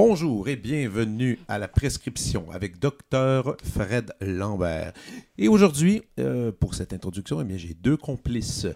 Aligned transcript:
Bonjour 0.00 0.46
et 0.46 0.54
bienvenue 0.54 1.40
à 1.48 1.58
la 1.58 1.66
prescription 1.66 2.52
avec 2.52 2.78
Dr 2.78 3.56
Fred 3.64 4.12
Lambert. 4.20 4.92
Et 5.36 5.48
aujourd'hui, 5.48 6.04
euh, 6.20 6.52
pour 6.52 6.76
cette 6.76 6.92
introduction, 6.92 7.40
eh 7.40 7.44
bien, 7.44 7.56
j'ai 7.56 7.74
deux 7.74 7.96
complices, 7.96 8.68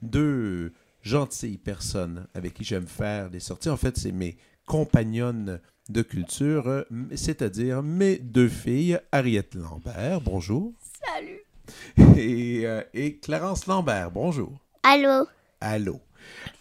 deux 0.00 0.72
gentilles 1.02 1.58
personnes 1.58 2.26
avec 2.32 2.54
qui 2.54 2.64
j'aime 2.64 2.86
faire 2.86 3.28
des 3.28 3.40
sorties. 3.40 3.68
En 3.68 3.76
fait, 3.76 3.98
c'est 3.98 4.10
mes 4.10 4.38
compagnonnes 4.64 5.60
de 5.90 6.00
culture, 6.00 6.86
c'est-à-dire 7.14 7.82
mes 7.82 8.16
deux 8.16 8.48
filles, 8.48 8.98
Ariette 9.12 9.56
Lambert, 9.56 10.22
bonjour, 10.22 10.72
Salut. 11.04 12.16
et, 12.18 12.62
euh, 12.64 12.80
et 12.94 13.18
Clarence 13.18 13.66
Lambert, 13.66 14.10
bonjour. 14.12 14.58
Allô? 14.82 15.26
Allô. 15.60 16.00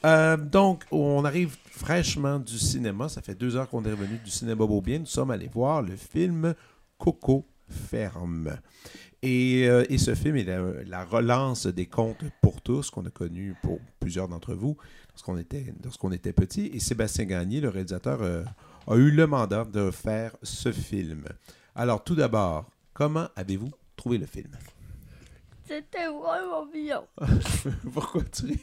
Euh, 0.06 0.38
donc, 0.38 0.86
on 0.92 1.26
arrive 1.26 1.56
fraîchement 1.72 2.40
du 2.40 2.58
cinéma. 2.58 3.10
Ça 3.10 3.22
fait 3.22 3.36
deux 3.36 3.56
heures 3.56 3.70
qu'on 3.70 3.84
est 3.86 3.92
revenu 3.92 4.18
du 4.24 4.32
cinéma 4.32 4.66
Beaubien. 4.66 5.00
Nous 5.00 5.06
sommes 5.06 5.32
allés 5.32 5.50
voir 5.52 5.82
le 5.82 5.96
film 5.96 6.54
Coco 6.98 7.46
Ferme. 7.68 8.58
Et, 9.22 9.68
euh, 9.68 9.84
et 9.90 9.98
ce 9.98 10.16
film 10.16 10.38
est 10.38 10.46
la, 10.46 10.62
la 10.86 11.04
relance 11.04 11.68
des 11.68 11.88
contes 11.88 12.24
pour 12.42 12.62
tous 12.62 12.90
qu'on 12.90 13.06
a 13.06 13.10
connu 13.10 13.54
pour 13.62 13.80
plusieurs 14.00 14.30
d'entre 14.30 14.54
vous 14.54 14.78
lorsqu'on 15.10 15.38
était, 15.38 15.74
lorsqu'on 15.84 16.12
était 16.12 16.32
petit. 16.32 16.68
Et 16.68 16.80
Sébastien 16.80 17.26
Gagné, 17.26 17.60
le 17.60 17.70
réalisateur, 17.70 18.22
euh, 18.22 18.44
a 18.88 18.96
eu 18.96 19.12
le 19.12 19.28
mandat 19.28 19.66
de 19.66 19.92
faire 19.92 20.36
ce 20.42 20.72
film. 20.72 21.26
Alors, 21.76 22.04
tout 22.04 22.16
d'abord, 22.16 22.70
comment 22.94 23.28
avez-vous 23.36 23.72
trouvé 23.98 24.18
le 24.18 24.26
film? 24.26 24.52
C'était 25.68 26.08
vraiment 26.08 26.66
bien. 26.66 27.04
Pourquoi 27.94 28.24
tu 28.24 28.46
ris? 28.48 28.60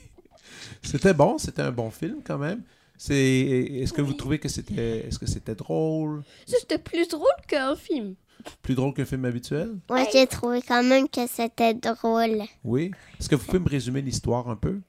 C'était 0.83 1.15
bon, 1.15 1.39
c'était 1.39 1.63
un 1.63 1.73
bon 1.73 1.91
film 1.91 2.21
quand 2.25 2.39
même. 2.39 2.63
C'est, 2.99 3.15
est-ce 3.15 3.93
que 3.93 4.01
vous 4.01 4.15
trouvez 4.15 4.39
que 4.39 4.49
c'était, 4.49 5.07
est-ce 5.07 5.19
que 5.19 5.27
c'était 5.27 5.55
drôle, 5.55 6.23
C'était 6.47 6.79
plus 6.79 7.07
drôle 7.09 7.29
qu'un 7.47 7.77
film. 7.77 8.15
plus 8.63 8.75
drôle 8.75 8.95
qu'un 8.95 9.05
film 9.05 9.25
habituel? 9.27 9.77
Moi, 9.91 10.05
j'ai 10.13 10.27
trouvé 10.27 10.63
quand 10.63 10.83
même 10.83 11.07
que 11.09 11.27
c'était 11.27 11.75
drôle. 11.75 12.43
Oui. 12.65 12.91
Est-ce 13.21 13.29
que 13.29 13.35
vous 13.35 13.45
pouvez 13.45 13.59
me 13.59 13.69
résumer 13.69 14.01
l'histoire 14.01 14.49
un 14.49 14.57
peu? 14.57 14.81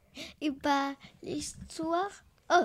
Et 0.41 0.51
bah, 0.51 0.93
l'histoire. 1.21 2.09
Oh, 2.49 2.63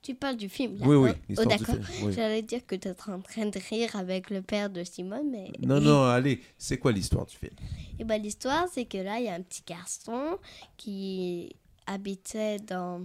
tu 0.00 0.14
parles 0.14 0.36
du 0.36 0.48
film 0.48 0.78
là. 0.78 0.86
Oui, 0.86 0.94
oui, 0.96 1.10
Oh, 1.30 1.40
oh, 1.40 1.44
d'accord. 1.44 1.74
oui. 2.04 2.12
J'allais 2.14 2.42
dire 2.42 2.64
que 2.64 2.76
tu 2.76 2.86
es 2.86 2.92
en 2.92 3.20
train 3.20 3.46
de 3.46 3.58
rire 3.68 3.96
avec 3.96 4.30
le 4.30 4.42
père 4.42 4.70
de 4.70 4.84
Simone, 4.84 5.28
mais. 5.30 5.50
Non, 5.60 5.80
non, 5.80 6.04
allez, 6.04 6.40
c'est 6.56 6.78
quoi 6.78 6.92
l'histoire 6.92 7.26
du 7.26 7.36
film? 7.36 7.52
Et 7.98 8.04
bah, 8.04 8.16
l'histoire, 8.16 8.66
c'est 8.72 8.84
que 8.84 8.98
là, 8.98 9.18
il 9.18 9.24
y 9.24 9.28
a 9.28 9.34
un 9.34 9.42
petit 9.42 9.62
garçon 9.66 10.38
qui 10.76 11.56
habitait 11.88 12.58
dans 12.58 13.02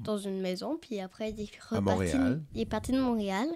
dans 0.00 0.16
une 0.16 0.40
maison, 0.40 0.78
puis 0.80 1.00
après 1.00 1.30
il 1.30 1.40
est 1.42 1.62
reparti, 1.62 1.82
Montréal. 2.16 2.42
il 2.54 2.60
est 2.62 2.66
parti 2.66 2.92
de 2.92 3.00
Montréal 3.00 3.46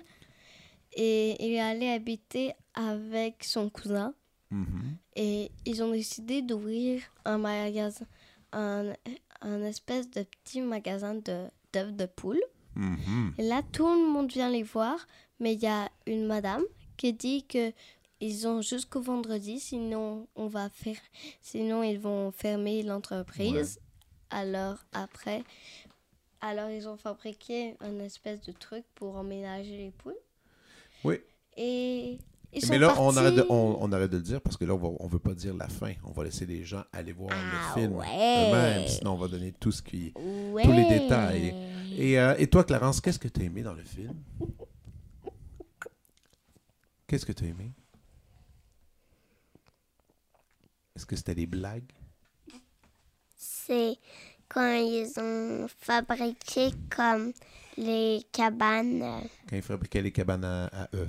et 0.93 1.37
il 1.45 1.53
est 1.55 1.61
allé 1.61 1.89
habiter 1.89 2.53
avec 2.75 3.43
son 3.43 3.71
cousin. 3.71 4.15
Mhm. 4.51 4.97
Et 5.17 5.51
ils 5.65 5.83
ont 5.83 5.93
décidé 5.93 6.43
d'ouvrir 6.43 7.01
un 7.25 7.39
magasin, 7.39 8.05
un, 8.53 8.93
un 9.41 9.63
espèce 9.63 10.11
de 10.11 10.25
petit 10.25 10.61
magasin 10.61 11.15
de 11.15 11.47
d'œufs 11.73 11.95
de 11.95 12.07
poule. 12.07 12.43
Mhm. 12.75 13.35
Et 13.39 13.43
là, 13.45 13.63
tout 13.73 13.87
le 13.87 14.13
monde 14.13 14.31
vient 14.31 14.51
les 14.51 14.63
voir, 14.65 15.07
mais 15.39 15.55
il 15.55 15.61
y 15.61 15.67
a 15.69 15.89
une 16.07 16.27
madame 16.27 16.63
qui 16.97 17.13
dit 17.13 17.45
que 17.47 17.73
ils 18.21 18.47
ont 18.47 18.61
jusqu'au 18.63 19.01
vendredi, 19.01 19.59
sinon 19.61 20.27
on 20.37 20.47
va 20.47 20.69
faire, 20.71 20.97
sinon 21.41 21.83
ils 21.83 21.99
vont 21.99 22.31
fermer 22.33 22.83
l'entreprise. 22.83 23.81
Alors 24.31 24.79
après, 24.93 25.43
alors 26.41 26.71
ils 26.71 26.87
ont 26.89 26.97
fabriqué 26.97 27.77
un 27.81 27.99
espèce 28.01 28.41
de 28.43 28.53
truc 28.53 28.85
pour 28.95 29.17
emménager 29.17 29.77
les 29.77 29.91
poules. 29.91 30.19
Oui. 31.05 31.17
Et 31.57 32.19
ils 32.53 32.63
sont 32.63 32.73
Mais 32.73 32.79
là, 32.79 32.95
on 33.01 33.17
arrête, 33.17 33.35
de, 33.35 33.47
on, 33.49 33.79
on 33.81 33.93
arrête 33.93 34.11
de 34.11 34.17
le 34.19 34.23
dire 34.23 34.41
parce 34.41 34.57
que 34.57 34.65
là, 34.65 34.75
on 34.75 34.97
on 35.01 35.07
veut 35.09 35.19
pas 35.19 35.35
dire 35.35 35.55
la 35.55 35.69
fin. 35.69 35.93
On 36.05 36.13
va 36.13 36.25
laisser 36.25 36.47
les 36.47 36.65
gens 36.65 36.83
aller 36.93 37.13
voir 37.13 37.31
Ah 37.33 37.75
le 37.77 37.81
film 37.81 37.97
ouais. 37.97 38.07
eux-mêmes. 38.07 38.89
Sinon, 38.89 39.13
on 39.13 39.17
va 39.17 39.29
donner 39.29 39.53
tout 39.53 39.73
ce 39.73 39.83
qui, 39.83 40.13
Ouais. 40.53 40.63
tous 40.65 40.73
les 40.73 40.85
détails. 40.89 41.55
Et, 41.97 42.19
euh, 42.19 42.35
et 42.39 42.47
toi, 42.49 42.65
Clarence, 42.65 43.01
qu'est-ce 43.01 43.19
que 43.19 43.29
tu 43.29 43.41
as 43.41 43.45
aimé 43.45 43.63
dans 43.63 43.75
le 43.75 43.83
film? 43.83 44.15
Qu'est-ce 47.07 47.27
que 47.27 47.33
tu 47.33 47.45
as 47.45 47.49
aimé? 47.49 47.73
Est-ce 51.01 51.07
que 51.07 51.17
c'était 51.17 51.35
des 51.35 51.47
blagues? 51.47 51.91
C'est 53.39 53.97
quand 54.51 54.75
ils 54.75 55.11
ont 55.19 55.67
fabriqué 55.79 56.73
comme 56.95 57.33
les 57.79 58.21
cabanes. 58.33 59.23
Quand 59.49 59.57
ils 59.57 59.63
fabriquaient 59.63 60.03
les 60.03 60.13
cabanes 60.13 60.45
à, 60.45 60.67
à 60.67 60.89
œufs. 60.95 61.09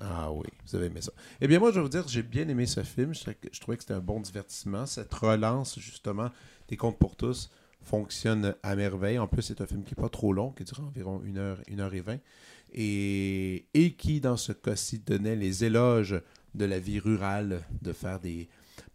Ah 0.00 0.32
oui, 0.32 0.46
vous 0.66 0.76
avez 0.76 0.86
aimé 0.86 1.02
ça. 1.02 1.12
Eh 1.42 1.46
bien, 1.46 1.58
moi, 1.58 1.70
je 1.70 1.76
vais 1.76 1.82
vous 1.82 1.90
dire, 1.90 2.08
j'ai 2.08 2.22
bien 2.22 2.48
aimé 2.48 2.64
ce 2.64 2.82
film. 2.82 3.12
Je, 3.14 3.20
trouvais 3.20 3.34
que- 3.34 3.48
je 3.52 3.60
trouvais 3.60 3.76
que 3.76 3.82
c'était 3.82 3.92
un 3.92 4.00
bon 4.00 4.20
divertissement. 4.20 4.86
Cette 4.86 5.12
relance, 5.12 5.78
justement, 5.78 6.30
des 6.68 6.78
contes 6.78 6.98
pour 6.98 7.14
tous 7.14 7.50
fonctionne 7.82 8.54
à 8.62 8.74
merveille. 8.74 9.18
En 9.18 9.26
plus, 9.26 9.42
c'est 9.42 9.60
un 9.60 9.66
film 9.66 9.82
qui 9.84 9.94
n'est 9.94 10.02
pas 10.02 10.08
trop 10.08 10.32
long, 10.32 10.50
qui 10.52 10.64
dure 10.64 10.80
environ 10.80 11.20
1 11.26 11.36
heure, 11.36 11.60
1 11.70 11.78
heure 11.78 11.92
et 11.92 12.00
20. 12.00 12.18
Et, 12.72 13.66
et 13.74 13.92
qui, 13.92 14.22
dans 14.22 14.38
ce 14.38 14.52
cas-ci, 14.52 15.00
donnait 15.00 15.36
les 15.36 15.62
éloges 15.64 16.18
de 16.54 16.64
la 16.64 16.78
vie 16.78 17.00
rurale, 17.00 17.62
de 17.82 17.92
faire 17.92 18.20
des, 18.20 18.48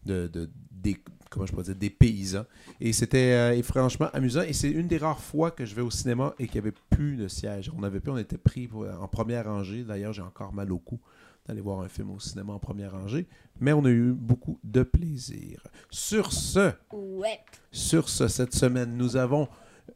de, 0.10 0.28
de- 0.28 0.50
des, 0.72 0.98
comment 1.30 1.46
je 1.46 1.52
pourrais 1.52 1.66
dire, 1.66 1.76
des 1.76 1.90
paysans. 1.90 2.46
Et 2.82 2.94
c'était 2.94 3.32
euh, 3.34 3.64
franchement 3.64 4.10
amusant. 4.14 4.42
Et 4.42 4.54
c'est 4.54 4.72
une 4.72 4.88
des 4.88 4.98
rares 4.98 5.20
fois 5.22 5.52
que 5.52 5.66
je 5.66 5.76
vais 5.76 5.82
au 5.82 5.92
cinéma 5.92 6.34
et 6.40 6.46
qu'il 6.48 6.56
n'y 6.62 6.68
avait 6.68 6.78
plus 6.90 7.16
de 7.18 7.28
sièges. 7.28 7.72
On 7.78 7.84
avait 7.84 8.00
plus, 8.00 8.12
on 8.12 8.18
était 8.18 8.38
pris 8.38 8.68
pour- 8.68 8.86
en 8.88 9.08
première 9.08 9.46
rangée. 9.46 9.84
D'ailleurs, 9.84 10.14
j'ai 10.14 10.22
encore 10.22 10.54
mal 10.54 10.72
au 10.72 10.80
cou 10.80 11.00
d'aller 11.48 11.62
voir 11.62 11.82
un 11.82 11.90
film 11.90 12.12
au 12.12 12.20
cinéma 12.20 12.54
en 12.54 12.60
première 12.60 12.92
rangée. 12.94 13.28
Mais 13.60 13.74
on 13.74 13.84
a 13.86 13.90
eu 13.90 14.12
beaucoup 14.14 14.60
de 14.64 14.84
plaisir. 14.84 15.62
Sur 15.90 16.32
ce, 16.32 16.72
Ouais. 16.94 17.40
sur 17.72 18.08
ce, 18.10 18.28
cette 18.28 18.54
semaine, 18.54 18.96
nous 18.98 19.16
avons 19.18 19.48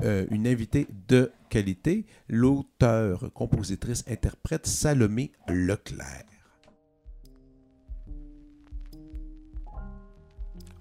euh, 0.02 0.26
une 0.32 0.48
invitée 0.48 0.88
de 1.08 1.32
qualité, 1.50 2.06
l'auteur, 2.28 3.32
compositrice, 3.34 4.04
interprète 4.08 4.66
Salomé 4.66 5.32
Leclerc. 5.48 6.26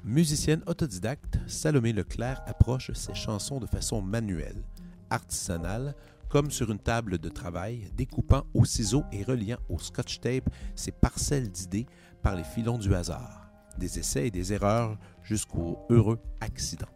Musicienne 0.05 0.65
autodidacte, 0.67 1.39
Salomé 1.47 1.93
Leclerc 1.93 2.43
approche 2.47 2.91
ses 2.93 3.15
chansons 3.15 3.61
de 3.61 3.67
façon 3.67 4.03
manuelle, 4.03 4.65
artisanale, 5.11 5.95
comme 6.29 6.51
sur 6.51 6.73
une 6.73 6.81
table 6.81 7.19
de 7.19 7.29
travail, 7.29 7.89
découpant 7.97 8.43
au 8.53 8.65
ciseau 8.65 9.05
et 9.13 9.23
reliant 9.23 9.59
au 9.69 9.79
scotch 9.79 10.19
tape 10.19 10.51
ses 10.75 10.91
parcelles 10.91 11.53
d'idées 11.53 11.87
par 12.21 12.35
les 12.35 12.43
filons 12.43 12.79
du 12.79 12.93
hasard, 12.97 13.49
des 13.79 14.01
essais 14.01 14.27
et 14.27 14.33
des 14.33 14.53
erreurs 14.53 14.99
jusqu'au 15.23 15.79
heureux 15.89 16.19
accident. 16.41 16.89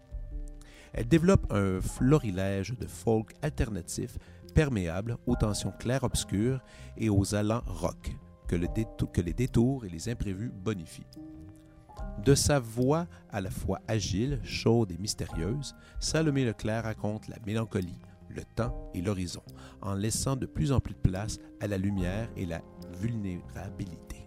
Elle 0.93 1.06
développe 1.06 1.53
un 1.53 1.81
florilège 1.81 2.77
de 2.77 2.89
folk 2.89 3.34
alternatif 3.41 4.19
perméable 4.53 5.16
aux 5.27 5.37
tensions 5.37 5.72
clair-obscures 5.78 6.61
et 6.97 7.09
aux 7.09 7.37
allants 7.37 7.62
rock 7.66 8.16
que 8.49 8.56
les 8.56 9.33
détours 9.33 9.84
et 9.84 9.91
les 9.91 10.09
imprévus 10.09 10.50
bonifient. 10.53 11.06
De 12.25 12.34
sa 12.34 12.59
voix 12.59 13.07
à 13.31 13.41
la 13.41 13.51
fois 13.51 13.81
agile, 13.89 14.41
chaude 14.43 14.93
et 14.93 14.98
mystérieuse, 14.98 15.75
Salomé 16.01 16.45
Leclerc 16.45 16.84
raconte 16.84 17.28
la 17.28 17.37
mélancolie, 17.47 18.01
le 18.28 18.43
temps 18.43 18.91
et 18.95 19.03
l'horizon, 19.03 19.43
en 19.81 19.95
laissant 19.95 20.37
de 20.37 20.47
plus 20.47 20.72
en 20.72 20.81
plus 20.81 20.95
de 20.95 21.01
place 21.01 21.39
à 21.60 21.66
la 21.66 21.78
lumière 21.78 22.28
et 22.37 22.47
la 22.47 22.63
vulnérabilité. 23.01 24.27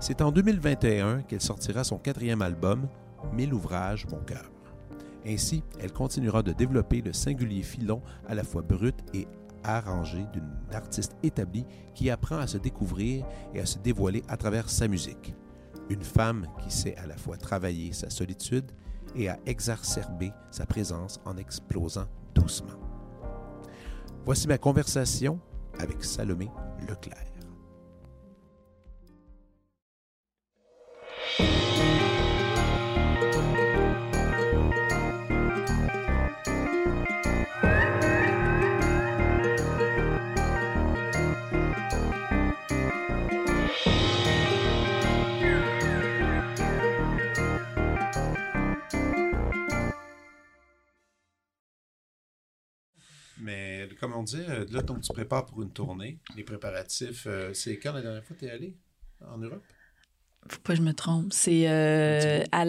C'est 0.00 0.20
en 0.20 0.32
2021 0.32 1.22
qu'elle 1.22 1.40
sortira 1.40 1.84
son 1.84 1.98
quatrième 1.98 2.42
album, 2.42 2.88
Mille 3.32 3.54
ouvrages, 3.54 4.06
mon 4.10 4.20
cœur. 4.20 4.50
Ainsi, 5.26 5.62
elle 5.80 5.92
continuera 5.92 6.42
de 6.42 6.52
développer 6.52 7.00
le 7.00 7.14
singulier 7.14 7.62
filon 7.62 8.02
à 8.28 8.34
la 8.34 8.44
fois 8.44 8.60
brut 8.60 8.96
et 9.14 9.26
arrangé 9.62 10.26
d'une 10.32 10.50
artiste 10.72 11.16
établie 11.22 11.64
qui 11.94 12.10
apprend 12.10 12.36
à 12.36 12.46
se 12.46 12.58
découvrir 12.58 13.24
et 13.54 13.60
à 13.60 13.66
se 13.66 13.78
dévoiler 13.78 14.22
à 14.28 14.36
travers 14.36 14.68
sa 14.68 14.88
musique. 14.88 15.34
Une 15.90 16.02
femme 16.02 16.46
qui 16.62 16.70
sait 16.70 16.96
à 16.96 17.06
la 17.06 17.16
fois 17.16 17.36
travailler 17.36 17.92
sa 17.92 18.10
solitude 18.10 18.70
et 19.14 19.28
à 19.28 19.38
exacerber 19.46 20.32
sa 20.50 20.66
présence 20.66 21.20
en 21.24 21.36
explosant 21.36 22.06
doucement. 22.34 22.78
Voici 24.24 24.48
ma 24.48 24.58
conversation 24.58 25.38
avec 25.78 26.02
Salomé 26.02 26.48
Leclerc. 26.88 27.34
Mais 53.44 53.88
comme 54.00 54.14
on 54.14 54.22
dit, 54.22 54.40
euh, 54.48 54.64
là, 54.70 54.80
donc 54.80 55.02
tu 55.02 55.12
prépares 55.12 55.44
pour 55.44 55.62
une 55.62 55.70
tournée. 55.70 56.18
Les 56.34 56.44
préparatifs, 56.44 57.24
euh, 57.26 57.52
c'est 57.52 57.78
quand 57.78 57.92
la 57.92 58.00
dernière 58.00 58.24
fois 58.24 58.34
que 58.34 58.40
tu 58.40 58.46
es 58.46 58.50
allé? 58.50 58.74
En 59.20 59.36
Europe? 59.36 59.62
Faut 60.48 60.60
pas 60.60 60.72
que 60.72 60.78
je 60.78 60.82
me 60.82 60.94
trompe. 60.94 61.30
C'est 61.32 61.68
euh, 61.68 62.42
à, 62.52 62.64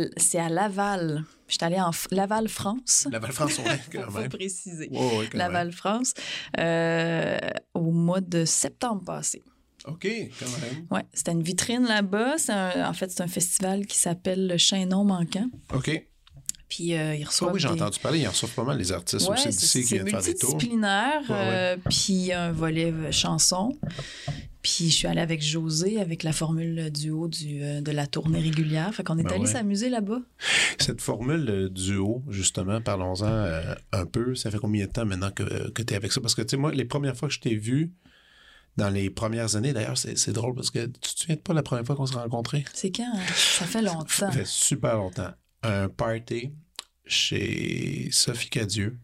Laval. 0.49 1.23
Je 1.47 1.53
suis 1.53 1.63
allée 1.63 1.79
en 1.79 1.91
F- 1.91 2.13
Laval, 2.13 2.49
France. 2.49 3.07
Laval 3.09 3.31
France, 3.31 3.57
ouais, 3.59 3.79
quand 3.91 4.03
Faut 4.11 4.19
même. 4.19 4.29
préciser. 4.29 4.89
Ouais, 4.89 5.17
ouais, 5.17 5.29
quand 5.31 5.37
Laval, 5.37 5.71
France, 5.71 6.13
euh, 6.59 7.37
au 7.73 7.91
mois 7.91 8.21
de 8.21 8.43
septembre 8.43 9.03
passé. 9.05 9.43
OK, 9.85 10.05
quand 10.39 10.49
même. 10.59 10.87
Ouais, 10.91 11.05
c'était 11.13 11.31
une 11.31 11.43
vitrine 11.43 11.85
là-bas. 11.85 12.35
En 12.87 12.93
fait, 12.93 13.11
c'est 13.11 13.21
un 13.21 13.27
festival 13.27 13.85
qui 13.85 13.97
s'appelle 13.97 14.47
le 14.47 14.57
Chaînon 14.57 15.05
manquant. 15.05 15.49
OK. 15.73 16.05
Puis 16.67 16.95
euh, 16.95 17.15
ils 17.15 17.23
Ah 17.23 17.27
reçoivent 17.27 17.53
oui, 17.53 17.59
j'ai 17.59 17.67
des- 17.67 17.73
entendu 17.75 17.99
parler. 17.99 18.19
Ils 18.19 18.27
en 18.27 18.31
reçoivent 18.31 18.53
pas 18.53 18.63
mal, 18.63 18.77
les 18.77 18.91
artistes 18.91 19.27
Ouais, 19.29 19.35
aussi 19.37 19.49
d'ici 19.49 19.83
qui 19.83 19.93
viennent 19.95 20.09
faire 20.09 20.21
des 20.21 20.33
tours. 20.35 20.49
multidisciplinaire. 20.51 21.21
Ouais, 21.29 21.35
ouais. 21.35 21.37
euh, 21.51 21.77
puis 21.89 22.31
un 22.33 22.51
volet 22.51 22.91
chanson. 23.11 23.77
Puis 24.63 24.89
je 24.89 24.95
suis 24.95 25.07
allée 25.07 25.21
avec 25.21 25.43
José, 25.43 26.01
avec 26.01 26.23
la 26.23 26.31
formule 26.31 26.89
duo 26.89 27.27
du, 27.27 27.61
euh, 27.61 27.81
de 27.81 27.91
la 27.91 28.07
tournée 28.07 28.39
régulière. 28.39 28.91
Fait 28.95 29.03
qu'on 29.03 29.19
est 29.19 29.23
Ben 29.23 29.33
allé 29.33 29.41
ouais. 29.41 29.45
s'amuser 29.51 29.89
là-bas. 29.89 30.21
Cette 30.79 31.01
formule 31.01 31.69
duo, 31.71 32.23
justement, 32.29 32.81
parlons-en 32.81 33.25
euh, 33.27 33.75
un 33.91 34.05
peu. 34.07 34.33
Ça 34.33 34.49
fait 34.49 34.57
combien 34.57 34.87
de 34.87 34.91
temps 34.91 35.05
maintenant 35.05 35.29
que, 35.29 35.69
que 35.69 35.83
tu 35.83 35.93
es 35.93 35.95
avec 35.97 36.11
ça? 36.11 36.19
Parce 36.19 36.33
que, 36.33 36.41
tu 36.41 36.49
sais, 36.49 36.57
moi, 36.57 36.71
les 36.71 36.85
premières 36.85 37.15
fois 37.15 37.27
que 37.27 37.33
je 37.35 37.41
t'ai 37.41 37.55
vu, 37.55 37.93
dans 38.75 38.89
les 38.89 39.11
premières 39.11 39.55
années, 39.55 39.71
d'ailleurs, 39.71 39.99
c'est 39.99 40.31
drôle 40.33 40.55
parce 40.55 40.71
que 40.71 40.85
tu 40.87 41.13
te 41.13 41.19
souviens 41.19 41.37
pas 41.37 41.53
la 41.53 41.61
première 41.61 41.85
fois 41.85 41.95
qu'on 41.95 42.07
s'est 42.07 42.15
rencontrés? 42.15 42.65
C'est 42.73 42.91
quand? 42.91 43.05
hein? 43.15 43.21
Ça 43.35 43.65
fait 43.65 43.83
longtemps. 43.83 44.05
Ça 44.09 44.31
fait 44.31 44.47
super 44.47 44.95
longtemps. 44.97 45.29
Un 45.65 45.89
party 45.89 46.51
chez 47.05 48.09
Sophie 48.11 48.49
Cadieux. 48.49 48.97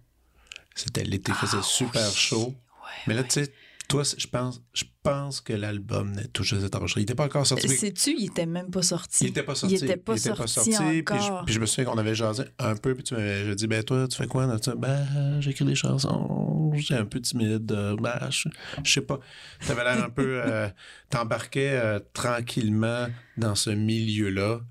C'était 0.75 1.04
l'été, 1.04 1.34
faisait 1.34 1.58
Ah, 1.60 1.63
super 1.63 2.08
oui. 2.08 2.13
chaud. 2.16 2.48
Ouais, 2.48 2.90
Mais 3.08 3.13
là, 3.13 3.22
ouais. 3.22 3.28
tu 3.28 3.44
sais, 3.44 3.54
toi, 3.90 4.04
je 4.18 4.25
pense, 4.28 4.62
je 4.74 4.86
pense 5.04 5.42
que 5.42 5.52
l'album 5.52 6.13
n'est 6.13 6.28
tout 6.28 6.44
juste 6.44 6.74
enregistré. 6.74 7.02
Il 7.02 7.04
n'était 7.04 7.13
pas 7.16 7.25
encore 7.25 7.46
sorti. 7.46 7.68
mais- 7.68 7.75
Sais-tu, 7.75 8.16
il 8.18 8.28
était 8.28 8.46
même 8.46 8.72
pas 8.72 8.81
sorti. 8.81 9.25
Il 9.25 9.30
était 9.31 9.44
pas 9.44 9.54
sorti. 9.54 9.75
Il 9.75 9.84
était 9.84 9.98
pas 9.98 10.16
sorti 10.18 10.69
Puis, 10.72 10.78
je, 11.18 11.22
encore. 11.24 11.46
puis 11.46 11.54
je 11.54 11.60
me 11.60 11.66
souviens 11.66 11.84
qu'on 11.92 11.98
avait 11.98 12.16
jasé 12.16 12.44
un 12.58 12.75
peu, 12.75 12.96
puis 12.96 13.04
tu 13.04 13.16
m'avais 13.16 13.54
dit, 13.54 13.68
ben 13.68 13.84
toi, 13.84 14.08
tu 14.08 14.16
fais 14.18 14.28
quoi? 14.28 14.58
ça? 14.62 14.75
Ben, 14.75 15.42
j'écris 15.42 15.66
des 15.66 15.75
chansons, 15.75 16.72
j'étais 16.74 16.94
un 16.94 17.06
peu 17.06 17.19
timide, 17.19 17.69
euh, 17.74 17.98
ben, 18.00 18.30
je, 18.30 18.48
je 18.81 18.92
sais 18.94 19.02
pas. 19.02 19.19
T'avais 19.68 19.84
l'air 19.84 20.02
un 20.06 20.10
peu, 20.10 20.42
euh, 20.46 20.69
t'embarquais 21.10 21.72
euh, 21.74 22.00
tranquillement 22.13 23.08
dans 23.38 23.56
ce 23.56 23.72
milieu-là. 23.72 24.62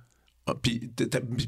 Ah, 0.50 0.54
Puis, 0.62 0.90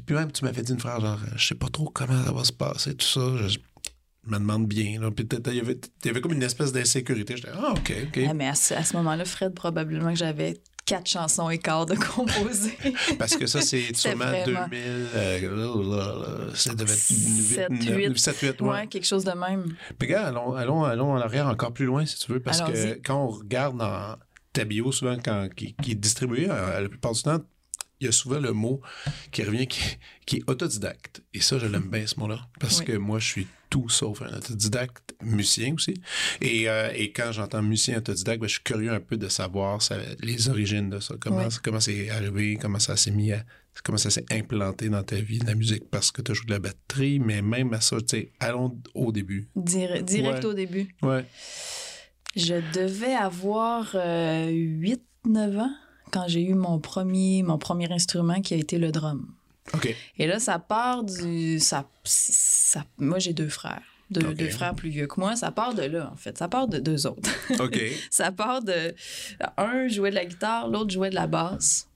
puis 0.05 0.15
même, 0.15 0.31
tu 0.31 0.43
m'avais 0.45 0.61
dit 0.61 0.71
une 0.71 0.79
phrase 0.79 1.01
genre, 1.01 1.19
je 1.35 1.45
sais 1.47 1.55
pas 1.55 1.67
trop 1.69 1.89
comment 1.93 2.23
ça 2.23 2.31
va 2.31 2.43
se 2.43 2.53
passer, 2.53 2.95
tout 2.95 3.05
ça. 3.05 3.21
Je, 3.47 3.47
je 3.49 4.29
me 4.29 4.37
demande 4.37 4.67
bien. 4.67 4.99
Là. 5.01 5.11
Puis 5.11 5.27
il 5.47 5.53
y 5.55 5.59
avait, 5.59 5.79
y 6.05 6.09
avait 6.09 6.21
comme 6.21 6.33
une 6.33 6.43
espèce 6.43 6.71
d'insécurité. 6.71 7.35
J'étais, 7.35 7.49
ah, 7.53 7.71
OK, 7.71 7.93
OK. 8.07 8.19
Ah, 8.29 8.33
mais 8.33 8.47
à 8.47 8.55
ce, 8.55 8.73
à 8.73 8.83
ce 8.83 8.95
moment-là, 8.97 9.25
Fred, 9.25 9.53
probablement 9.53 10.11
que 10.11 10.17
j'avais 10.19 10.61
quatre 10.85 11.07
chansons 11.07 11.49
et 11.49 11.57
quart 11.59 11.85
de 11.85 11.95
composer. 11.95 12.77
Parce 13.19 13.35
que 13.37 13.47
ça, 13.47 13.61
c'est 13.61 13.95
sûrement 13.95 14.25
vraiment- 14.25 14.67
2000. 14.69 14.81
euh, 15.15 16.51
ça 16.53 16.73
devait 16.73 16.91
être 16.91 16.97
Sept, 16.99 17.67
8, 17.69 17.89
huit. 17.95 18.17
7, 18.19 18.37
8, 18.39 18.61
ouais. 18.61 18.69
ouais, 18.69 18.87
quelque 18.87 19.05
chose 19.05 19.23
de 19.23 19.31
même. 19.31 19.75
Puis, 19.97 20.09
gars, 20.09 20.27
allons, 20.27 20.53
allons, 20.53 20.83
allons 20.83 21.11
en 21.13 21.17
arrière 21.21 21.47
encore 21.47 21.73
plus 21.73 21.85
loin, 21.85 22.05
si 22.05 22.17
tu 22.19 22.31
veux, 22.31 22.39
parce 22.39 22.61
que 22.61 22.99
quand 23.03 23.23
on 23.25 23.29
regarde 23.29 23.77
dans 23.77 24.15
ta 24.51 24.65
bio, 24.65 24.91
souvent, 24.91 25.17
quand, 25.23 25.47
qui, 25.55 25.73
qui 25.81 25.91
est 25.91 25.95
distribué, 25.95 26.47
euh, 26.49 26.81
la 26.81 26.89
plupart 26.89 27.13
du 27.13 27.23
temps, 27.23 27.39
il 28.03 28.07
y 28.07 28.09
a 28.09 28.11
souvent 28.11 28.39
le 28.39 28.53
mot 28.53 28.81
qui 29.31 29.43
revient 29.43 29.67
qui, 29.67 29.81
qui 30.25 30.37
est 30.37 30.49
autodidacte. 30.49 31.21
Et 31.33 31.41
ça, 31.41 31.57
je 31.59 31.65
l'aime 31.65 31.89
bien, 31.89 32.05
ce 32.07 32.19
mot-là, 32.19 32.39
parce 32.59 32.79
Oui. 32.79 32.85
que 32.85 32.91
moi, 32.93 33.19
je 33.19 33.25
suis 33.27 33.47
tout 33.69 33.89
sauf 33.89 34.21
un 34.21 34.37
autodidacte, 34.37 35.15
musicien 35.23 35.73
aussi. 35.73 35.95
Et, 36.41 36.69
euh, 36.69 36.91
et 36.93 37.11
quand 37.11 37.31
j'entends 37.31 37.63
musicien 37.63 37.97
autodidacte, 37.97 38.39
ben, 38.41 38.47
je 38.47 38.53
suis 38.53 38.63
curieux 38.63 38.91
un 38.91 38.99
peu 38.99 39.17
de 39.17 39.27
savoir 39.29 39.81
ça- 39.81 39.97
les 40.21 40.47
origines 40.49 40.89
de 40.91 40.99
ça, 40.99 41.15
comment, 41.19 41.47
Oui. 41.47 41.53
comment 41.63 41.79
c'est 41.79 42.09
arrivé, 42.11 42.57
comment 42.61 42.77
ça 42.79 42.95
s'est 42.97 43.11
mis 43.11 43.31
à 43.31 43.43
comment 43.83 43.97
ça 43.97 44.11
s'est 44.11 44.25
implanté 44.31 44.87
dans 44.89 45.01
ta 45.01 45.15
vie, 45.15 45.39
la 45.39 45.55
musique, 45.55 45.89
parce 45.89 46.11
que 46.11 46.21
tu 46.21 46.29
as 46.31 46.35
joué 46.35 46.45
de 46.45 46.51
la 46.51 46.59
batterie, 46.59 47.17
mais 47.17 47.41
même 47.41 47.73
à 47.73 47.81
ça, 47.81 47.97
tu 48.01 48.05
sais, 48.09 48.31
allons 48.39 48.79
au 48.93 49.11
début. 49.11 49.47
Dire- 49.55 50.03
direct 50.03 50.43
Ouais. 50.43 50.45
au 50.45 50.53
début. 50.53 50.95
Ouais. 51.01 51.25
Je 52.35 52.53
devais 52.73 53.15
avoir 53.15 53.95
8-9 53.95 55.57
ans 55.57 55.73
quand 56.13 56.27
j'ai 56.27 56.43
eu 56.43 56.53
mon 56.53 56.79
premier, 56.79 57.43
mon 57.43 57.57
premier 57.57 57.91
instrument 57.91 58.41
qui 58.41 58.53
a 58.53 58.57
été 58.57 58.77
le 58.77 58.91
drum. 58.91 59.27
OK. 59.73 59.95
Et 60.17 60.27
là, 60.27 60.39
ça 60.39 60.59
part 60.59 61.03
du. 61.03 61.59
Ça, 61.59 61.85
ça, 62.03 62.85
moi, 62.97 63.19
j'ai 63.19 63.33
deux 63.33 63.49
frères. 63.49 63.81
Deux, 64.11 64.49
frères 64.49 64.75
plus 64.75 64.89
vieux 64.89 65.07
que 65.07 65.19
moi. 65.19 65.35
Ça 65.35 65.51
part 65.51 65.73
de 65.73 65.81
là, 65.81 66.11
en 66.13 66.15
fait. 66.15 66.37
Ça 66.37 66.47
part 66.47 66.67
de 66.67 66.77
deux 66.77 67.07
autres. 67.07 67.29
OK. 67.59 67.79
ça 68.11 68.31
part 68.31 68.61
de. 68.61 68.93
Un 69.57 69.87
jouait 69.87 70.11
de 70.11 70.15
la 70.15 70.25
guitare, 70.25 70.67
l'autre 70.67 70.91
jouait 70.91 71.09
de 71.09 71.15
la 71.15 71.25
basse. 71.25 71.87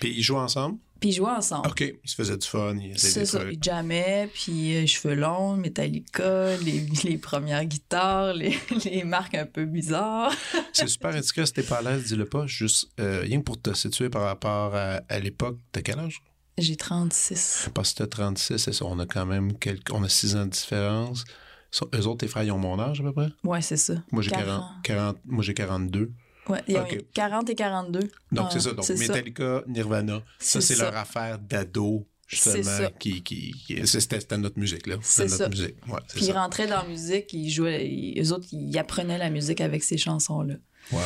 Puis 0.00 0.14
ils 0.16 0.22
jouent 0.22 0.38
ensemble? 0.38 0.78
Puis 1.00 1.08
ils 1.10 1.12
jouaient 1.14 1.30
ensemble. 1.30 1.68
OK. 1.68 1.80
Ils 1.80 2.08
se 2.10 2.14
faisaient 2.14 2.36
du 2.36 2.46
fun. 2.46 2.76
Ils 2.76 2.98
C'est 2.98 3.24
ça, 3.24 3.40
ils 3.50 3.58
jammaient, 3.62 4.28
puis 4.32 4.76
euh, 4.76 4.86
cheveux 4.86 5.14
longs, 5.14 5.56
Metallica, 5.56 6.56
les, 6.58 6.86
les 7.04 7.16
premières 7.18 7.64
guitares, 7.64 8.34
les, 8.34 8.58
les 8.84 9.04
marques 9.04 9.34
un 9.34 9.46
peu 9.46 9.64
bizarres. 9.64 10.32
C'est 10.72 10.88
super 10.88 11.14
indiqué 11.14 11.44
si 11.46 11.52
t'es 11.54 11.62
pas 11.62 11.78
à 11.78 11.82
l'aise, 11.82 12.04
dis-le 12.04 12.26
pas. 12.26 12.46
Juste, 12.46 12.88
euh, 13.00 13.20
rien 13.22 13.38
que 13.38 13.44
pour 13.44 13.60
te 13.60 13.72
situer 13.72 14.10
par 14.10 14.22
rapport 14.22 14.74
à, 14.76 15.00
à 15.08 15.18
l'époque. 15.18 15.58
T'as 15.72 15.80
quel 15.82 15.98
âge? 15.98 16.20
J'ai 16.58 16.76
36. 16.76 17.70
Parce 17.72 17.94
que 17.94 17.98
t'as 18.02 18.06
36, 18.06 18.58
c'est 18.58 18.72
ça. 18.72 18.84
On 18.84 18.98
a 18.98 19.06
quand 19.06 19.24
même 19.24 19.56
quelques... 19.56 19.90
On 19.94 20.02
a 20.04 20.08
6 20.10 20.36
ans 20.36 20.44
de 20.44 20.50
différence. 20.50 21.24
So- 21.70 21.88
eux 21.94 22.06
autres, 22.06 22.18
tes 22.18 22.28
frères, 22.28 22.42
ils 22.42 22.50
ont 22.52 22.58
mon 22.58 22.78
âge 22.78 23.00
à 23.00 23.04
peu 23.04 23.12
près? 23.12 23.28
Ouais, 23.44 23.62
c'est 23.62 23.76
ça. 23.78 23.94
Moi, 24.12 24.22
j'ai 24.22 24.30
40, 24.30 24.46
40. 24.46 24.70
40 24.82 25.16
moi, 25.24 25.42
j'ai 25.42 25.54
42. 25.54 26.10
Ouais, 26.48 26.62
il 26.68 26.74
y 26.74 26.76
a 26.76 26.82
Ok. 26.82 26.98
40 27.14 27.50
et 27.50 27.54
42. 27.54 28.00
Donc, 28.32 28.46
Ah, 28.46 28.48
c'est 28.52 28.60
ça. 28.60 28.72
Donc, 28.72 28.84
c'est 28.84 28.96
ça. 28.96 29.12
Metallica, 29.12 29.62
Nirvana, 29.68 30.22
ça, 30.38 30.60
C'est 30.60 30.76
leur 30.76 30.96
affaire 30.96 31.38
d'ado, 31.38 32.06
C'est 32.28 32.36
justement, 32.36 32.76
ça. 32.78 32.90
qui... 32.98 33.22
qui, 33.22 33.52
qui- 33.52 33.86
c'était 33.86 34.38
notre 34.38 34.58
musique, 34.58 34.86
là. 34.86 34.96
C'est 35.02 35.28
C'était 35.28 35.44
notre 35.44 35.56
ça. 35.56 35.62
musique. 35.62 35.86
Ouais, 35.86 36.00
Puis 36.14 36.24
ils 36.26 36.32
rentraient 36.32 36.66
dans 36.66 36.82
la 36.82 36.88
musique, 36.88 37.32
ils 37.32 37.50
jouaient, 37.50 37.86
ils- 37.88 38.20
eux 38.22 38.32
autres, 38.32 38.46
ils 38.52 38.76
apprenaient 38.78 39.18
la 39.18 39.30
musique 39.30 39.60
avec 39.60 39.82
ces 39.84 39.96
chansons-là. 39.98 40.54
Wow. 40.92 40.98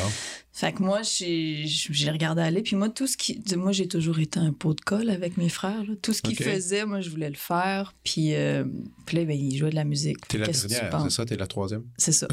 Fait 0.53 0.71
que 0.71 0.81
moi, 0.81 1.01
j'ai 1.03 2.09
regardé 2.09 2.41
aller. 2.41 2.61
Puis 2.61 2.75
moi, 2.77 2.89
tout 2.89 3.07
ce 3.07 3.17
qui. 3.17 3.43
Moi, 3.55 3.71
j'ai 3.73 3.87
toujours 3.89 4.19
été 4.19 4.39
un 4.39 4.53
pot 4.53 4.73
de 4.73 4.79
colle 4.81 5.09
avec 5.09 5.35
mes 5.37 5.49
frères. 5.49 5.83
là. 5.83 5.93
Tout 6.01 6.13
ce 6.13 6.21
qu'ils 6.21 6.37
faisaient, 6.37 6.85
moi, 6.85 7.01
je 7.01 7.09
voulais 7.09 7.29
le 7.29 7.35
faire. 7.35 7.93
Puis, 8.03 8.33
euh, 8.35 8.63
puis 9.05 9.17
là, 9.17 9.25
ben, 9.25 9.37
ils 9.37 9.57
jouaient 9.57 9.69
de 9.71 9.75
la 9.75 9.83
musique. 9.83 10.25
T'es 10.27 10.37
la 10.37 10.47
dernière, 10.47 11.01
c'est 11.03 11.09
ça? 11.09 11.25
T'es 11.25 11.35
la 11.35 11.45
troisième? 11.47 11.83
C'est 11.97 12.13
ça. 12.13 12.27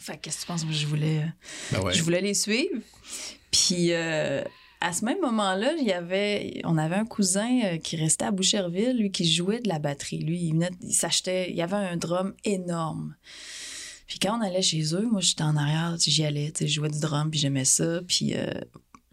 Fait 0.00 0.16
que 0.16 0.22
qu'est-ce 0.22 0.36
que 0.38 0.40
tu 0.42 0.46
penses? 0.48 0.64
Moi, 0.64 0.74
je 0.74 0.86
voulais, 0.86 1.22
Ben 1.70 1.80
ouais. 1.82 1.92
je 1.94 2.02
voulais 2.02 2.20
les 2.20 2.34
suivre. 2.34 2.80
Puis 3.50 3.92
euh, 3.92 4.42
à 4.80 4.92
ce 4.92 5.04
même 5.04 5.20
moment-là, 5.20 5.74
il 5.78 5.86
y 5.86 5.92
avait, 5.92 6.60
on 6.64 6.76
avait 6.78 6.96
un 6.96 7.04
cousin 7.04 7.60
euh, 7.64 7.78
qui 7.78 7.96
restait 7.96 8.24
à 8.24 8.30
Boucherville, 8.30 8.96
lui, 8.98 9.10
qui 9.12 9.30
jouait 9.30 9.60
de 9.60 9.68
la 9.68 9.78
batterie. 9.78 10.18
Lui, 10.18 10.38
il, 10.40 10.52
venait, 10.54 10.70
il 10.80 10.92
s'achetait, 10.94 11.50
il 11.50 11.56
y 11.56 11.62
avait 11.62 11.76
un 11.76 11.96
drum 11.96 12.34
énorme. 12.44 13.14
Puis 14.08 14.18
quand 14.18 14.38
on 14.38 14.42
allait 14.42 14.62
chez 14.62 14.94
eux, 14.94 15.06
moi, 15.10 15.20
j'étais 15.20 15.42
en 15.44 15.56
arrière, 15.56 15.96
j'y 15.98 16.24
allais, 16.24 16.50
tu 16.50 16.60
sais, 16.64 16.68
je 16.68 16.74
jouais 16.74 16.90
du 16.90 17.00
drum, 17.00 17.30
puis 17.30 17.38
j'aimais 17.40 17.64
ça. 17.64 18.00
Puis 18.06 18.34
euh, 18.34 18.50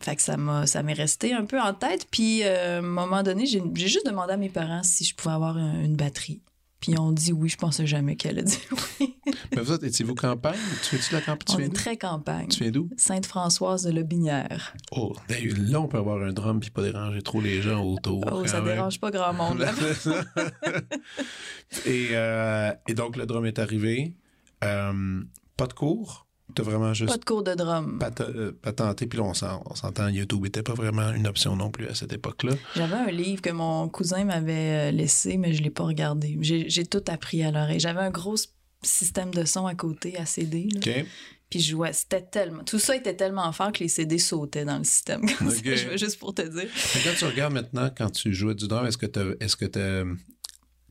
fait 0.02 0.16
que 0.16 0.22
ça 0.22 0.38
m'a, 0.38 0.66
ça 0.66 0.82
m'est 0.82 0.94
resté 0.94 1.34
un 1.34 1.46
peu 1.46 1.60
en 1.62 1.74
tête. 1.74 2.08
Puis 2.10 2.44
euh, 2.44 2.78
à 2.78 2.80
un 2.80 2.82
moment 2.82 3.22
donné, 3.22 3.46
j'ai, 3.46 3.62
juste 3.76 4.06
demandé 4.06 4.34
à 4.34 4.38
mes 4.38 4.50
parents 4.50 4.82
si 4.84 5.04
je 5.06 5.14
pouvais 5.14 5.36
avoir 5.36 5.56
un- 5.58 5.84
une 5.84 5.96
batterie. 5.96 6.42
Puis 6.80 6.98
ont 6.98 7.12
dit 7.12 7.34
oui, 7.34 7.50
je 7.50 7.58
pensais 7.58 7.86
jamais 7.86 8.16
qu'elle 8.16 8.40
allait 8.40 8.44
dire 8.44 8.60
oui. 9.00 9.18
Mais 9.56 9.62
vous 9.62 9.72
autres, 9.72 9.86
étiez-vous 9.86 10.16
campagne? 10.16 10.58
Tu 10.90 10.96
de 10.96 11.02
la 11.12 11.22
campagne? 11.22 11.56
Tu 11.56 11.56
On 11.56 11.60
est 11.60 11.76
très 11.76 11.98
campagne. 11.98 12.48
Tu 12.48 12.64
viens 12.64 12.72
d'où? 12.72 12.90
Sainte-Françoise 12.96 13.84
de 13.84 13.92
Lobinière. 13.92 14.74
Oh, 14.92 15.14
d'ailleurs, 15.28 15.56
là, 15.60 15.82
on 15.82 15.88
peut 15.88 15.98
avoir 15.98 16.22
un 16.22 16.32
drum 16.32 16.60
puis 16.60 16.70
pas 16.70 16.82
déranger 16.82 17.22
trop 17.22 17.42
les 17.42 17.62
gens 17.62 17.84
autour. 17.84 18.24
Oh, 18.32 18.46
ça 18.48 18.62
même. 18.62 18.76
dérange 18.76 19.00
pas 19.00 19.12
grand 19.12 19.34
monde. 19.34 19.66
et, 21.86 22.10
euh, 22.12 22.72
et 22.88 22.94
donc, 22.94 23.18
le 23.18 23.26
drum 23.26 23.46
est 23.46 23.60
arrivé. 23.60 24.16
Euh, 24.64 25.22
pas 25.58 25.68
de 25.68 25.74
cours. 25.74 26.28
T'as 26.56 26.64
vraiment 26.64 26.94
juste 26.94 27.12
Pas 27.12 27.18
de 27.18 27.26
cours 27.26 27.44
de 27.44 27.54
drum. 27.54 28.00
pat- 28.00 28.22
euh, 28.22 28.52
patenté. 28.62 29.06
Puis 29.08 29.18
là, 29.20 29.26
on 29.26 29.34
s'en- 29.34 29.62
on 29.70 29.76
s'entend, 29.76 30.08
YouTube 30.08 30.42
n'était 30.44 30.64
pas 30.64 30.74
vraiment 30.74 31.12
une 31.14 31.28
option 31.28 31.56
non 31.56 31.70
plus 31.72 31.88
à 31.88 31.96
cette 31.96 32.12
époque-là. 32.14 32.54
J'avais 32.76 32.96
un 32.96 33.12
livre 33.12 33.42
que 33.42 33.52
mon 33.52 33.88
cousin 33.90 34.24
m'avait 34.26 34.90
euh, 34.90 34.92
laissé, 34.92 35.38
mais 35.38 35.54
je 35.54 35.62
l'ai 35.64 35.70
pas 35.70 35.84
regardé. 35.84 36.38
J'ai 36.42 36.86
tout 36.86 37.04
appris 37.08 37.44
à 37.44 37.52
l'oreille. 37.52 37.80
J'avais 37.80 38.00
un 38.02 38.10
gros 38.12 38.36
système 38.82 39.32
de 39.34 39.44
son 39.46 39.68
à 39.68 39.76
côté, 39.76 40.18
à 40.18 40.26
CD. 40.26 40.70
là. 40.74 40.80
OK? 41.02 41.06
Puis 41.50 41.60
je 41.62 41.72
jouais. 41.72 41.94
C'était 41.94 42.22
tellement. 42.22 42.64
Tout 42.64 42.78
ça 42.80 42.96
était 42.96 43.16
tellement 43.16 43.52
fort 43.52 43.72
que 43.72 43.80
les 43.80 43.88
CD 43.90 44.20
sautaient 44.20 44.66
dans 44.66 44.78
le 44.78 44.84
système. 44.84 45.22
Comme 45.38 45.50
ça, 45.50 45.58
Ok. 45.58 45.76
je 45.76 45.88
veux 45.90 45.98
juste 45.98 46.20
pour 46.20 46.34
te 46.36 46.42
dire. 46.44 46.68
Mais 46.96 47.02
quand 47.04 47.16
tu 47.18 47.26
regardes 47.26 47.54
maintenant, 47.54 47.90
quand 47.96 48.10
tu 48.12 48.34
jouais 48.34 48.54
du 48.56 48.68
drum, 48.68 48.86
est-ce 48.86 48.98
que 48.98 49.08
tu 49.08 49.20
est-ce 49.40 49.56
que 49.56 49.66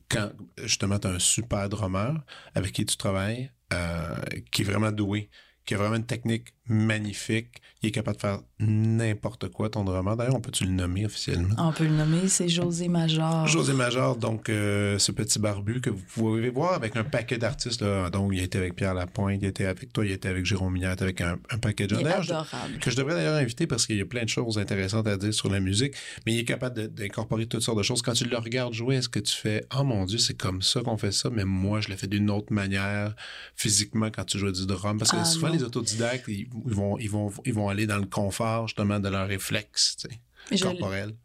quand 0.09 0.31
justement 0.63 0.99
tu 0.99 1.07
as 1.07 1.11
un 1.11 1.19
super 1.19 1.69
drummer 1.69 2.13
avec 2.55 2.71
qui 2.73 2.85
tu 2.85 2.97
travailles, 2.97 3.51
euh, 3.73 4.15
qui 4.51 4.63
est 4.63 4.65
vraiment 4.65 4.91
doué, 4.91 5.29
qui 5.69 5.75
a 5.75 5.77
vraiment 5.77 5.97
une 5.97 6.05
technique 6.05 6.55
magnifique. 6.69 7.61
Il 7.81 7.87
est 7.89 7.91
capable 7.91 8.17
de 8.17 8.21
faire 8.21 8.39
n'importe 8.59 9.47
quoi, 9.49 9.69
ton 9.69 9.83
drummer. 9.85 10.15
D'ailleurs, 10.17 10.35
on 10.35 10.41
peut-tu 10.41 10.65
le 10.65 10.71
nommer 10.71 11.05
officiellement? 11.05 11.55
On 11.57 11.71
peut 11.71 11.85
le 11.85 11.91
nommer, 11.95 12.27
c'est 12.27 12.49
José 12.49 12.89
Major. 12.89 13.47
José 13.47 13.73
Major, 13.73 14.17
donc 14.17 14.49
euh, 14.49 14.99
ce 14.99 15.11
petit 15.13 15.39
barbu 15.39 15.79
que 15.79 15.89
vous 15.89 16.03
pouvez 16.13 16.49
voir 16.49 16.73
avec 16.73 16.97
un 16.97 17.03
paquet 17.05 17.37
d'artistes. 17.37 17.81
là. 17.81 18.09
Donc, 18.09 18.31
il 18.33 18.39
a 18.39 18.43
été 18.43 18.57
avec 18.57 18.75
Pierre 18.75 18.93
Lapointe, 18.93 19.39
il 19.41 19.45
a 19.45 19.49
été 19.49 19.65
avec 19.65 19.93
toi, 19.93 20.05
il 20.05 20.11
a 20.11 20.15
été 20.15 20.27
avec 20.27 20.45
Jérôme 20.45 20.73
Mignard, 20.73 20.97
avec 20.99 21.21
un, 21.21 21.37
un 21.49 21.57
paquet 21.57 21.87
de 21.87 21.95
gens. 21.95 22.05
Adorable. 22.05 22.79
que 22.81 22.91
je 22.91 22.97
devrais 22.97 23.13
d'ailleurs 23.15 23.35
inviter 23.37 23.65
parce 23.65 23.85
qu'il 23.87 23.95
y 23.97 24.01
a 24.01 24.05
plein 24.05 24.23
de 24.23 24.29
choses 24.29 24.57
intéressantes 24.57 25.07
à 25.07 25.15
dire 25.17 25.33
sur 25.33 25.49
la 25.49 25.59
musique, 25.61 25.93
mais 26.25 26.33
il 26.33 26.39
est 26.39 26.45
capable 26.45 26.93
d'incorporer 26.93 27.45
toutes 27.45 27.61
sortes 27.61 27.77
de 27.77 27.83
choses. 27.83 28.01
Quand 28.01 28.13
tu 28.13 28.25
le 28.25 28.37
regardes 28.37 28.73
jouer, 28.73 28.95
est-ce 28.97 29.09
que 29.09 29.19
tu 29.19 29.33
fais 29.35 29.65
«Oh 29.79 29.83
mon 29.83 30.03
Dieu, 30.05 30.17
c'est 30.17 30.33
comme 30.37 30.61
ça 30.61 30.81
qu'on 30.81 30.97
fait 30.97 31.13
ça, 31.13 31.29
mais 31.29 31.45
moi, 31.45 31.79
je 31.79 31.87
le 31.89 31.95
fais 31.95 32.07
d'une 32.07 32.29
autre 32.29 32.51
manière 32.51 33.15
physiquement 33.55 34.09
quand 34.11 34.25
tu 34.25 34.37
joues 34.37 34.51
du 34.51 34.65
drum.» 34.65 34.97
Parce 34.99 35.11
que 35.11 35.17
Ah, 35.17 35.25
souvent, 35.25 35.47
non. 35.47 35.53
les 35.53 35.63
autodidactes, 35.63 36.25
ils, 36.27 36.47
ils 36.67 36.73
vont, 36.73 36.97
ils, 36.97 37.09
vont, 37.09 37.31
ils 37.45 37.53
vont 37.53 37.69
aller 37.69 37.85
dans 37.87 37.97
le 37.97 38.05
confort, 38.05 38.67
justement, 38.67 38.99
de 38.99 39.09
leur 39.09 39.27
réflexe 39.27 39.97
tu 39.97 40.07
sais, 40.09 40.57
Je- 40.57 40.63
corporel. 40.63 41.15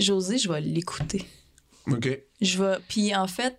José, 0.00 0.38
je 0.38 0.50
vais 0.50 0.60
l'écouter. 0.60 1.24
OK. 1.90 2.08
Je 2.40 2.62
vais. 2.62 2.76
Puis 2.88 3.14
en 3.14 3.26
fait. 3.26 3.58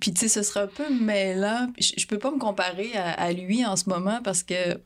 Puis 0.00 0.12
tu 0.12 0.20
sais, 0.20 0.28
ce 0.28 0.42
sera 0.42 0.62
un 0.62 0.66
peu 0.68 0.88
mêlant. 0.92 1.72
Je, 1.78 1.92
je 1.96 2.06
peux 2.06 2.18
pas 2.18 2.30
me 2.30 2.38
comparer 2.38 2.94
à, 2.96 3.12
à 3.12 3.32
lui 3.32 3.64
en 3.66 3.76
ce 3.76 3.88
moment 3.88 4.20
parce 4.22 4.42
que. 4.42 4.80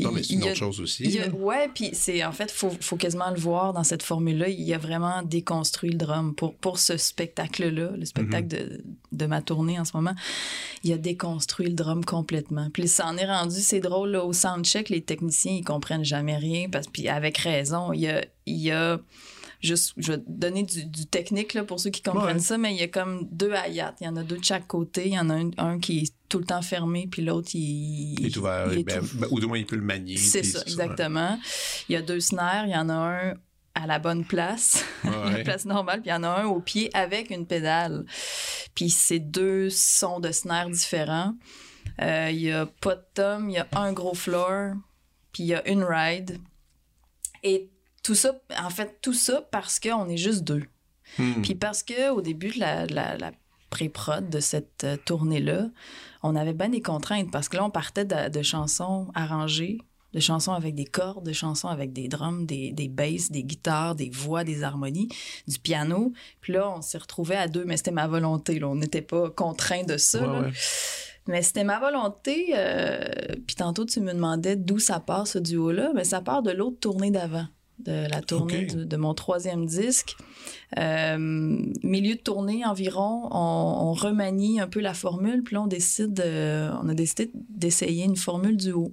Non, 0.00 0.12
mais 0.12 0.20
il- 0.20 0.24
c'est 0.24 0.32
une 0.34 0.40
il 0.40 0.46
a- 0.48 0.50
autre 0.50 0.58
chose 0.58 0.80
aussi. 0.80 1.04
il 1.04 1.20
a- 1.20 1.28
ouais, 1.28 1.68
puis 1.74 1.90
c'est 1.92 2.24
en 2.24 2.32
fait, 2.32 2.50
faut, 2.50 2.70
faut 2.80 2.96
quasiment 2.96 3.30
le 3.30 3.38
voir 3.38 3.72
dans 3.72 3.84
cette 3.84 4.02
formule-là. 4.02 4.48
Il 4.48 4.72
a 4.74 4.78
vraiment 4.78 5.22
déconstruit 5.22 5.90
le 5.90 5.96
drum 5.98 6.34
pour, 6.34 6.54
pour 6.54 6.78
ce 6.78 6.96
spectacle-là, 6.96 7.90
le 7.96 8.04
spectacle 8.04 8.48
de, 8.48 8.84
de 9.12 9.26
ma 9.26 9.42
tournée 9.42 9.78
en 9.78 9.84
ce 9.84 9.96
moment. 9.96 10.14
Il 10.84 10.92
a 10.92 10.98
déconstruit 10.98 11.66
le 11.66 11.74
drum 11.74 12.04
complètement. 12.04 12.68
Puis 12.72 12.88
ça 12.88 13.06
en 13.06 13.16
est 13.16 13.26
rendu, 13.26 13.56
c'est 13.60 13.80
drôle, 13.80 14.10
là, 14.10 14.24
au 14.24 14.32
soundcheck, 14.32 14.88
les 14.88 15.00
techniciens, 15.02 15.52
ils 15.52 15.64
comprennent 15.64 16.04
jamais 16.04 16.36
rien, 16.36 16.68
parce 16.70 16.86
puis 16.86 17.08
avec 17.08 17.38
raison. 17.38 17.92
Il 17.92 18.00
y 18.00 18.08
a. 18.08 18.24
Il 18.48 18.58
y 18.58 18.70
a 18.70 19.00
Juste, 19.62 19.94
je 19.96 20.12
vais 20.12 20.22
donner 20.26 20.62
du, 20.64 20.84
du 20.84 21.06
technique 21.06 21.54
là, 21.54 21.64
pour 21.64 21.80
ceux 21.80 21.90
qui 21.90 22.02
comprennent 22.02 22.36
Ouais. 22.36 22.42
ça, 22.42 22.58
mais 22.58 22.74
il 22.74 22.78
y 22.78 22.82
a 22.82 22.88
comme 22.88 23.26
deux 23.32 23.52
hayats. 23.52 23.94
Il 24.00 24.04
y 24.04 24.08
en 24.08 24.16
a 24.16 24.22
deux 24.22 24.36
de 24.38 24.44
chaque 24.44 24.66
côté. 24.66 25.06
Il 25.06 25.14
y 25.14 25.18
en 25.18 25.30
a 25.30 25.34
un, 25.34 25.50
un 25.58 25.78
qui 25.78 25.98
est 26.00 26.12
tout 26.28 26.38
le 26.38 26.44
temps 26.44 26.62
fermé, 26.62 27.06
puis 27.10 27.22
l'autre, 27.22 27.50
il, 27.54 28.20
Il 28.20 28.26
est 28.26 28.36
ouvert, 28.36 28.72
il 28.72 28.80
est 28.80 28.84
ben, 28.84 29.00
tout- 29.00 29.16
ben, 29.18 29.28
ou 29.30 29.40
du 29.40 29.46
moins, 29.46 29.58
il 29.58 29.66
peut 29.66 29.76
le 29.76 29.82
manier. 29.82 30.16
c'est 30.16 30.42
ça, 30.42 30.58
ouais. 30.58 30.64
exactement. 30.66 31.38
Il 31.88 31.92
y 31.92 31.96
a 31.96 32.02
deux 32.02 32.20
snares, 32.20 32.66
il 32.66 32.72
y 32.72 32.76
en 32.76 32.88
a 32.88 32.94
un 32.94 33.34
à 33.74 33.86
la 33.86 33.98
bonne 33.98 34.24
place, 34.24 34.84
Ouais, 35.04 35.10
la 35.24 35.32
ouais. 35.34 35.44
place 35.44 35.64
normale, 35.66 36.00
puis 36.00 36.08
il 36.10 36.14
y 36.14 36.16
en 36.16 36.22
a 36.22 36.28
un 36.42 36.46
au 36.46 36.60
pied 36.60 36.90
avec 36.94 37.30
une 37.30 37.46
pédale. 37.46 38.06
Puis 38.74 38.88
c'est 38.90 39.18
deux 39.18 39.68
sons 39.70 40.18
de 40.20 40.32
snares 40.32 40.70
différents. 40.70 41.34
Euh, 42.02 42.28
il 42.32 42.40
y 42.40 42.50
a 42.52 42.66
pas 42.66 42.94
de 42.96 43.04
tom, 43.14 43.48
il 43.50 43.54
y 43.54 43.58
a 43.58 43.66
un 43.72 43.92
gros 43.92 44.14
floor, 44.14 44.74
puis 45.32 45.42
il 45.44 45.46
y 45.46 45.54
a 45.54 45.66
une 45.68 45.84
ride. 45.84 46.38
Et 47.42 47.70
tout 48.06 48.14
ça, 48.14 48.32
en 48.62 48.70
fait, 48.70 48.98
tout 49.02 49.12
ça 49.12 49.42
parce 49.50 49.80
qu'on 49.80 50.08
est 50.08 50.16
juste 50.16 50.44
deux. 50.44 50.62
Hmm. 51.18 51.42
Puis 51.42 51.54
parce 51.56 51.82
que 51.82 52.10
au 52.10 52.20
début 52.20 52.50
de 52.50 52.60
la, 52.60 52.86
la, 52.86 53.16
la 53.16 53.32
pré-prod 53.70 54.30
de 54.30 54.38
cette 54.40 54.84
euh, 54.84 54.96
tournée-là, 55.04 55.68
on 56.22 56.36
avait 56.36 56.52
bien 56.52 56.68
des 56.68 56.82
contraintes 56.82 57.30
parce 57.32 57.48
que 57.48 57.56
là, 57.56 57.64
on 57.64 57.70
partait 57.70 58.04
de, 58.04 58.28
de 58.28 58.42
chansons 58.42 59.08
arrangées, 59.14 59.78
de 60.14 60.20
chansons 60.20 60.52
avec 60.52 60.74
des 60.76 60.84
cordes, 60.84 61.26
de 61.26 61.32
chansons 61.32 61.68
avec 61.68 61.92
des 61.92 62.06
drums, 62.06 62.46
des, 62.46 62.70
des 62.72 62.88
basses, 62.88 63.30
des 63.32 63.42
guitares, 63.42 63.96
des 63.96 64.08
voix, 64.10 64.44
des 64.44 64.62
harmonies, 64.62 65.08
du 65.48 65.58
piano. 65.58 66.12
Puis 66.40 66.52
là, 66.52 66.70
on 66.76 66.82
s'est 66.82 66.98
retrouvés 66.98 67.36
à 67.36 67.48
deux, 67.48 67.64
mais 67.64 67.76
c'était 67.76 67.90
ma 67.90 68.06
volonté. 68.06 68.60
Là. 68.60 68.68
On 68.68 68.76
n'était 68.76 69.02
pas 69.02 69.30
contraints 69.30 69.84
de 69.84 69.96
ça. 69.96 70.20
Ouais, 70.20 70.26
là. 70.26 70.40
ouais. 70.46 70.52
Mais 71.28 71.42
c'était 71.42 71.64
ma 71.64 71.80
volonté. 71.80 72.52
euh, 72.54 73.04
Puis 73.46 73.56
tantôt, 73.56 73.84
tu 73.84 74.00
me 74.00 74.12
demandais 74.12 74.54
d'où 74.54 74.78
ça 74.78 75.00
part, 75.00 75.26
ce 75.26 75.38
duo-là. 75.38 75.90
Mais 75.94 76.04
ça 76.04 76.20
part 76.20 76.42
de 76.42 76.52
l'autre 76.52 76.78
tournée 76.78 77.10
d'avant, 77.10 77.46
de 77.78 78.08
la 78.10 78.20
tournée 78.22 78.66
de, 78.66 78.84
de 78.84 78.96
mon 78.96 79.14
troisième 79.14 79.66
disque. 79.66 80.16
Euh, 80.78 81.18
milieu 81.18 82.14
de 82.14 82.20
tournée 82.20 82.64
environ, 82.64 83.28
on, 83.30 83.88
on 83.88 83.92
remanie 83.92 84.60
un 84.60 84.66
peu 84.66 84.80
la 84.80 84.94
formule. 84.94 85.42
Puis 85.42 85.54
là, 85.54 85.62
on 85.62 85.66
décide, 85.66 86.20
euh, 86.20 86.70
on 86.82 86.88
a 86.88 86.94
décidé 86.94 87.30
d'essayer 87.34 88.04
une 88.04 88.16
formule 88.16 88.56
duo. 88.56 88.92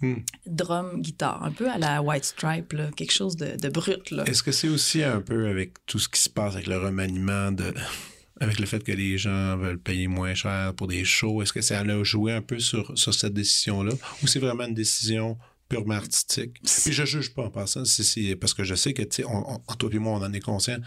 Hmm. 0.00 0.16
Drum, 0.44 1.00
guitare, 1.00 1.42
un 1.42 1.52
peu 1.52 1.70
à 1.70 1.78
la 1.78 2.02
White 2.02 2.24
Stripe, 2.24 2.74
là, 2.74 2.90
quelque 2.94 3.12
chose 3.12 3.34
de, 3.36 3.56
de 3.56 3.68
brut. 3.70 4.12
Est-ce 4.26 4.42
que 4.42 4.52
c'est 4.52 4.68
aussi 4.68 5.02
un 5.02 5.22
peu 5.22 5.48
avec 5.48 5.86
tout 5.86 5.98
ce 5.98 6.10
qui 6.10 6.20
se 6.20 6.28
passe 6.28 6.54
avec 6.54 6.66
le 6.66 6.76
remaniement 6.76 7.50
de 7.50 7.72
avec 8.40 8.58
le 8.58 8.66
fait 8.66 8.84
que 8.84 8.92
les 8.92 9.16
gens 9.16 9.56
veulent 9.56 9.78
payer 9.78 10.08
moins 10.08 10.34
cher 10.34 10.74
pour 10.74 10.88
des 10.88 11.04
shows, 11.04 11.40
est-ce 11.40 11.54
que 11.54 11.62
ça 11.62 11.80
a 11.80 12.02
joué 12.02 12.32
un 12.32 12.42
peu 12.42 12.58
sur, 12.58 12.96
sur 12.98 13.14
cette 13.14 13.32
décision-là? 13.32 13.94
Ou 14.22 14.26
c'est 14.26 14.38
vraiment 14.38 14.64
une 14.64 14.74
décision 14.74 15.38
purement 15.68 15.94
artistique? 15.94 16.60
Puis 16.62 16.92
je 16.92 17.04
juge 17.04 17.34
pas 17.34 17.44
en 17.44 17.50
passant, 17.50 17.84
c'est, 17.84 18.36
parce 18.36 18.54
que 18.54 18.64
je 18.64 18.74
sais 18.74 18.92
que, 18.94 19.02
tu 19.02 19.16
sais, 19.22 19.24
on, 19.24 19.60
on- 19.68 19.74
toi 19.74 19.90
et 19.92 19.98
moi, 19.98 20.18
on 20.18 20.22
en 20.24 20.32
est 20.32 20.40
conscient, 20.40 20.78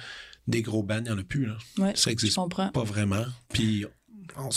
des 0.48 0.62
gros 0.62 0.84
bands, 0.84 0.98
il 0.98 1.04
n'y 1.04 1.10
en 1.12 1.18
a 1.18 1.24
plus, 1.24 1.46
là. 1.46 1.58
Ouais, 1.78 1.94
Ça 1.96 2.12
existe 2.12 2.38
pas 2.74 2.84
vraiment. 2.84 3.26
Puis 3.54 3.86
on, 4.38 4.50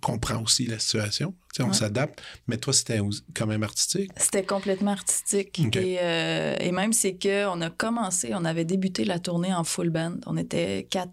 comprend 0.00 0.42
aussi 0.42 0.66
la 0.66 0.78
situation, 0.78 1.32
tu 1.54 1.56
sais, 1.56 1.62
on 1.62 1.68
Ouais. 1.68 1.74
s'adapte, 1.74 2.20
mais 2.46 2.56
toi, 2.56 2.72
c'était 2.72 3.00
quand 3.34 3.46
même 3.46 3.62
artistique. 3.62 4.10
C'était 4.16 4.44
complètement 4.44 4.92
artistique. 4.92 5.58
Et, 5.76 5.98
euh, 6.00 6.56
et 6.60 6.72
même, 6.72 6.92
c'est 6.92 7.16
que 7.16 7.46
on 7.46 7.60
a 7.60 7.70
commencé, 7.70 8.30
on 8.34 8.44
avait 8.44 8.64
débuté 8.64 9.04
la 9.04 9.18
tournée 9.18 9.52
en 9.54 9.64
full 9.64 9.90
band. 9.90 10.16
On 10.26 10.36
était 10.36 10.86
quatre, 10.90 11.12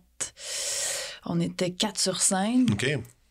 on 1.25 1.39
était 1.39 1.71
quatre 1.71 1.99
sur 1.99 2.21
scène. 2.21 2.65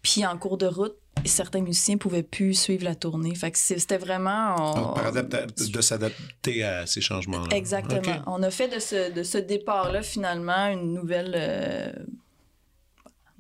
Puis 0.03 0.27
en 0.27 0.37
cours 0.37 0.59
de 0.59 0.67
route, 0.67 0.97
certains 1.29 1.61
musiciens 1.63 1.97
pouvaient 1.97 2.23
plus 2.23 2.55
suivre 2.55 2.85
la 2.85 2.95
tournée. 2.95 3.35
Fait 3.35 3.51
que 3.51 3.59
c'était 3.59 3.99
vraiment... 3.99 4.57
on- 4.59 4.75
Donc, 4.81 4.95
par 4.97 5.13
adapta- 5.13 5.71
de 5.73 5.81
s'adapter 5.81 6.63
à 6.65 6.87
ces 6.87 7.01
changements-là. 7.01 7.57
Exactement. 7.57 8.23
On 8.27 8.43
a 8.43 8.51
fait 8.51 8.69
de 8.69 8.79
ce, 8.81 9.13
de 9.13 9.23
ce 9.23 9.39
départ-là, 9.39 10.03
finalement, 10.03 10.67
une 10.69 10.93
nouvelle... 10.93 11.33
euh, 11.37 11.93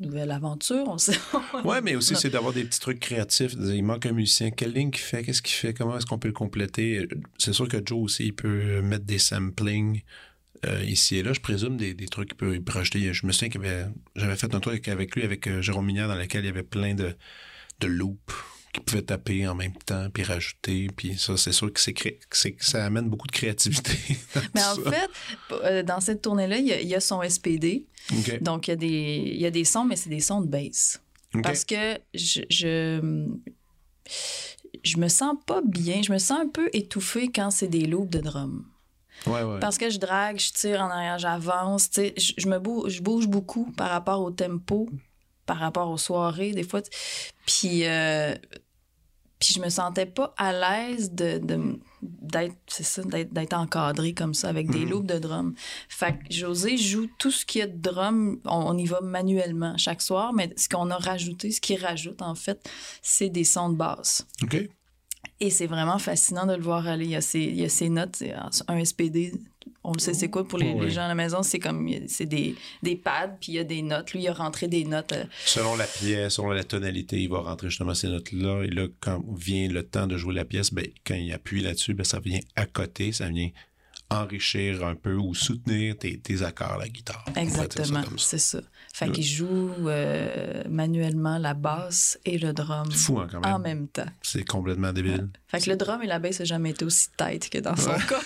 nouvelle 0.01 0.31
aventure. 0.33 0.85
On 0.89 0.99
sait. 0.99 1.19
Ouais, 1.65 1.81
mais 1.81 1.95
aussi, 1.95 2.15
c'est 2.17 2.31
d'avoir 2.31 2.53
des 2.53 2.65
petits 2.65 2.81
trucs 2.81 3.01
créatifs. 3.01 3.53
Il 3.59 3.83
manque 3.85 4.07
un 4.07 4.13
musicien. 4.13 4.51
Quelle 4.51 4.73
ligne 4.73 4.91
qu'il 4.91 5.03
fait? 5.05 5.23
Qu'est-ce 5.23 5.41
qu'il 5.43 5.55
fait? 5.55 5.73
Comment 5.73 5.97
est-ce 5.97 6.07
qu'on 6.07 6.19
peut 6.19 6.29
le 6.29 6.35
compléter? 6.35 7.07
C'est 7.39 7.53
sûr 7.53 7.69
que 7.69 7.77
Joe 7.85 7.99
aussi, 8.03 8.27
il 8.27 8.35
peut 8.35 8.81
mettre 8.83 9.05
des 9.05 9.19
samplings 9.19 10.03
euh, 10.67 10.83
ici 10.85 11.17
et 11.17 11.23
là. 11.23 11.33
Je 11.33 11.41
présume 11.41 11.77
des, 11.77 11.95
des 11.95 12.07
trucs 12.09 12.29
qu'il 12.37 12.37
peut, 12.37 12.61
rajouter. 12.73 13.13
Je 13.15 13.27
me 13.27 13.33
souviens 13.33 13.49
que 13.51 13.59
j'avais 14.17 14.37
fait 14.37 14.55
un 14.55 14.61
truc 14.61 14.89
avec 14.89 15.15
lui, 15.15 15.23
avec 15.23 15.47
euh, 15.47 15.63
Jérôme 15.63 15.87
Mignard, 15.87 16.09
dans 16.09 16.17
lequel 16.17 16.43
il 16.45 16.47
y 16.49 16.51
avait 16.51 16.63
plein 16.65 16.95
de, 16.95 17.15
de 17.81 17.87
loops 17.87 18.33
qu'il 18.73 18.83
pouvait 18.83 19.03
taper 19.03 19.47
en 19.47 19.55
même 19.55 19.75
temps, 19.87 20.09
puis 20.13 20.25
rajouter. 20.25 20.89
Puis 20.97 21.17
ça, 21.17 21.37
c'est 21.37 21.53
sûr 21.53 21.73
que, 21.73 21.81
c'est 21.81 21.93
que 21.95 22.65
ça 22.65 22.85
amène 22.85 23.09
beaucoup 23.09 23.27
de 23.29 23.33
créativité. 23.33 23.93
Mais 24.55 24.65
en 24.65 24.75
ça. 24.75 24.91
fait, 24.91 25.11
euh, 25.53 25.83
dans 25.85 26.01
cette 26.01 26.23
tournée-là, 26.23 26.59
il 26.59 26.67
y, 26.67 26.73
a- 26.73 26.81
il 26.81 26.89
y 26.89 26.95
a 26.97 27.01
son 27.01 27.23
SPD. 27.23 27.87
Donc, 28.41 28.67
il 28.67 28.71
y, 28.71 28.75
a 28.75 28.77
des, 28.77 29.23
il 29.35 29.41
y 29.41 29.47
a 29.47 29.51
des 29.51 29.65
sons, 29.65 29.85
mais 29.85 29.97
c'est 29.97 30.11
des 30.11 30.21
sons 30.21 30.41
de 30.43 30.47
bass. 30.49 31.01
Parce 31.43 31.65
que 31.65 31.99
je, 32.13 32.43
je, 32.51 33.27
je 34.83 34.97
me 34.99 35.09
sens 35.09 35.37
pas 35.47 35.63
bien. 35.65 36.03
Je 36.03 36.13
me 36.13 36.19
sens 36.19 36.41
un 36.41 36.49
peu 36.49 36.69
étouffée 36.73 37.29
quand 37.33 37.51
c'est 37.51 37.69
des 37.69 37.87
loops 37.87 38.11
de 38.11 38.21
drum. 38.21 38.67
Ouais, 39.27 39.43
ouais. 39.43 39.59
Parce 39.61 39.79
que 39.79 39.89
je 39.89 39.99
drague, 39.99 40.39
je 40.39 40.53
tire 40.53 40.81
en 40.83 40.91
arrière, 40.91 41.19
j'avance. 41.19 41.89
Je, 41.97 42.33
je 42.37 42.49
me 42.49 42.59
bouge, 42.59 42.91
je 42.93 43.03
bouge 43.03 43.27
beaucoup 43.27 43.71
par 43.73 43.91
rapport 43.91 44.21
au 44.21 44.31
tempo, 44.31 44.89
par 45.47 45.59
rapport 45.59 45.91
aux 45.91 45.99
soirées, 45.99 46.53
des 46.53 46.63
fois. 46.65 46.81
Puis, 47.47 47.85
euh, 47.87 48.35
puis 49.39 49.53
je 49.55 49.61
me 49.61 49.69
sentais 49.69 50.07
pas 50.07 50.33
à 50.39 50.53
l'aise 50.53 51.13
de, 51.13 51.39
de- 51.39 51.79
d'être, 52.03 52.55
c'est 52.67 52.83
ça, 52.85 53.03
d'être, 53.03 53.33
d'être 53.33 53.53
encadré 53.55 54.15
comme 54.15 54.33
ça 54.33 54.49
avec 54.49 54.71
des 54.71 54.81
Mhm. 54.85 54.91
loops 54.91 55.07
de 55.07 55.19
drum. 55.19 55.55
Fait 55.89 56.17
que 56.19 56.33
José 56.33 56.77
joue 56.79 57.09
tout 57.19 57.31
ce 57.31 57.45
qu'il 57.45 57.59
y 57.61 57.63
a 57.63 57.67
de 57.67 57.77
drum, 57.77 58.39
on, 58.47 58.57
on 58.75 58.79
y 58.79 58.87
va 58.87 59.01
manuellement 59.03 59.77
chaque 59.77 60.01
soir, 60.03 60.33
mais 60.33 60.53
ce 60.57 60.69
qu'on 60.69 60.91
a 60.91 60.97
rajouté, 60.97 61.51
ce 61.51 61.61
qu'il 61.61 61.79
rajoute 61.85 62.23
en 62.23 62.35
fait, 62.35 62.67
c'est 63.03 63.29
des 63.29 63.45
sons 63.45 63.69
de 63.71 63.77
basse. 63.77 64.27
OK. 64.43 64.69
Et 65.41 65.51
c'est 65.51 65.67
vraiment 65.67 65.99
fascinant 65.99 66.47
de 66.47 66.55
le 66.55 66.63
voir 66.63 66.87
aller. 66.87 67.05
Il 67.07 67.11
y 67.11 67.17
a 67.17 67.21
ses, 67.21 67.41
il 67.41 67.57
y 67.57 67.65
a 67.65 67.69
ses 67.69 67.89
notes, 67.89 68.23
un 68.69 68.79
SPD. 68.85 69.33
On 69.85 69.93
le 69.93 69.99
sait, 70.01 70.15
c'est 70.15 70.31
quoi 70.31 70.49
pour 70.49 70.59
les, 70.59 70.73
oui. 70.73 70.87
les 70.87 70.91
gens 70.91 71.03
à 71.03 71.09
la 71.09 71.15
maison? 71.15 71.43
C'est 71.43 71.59
comme, 71.59 71.89
c'est 72.09 72.25
des, 72.27 72.57
des 72.83 72.97
pads, 72.97 73.37
puis 73.41 73.53
il 73.53 73.55
y 73.57 73.59
a 73.59 73.65
des 73.65 73.83
notes. 73.83 74.13
Lui, 74.13 74.23
il 74.23 74.29
a 74.29 74.33
rentré 74.33 74.67
des 74.67 74.85
notes. 74.85 75.13
euh, 75.13 75.25
Selon 75.45 75.77
la 75.77 75.85
pièce, 75.87 76.35
selon 76.35 76.51
la 76.51 76.65
tonalité, 76.65 77.21
il 77.21 77.29
va 77.29 77.41
rentrer 77.41 77.69
justement 77.69 77.95
ces 77.95 78.09
notes-là. 78.09 78.63
Et 78.65 78.69
là, 78.71 78.87
quand 79.01 79.23
vient 79.37 79.69
le 79.69 79.83
temps 79.83 80.07
de 80.07 80.17
jouer 80.17 80.35
la 80.35 80.45
pièce, 80.47 80.73
ben, 80.73 80.87
quand 81.07 81.15
il 81.15 81.31
appuie 81.33 81.61
là-dessus, 81.63 81.93
ben, 81.95 82.05
ça 82.05 82.19
vient 82.19 82.41
à 82.57 82.67
côté, 82.67 83.13
ça 83.13 83.29
vient 83.29 83.51
enrichir 84.11 84.85
un 84.85 84.95
peu 84.95 85.15
ou 85.15 85.35
soutenir 85.35 85.97
tes, 85.99 86.19
tes 86.19 86.43
accords, 86.43 86.77
la 86.79 86.89
guitare. 86.89 87.25
Exactement, 87.37 88.03
c'est 88.17 88.39
ça. 88.39 88.61
Fait 88.93 89.11
qu'il 89.11 89.25
joue 89.25 89.71
euh, 89.89 90.63
manuellement 90.69 91.39
la 91.39 91.55
basse 91.55 92.19
et 92.25 92.39
le 92.39 92.53
drum 92.53 92.91
Fou, 92.93 93.19
hein, 93.19 93.27
quand 93.31 93.41
même. 93.41 93.55
en 93.55 93.59
même 93.59 93.89
temps. 93.89 94.07
C'est 94.23 94.45
complètement 94.45 94.93
débile. 94.93 95.29
Fait 95.49 95.61
que 95.61 95.71
le 95.71 95.77
drum 95.77 96.01
et 96.03 96.07
la 96.07 96.21
basse 96.21 96.39
n'a 96.39 96.45
jamais 96.45 96.71
été 96.71 96.85
aussi 96.85 97.09
tight 97.17 97.49
que 97.51 97.59
dans 97.59 97.75
son 97.77 97.91
cas. 98.09 98.21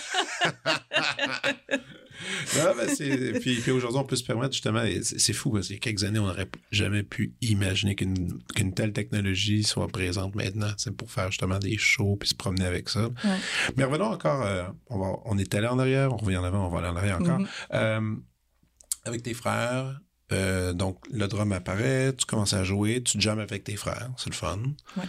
Ben, 2.55 2.89
c'est- 2.95 3.39
puis, 3.39 3.55
puis 3.61 3.71
aujourd'hui, 3.71 3.99
on 3.99 4.03
peut 4.03 4.15
se 4.17 4.23
permettre 4.23 4.51
justement, 4.53 4.83
c'est 5.01 5.33
fou 5.33 5.51
parce 5.51 5.67
qu'il 5.67 5.75
y 5.77 5.79
a 5.79 5.79
quelques 5.79 6.03
années, 6.03 6.19
on 6.19 6.27
n'aurait 6.27 6.49
jamais 6.71 7.03
pu 7.03 7.33
imaginer 7.41 7.95
qu'une 7.95 8.73
telle 8.75 8.91
technologie 8.91 9.63
soit 9.63 9.87
présente 9.87 10.35
maintenant, 10.35 10.71
c'est 10.77 10.91
pour 10.95 11.09
faire 11.11 11.31
justement 11.31 11.59
des 11.59 11.77
shows 11.77 12.17
puis 12.17 12.29
se 12.29 12.35
promener 12.35 12.65
avec 12.65 12.89
ça. 12.89 13.09
Mais 13.77 13.85
revenons 13.85 14.11
encore, 14.11 14.45
euh, 14.45 14.63
on, 14.87 14.99
va, 14.99 15.07
on 15.25 15.37
est 15.37 15.53
allé 15.55 15.67
en 15.67 15.79
arrière, 15.79 16.13
on 16.13 16.17
revient 16.17 16.37
en 16.37 16.43
avant, 16.43 16.67
on 16.67 16.69
va 16.69 16.79
aller 16.79 16.89
en 16.89 16.95
arrière 16.97 17.21
encore. 17.21 17.39
Mhm. 17.39 17.47
Euh, 17.73 18.15
avec 19.05 19.23
tes 19.23 19.33
frères, 19.33 19.99
euh, 20.33 20.73
donc 20.73 20.99
le 21.11 21.25
drum 21.27 21.51
apparaît, 21.53 22.13
tu 22.13 22.25
commences 22.25 22.53
à 22.53 22.63
jouer, 22.65 23.01
tu 23.01 23.19
jammes 23.19 23.39
avec 23.39 23.63
tes 23.63 23.77
frères, 23.77 24.09
c'est 24.17 24.29
le 24.29 24.35
fun. 24.35 24.59
Ouais. 24.97 25.03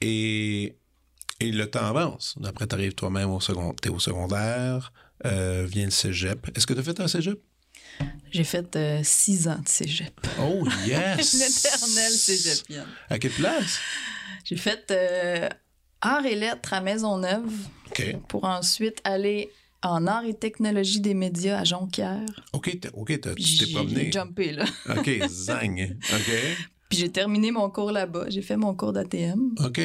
Et, 0.00 0.78
et 1.40 1.50
le 1.50 1.68
temps 1.68 1.86
avance. 1.86 2.36
Après, 2.44 2.66
tu 2.66 2.74
arrives 2.74 2.94
toi-même 2.94 3.30
au, 3.30 3.40
second, 3.40 3.72
t'es 3.72 3.88
au 3.88 3.98
secondaire, 3.98 4.92
euh, 5.26 5.66
vient 5.68 5.84
le 5.84 5.90
cégep. 5.90 6.50
Est-ce 6.56 6.66
que 6.66 6.74
tu 6.74 6.80
as 6.80 6.82
fait 6.82 7.00
un 7.00 7.08
cégep? 7.08 7.40
J'ai 8.30 8.44
fait 8.44 8.74
euh, 8.76 9.00
six 9.04 9.46
ans 9.46 9.60
de 9.62 9.68
cégep. 9.68 10.12
Oh, 10.40 10.66
yes! 10.86 11.34
L'éternelle 11.34 12.12
cégepienne. 12.12 12.86
À 13.08 13.18
quelle 13.18 13.32
place? 13.32 13.78
J'ai 14.44 14.56
fait 14.56 14.90
euh, 14.90 15.48
arts 16.00 16.26
et 16.26 16.34
lettres 16.34 16.72
à 16.72 16.80
Maisonneuve 16.80 17.52
OK. 17.90 18.16
pour 18.28 18.44
ensuite 18.44 19.00
aller 19.04 19.50
en 19.82 20.06
arts 20.06 20.24
et 20.24 20.34
technologie 20.34 21.00
des 21.00 21.14
médias 21.14 21.60
à 21.60 21.64
Jonquière. 21.64 22.26
OK, 22.52 22.76
OK, 22.94 23.08
tu 23.08 23.20
t'es 23.20 23.34
j'ai 23.36 23.72
promené. 23.72 24.04
j'ai 24.06 24.12
jumpé, 24.12 24.52
là. 24.52 24.64
OK, 24.96 25.10
zang. 25.28 25.96
OK. 26.12 26.32
Puis 26.88 26.98
j'ai 26.98 27.10
terminé 27.10 27.50
mon 27.50 27.70
cours 27.70 27.92
là-bas. 27.92 28.26
J'ai 28.28 28.42
fait 28.42 28.56
mon 28.56 28.74
cours 28.74 28.92
d'ATM. 28.92 29.54
OK. 29.64 29.80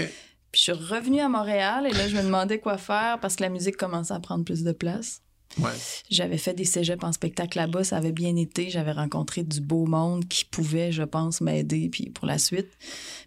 Puis 0.51 0.61
je 0.65 0.73
suis 0.73 0.83
revenue 0.83 1.19
à 1.19 1.29
Montréal 1.29 1.85
et 1.87 1.93
là, 1.93 2.07
je 2.07 2.15
me 2.15 2.23
demandais 2.23 2.59
quoi 2.59 2.77
faire 2.77 3.19
parce 3.19 3.35
que 3.35 3.43
la 3.43 3.49
musique 3.49 3.77
commençait 3.77 4.13
à 4.13 4.19
prendre 4.19 4.43
plus 4.43 4.63
de 4.63 4.71
place. 4.71 5.21
Ouais. 5.57 5.71
J'avais 6.09 6.37
fait 6.37 6.53
des 6.53 6.65
cégeps 6.65 7.03
en 7.03 7.11
spectacle 7.11 7.57
là-bas, 7.57 7.83
ça 7.83 7.97
avait 7.97 8.11
bien 8.11 8.35
été. 8.35 8.69
J'avais 8.69 8.91
rencontré 8.91 9.43
du 9.43 9.61
beau 9.61 9.85
monde 9.85 10.27
qui 10.27 10.45
pouvait, 10.45 10.91
je 10.91 11.03
pense, 11.03 11.41
m'aider 11.41 11.89
puis 11.89 12.09
pour 12.11 12.27
la 12.27 12.37
suite. 12.37 12.69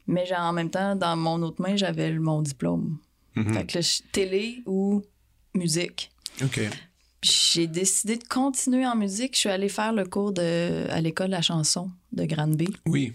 Mais 0.07 0.25
en 0.37 0.53
même 0.53 0.71
temps, 0.71 0.95
dans 0.97 1.17
mon 1.17 1.43
autre 1.43 1.61
main, 1.61 1.77
j'avais 1.77 2.13
mon 2.13 2.43
diplôme. 2.43 2.99
Mhm. 3.35 3.55
Fait 3.55 3.67
que 3.67 3.79
là, 3.79 3.85
télé 4.13 4.63
ou 4.67 5.03
musique. 5.55 6.11
OK. 6.43 6.61
J'ai 7.23 7.69
décidé 7.69 8.17
de 8.17 8.25
continuer 8.25 8.87
en 8.87 8.97
musique. 8.97 9.35
Je 9.35 9.41
suis 9.41 9.49
allée 9.49 9.69
faire 9.69 9.93
le 9.93 10.05
cours 10.05 10.33
de, 10.33 10.87
à 10.91 11.01
l'école 11.01 11.29
de 11.29 11.33
la 11.33 11.43
chanson 11.43 11.91
de 12.13 12.25
Granby. 12.25 12.69
Oui, 12.87 13.13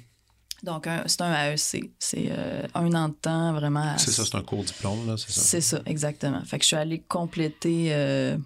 Donc, 0.64 0.88
c'est 1.06 1.22
un 1.22 1.34
AEC. 1.34 1.92
C'est 2.00 2.28
euh, 2.32 2.64
un 2.74 2.92
an 2.94 3.10
de 3.10 3.14
temps, 3.14 3.54
vraiment. 3.54 3.94
à- 3.94 3.98
c'est 3.98 4.12
ça, 4.12 4.26
c'est 4.26 4.36
un 4.36 4.42
court 4.42 4.64
diplôme, 4.64 5.06
là, 5.08 5.16
c'est 5.18 5.32
ça? 5.32 5.42
C'est 5.42 5.62
ça, 5.62 5.82
exactement. 5.86 6.44
Fait 6.46 6.58
que 6.58 6.64
je 6.64 6.68
suis 6.68 6.76
allée 6.76 7.00
compléter, 7.00 7.90
euh, 7.94 8.38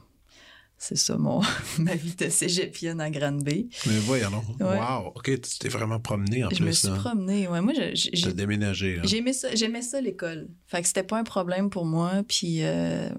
c'est 0.77 0.97
ça, 0.97 1.15
mon, 1.17 1.41
ma 1.79 1.95
vie 1.95 2.13
de 2.15 2.27
cégepienne 2.29 2.99
à 2.99 3.09
Granby. 3.09 3.69
Mais 3.87 3.97
voyons 3.99 4.29
donc. 4.29 4.43
Ouais. 4.59 4.77
Wow, 4.77 5.13
OK, 5.15 5.25
tu 5.25 5.57
t'es 5.59 5.69
vraiment 5.69 5.99
promené 6.01 6.43
en 6.43 6.49
Je 6.49 6.55
plus. 6.57 6.65
me 6.65 6.71
suis 6.71 6.87
là. 6.89 6.95
promenée. 6.95 7.47
Ouais, 7.47 7.61
moi, 7.61 7.73
je- 7.73 8.09
j'ai- 8.13 8.33
déménagé, 8.33 8.97
là. 8.97 9.03
j'aimais 9.05 9.33
ça, 9.33 9.55
j'aimais 9.55 9.81
ça 9.81 10.01
l'école. 10.01 10.49
Fait 10.67 10.81
que 10.81 10.87
c'était 10.87 11.03
pas 11.03 11.17
un 11.17 11.23
problème 11.23 11.69
pour 11.69 11.85
moi. 11.85 12.23
Puis, 12.27 12.57
euh, 12.63 13.09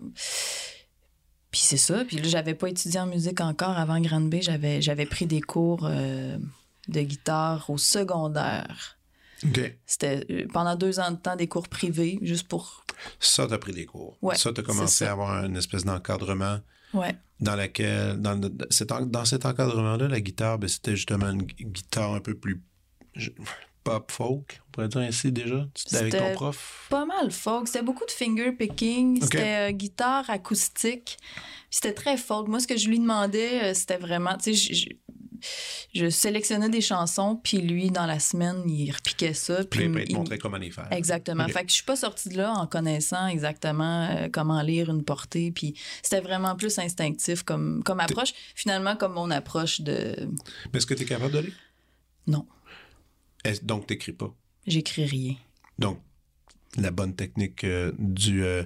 puis 1.51 1.61
c'est 1.61 1.77
ça. 1.77 2.05
Puis 2.05 2.17
là, 2.19 2.25
j'avais 2.29 2.55
pas 2.55 2.69
étudié 2.69 3.01
en 3.01 3.07
musique 3.07 3.41
encore 3.41 3.77
avant 3.79 4.01
Granby. 4.01 4.43
J'avais, 4.43 4.81
j'avais 4.83 5.07
pris 5.07 5.27
des 5.27 5.41
cours 5.41 5.87
euh, 5.91 6.37
de 6.89 7.01
guitare 7.03 7.69
au 7.71 7.79
secondaire. 7.79 8.99
OK. 9.45 9.77
C'était 9.87 10.25
euh, 10.31 10.47
pendant 10.53 10.77
deux 10.77 11.01
ans 11.01 11.11
de 11.11 11.17
temps 11.17 11.37
des 11.37 11.49
cours 11.49 11.69
privés, 11.69 12.19
juste 12.23 12.47
pour. 12.49 12.85
Ça, 13.19 13.47
t'as 13.49 13.59
pris 13.59 13.73
des 13.73 13.87
cours. 13.87 14.17
Ouais, 14.23 14.37
ça, 14.37 14.53
t'as 14.53 14.63
commencé 14.63 15.05
à 15.05 15.13
avoir 15.13 15.45
une 15.45 15.57
espèce 15.57 15.85
d'encadrement 15.85 16.61
Ouais. 16.95 17.17
dans 17.41 17.57
laquelle, 17.57 18.21
dans, 18.21 18.35
le- 18.35 18.53
cet, 18.71 18.89
dans 18.91 19.25
cet 19.25 19.47
encadrement-là, 19.47 20.09
la 20.09 20.21
guitare, 20.21 20.59
ben, 20.59 20.69
c'était 20.69 20.95
justement 20.95 21.31
une 21.31 21.43
gu- 21.43 21.65
guitare 21.65 22.13
un 22.15 22.21
peu 22.21 22.35
plus 22.35 22.63
pop 23.85 24.13
folk, 24.13 24.61
on 24.69 24.71
pourrait 24.71 24.89
dire 24.89 25.01
ainsi 25.01 25.33
déjà. 25.33 25.67
Avec 25.95 26.17
ton 26.17 26.33
prof? 26.35 26.87
Pas 26.89 27.05
mal 27.05 27.33
folk. 27.33 27.67
C'était 27.67 27.83
beaucoup 27.83 28.07
de 28.07 28.11
finger 28.13 28.53
picking. 28.53 29.21
C'était 29.23 29.71
euh, 29.71 29.73
guitare 29.73 30.29
acoustique. 30.31 31.19
C'était 31.71 31.93
très 31.95 32.17
folk. 32.17 32.47
Moi, 32.49 32.61
ce 32.61 32.67
que 32.69 32.77
je 32.77 32.89
lui 32.89 33.01
demandais, 33.01 33.65
euh, 33.65 33.75
c'était 33.75 33.97
vraiment. 33.97 34.37
Tu 34.37 34.55
sais, 34.55 34.75
je, 35.95 36.09
sélectionnais 36.11 36.69
des 36.69 36.81
chansons, 36.81 37.37
puis 37.43 37.59
lui, 37.59 37.91
dans 37.91 38.07
la 38.07 38.19
semaine, 38.21 38.63
il 38.69 38.91
repiquait 38.91 39.35
ça. 39.35 39.65
Puis 39.65 39.85
il 39.85 39.93
te 39.93 39.99
il- 40.11 40.17
montrait 40.17 40.39
comment 40.39 40.57
les 40.57 40.71
faire. 40.71 40.89
Exactement. 40.91 41.45
Ok. 41.45 41.53
Fait 41.53 41.63
que 41.65 41.69
je 41.71 41.75
suis 41.75 41.85
pas 41.85 41.97
sortie 41.97 42.29
de 42.29 42.37
là 42.37 42.53
en 42.53 42.67
connaissant 42.67 43.27
exactement 43.27 44.09
euh, 44.11 44.29
comment 44.33 44.61
lire 44.63 44.91
une 44.91 45.05
portée. 45.05 45.51
Puis 45.53 45.75
c'était 46.03 46.21
vraiment 46.21 46.57
plus 46.57 46.79
instinctif 46.79 47.43
comme, 47.43 47.83
comme 47.85 48.01
approche. 48.01 48.33
Finalement, 48.55 48.97
comme 48.97 49.13
mon 49.15 49.31
approche 49.31 49.81
de. 49.81 50.15
Mais 50.73 50.79
est-ce 50.79 50.87
que 50.87 50.95
tu 50.95 51.03
es 51.03 51.07
capable 51.07 51.33
de 51.33 51.39
lire? 51.41 51.55
Non, 52.27 52.47
Est- 53.45 53.65
Donc, 53.65 53.87
t'écris 53.87 54.13
pas? 54.13 54.33
j'écris 54.67 55.05
rien. 55.07 55.35
Donc, 55.79 56.01
la 56.77 56.91
bonne 56.91 57.15
technique 57.15 57.65
euh, 57.65 57.93
du, 57.99 58.43
euh, 58.45 58.63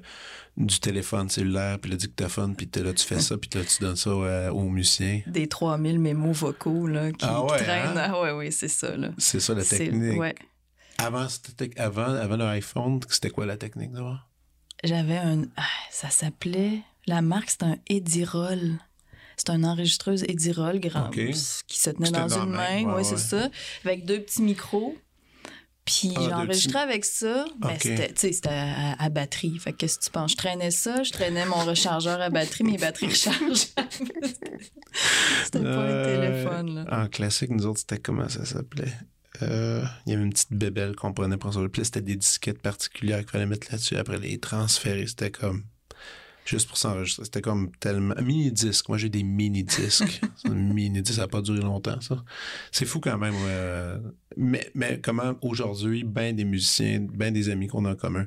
du 0.57 0.79
téléphone 0.79 1.29
cellulaire, 1.29 1.79
puis 1.79 1.91
le 1.91 1.97
dictaphone, 1.97 2.55
puis 2.55 2.69
là, 2.83 2.93
tu 2.93 3.05
fais 3.05 3.19
ça, 3.21 3.37
puis 3.37 3.51
là, 3.55 3.65
tu 3.65 3.83
donnes 3.83 3.97
ça 3.97 4.11
euh, 4.11 4.51
aux 4.51 4.69
musiciens. 4.69 5.23
Des 5.27 5.49
3000 5.49 5.99
mémos 5.99 6.37
vocaux 6.37 6.87
là, 6.87 7.11
qui, 7.13 7.25
Ah 7.25 7.43
qui 7.47 7.53
ouais, 7.53 7.59
traînent. 7.63 7.99
hein? 7.99 8.11
Ah 8.13 8.21
ouais, 8.23 8.31
oui, 8.33 8.53
c'est 8.53 8.69
ça. 8.69 8.93
C'est 9.19 9.41
ça 9.41 9.55
la 9.55 9.65
C'est- 9.65 9.79
technique. 9.79 10.19
ouais. 10.21 10.35
Avant, 10.99 11.27
avant, 11.77 12.15
avant 12.15 12.37
le 12.37 12.45
iPhone, 12.45 13.01
c'était 13.11 13.31
quoi 13.31 13.45
la 13.45 13.57
technique 13.57 13.93
d'abord? 13.93 14.19
J'avais 14.85 15.17
un. 15.19 15.43
ah, 15.57 15.63
ça 15.91 16.09
s'appelait. 16.11 16.81
La 17.07 17.23
marque, 17.23 17.51
c'était 17.51 17.65
un 17.67 17.77
Edirol. 17.89 18.79
C'est 19.37 19.51
une 19.51 19.67
enregistreuse 19.67 20.25
Edirol 20.29 20.81
grand, 20.81 21.09
Ok. 21.09 21.21
qui 21.67 21.79
se 21.79 21.91
tenait 21.91 22.11
dans 22.11 22.27
dans 22.27 22.39
une 22.43 22.51
main. 22.51 22.85
main, 22.85 22.93
ouais, 22.95 22.95
oui, 22.99 23.05
c'est 23.05 23.19
ça. 23.19 23.51
Avec 23.85 24.07
deux 24.07 24.21
petits 24.21 24.41
micros. 24.43 24.97
Puis 25.87 26.13
Ah, 26.17 26.21
j'enregistrais 26.29 26.81
avec 26.81 27.05
ça. 27.05 27.45
Mais 27.65 27.75
Ok. 27.75 27.81
c'était, 27.81 28.09
tu 28.09 28.21
sais, 28.21 28.33
c'était 28.33 28.49
à, 28.51 28.95
à 29.03 29.09
batterie. 29.09 29.57
Fait 29.59 29.73
que 29.73 29.79
qu'est-ce 29.79 29.99
que 30.01 30.05
tu 30.05 30.11
penses? 30.11 30.33
Je 30.33 30.37
traînais 30.37 30.71
ça, 30.73 31.03
je 31.05 31.13
traînais 31.13 31.47
mon 31.47 31.65
rechargeur 31.65 32.21
à 32.21 32.29
batterie, 32.29 32.65
mes 32.65 32.77
batteries 32.77 33.07
rechargeables. 33.07 33.55
c'était 35.45 35.61
pas 35.63 35.69
un 35.69 35.89
Euh, 35.89 36.05
téléphone, 36.43 36.75
là. 36.75 37.03
En 37.05 37.09
classique, 37.09 37.51
nous 37.51 37.67
autres, 37.67 37.81
c'était 37.81 37.99
comment 37.99 38.29
ça 38.29 38.45
s'appelait? 38.45 38.93
Euh, 39.43 39.85
Il 40.07 40.13
y 40.13 40.15
avait 40.17 40.25
une 40.25 40.33
petite 40.33 40.53
bébelle 40.53 40.97
qu'on 40.97 41.13
prenait 41.13 41.37
pour 41.37 41.53
ça. 41.55 41.61
Puis 41.71 41.81
là, 41.83 41.85
c'était 41.85 42.01
des 42.03 42.17
disquettes 42.17 42.61
particulières 42.63 43.21
qu'il 43.21 43.31
fallait 43.31 43.47
mettre 43.47 43.69
là-dessus. 43.71 43.97
Après, 43.97 44.19
les 44.19 44.39
transférer, 44.39 45.07
c'était 45.07 45.31
comme... 45.31 45.65
Juste 46.47 46.69
pour 46.69 46.77
s'enregistrer. 46.79 47.25
C'était 47.25 47.43
comme 47.43 47.71
tellement... 47.81 48.15
Mini-disque. 48.23 48.89
Moi, 48.89 48.99
j'ai 48.99 49.09
des 49.09 49.25
mini-disques. 49.25 50.21
un 50.45 50.51
mini-disque, 50.55 51.17
ça 51.17 51.23
n'a 51.23 51.29
pas 51.29 51.43
duré 51.43 51.61
longtemps, 51.61 52.01
ça. 52.01 52.23
C'est 52.73 52.87
fou 52.87 53.01
quand 53.01 53.19
même. 53.19 53.35
ouais. 53.35 54.11
Mais, 54.37 54.71
mais 54.75 55.01
comment, 55.03 55.35
aujourd'hui, 55.43 56.05
ben 56.05 56.35
des 56.37 56.45
musiciens, 56.45 57.01
ben 57.01 57.33
des 57.33 57.49
amis 57.49 57.67
qu'on 57.69 57.85
a 57.85 57.93
en 57.93 57.97
commun, 57.97 58.27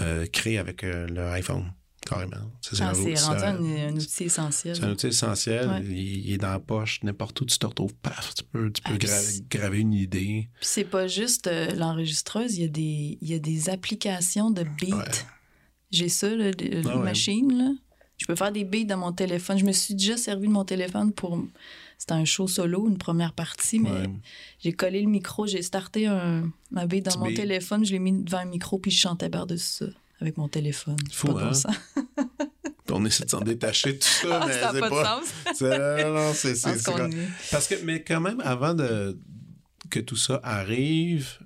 euh, 0.00 0.26
créent 0.26 0.58
avec 0.58 0.84
euh, 0.84 1.06
leur 1.08 1.32
iPhone, 1.32 1.72
carrément. 2.06 2.36
Ça, 2.60 2.76
Ah, 2.86 2.90
un- 2.90 2.94
c'est 2.94 3.16
c'est 3.16 3.24
rendu 3.26 3.44
un- 3.44 3.94
outil 3.96 4.24
essentiel. 4.24 4.76
c'est 4.76 4.84
un 4.84 4.90
outil 4.92 5.06
essentiel. 5.08 5.68
Ouais. 5.68 5.80
Il, 5.84 6.26
il 6.26 6.32
est 6.32 6.38
dans 6.38 6.50
la 6.50 6.60
poche, 6.60 7.00
n'importe 7.02 7.40
où 7.40 7.44
tu 7.44 7.58
te 7.58 7.66
retrouves, 7.66 7.94
paf, 7.96 8.34
tu 8.34 8.44
peux, 8.44 8.70
tu 8.72 8.82
peux 8.82 8.92
Ah, 8.94 8.98
gra- 8.98 9.08
c'est- 9.20 9.48
graver 9.48 9.80
une 9.80 9.92
idée. 9.92 10.48
Puis 10.60 10.66
c'est 10.68 10.84
pas 10.84 11.06
juste 11.08 11.46
euh, 11.48 11.74
l'enregistreuse, 11.74 12.56
il 12.56 12.62
y, 12.62 12.64
a 12.64 12.68
des, 12.68 13.18
il 13.20 13.28
y 13.28 13.34
a 13.34 13.38
des 13.38 13.68
applications 13.68 14.50
de 14.50 14.62
beats. 14.62 14.96
Ouais. 14.96 15.04
J'ai 15.90 16.08
ça, 16.08 16.34
là, 16.34 16.52
de- 16.52 16.82
Ah 16.88 16.96
ouais. 16.96 17.02
machine, 17.04 17.56
là. 17.58 17.70
Je 18.18 18.26
peux 18.26 18.36
faire 18.36 18.52
des 18.52 18.64
beats 18.64 18.84
dans 18.84 18.98
mon 18.98 19.12
téléphone. 19.12 19.58
Je 19.58 19.64
me 19.64 19.72
suis 19.72 19.94
déjà 19.94 20.16
servi 20.16 20.46
de 20.46 20.52
mon 20.52 20.64
téléphone 20.64 21.12
pour... 21.12 21.36
C'était 22.02 22.14
un 22.14 22.24
show 22.24 22.48
solo, 22.48 22.88
une 22.88 22.98
première 22.98 23.32
partie, 23.32 23.78
mais 23.78 23.90
Ouais. 23.92 24.10
j'ai 24.58 24.72
collé 24.72 25.00
le 25.02 25.08
micro, 25.08 25.46
j'ai 25.46 25.62
starté 25.62 26.08
un, 26.08 26.50
un 26.74 26.86
beat 26.86 27.04
dans 27.04 27.16
mon 27.20 27.32
téléphone, 27.32 27.84
je 27.84 27.92
l'ai 27.92 28.00
mis 28.00 28.24
devant 28.24 28.38
un 28.38 28.44
micro, 28.44 28.76
puis 28.80 28.90
je 28.90 28.98
chantais 28.98 29.30
par-dessus 29.30 29.84
ça 29.84 29.86
avec 30.20 30.36
mon 30.36 30.48
téléphone. 30.48 30.96
Fou, 31.12 31.28
Pas 31.28 31.32
bon 31.34 31.38
hein? 31.46 31.52
sens. 31.54 31.76
On 32.90 33.04
essaie 33.04 33.24
de 33.24 33.30
s'en 33.30 33.40
détacher 33.40 33.92
de 33.92 33.98
tout 33.98 34.08
ça, 34.08 34.40
Ah, 34.42 34.46
mais 34.48 34.52
ça 34.52 34.60
n'a 34.66 34.72
c'est 34.72 34.80
pas, 34.80 34.90
pas. 34.90 35.20
de 35.20 35.26
sens. 35.26 35.60
non, 35.60 36.12
non, 36.14 36.32
c'est- 36.34 36.56
c'est- 36.56 36.90
Parce 37.52 37.68
que, 37.68 37.76
mais 37.84 38.02
quand 38.02 38.20
même, 38.20 38.40
avant 38.40 38.74
de, 38.74 39.16
que 39.88 40.00
tout 40.00 40.16
ça 40.16 40.40
arrive, 40.42 41.38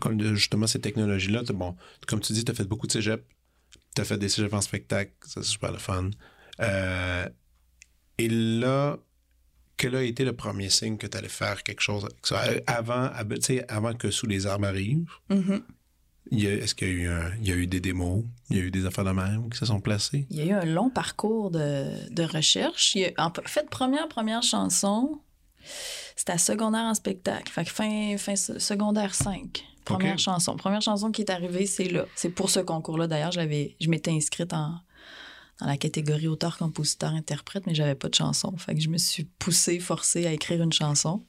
comme 0.00 0.16
de- 0.16 0.36
justement 0.36 0.68
ces 0.68 0.80
technologies-là, 0.80 1.42
bon, 1.54 1.74
comme 2.06 2.20
tu 2.20 2.32
dis, 2.34 2.44
tu 2.44 2.52
as 2.52 2.54
fait 2.54 2.64
beaucoup 2.68 2.86
de 2.86 2.92
cégep, 2.92 3.24
tu 3.96 4.00
as 4.00 4.04
fait 4.04 4.16
des 4.16 4.28
cégeps 4.28 4.54
en 4.54 4.60
spectacle, 4.60 5.12
ça 5.26 5.42
c'est 5.42 5.48
super 5.48 5.72
le 5.72 5.78
fun. 5.78 6.10
Euh, 6.60 7.28
et 8.18 8.28
là, 8.28 8.96
quel 9.84 9.96
a 9.96 10.02
été 10.02 10.24
le 10.24 10.32
premier 10.32 10.70
signe 10.70 10.96
que 10.96 11.06
tu 11.06 11.16
allais 11.16 11.28
faire 11.28 11.62
quelque 11.62 11.80
chose 11.82 12.04
avec 12.04 12.26
ça? 12.26 12.42
Euh, 12.48 12.60
Avant, 12.66 13.10
avant 13.68 13.94
que 13.94 14.10
Sous 14.10 14.26
les 14.26 14.46
arbres 14.46 14.66
arrive, 14.66 15.06
Mhm. 15.30 15.62
a- 16.32 16.36
est-ce 16.36 16.74
qu'il 16.74 16.88
y 16.88 16.90
a, 16.90 16.94
eu 16.94 17.08
un- 17.08 17.32
il 17.40 17.48
y 17.48 17.52
a 17.52 17.54
eu 17.56 17.66
des 17.66 17.80
démos, 17.80 18.24
il 18.50 18.56
y 18.56 18.60
a 18.60 18.62
eu 18.62 18.70
des 18.70 18.86
affaires 18.86 19.04
de 19.04 19.10
même 19.10 19.50
qui 19.50 19.58
se 19.58 19.66
sont 19.66 19.80
placées? 19.80 20.26
Il 20.30 20.36
y 20.38 20.42
a 20.42 20.44
eu 20.46 20.52
un 20.52 20.64
long 20.64 20.88
parcours 20.90 21.50
de, 21.50 21.86
de 22.10 22.22
recherche. 22.22 22.94
Il 22.94 23.12
a, 23.16 23.26
en 23.26 23.32
fait, 23.46 23.68
première, 23.68 24.08
première 24.08 24.42
chanson, 24.42 25.18
c'était 26.16 26.38
secondaire 26.38 26.82
en 26.84 26.94
spectacle. 26.94 27.52
Fait 27.52 27.64
que 27.64 27.70
fin, 27.70 28.16
fin 28.18 28.36
se- 28.36 28.58
secondaire 28.58 29.14
5. 29.14 29.64
Première 29.84 30.18
chanson. 30.18 30.56
Première 30.56 30.80
chanson 30.80 31.10
qui 31.10 31.20
est 31.22 31.30
arrivée, 31.30 31.66
c'est 31.66 31.88
là. 31.90 32.06
C'est 32.14 32.30
pour 32.30 32.48
ce 32.48 32.60
concours-là. 32.60 33.06
D'ailleurs, 33.06 33.32
je 33.32 33.88
m'étais 33.90 34.10
inscrite 34.12 34.54
en, 34.54 34.76
dans 35.60 35.66
la 35.66 35.76
catégorie 35.76 36.28
auteur, 36.28 36.58
compositeur, 36.58 37.10
interprète, 37.10 37.66
mais 37.66 37.74
j'avais 37.74 37.94
pas 37.94 38.08
de 38.08 38.14
chanson. 38.14 38.56
Fait 38.56 38.74
que 38.74 38.80
je 38.80 38.88
me 38.88 38.98
suis 38.98 39.24
poussée, 39.24 39.78
forcée 39.78 40.26
à 40.26 40.32
écrire 40.32 40.62
une 40.62 40.72
chanson. 40.72 41.24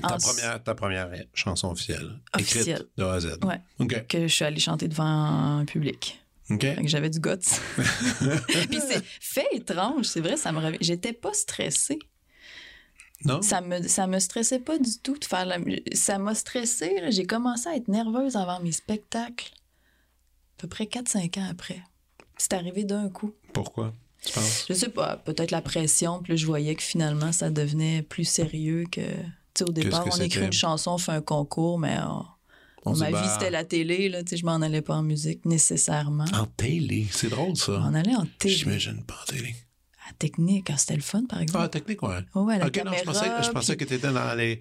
Ta, 0.00 0.16
première, 0.16 0.62
ta 0.62 0.74
première 0.74 1.10
chanson 1.34 1.70
officielle. 1.70 2.20
Officielle. 2.34 2.74
Écrite 2.74 2.88
de 2.96 3.04
A 3.04 3.14
à 3.14 3.20
Z. 3.20 3.38
Ouais. 3.42 4.06
Que 4.06 4.28
je 4.28 4.32
suis 4.32 4.44
allée 4.44 4.60
chanter 4.60 4.86
devant 4.86 5.04
un 5.04 5.64
public. 5.64 6.20
OK. 6.50 6.60
Fait 6.60 6.76
que 6.76 6.88
j'avais 6.88 7.10
du 7.10 7.20
guts. 7.20 7.30
Puis 8.70 8.80
c'est 8.80 9.04
fait 9.20 9.46
étrange, 9.52 10.06
c'est 10.06 10.20
vrai, 10.20 10.36
ça 10.36 10.52
me 10.52 10.60
revient. 10.60 10.78
J'étais 10.80 11.12
pas 11.12 11.32
stressée. 11.34 11.98
Non? 13.24 13.42
Ça 13.42 13.60
me, 13.60 13.82
ça 13.88 14.06
me 14.06 14.18
stressait 14.20 14.60
pas 14.60 14.78
du 14.78 14.98
tout 14.98 15.18
de 15.18 15.24
faire 15.24 15.44
la 15.44 15.58
Ça 15.92 16.18
m'a 16.18 16.34
stressée. 16.34 17.02
J'ai 17.08 17.26
commencé 17.26 17.68
à 17.68 17.74
être 17.74 17.88
nerveuse 17.88 18.36
avant 18.36 18.60
mes 18.60 18.72
spectacles. 18.72 19.50
À 20.58 20.62
peu 20.62 20.68
près 20.68 20.84
4-5 20.84 21.40
ans 21.40 21.48
après. 21.50 21.82
C'est 22.38 22.52
arrivé 22.54 22.84
d'un 22.84 23.08
coup. 23.08 23.32
Pourquoi, 23.52 23.92
tu 24.24 24.32
penses? 24.32 24.66
Je 24.68 24.74
sais 24.74 24.88
pas, 24.88 25.16
peut-être 25.16 25.50
la 25.50 25.60
pression. 25.60 26.20
Puis 26.22 26.32
là, 26.32 26.36
je 26.36 26.46
voyais 26.46 26.74
que 26.74 26.82
finalement, 26.82 27.32
ça 27.32 27.50
devenait 27.50 28.02
plus 28.02 28.24
sérieux 28.24 28.84
que. 28.90 29.00
Tu 29.00 29.64
sais, 29.64 29.64
au 29.64 29.72
départ, 29.72 30.04
on 30.10 30.16
écrit 30.20 30.44
une 30.44 30.52
chanson, 30.52 30.92
on 30.92 30.98
fait 30.98 31.12
un 31.12 31.20
concours, 31.20 31.78
mais 31.78 31.96
on- 32.84 32.94
ma 32.94 33.10
vie, 33.10 33.28
c'était 33.34 33.50
la 33.50 33.64
télé. 33.64 34.08
Là, 34.08 34.22
tu 34.22 34.30
sais, 34.30 34.36
je 34.38 34.46
m'en 34.46 34.56
allais 34.62 34.80
pas 34.82 34.94
en 34.96 35.02
musique 35.02 35.44
nécessairement. 35.44 36.24
En 36.32 36.46
télé. 36.46 37.06
C'est 37.10 37.28
drôle, 37.28 37.56
ça. 37.56 37.72
On 37.84 37.92
allait 37.94 38.14
en 38.14 38.26
télé. 38.38 38.54
J'imagine 38.54 39.02
pas 39.04 39.18
en 39.22 39.32
télé. 39.32 39.54
À 40.08 40.12
technique, 40.14 40.70
c'était 40.78 40.94
le 40.96 41.02
fun, 41.02 41.24
par 41.28 41.40
exemple. 41.42 41.64
Ah, 41.64 41.68
technique, 41.68 42.02
ouais. 42.02 42.20
Oh, 42.34 42.42
ouais, 42.44 42.58
la 42.58 42.68
OK, 42.68 42.82
non, 42.82 42.92
je 42.96 43.02
pensais, 43.04 43.26
je 43.44 43.50
pensais 43.50 43.76
puis- 43.76 43.84
que 43.84 43.88
tu 43.90 43.94
étais 43.98 44.10
dans 44.10 44.34
les 44.38 44.60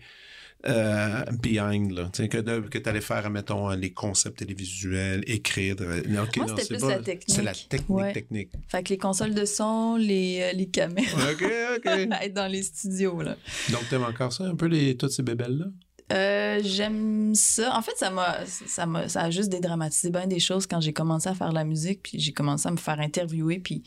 euh, 0.65 1.23
behind, 1.41 1.91
là. 1.91 2.09
Tu 2.11 2.23
sais, 2.23 2.29
que, 2.29 2.37
que 2.67 2.77
tu 2.77 2.89
allais 2.89 3.01
faire, 3.01 3.29
mettons, 3.29 3.69
les 3.69 3.91
concepts 3.93 4.39
télévisuels, 4.39 5.23
écrire. 5.27 5.75
euh, 5.81 6.01
non, 6.07 6.23
OK, 6.23 6.37
Moi, 6.37 6.47
c'était 6.57 6.65
plus 6.75 6.79
pas- 6.79 6.87
la 6.89 6.99
technique. 6.99 7.35
C'est 7.35 7.43
la 7.43 7.53
technique, 7.53 7.89
Ouais. 7.89 8.13
technique. 8.13 8.49
Fait 8.67 8.83
que 8.83 8.89
les 8.89 8.97
consoles 8.97 9.33
de 9.33 9.45
son, 9.45 9.95
les, 9.97 10.39
euh, 10.41 10.53
les 10.53 10.67
caméras, 10.67 11.31
OK, 11.31 11.43
OK. 11.77 11.85
être 12.21 12.33
dans 12.33 12.47
les 12.51 12.63
studios, 12.63 13.21
là. 13.21 13.35
Donc, 13.71 13.87
t'aimes 13.89 14.03
encore 14.03 14.33
ça, 14.33 14.45
un 14.45 14.55
peu, 14.55 14.65
les, 14.65 14.97
toutes 14.97 15.11
ces 15.11 15.23
bébelles-là? 15.23 15.65
Euh, 16.13 16.61
j'aime 16.63 17.35
ça. 17.35 17.77
En 17.77 17.81
fait, 17.81 17.91
ça 17.97 18.09
m'a, 18.09 18.37
ça 18.45 18.85
m'a, 18.85 19.09
ça 19.09 19.23
a 19.23 19.29
juste 19.29 19.49
dédramatisé 19.49 20.09
bien 20.09 20.25
des 20.25 20.39
choses 20.39 20.65
quand 20.65 20.79
j'ai 20.79 20.93
commencé 20.93 21.27
à 21.27 21.35
faire 21.35 21.49
de 21.49 21.55
la 21.55 21.65
musique, 21.65 22.01
puis 22.01 22.17
j'ai 22.17 22.31
commencé 22.31 22.65
à 22.67 22.71
me 22.71 22.77
faire 22.77 23.01
interviewer, 23.01 23.59
puis 23.59 23.83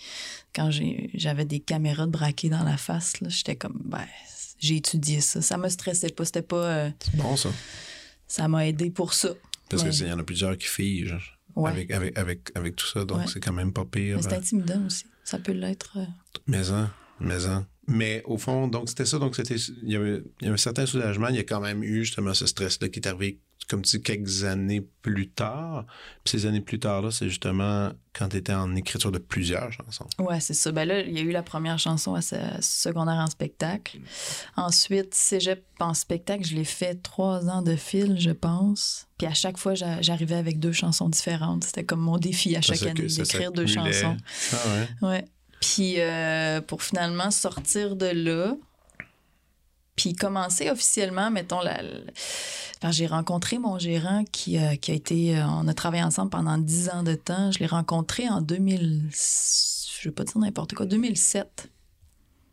quand 0.55 0.71
j'ai, 0.71 1.09
j'avais 1.15 1.47
des 1.47 1.61
caméras 1.61 2.05
de 2.05 2.11
braquées 2.11 2.51
dans 2.51 2.63
la 2.63 2.77
face, 2.77 3.21
là, 3.23 3.29
j'étais 3.31 3.57
comme, 3.57 3.81
ben, 3.87 4.05
j'ai 4.61 4.77
étudié 4.77 5.21
ça. 5.21 5.43
Ça 5.43 5.59
me 5.59 5.69
stressait 5.69 6.11
pas, 6.11 6.25
c'était 6.25 6.43
pas, 6.43 6.65
euh, 6.65 6.91
C'est 7.03 7.17
bon, 7.17 7.37
ça. 7.37 7.49
ça 8.29 8.47
m'a 8.47 8.67
aidé 8.69 8.91
pour 8.91 9.13
ça. 9.15 9.31
Parce 9.69 9.83
qu'il 9.83 10.07
y 10.07 10.13
en 10.13 10.19
a 10.19 10.25
plusieurs 10.25 10.57
qui 10.57 10.67
figent 10.69 11.17
Ouais. 11.57 11.71
avec, 11.71 11.91
avec, 11.91 12.17
avec, 12.17 12.51
avec 12.55 12.77
tout 12.77 12.87
ça, 12.87 13.05
donc 13.05 13.19
Ouais. 13.19 13.25
c'est 13.33 13.41
quand 13.41 13.53
même 13.53 13.73
pas 13.73 13.85
pire. 13.85 14.17
Mais 14.17 14.23
c'est 14.23 14.29
ben. 14.29 14.39
intimidant 14.39 14.87
aussi. 14.87 15.05
Ça 15.25 15.39
peut 15.41 15.51
l'être. 15.53 15.97
euh. 15.99 16.05
Mais 16.47 16.71
en, 16.71 16.89
mais 17.19 17.45
en. 17.47 17.67
Mais 17.89 18.23
au 18.25 18.39
fond, 18.39 18.69
donc 18.69 18.89
c'était 18.89 19.05
ça, 19.05 19.19
donc 19.19 19.35
c'était. 19.35 19.57
Il 19.83 19.91
y 19.91 19.97
avait, 19.97 20.23
il 20.41 20.45
y 20.45 20.47
avait 20.47 20.55
un 20.55 20.57
certain 20.57 20.87
soulagement. 20.87 21.27
Il 21.29 21.35
y 21.37 21.41
a 21.41 21.43
quand 21.45 21.61
même 21.61 21.83
eu 21.83 22.05
justement 22.05 22.35
ce 22.35 22.47
stress-là 22.47 22.89
qui 22.89 23.01
est 23.01 23.09
arrivé, 23.09 23.41
comme 23.71 23.83
tu 23.83 23.97
dis, 23.99 24.03
quelques 24.03 24.45
années 24.45 24.85
plus 25.03 25.29
tard. 25.29 25.87
Puis 26.25 26.33
ces 26.39 26.47
années 26.47 26.61
plus 26.61 26.79
tard-là, 26.81 27.11
c'est 27.11 27.29
justement 27.29 27.91
quand 28.13 28.29
tu 28.31 28.37
étais 28.39 28.53
en 28.53 28.75
écriture 28.75 29.13
de 29.13 29.19
plusieurs 29.19 29.73
chansons. 29.73 30.07
Ouais, 30.19 30.41
c'est 30.41 30.55
ça. 30.55 30.73
Ben 30.73 30.87
là, 30.87 31.01
il 31.01 31.13
y 31.17 31.19
a 31.19 31.23
eu 31.23 31.31
la 31.31 31.43
première 31.45 31.79
chanson 31.79 32.15
à 32.15 32.21
secondaire 32.61 33.15
en 33.15 33.29
spectacle. 33.29 33.99
Ensuite, 34.57 35.15
cégep 35.15 35.65
en 35.79 35.95
spectacle, 35.95 36.45
je 36.45 36.55
l'ai 36.55 36.65
fait 36.65 36.97
trois 37.03 37.49
ans 37.49 37.63
de 37.63 37.77
fil, 37.77 38.19
je 38.21 38.31
pense. 38.31 39.07
Puis 39.19 39.27
à 39.27 39.35
chaque 39.35 39.57
fois, 39.59 39.75
j'a- 39.75 40.03
j'arrivais 40.03 40.35
avec 40.37 40.59
deux 40.59 40.73
chansons 40.73 41.09
différentes. 41.09 41.65
C'était 41.65 41.85
comme 41.85 42.01
mon 42.01 42.19
défi 42.19 42.57
à 42.57 42.61
chaque 42.61 42.83
année, 42.83 43.07
d'écrire 43.07 43.53
deux 43.53 43.67
chansons. 43.67 44.17
Ah 44.53 44.57
ouais. 45.03 45.09
Ouais. 45.09 45.25
Puis 45.61 45.95
euh, 46.01 46.61
pour 46.63 46.83
finalement 46.83 47.31
sortir 47.31 47.95
de 47.95 48.07
là, 48.07 48.57
puis 50.01 50.15
commencer 50.15 50.71
officiellement, 50.71 51.31
mettons, 51.31 51.61
la, 51.61 51.83
la- 51.83 52.91
j'ai 52.91 53.07
rencontré 53.07 53.59
mon 53.59 53.79
gérant 53.79 54.25
qui, 54.33 54.57
euh, 54.59 54.71
a 54.71 54.95
été... 54.95 55.37
euh, 55.37 55.45
on 55.47 55.69
a 55.69 55.75
travaillé 55.75 56.03
ensemble 56.03 56.31
pendant 56.31 56.57
dix 56.57 56.89
ans 56.89 57.03
de 57.03 57.15
temps. 57.15 57.51
Je 57.53 57.59
l'ai 57.59 57.67
rencontré 57.67 58.29
en 58.29 58.41
2000... 58.41 59.11
Je 59.13 60.09
vais 60.09 60.15
pas 60.15 60.25
dire 60.25 60.39
n'importe 60.39 60.75
quoi, 60.75 60.87
2007. 60.87 61.71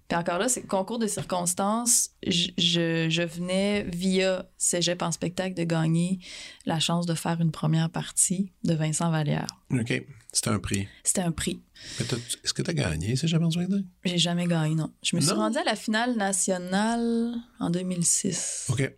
Puis 0.09 0.17
encore 0.17 0.37
là, 0.37 0.49
c'est 0.49 0.63
concours 0.63 0.99
de 0.99 1.07
circonstances. 1.07 2.09
Je 2.25 3.21
venais 3.23 3.83
via 3.83 4.45
Cégep 4.57 5.01
en 5.01 5.11
spectacle 5.13 5.53
de 5.53 5.63
gagner 5.63 6.19
la 6.65 6.79
chance 6.79 7.05
de 7.05 7.13
faire 7.13 7.39
une 7.39 7.51
première 7.51 7.89
partie 7.89 8.51
de 8.65 8.73
Vincent 8.73 9.09
Vallière. 9.11 9.47
OK. 9.71 10.03
C'était 10.37 10.51
un 10.51 10.59
prix. 10.59 10.87
C'était 11.03 11.21
un 11.23 11.31
prix. 11.31 11.59
Est-ce 11.99 12.53
que 12.53 12.61
tu 12.61 12.69
as 12.69 12.73
gagné, 12.75 13.15
jamais 13.15 13.45
besoin 13.47 13.63
de 13.65 13.77
dire? 13.77 13.85
J'ai 14.05 14.19
jamais 14.19 14.45
gagné, 14.45 14.75
non. 14.75 14.91
Je 15.01 15.15
me 15.15 15.21
suis 15.21 15.31
Non? 15.31 15.37
rendue 15.37 15.57
à 15.57 15.63
la 15.63 15.75
finale 15.75 16.15
nationale 16.15 17.33
en 17.59 17.71
2006. 17.71 18.67
OK. 18.69 18.93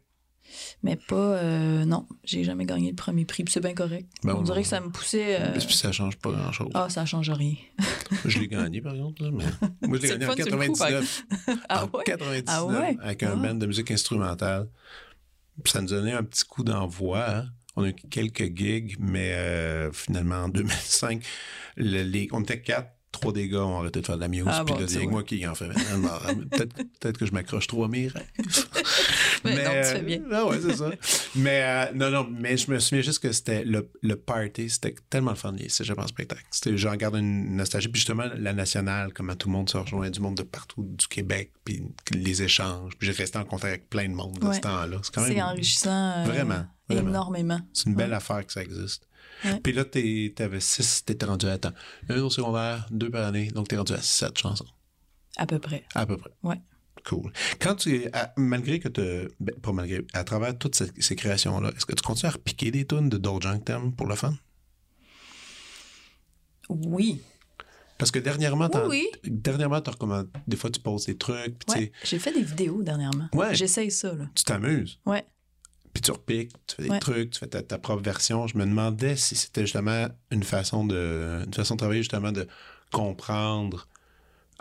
Mais 0.83 0.97
pas. 0.97 1.15
euh, 1.15 1.85
non, 1.85 2.07
j'ai 2.25 2.43
jamais 2.43 2.65
gagné 2.65 2.89
le 2.89 2.95
premier 2.97 3.23
prix. 3.23 3.45
Puis 3.45 3.53
c'est 3.53 3.61
bien 3.61 3.73
correct. 3.73 4.09
Ben, 4.23 4.33
On 4.33 4.39
on- 4.39 4.41
dirait 4.41 4.63
que 4.63 4.67
ça 4.67 4.81
me 4.81 4.89
poussait. 4.89 5.39
euh, 5.39 5.53
Puis 5.65 5.77
ça 5.77 5.93
change 5.93 6.17
pas 6.17 6.29
grand-chose. 6.31 6.71
Ah, 6.73 6.89
ça 6.89 7.05
change 7.05 7.29
rien. 7.29 7.55
Je 8.25 8.39
l'ai 8.39 8.49
gagné, 8.49 8.81
par 8.81 8.93
exemple. 8.95 9.23
Là, 9.23 9.29
mais... 9.31 9.45
Moi, 9.87 9.97
je 9.97 10.01
l'ai 10.01 10.09
gagné 10.09 10.25
en 10.25 10.29
fun 10.31 10.43
sur 10.43 10.57
le 10.57 10.67
coup, 10.67 10.73
par 10.77 10.87
99. 10.89 11.23
Ah 11.69 11.85
en 11.85 11.97
ouais? 11.97 12.03
99, 12.03 12.43
Ah 12.47 12.65
ouais? 12.65 12.97
avec 13.01 13.23
un 13.23 13.31
Ah. 13.31 13.35
band 13.37 13.55
de 13.55 13.65
musique 13.65 13.91
instrumentale. 13.91 14.67
Puis 15.63 15.71
ça 15.71 15.79
nous 15.79 15.87
donnait 15.87 16.11
un 16.11 16.23
petit 16.23 16.43
coup 16.43 16.65
d'envoi. 16.65 17.29
hein. 17.29 17.45
On 17.75 17.83
a 17.83 17.89
eu 17.89 17.93
quelques 17.93 18.55
gigs, 18.57 18.95
mais 18.99 19.31
euh, 19.33 19.91
finalement, 19.91 20.43
en 20.43 20.49
2005, 20.49 21.23
le- 21.77 22.03
les, 22.03 22.27
on 22.31 22.41
était 22.41 22.61
quatre. 22.61 22.89
Trois 23.11 23.33
des 23.33 23.49
gars 23.49 23.65
ont 23.65 23.79
arrêté 23.79 24.01
de 24.01 24.05
faire 24.05 24.17
de 24.17 24.21
la 24.21 24.27
musique. 24.27 24.45
Ah 24.47 24.63
puis 24.63 24.75
bon, 24.75 24.79
là, 24.81 24.85
tu 24.85 24.93
il 24.93 24.95
y 24.95 24.97
a 24.97 24.99
que 24.99 25.03
vois. 25.05 25.11
moi 25.13 25.23
qui 25.23 25.47
en 25.47 25.55
fais 25.55 25.67
maintenant. 25.67 26.19
Peut-être 26.51 26.75
peut-être 26.75 27.17
que 27.17 27.25
je 27.25 27.31
m'accroche 27.31 27.65
trop 27.65 27.83
à 27.83 27.87
mes 27.87 28.07
rêves. 28.07 28.23
Mais 29.43 29.55
non, 29.63 29.71
tu 29.71 29.87
fais 29.87 29.97
euh, 29.97 30.01
bien. 30.01 30.21
Ah 30.31 30.45
ouais, 30.45 30.59
c'est 30.61 30.75
ça. 30.75 30.89
mais 31.35 31.61
euh, 31.63 31.93
non, 31.93 32.09
non, 32.09 32.27
mais 32.29 32.57
je 32.57 32.69
me 32.71 32.79
souviens 32.79 33.01
juste 33.01 33.19
que 33.19 33.31
c'était 33.31 33.63
le, 33.63 33.89
le 34.01 34.15
party, 34.15 34.69
c'était 34.69 34.95
tellement 35.09 35.31
le 35.31 35.37
fun, 35.37 35.51
les 35.53 35.69
cégeps 35.69 35.97
en 36.01 36.07
spectacle. 36.07 36.43
C'était, 36.51 36.77
j'en 36.77 36.95
garde 36.95 37.15
une 37.15 37.55
nostalgie. 37.55 37.87
Puis 37.87 37.99
justement, 37.99 38.25
la 38.37 38.53
nationale, 38.53 39.13
comment 39.13 39.35
tout 39.35 39.47
le 39.47 39.53
monde 39.53 39.69
se 39.69 39.77
rejoint, 39.77 40.09
du 40.09 40.19
monde 40.19 40.35
de 40.37 40.43
partout 40.43 40.83
du 40.83 41.07
Québec, 41.07 41.51
puis 41.63 41.81
les 42.13 42.43
échanges. 42.43 42.93
Puis 42.97 43.07
j'ai 43.07 43.13
resté 43.13 43.37
en 43.37 43.45
contact 43.45 43.65
avec 43.65 43.89
plein 43.89 44.07
de 44.09 44.13
monde 44.13 44.43
Ouais. 44.43 44.55
ce 44.55 44.59
temps-là. 44.61 44.97
C'est 45.03 45.13
quand 45.13 45.23
C'est 45.25 45.35
même. 45.35 45.43
enrichissant. 45.45 46.11
euh, 46.19 46.23
Vraiment, 46.25 46.65
vraiment. 46.89 47.09
Énormément. 47.09 47.59
C'est 47.73 47.87
une 47.89 47.95
belle 47.95 48.13
affaire 48.13 48.45
que 48.45 48.51
ça 48.53 48.61
existe. 48.61 49.07
Ouais. 49.45 49.59
Puis 49.61 49.71
là, 49.73 49.85
t'avais 49.85 50.59
six, 50.59 51.05
t'étais 51.05 51.25
rendu 51.25 51.45
à 51.47 51.57
temps. 51.57 51.71
Un 52.09 52.21
au 52.21 52.29
secondaire, 52.29 52.85
deux 52.91 53.09
par 53.09 53.25
année, 53.27 53.47
donc 53.51 53.67
t'es 53.69 53.77
rendu 53.77 53.93
à 53.93 54.01
sept 54.01 54.37
chansons. 54.37 54.65
À 55.37 55.45
peu 55.45 55.59
près. 55.59 55.83
À 55.95 56.05
peu 56.05 56.17
près. 56.17 56.31
Ouais. 56.43 56.59
Cool. 57.07 57.31
Quand 57.59 57.75
tu 57.75 58.07
à- 58.13 58.33
malgré 58.37 58.79
que 58.79 58.87
tu 58.89 59.01
ben, 59.39 59.55
pas 59.61 59.71
malgré 59.71 60.05
à 60.13 60.23
travers 60.23 60.57
toutes 60.57 60.75
ces, 60.75 60.91
ces 60.99 61.15
créations-là, 61.15 61.71
est-ce 61.75 61.85
que 61.85 61.95
tu 61.95 62.01
continues 62.03 62.29
à 62.29 62.33
repiquer 62.33 62.71
des 62.71 62.85
tunes 62.85 63.09
de 63.09 63.17
d'autres 63.17 63.47
gens 63.49 63.57
que 63.57 63.63
t'aimes 63.63 63.93
pour 63.93 64.07
le 64.07 64.15
fun? 64.15 64.33
Oui. 66.69 67.21
Parce 67.97 68.11
que 68.11 68.19
dernièrement, 68.19 68.69
t'en- 68.69 68.87
Oui, 68.87 69.07
dernièrement, 69.25 69.81
des 70.47 70.55
fois 70.55 70.69
tu 70.69 70.79
poses 70.79 71.05
des 71.05 71.17
trucs, 71.17 71.57
Ouais. 71.69 71.91
J'ai 72.03 72.19
fait 72.19 72.31
des 72.31 72.43
vidéos 72.43 72.81
dernièrement. 72.81 73.27
Ouais. 73.33 73.53
J'essaye 73.55 73.91
ça, 73.91 74.13
là. 74.13 74.29
tu 74.35 74.43
t'amuses. 74.43 74.99
Ouais. 75.05 75.25
Puis 75.93 76.01
tu 76.03 76.11
repiques, 76.11 76.51
tu 76.67 76.75
fais 76.77 76.83
des 76.83 76.89
Ouais. 76.91 76.99
trucs, 76.99 77.31
tu 77.31 77.39
fais 77.39 77.47
ta, 77.47 77.61
ta 77.61 77.77
propre 77.77 78.03
version. 78.03 78.47
Je 78.47 78.57
me 78.57 78.65
demandais 78.65 79.15
si 79.17 79.35
c'était 79.35 79.61
justement 79.61 80.07
une 80.31 80.43
façon 80.43 80.85
de 80.85 81.41
une 81.45 81.53
façon 81.53 81.73
de 81.75 81.79
travailler 81.79 82.01
justement 82.01 82.31
de 82.31 82.47
comprendre 82.91 83.87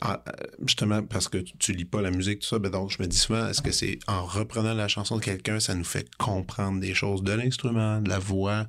ah, 0.00 0.22
euh, 0.28 0.32
justement 0.64 1.02
parce 1.02 1.28
que 1.28 1.38
tu, 1.38 1.72
lis 1.72 1.84
pas 1.84 2.00
la 2.00 2.10
musique 2.10 2.40
tout 2.40 2.46
ça 2.48 2.58
ben 2.58 2.70
donc 2.70 2.90
je 2.90 3.02
me 3.02 3.08
dis 3.08 3.18
souvent 3.18 3.48
est-ce 3.48 3.62
que 3.62 3.72
c'est 3.72 3.98
en 4.06 4.24
reprenant 4.24 4.74
la 4.74 4.86
chanson 4.88 5.16
de 5.16 5.22
quelqu'un 5.22 5.58
ça 5.58 5.74
nous 5.74 5.84
fait 5.84 6.08
comprendre 6.18 6.80
des 6.80 6.94
choses 6.94 7.22
de 7.22 7.32
l'instrument 7.32 8.00
de 8.00 8.08
la 8.08 8.18
voix? 8.18 8.66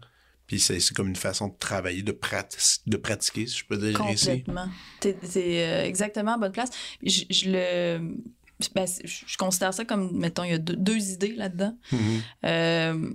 Puis 0.48 0.60
c'est 0.60 0.80
c'est 0.80 0.96
comme 0.96 1.08
une 1.08 1.16
façon 1.16 1.50
de 1.50 1.54
travailler 1.60 2.02
de, 2.02 2.12
prati- 2.12 2.80
de 2.88 2.98
pratiquer 2.98 3.46
si 3.46 3.60
je 3.60 3.66
peux 3.66 3.78
dire 3.78 4.02
ainsi 4.02 4.26
Complètement. 4.26 4.68
T'es 5.00 5.14
t'es, 5.14 5.64
euh, 5.64 5.86
exactement 5.86 6.34
à 6.34 6.38
bonne 6.40 6.52
place. 6.52 6.72
Je, 7.04 7.22
je 7.30 7.52
le. 7.52 8.16
ben, 8.74 8.88
je 9.04 9.38
considère 9.38 9.76
ça 9.76 9.86
comme, 9.86 10.18
mettons, 10.18 10.44
il 10.44 10.50
y 10.50 10.54
a 10.56 10.58
deux, 10.58 10.76
deux 10.76 11.12
idées 11.12 11.34
là-dedans. 11.34 11.78
Mhm. 11.92 12.22
Euh, 12.46 13.14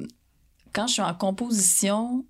quand 0.72 0.86
je 0.86 0.92
suis 0.92 1.02
en 1.02 1.12
composition, 1.12 2.24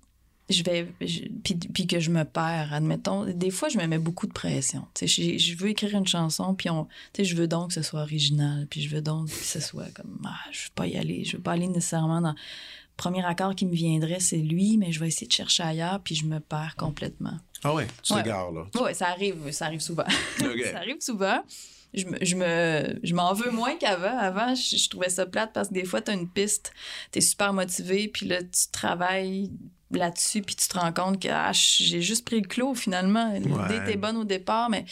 je 0.49 0.63
vais. 0.63 0.87
je- 1.01 1.23
puis, 1.43 1.55
puis 1.55 1.87
que 1.87 1.99
je 1.99 2.11
me 2.11 2.23
perds, 2.23 2.73
admettons. 2.73 3.25
Des 3.25 3.49
fois, 3.51 3.69
je 3.69 3.77
me 3.77 3.85
mets 3.87 3.97
beaucoup 3.99 4.27
de 4.27 4.33
pression. 4.33 4.85
Tu 4.93 5.07
sais, 5.07 5.07
j'ai- 5.07 5.39
je 5.39 5.57
veux 5.57 5.69
écrire 5.69 5.95
une 5.95 6.07
chanson, 6.07 6.53
puis 6.53 6.69
on, 6.69 6.85
tu 6.85 6.91
sais, 7.17 7.23
je 7.25 7.35
veux 7.35 7.47
donc 7.47 7.69
que 7.69 7.73
ce 7.73 7.81
soit 7.81 8.01
original, 8.01 8.67
puis 8.69 8.81
je 8.81 8.93
veux 8.95 9.01
donc 9.01 9.27
que 9.27 9.33
ce 9.33 9.59
soit 9.59 9.89
comme. 9.95 10.19
Ah, 10.25 10.35
je 10.51 10.65
veux 10.65 10.71
pas 10.75 10.87
y 10.87 10.97
aller. 10.97 11.23
Je 11.23 11.37
veux 11.37 11.43
pas 11.43 11.53
aller 11.53 11.67
nécessairement 11.67 12.21
dans. 12.21 12.31
Le 12.33 12.97
premier 12.97 13.25
accord 13.25 13.55
qui 13.55 13.65
me 13.65 13.73
viendrait, 13.75 14.21
c'est 14.21 14.37
lui, 14.37 14.77
mais 14.77 14.93
je 14.93 15.01
vais 15.01 15.07
essayer 15.09 15.27
de 15.27 15.31
chercher 15.33 15.63
ailleurs, 15.63 15.99
puis 15.99 16.15
je 16.15 16.25
me 16.25 16.39
perds 16.39 16.75
complètement. 16.77 17.37
ah 17.63 17.73
ouais? 17.73 17.87
Tu 18.03 18.13
Ouais. 18.13 18.21
te 18.23 18.27
gares 18.29 18.51
là 18.53 18.67
Oui, 18.81 18.95
ça 18.95 19.07
arrive, 19.09 19.51
ça 19.51 19.65
arrive 19.65 19.81
souvent. 19.81 20.05
Ça 20.39 20.77
arrive 20.77 21.01
souvent. 21.01 21.43
Je 21.93 22.05
me, 22.05 22.17
je 22.21 22.35
me- 22.35 22.99
je 23.03 23.13
m'en 23.13 23.33
veux 23.33 23.51
moins 23.51 23.75
qu'avant. 23.77 24.17
Avant, 24.17 24.53
je, 24.55 24.77
je 24.77 24.89
trouvais 24.89 25.09
ça 25.09 25.25
plate 25.25 25.51
parce 25.53 25.69
que 25.69 25.73
des 25.73 25.83
fois, 25.85 26.01
tu 26.01 26.11
as 26.11 26.13
une 26.13 26.27
piste, 26.29 26.71
tu 27.11 27.19
es 27.19 27.21
super 27.21 27.51
motivé, 27.53 28.07
puis 28.09 28.27
là, 28.27 28.41
tu 28.43 28.67
travailles, 28.71 29.49
là-dessus, 29.91 30.41
puis 30.41 30.55
tu 30.55 30.67
te 30.67 30.77
rends 30.77 30.91
compte 30.93 31.21
que 31.21 31.27
ah, 31.29 31.51
j'ai 31.53 32.01
juste 32.01 32.25
pris 32.25 32.39
le 32.41 32.47
clos 32.47 32.75
finalement. 32.75 33.31
L'idée 33.33 33.49
Ouais. 33.51 33.77
était 33.77 33.97
bonne 33.97 34.17
au 34.17 34.23
départ, 34.23 34.69
mais. 34.69 34.85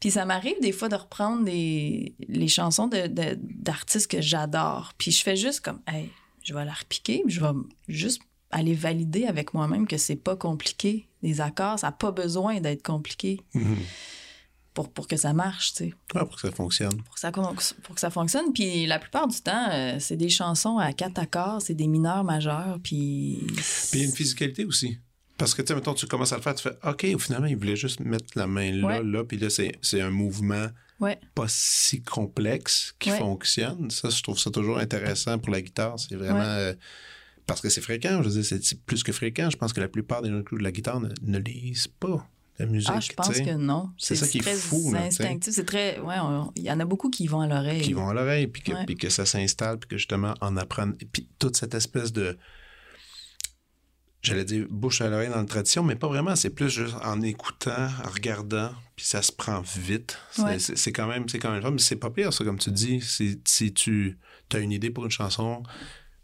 Puis 0.00 0.10
ça 0.10 0.24
m'arrive 0.24 0.56
des 0.60 0.72
fois 0.72 0.88
de 0.88 0.96
reprendre 0.96 1.44
des, 1.44 2.14
les 2.28 2.48
chansons 2.48 2.88
de- 2.88 3.06
de- 3.06 3.38
d'artistes 3.40 4.10
que 4.10 4.20
j'adore. 4.20 4.92
Puis 4.98 5.12
je 5.12 5.22
fais 5.22 5.36
juste 5.36 5.60
comme, 5.60 5.80
hey, 5.86 6.10
je 6.42 6.54
vais 6.54 6.64
la 6.64 6.72
repiquer, 6.72 7.22
puis 7.24 7.32
je 7.32 7.40
vais 7.40 7.52
juste 7.88 8.20
aller 8.50 8.74
valider 8.74 9.26
avec 9.26 9.54
moi-même 9.54 9.86
que 9.86 9.96
c'est 9.96 10.16
pas 10.16 10.34
compliqué. 10.36 11.06
Les 11.22 11.40
accords, 11.40 11.78
ça 11.78 11.86
n'a 11.88 11.92
pas 11.92 12.10
besoin 12.10 12.60
d'être 12.60 12.82
compliqué 12.82 13.40
Mhm. 13.54 13.76
Pour, 14.74 14.90
pour 14.92 15.06
que 15.06 15.16
ça 15.16 15.32
marche, 15.34 15.72
tu 15.74 15.84
sais 15.84 15.94
Ouais, 16.14 16.20
pour 16.24 16.34
que 16.36 16.40
ça 16.40 16.50
fonctionne. 16.52 17.02
pour 17.02 17.14
que 17.14 17.20
ça, 17.20 17.30
pour 17.32 17.94
que 17.94 18.00
ça 18.00 18.10
fonctionne. 18.10 18.52
Puis 18.54 18.86
la 18.86 18.98
plupart 18.98 19.28
du 19.28 19.40
temps, 19.40 19.68
euh, 19.70 19.96
c'est 20.00 20.16
des 20.16 20.28
chansons 20.30 20.78
à 20.78 20.92
quatre 20.92 21.18
accords, 21.18 21.60
c'est 21.60 21.74
des 21.74 21.86
mineurs 21.88 22.24
majeurs, 22.24 22.78
puis... 22.82 23.38
Puis 23.46 23.60
il 23.94 23.98
y 24.00 24.02
a 24.02 24.06
une 24.06 24.12
physicalité 24.14 24.64
aussi. 24.64 24.98
Parce 25.38 25.54
que, 25.54 25.62
tu 25.62 25.68
sais, 25.68 25.74
mettons, 25.74 25.94
tu 25.94 26.06
commences 26.06 26.32
à 26.32 26.36
le 26.36 26.42
faire, 26.42 26.54
tu 26.54 26.62
fais 26.62 26.76
OK, 26.84 27.18
finalement, 27.18 27.46
il 27.48 27.56
voulait 27.56 27.76
juste 27.76 28.00
mettre 28.00 28.26
la 28.36 28.46
main 28.46 28.70
là, 28.72 28.86
Ouais. 28.86 29.02
là, 29.02 29.24
puis 29.24 29.38
là, 29.38 29.48
c'est 29.50 30.00
un 30.00 30.10
mouvement 30.10 30.66
Ouais. 31.00 31.18
pas 31.34 31.46
si 31.48 32.00
complexe 32.02 32.94
qui 33.00 33.10
fonctionne. 33.10 33.90
Ça, 33.90 34.08
je 34.08 34.22
trouve 34.22 34.38
ça 34.38 34.50
toujours 34.52 34.78
intéressant 34.78 35.38
pour 35.38 35.50
la 35.52 35.60
guitare. 35.60 35.98
C'est 35.98 36.14
vraiment. 36.14 36.38
Euh, 36.40 36.74
parce 37.44 37.60
que 37.60 37.68
c'est 37.70 37.80
fréquent, 37.80 38.22
je 38.22 38.28
veux 38.28 38.40
dire, 38.42 38.60
c'est- 38.62 38.80
plus 38.84 39.02
que 39.02 39.10
fréquent. 39.10 39.50
Je 39.50 39.56
pense 39.56 39.72
que 39.72 39.80
la 39.80 39.88
plupart 39.88 40.22
des 40.22 40.30
gens 40.30 40.42
qui 40.42 40.50
jouent 40.50 40.58
de 40.58 40.62
la 40.62 40.70
guitare 40.70 41.00
ne, 41.00 41.08
ne 41.22 41.38
lisent 41.38 41.88
pas 41.88 42.24
la 42.62 42.70
musique. 42.70 42.90
Ah, 42.92 43.00
je 43.00 43.12
pense 43.12 43.28
que 43.40 43.54
non. 43.54 43.90
C'est 43.98 44.16
ça 44.16 44.26
qui 44.26 44.38
est 44.38 44.40
très 44.42 44.54
fou, 44.54 44.92
instinctif. 44.96 45.52
C'est 45.54 45.64
très... 45.64 45.98
Ouais, 46.00 46.16
on- 46.20 46.52
il 46.56 46.62
y 46.62 46.70
en 46.70 46.80
a 46.80 46.84
beaucoup 46.84 47.10
qui 47.10 47.26
vont 47.26 47.40
à 47.40 47.46
l'oreille. 47.46 47.82
Qui 47.82 47.92
vont 47.92 48.08
à 48.08 48.14
l'oreille, 48.14 48.46
puis 48.46 48.62
que, 48.62 48.72
Ouais. 48.72 48.84
puis 48.86 48.94
que 48.96 49.08
ça 49.10 49.26
s'installe, 49.26 49.78
puis 49.78 49.88
que 49.88 49.96
justement, 49.98 50.34
en 50.40 50.56
apprendre. 50.56 50.94
Et 51.00 51.04
puis 51.04 51.28
toute 51.38 51.56
cette 51.56 51.74
espèce 51.74 52.12
de. 52.12 52.36
J'allais 54.22 54.44
dire 54.44 54.66
bouche 54.70 55.00
à 55.00 55.08
l'oreille 55.08 55.30
dans 55.30 55.38
la 55.38 55.44
tradition, 55.44 55.82
mais 55.82 55.96
pas 55.96 56.06
vraiment. 56.06 56.36
C'est 56.36 56.50
plus 56.50 56.70
juste 56.70 56.94
en 57.02 57.20
écoutant, 57.22 57.88
en 58.04 58.08
regardant, 58.08 58.70
puis 58.94 59.04
ça 59.04 59.20
se 59.20 59.32
prend 59.32 59.62
vite. 59.76 60.16
C'est 60.30 60.42
Ouais. 60.42 60.58
c'est- 60.60 60.92
quand 60.92 61.08
même 61.08 61.28
c'est 61.28 61.40
quand 61.40 61.50
même 61.50 61.68
mais 61.72 61.78
c'est 61.80 61.96
pas 61.96 62.10
pire, 62.10 62.32
ça, 62.32 62.44
comme 62.44 62.58
tu 62.58 62.70
dis. 62.70 63.00
Si, 63.00 63.40
si 63.44 63.72
tu 63.74 64.16
as 64.54 64.58
une 64.58 64.70
idée 64.70 64.90
pour 64.90 65.04
une 65.06 65.10
chanson, 65.10 65.64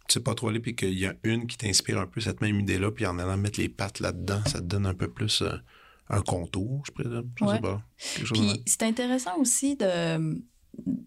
tu 0.09 0.14
sais 0.14 0.20
pas 0.20 0.35
trop 0.37 0.48
aller, 0.48 0.61
puis 0.61 0.77
qu'il 0.77 0.96
y 0.96 1.07
a 1.07 1.14
une 1.24 1.48
qui 1.48 1.57
t'inspire 1.59 1.98
un 1.98 2.07
peu 2.07 2.20
cette 2.20 2.40
même 2.40 2.61
idée-là, 2.61 2.92
puis 2.92 3.05
en 3.05 3.18
allant 3.18 3.37
mettre 3.37 3.59
les 3.59 3.68
pattes 3.68 3.98
là-dedans, 3.98 4.42
ça 4.46 4.61
te 4.61 4.64
donne 4.64 4.87
un 4.87 4.94
peu 4.94 5.09
plus 5.09 5.42
euh, 5.42 5.57
un 6.11 6.21
contour, 6.23 6.83
je 6.87 6.92
présume. 6.92 7.31
Je 7.37 7.44
Ouais. 7.44 7.55
sais 7.57 7.61
pas. 7.61 7.83
Puis 8.33 8.62
c'est 8.66 8.83
intéressant 8.83 9.37
aussi 9.38 9.77
de 9.77 10.40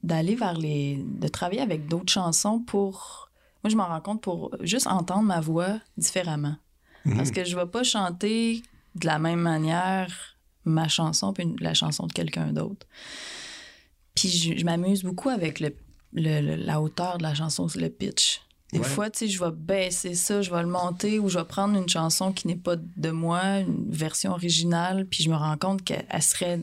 d'aller 0.03 0.35
vers 0.35 0.53
les... 0.57 1.01
de 1.01 1.27
travailler 1.29 1.61
avec 1.61 1.87
d'autres 1.87 2.11
chansons 2.11 2.59
pour... 2.59 3.29
Moi, 3.63 3.69
je 3.71 3.77
m'en 3.77 3.87
rends 3.87 4.01
compte 4.01 4.21
pour 4.21 4.53
juste 4.61 4.87
entendre 4.87 5.23
ma 5.23 5.39
voix 5.39 5.79
différemment. 5.97 6.55
même. 7.05 7.15
Parce 7.17 7.31
que 7.31 7.45
je 7.45 7.55
vais 7.55 7.65
pas 7.67 7.83
chanter 7.83 8.63
de 8.95 9.05
la 9.05 9.17
même 9.17 9.39
manière 9.39 10.37
ma 10.65 10.87
chanson 10.89 11.31
puis 11.31 11.55
la 11.59 11.73
chanson 11.73 12.05
de 12.05 12.11
quelqu'un 12.11 12.51
d'autre. 12.51 12.85
Puis 14.15 14.27
je, 14.29 14.57
je 14.57 14.65
m'amuse 14.65 15.03
beaucoup 15.03 15.29
avec 15.29 15.59
le, 15.61 15.73
le- 16.13 16.41
le- 16.41 16.55
la 16.55 16.81
hauteur 16.81 17.17
de 17.17 17.23
la 17.23 17.33
chanson, 17.33 17.67
le 17.75 17.87
pitch. 17.87 18.41
Des 18.73 18.79
Ouais. 18.79 18.85
fois, 18.85 19.09
tu 19.09 19.19
sais, 19.19 19.27
je 19.27 19.43
vais 19.43 19.51
baisser 19.51 20.15
ça, 20.15 20.41
je 20.41 20.49
vais 20.49 20.61
le 20.61 20.67
monter 20.69 21.19
ou 21.19 21.27
je 21.29 21.37
vais 21.37 21.45
prendre 21.45 21.77
une 21.77 21.89
chanson 21.89 22.31
qui 22.31 22.47
n'est 22.47 22.55
pas 22.55 22.75
de 22.77 23.09
moi, 23.11 23.59
une 23.59 23.91
version 23.91 24.31
originale, 24.31 25.05
puis 25.05 25.23
je 25.23 25.29
me 25.29 25.35
rends 25.35 25.57
compte 25.57 25.83
qu'elle 25.83 26.05
elle 26.09 26.21
serait 26.21 26.59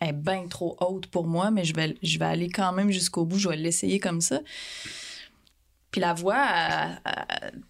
elle 0.00 0.08
est 0.08 0.12
bien 0.12 0.48
trop 0.48 0.76
haute 0.80 1.06
pour 1.06 1.28
moi, 1.28 1.52
mais 1.52 1.64
je 1.64 1.72
vais, 1.74 1.96
je 2.02 2.18
vais 2.18 2.24
aller 2.24 2.48
quand 2.48 2.72
même 2.72 2.90
jusqu'au 2.90 3.24
bout, 3.24 3.38
je 3.38 3.48
vais 3.48 3.56
l'essayer 3.56 4.00
comme 4.00 4.20
ça. 4.20 4.40
Puis 5.92 6.00
la 6.00 6.12
voix, 6.14 6.44
elle- 6.44 7.00
elle- 7.28 7.62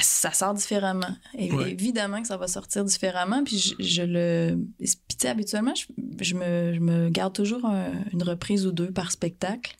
ça 0.00 0.32
sort 0.32 0.54
différemment. 0.54 1.14
Et- 1.36 1.52
Ouais. 1.52 1.70
Évidemment 1.72 2.22
que 2.22 2.28
ça 2.28 2.36
va 2.38 2.46
sortir 2.48 2.84
différemment. 2.84 3.42
Puis 3.44 3.58
je, 3.58 3.74
je 3.78 4.02
le. 4.02 4.58
Puis 4.78 4.88
tu 5.08 5.16
sais, 5.18 5.28
habituellement, 5.28 5.74
je, 5.74 5.84
je 6.20 6.34
me, 6.34 6.72
je 6.74 6.80
me 6.80 7.08
garde 7.10 7.32
toujours 7.34 7.64
un- 7.66 7.92
une 8.12 8.22
reprise 8.22 8.66
ou 8.66 8.72
deux 8.72 8.90
par 8.90 9.12
spectacle. 9.12 9.76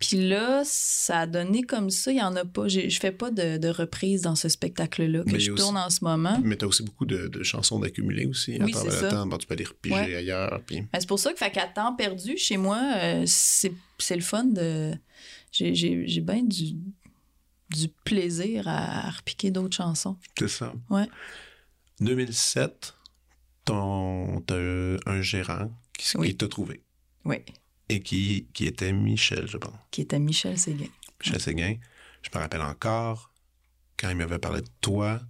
Puis 0.00 0.16
là, 0.28 0.62
ça 0.64 1.20
a 1.20 1.26
donné 1.26 1.62
comme 1.62 1.90
ça. 1.90 2.10
Il 2.10 2.14
n'y 2.14 2.22
en 2.22 2.34
a 2.34 2.44
pas. 2.46 2.68
Je 2.68 2.98
fais 2.98 3.12
pas 3.12 3.30
de, 3.30 3.58
de 3.58 3.68
reprise 3.68 4.22
dans 4.22 4.34
ce 4.34 4.48
spectacle-là 4.48 5.24
que 5.24 5.30
Mais 5.30 5.38
je 5.40 5.52
tourne 5.52 5.76
en 5.76 5.90
ce 5.90 6.02
moment. 6.02 6.40
Mais 6.42 6.56
tu 6.56 6.64
as 6.64 6.68
aussi 6.68 6.82
beaucoup 6.82 7.04
de, 7.04 7.28
de 7.28 7.42
chansons 7.42 7.78
d'accumuler 7.78 8.24
aussi 8.24 8.58
à 8.58 8.64
Oui, 8.64 8.72
travers 8.72 8.92
c'est 8.92 9.02
le 9.02 9.10
ça. 9.10 9.16
temps. 9.16 9.26
Bon, 9.26 9.36
tu 9.36 9.46
peux 9.46 9.52
aller 9.54 9.64
repiger 9.64 9.94
Ouais. 9.94 10.14
ailleurs. 10.16 10.62
Puis... 10.66 10.80
Ben, 10.80 10.98
c'est 11.00 11.06
pour 11.06 11.18
ça 11.18 11.32
que, 11.34 11.38
fait 11.38 11.50
qu'à 11.50 11.66
temps 11.66 11.94
perdu, 11.94 12.38
chez 12.38 12.56
moi, 12.56 12.80
euh, 12.96 13.24
c'est 13.26 14.16
le 14.16 14.22
fun 14.22 14.44
de. 14.44 14.92
J'ai 15.52 16.20
bien 16.22 16.44
du, 16.44 16.76
du 17.76 17.88
plaisir 18.04 18.68
à, 18.68 19.06
à 19.08 19.10
repiquer 19.10 19.50
d'autres 19.50 19.76
chansons. 19.76 20.16
C'est 20.38 20.48
ça. 20.48 20.72
Ouais. 20.88 21.08
2007, 22.00 22.94
ton, 23.66 24.40
t'as 24.46 24.56
un 25.06 25.20
gérant 25.20 25.70
qui, 25.98 26.16
Oui. 26.16 26.28
qui 26.28 26.36
t'a 26.36 26.48
trouvé 26.48 26.82
Oui. 27.26 27.36
Et 27.90 28.00
qui, 28.00 28.46
qui 28.54 28.66
était 28.66 28.92
Michel, 28.92 29.46
je 29.46 29.56
pense. 29.58 29.74
Qui 29.90 30.02
était 30.02 30.18
Michel 30.18 30.56
Séguin. 30.58 30.86
Michel 31.22 31.40
Séguin. 31.40 31.74
Je 32.22 32.30
me 32.34 32.40
rappelle 32.40 32.62
encore 32.62 33.32
quand 33.98 34.08
il 34.10 34.16
m'avait 34.16 34.38
parlé 34.38 34.60
de 34.62 34.68
toi. 34.80 35.20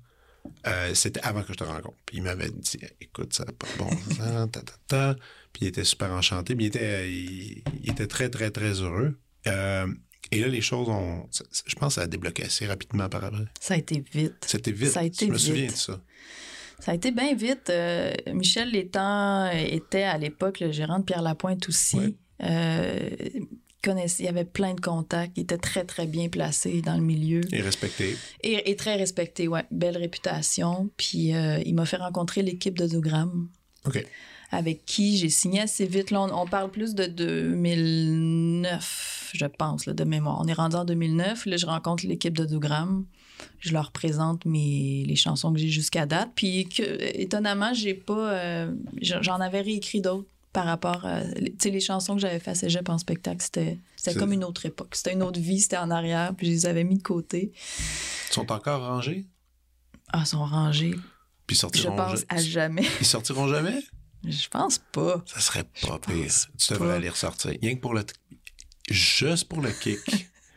euh, 0.67 0.95
c'était 0.95 1.21
avant 1.23 1.43
que 1.43 1.53
je 1.53 1.59
te 1.59 1.65
rencontre. 1.65 1.97
Puis 2.07 2.19
il 2.19 2.23
m'avait 2.23 2.51
dit 2.51 2.79
écoute, 3.01 3.33
ça 3.35 3.45
n'a 3.45 3.53
pas 3.53 3.67
de 3.73 3.79
bon 3.79 3.91
sens, 4.15 4.51
ta, 4.53 4.61
ta, 4.63 4.73
ta. 4.87 5.15
Puis 5.53 5.63
il 5.65 5.69
était 5.69 5.85
super 5.85 6.11
enchanté. 6.13 6.55
Puis 6.55 6.67
il 6.67 6.69
était, 6.69 7.11
il, 7.13 7.63
il 7.83 7.91
était 7.91 8.07
très, 8.07 8.29
très, 8.31 8.51
très 8.51 8.81
heureux. 8.81 9.19
Euh, 9.47 9.87
et 10.31 10.41
là, 10.41 10.49
les 10.49 10.61
choses 10.61 10.89
ont. 10.89 11.29
Je 11.67 11.75
pense 11.77 11.95
que 11.95 12.01
ça 12.01 12.03
a 12.03 12.07
débloqué 12.07 12.45
assez 12.45 12.67
rapidement 12.67 13.09
par 13.09 13.25
après. 13.25 13.47
Ça 13.61 13.75
a 13.75 13.77
été 13.79 14.05
vite. 14.13 14.45
C'était 14.47 14.71
vite. 14.73 14.91
Ça 14.91 15.01
a 15.01 15.05
été 15.05 15.27
je 15.27 15.31
me 15.33 15.37
vite. 15.37 15.47
souviens 15.47 15.67
de 15.67 15.73
ça. 15.77 16.01
Ça 16.79 16.93
a 16.93 16.95
été 16.95 17.11
bien 17.11 17.35
vite. 17.35 17.69
Euh, 17.71 18.13
Michel 18.33 18.71
Létang 18.71 19.51
était 19.53 20.05
à 20.05 20.17
l'époque 20.19 20.61
le 20.61 20.73
gérant 20.73 20.99
de 21.01 21.05
Pierre 21.05 21.23
Lapointe 21.23 21.69
aussi. 21.69 21.97
Ouais. 21.97 22.15
Euh, 22.43 23.09
il 23.87 24.07
il 24.19 24.29
avait 24.29 24.45
plein 24.45 24.75
de 24.75 24.81
contacts. 24.81 25.33
Il 25.37 25.43
était 25.43 25.59
très, 25.59 25.85
très 25.85 26.07
bien 26.07 26.29
placé 26.29 26.83
dans 26.83 26.97
le 26.97 27.03
milieu. 27.03 27.41
Et 27.53 27.63
respecté. 27.63 28.17
Et, 28.43 28.71
et 28.71 28.77
très 28.77 28.97
respecté, 28.97 29.49
ouais. 29.49 29.65
Belle 29.71 29.97
réputation. 29.97 30.91
Puis 30.97 31.35
euh, 31.35 31.61
il 31.65 31.75
m'a 31.75 31.87
fait 31.87 31.97
rencontrer 31.97 32.43
l'équipe 32.43 32.79
de 32.79 32.87
Dogram. 32.87 33.49
OK. 33.87 34.05
Avec 34.53 34.85
qui 34.85 35.17
j'ai 35.17 35.31
signé 35.31 35.61
assez 35.61 35.87
vite. 35.87 36.11
Là, 36.11 36.23
on, 36.23 36.43
on 36.43 36.47
parle 36.47 36.71
plus 36.71 36.95
de 36.95 37.07
2009, 37.07 39.31
je 39.35 39.47
pense, 39.47 39.87
là, 39.87 39.95
de 39.95 40.05
mémoire. 40.05 40.39
On 40.41 40.47
est 40.47 40.53
rendu 40.53 40.77
en 40.77 40.85
2009. 40.85 41.47
Là, 41.47 41.57
je 41.57 41.67
rencontre 41.67 42.07
l'équipe 42.07 42.37
de 42.37 42.45
Dogram. 42.45 43.07
Je 43.61 43.73
leur 43.73 43.93
présente 43.93 44.45
mes, 44.45 45.05
les 45.07 45.17
chansons 45.17 45.53
que 45.53 45.59
j'ai 45.59 45.69
jusqu'à 45.69 46.05
date. 46.05 46.31
Puis, 46.35 46.69
que, 46.69 46.83
étonnamment, 47.19 47.73
j'ai 47.73 47.95
pas. 47.95 48.33
euh, 48.35 48.75
j'en 49.01 49.41
avais 49.41 49.63
réécrit 49.63 50.03
d'autres 50.03 50.29
par 50.53 50.65
rapport 50.67 51.05
à. 51.07 51.23
Tu 51.23 51.55
sais, 51.61 51.71
les 51.71 51.81
chansons 51.81 52.15
que 52.15 52.21
j'avais 52.21 52.41
fait 52.41 52.51
à 52.51 52.55
Cégep 52.55 52.89
en 52.89 52.99
spectacle, 52.99 53.41
c'était 53.43 53.79
comme 54.19 54.33
une 54.33 54.45
autre 54.45 54.67
époque. 54.67 54.95
C'était 54.95 55.13
une 55.13 55.23
autre 55.23 55.41
vie, 55.41 55.61
c'était 55.61 55.77
en 55.77 55.91
arrière. 55.91 56.35
Puis, 56.37 56.47
je 56.47 56.53
les 56.53 56.67
avais 56.67 56.85
mis 56.85 56.97
de 56.99 57.03
côté. 57.03 57.53
Ils 58.31 58.33
sont 58.35 58.51
encore 58.53 58.85
rangés? 58.87 59.27
Ah, 60.13 60.21
ils 60.23 60.27
sont 60.27 60.45
rangés. 60.45 60.91
Puis 61.47 61.55
ils 61.55 61.55
Je 61.57 61.61
sortiront, 61.61 61.97
pense 61.97 62.25
à 62.29 62.37
jamais. 62.39 62.85
ils 63.01 63.07
sortiront 63.07 63.49
jamais? 63.49 63.79
Je 64.27 64.49
pense 64.49 64.79
pas. 64.93 65.23
Ça 65.27 65.41
serait 65.41 65.65
pas 65.65 65.99
Je 66.09 66.13
pire. 66.13 66.33
Tu 66.59 66.73
devrais 66.75 66.95
pas. 66.95 66.99
les 66.99 67.09
ressortir. 67.09 67.53
Rien 67.63 67.75
que 67.77 67.81
pour 67.81 67.95
le. 67.95 68.05
Juste 68.91 69.49
pour 69.49 69.61
le 69.63 69.71
kick. 69.71 70.01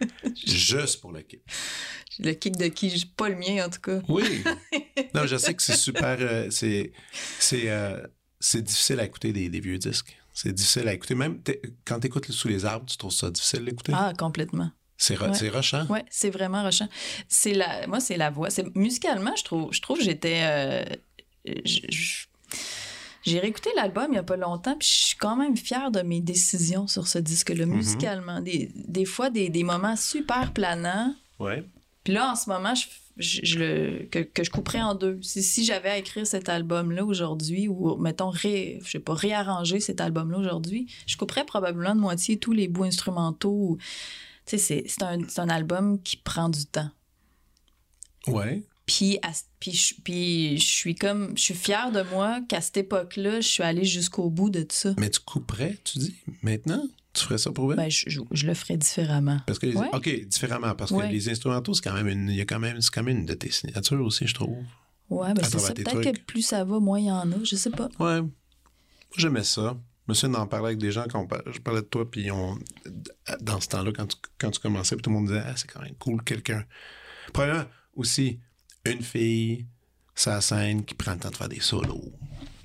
Juste 0.45 0.99
pour 1.01 1.11
le 1.11 1.21
kick. 1.21 1.41
Le 2.19 2.33
kick 2.33 2.57
de 2.57 2.67
qui? 2.67 3.05
Pas 3.15 3.29
le 3.29 3.35
mien, 3.35 3.65
en 3.65 3.69
tout 3.69 3.79
cas. 3.81 4.01
Oui. 4.07 4.43
Non, 5.15 5.27
je 5.27 5.35
sais 5.37 5.53
que 5.53 5.61
c'est 5.61 5.75
super. 5.75 6.17
euh, 6.19 6.47
c'est 6.49 6.91
c'est 7.39 7.69
euh, 7.69 8.01
c'est 8.45 8.61
difficile 8.61 8.99
à 8.99 9.05
écouter 9.05 9.31
des, 9.33 9.49
des 9.49 9.59
vieux 9.59 9.77
disques. 9.77 10.17
C'est 10.33 10.51
difficile 10.51 10.87
à 10.87 10.93
écouter. 10.93 11.15
Même 11.15 11.39
quand 11.85 11.99
tu 11.99 12.07
écoutes 12.07 12.29
Sous 12.31 12.47
les 12.47 12.65
arbres, 12.65 12.85
tu 12.87 12.97
trouves 12.97 13.11
ça 13.11 13.29
difficile 13.31 13.65
d'écouter? 13.65 13.93
Ah, 13.95 14.13
complètement. 14.17 14.71
c'est 14.97 15.17
ouais. 15.19 15.49
rushant. 15.49 15.85
Ouais, 15.87 16.03
c'est 16.09 16.29
vraiment 16.31 16.63
rushant. 16.63 16.87
C'est 17.27 17.53
la, 17.53 17.87
moi, 17.87 17.99
c'est 17.99 18.17
la 18.17 18.29
voix. 18.31 18.49
C'est 18.49 18.75
musicalement, 18.75 19.35
je 19.35 19.43
trouve, 19.43 19.71
je 19.71 19.81
trouve, 19.81 19.99
que 19.99 20.03
j'étais, 20.03 20.41
euh, 20.43 20.83
j'ai 23.25 23.39
réécouté 23.39 23.69
l'album 23.75 24.07
il 24.11 24.15
y 24.15 24.19
a 24.19 24.23
pas 24.23 24.35
longtemps, 24.37 24.75
puis 24.77 24.87
je 24.87 25.05
suis 25.05 25.15
quand 25.17 25.35
même 25.37 25.55
fière 25.55 25.91
de 25.91 26.01
mes 26.01 26.19
décisions 26.19 26.87
sur 26.87 27.07
ce 27.07 27.19
disque-là, 27.19 27.65
Mhm. 27.65 27.75
musicalement. 27.75 28.41
Des, 28.41 28.71
des 28.75 29.05
fois, 29.05 29.29
des, 29.29 29.49
des 29.49 29.63
moments 29.63 29.95
super 29.95 30.51
planants. 30.51 31.15
Ouais. 31.39 31.63
Puis 32.03 32.13
là, 32.13 32.31
en 32.31 32.35
ce 32.35 32.49
moment, 32.49 32.75
je, 32.75 32.85
je- 33.17 33.41
je 33.43 33.59
le, 33.59 34.07
que, 34.09 34.19
que 34.19 34.43
je 34.43 34.49
couperais 34.49 34.81
en 34.81 34.95
deux. 34.95 35.19
Si, 35.21 35.43
si 35.43 35.65
j'avais 35.65 35.89
à 35.89 35.97
écrire 35.97 36.25
cet 36.25 36.49
album-là 36.49 37.05
aujourd'hui, 37.05 37.67
ou 37.67 37.95
mettons, 37.97 38.29
ré, 38.29 38.79
je 38.83 38.91
sais 38.91 38.99
pas, 38.99 39.13
réarranger 39.13 39.79
cet 39.79 40.01
album-là 40.01 40.37
aujourd'hui, 40.37 40.87
je 41.05 41.15
couperais 41.17 41.45
probablement 41.45 41.95
de 41.95 41.99
moitié 42.01 42.37
tous 42.37 42.53
les 42.53 42.67
bouts 42.67 42.83
instrumentaux. 42.85 43.77
Tu 44.45 44.57
sais, 44.57 44.83
c'est- 44.87 45.03
un, 45.03 45.19
un 45.37 45.49
album 45.49 46.01
qui 46.01 46.17
prend 46.17 46.49
du 46.49 46.65
temps. 46.65 46.89
Ouais. 48.27 48.63
Puis, 48.85 49.17
à- 49.21 49.31
puis, 49.59 49.71
je- 49.73 49.95
puis 50.03 50.57
je 50.57 50.65
suis 50.67 50.95
comme, 50.95 51.37
je 51.37 51.41
suis 51.43 51.53
fière 51.53 51.91
de 51.91 52.01
moi 52.13 52.41
qu'à 52.49 52.59
cette 52.61 52.77
époque-là, 52.77 53.39
je 53.41 53.47
suis 53.47 53.63
allée 53.63 53.85
jusqu'au 53.85 54.29
bout 54.29 54.49
de 54.49 54.65
ça. 54.69 54.93
Mais 54.97 55.09
tu 55.09 55.19
couperais, 55.21 55.77
tu 55.85 55.99
dis, 55.99 56.15
maintenant? 56.41 56.83
Tu 57.13 57.23
ferais 57.23 57.37
ça 57.37 57.51
pour 57.51 57.71
elle? 57.71 57.77
Ben, 57.77 57.89
je, 57.89 58.05
je- 58.09 58.21
je 58.31 58.47
le 58.47 58.53
ferais 58.55 58.75
différemment. 58.77 59.39
Parce 59.45 59.59
que 59.59 59.67
les- 59.67 59.75
Ouais. 59.75 59.89
OK, 59.93 60.09
différemment. 60.27 60.73
Parce 60.75 60.91
que 60.91 60.95
les 61.11 61.29
instrumentaux, 61.29 61.73
c'est 61.75 61.83
quand 61.83 61.93
même 61.93 62.07
une. 62.07 62.29
Il 62.29 62.35
y 62.35 62.41
a 62.41 62.45
quand 62.45 62.59
même, 62.59 62.81
c'est 62.81 62.89
quand 62.91 63.03
même 63.03 63.19
une 63.19 63.25
de 63.25 63.33
tes 63.35 63.51
signatures 63.51 64.01
aussi, 64.03 64.25
je 64.27 64.33
trouve. 64.33 64.57
Ouais, 65.09 65.33
ben 65.33 65.43
c'est 65.43 65.59
ça. 65.59 65.73
Peut-être 65.73 66.01
que 66.01 66.19
plus 66.21 66.41
ça 66.41 66.63
va, 66.63 66.79
moins 66.79 66.99
il 66.99 67.05
y 67.05 67.11
en 67.11 67.31
a. 67.31 67.35
Je 67.43 67.55
sais 67.55 67.69
pas. 67.69 67.87
Ouais. 67.99 68.21
Moi, 68.21 68.29
j'aimais 69.17 69.43
ça. 69.43 69.77
Je 70.07 70.11
me 70.11 70.13
souviens 70.15 70.39
d'en 70.39 70.47
parler 70.47 70.67
avec 70.67 70.79
des 70.79 70.91
gens 70.91 71.05
quand 71.09 71.27
je 71.53 71.59
parlais 71.59 71.81
de 71.81 71.85
toi, 71.85 72.09
puis 72.09 72.29
on, 72.31 72.57
dans 73.41 73.61
ce 73.61 73.67
temps-là, 73.69 73.91
quand 73.95 74.07
tu, 74.07 74.17
quand 74.39 74.49
tu 74.51 74.59
commençais, 74.59 74.95
puis 74.95 75.03
tout 75.03 75.09
le 75.11 75.15
monde 75.15 75.27
disait, 75.27 75.43
ah, 75.45 75.53
c'est 75.55 75.69
quand 75.69 75.81
même 75.81 75.95
cool, 75.99 76.21
quelqu'un. 76.23 76.65
Premièrement, 77.31 77.65
aussi, 77.95 78.39
une 78.85 79.01
fille, 79.01 79.65
sa 80.15 80.41
scène, 80.41 80.83
qui 80.83 80.93
prend 80.93 81.13
le 81.13 81.19
temps 81.19 81.29
de 81.29 81.35
faire 81.37 81.47
des 81.47 81.61
solos, 81.61 82.11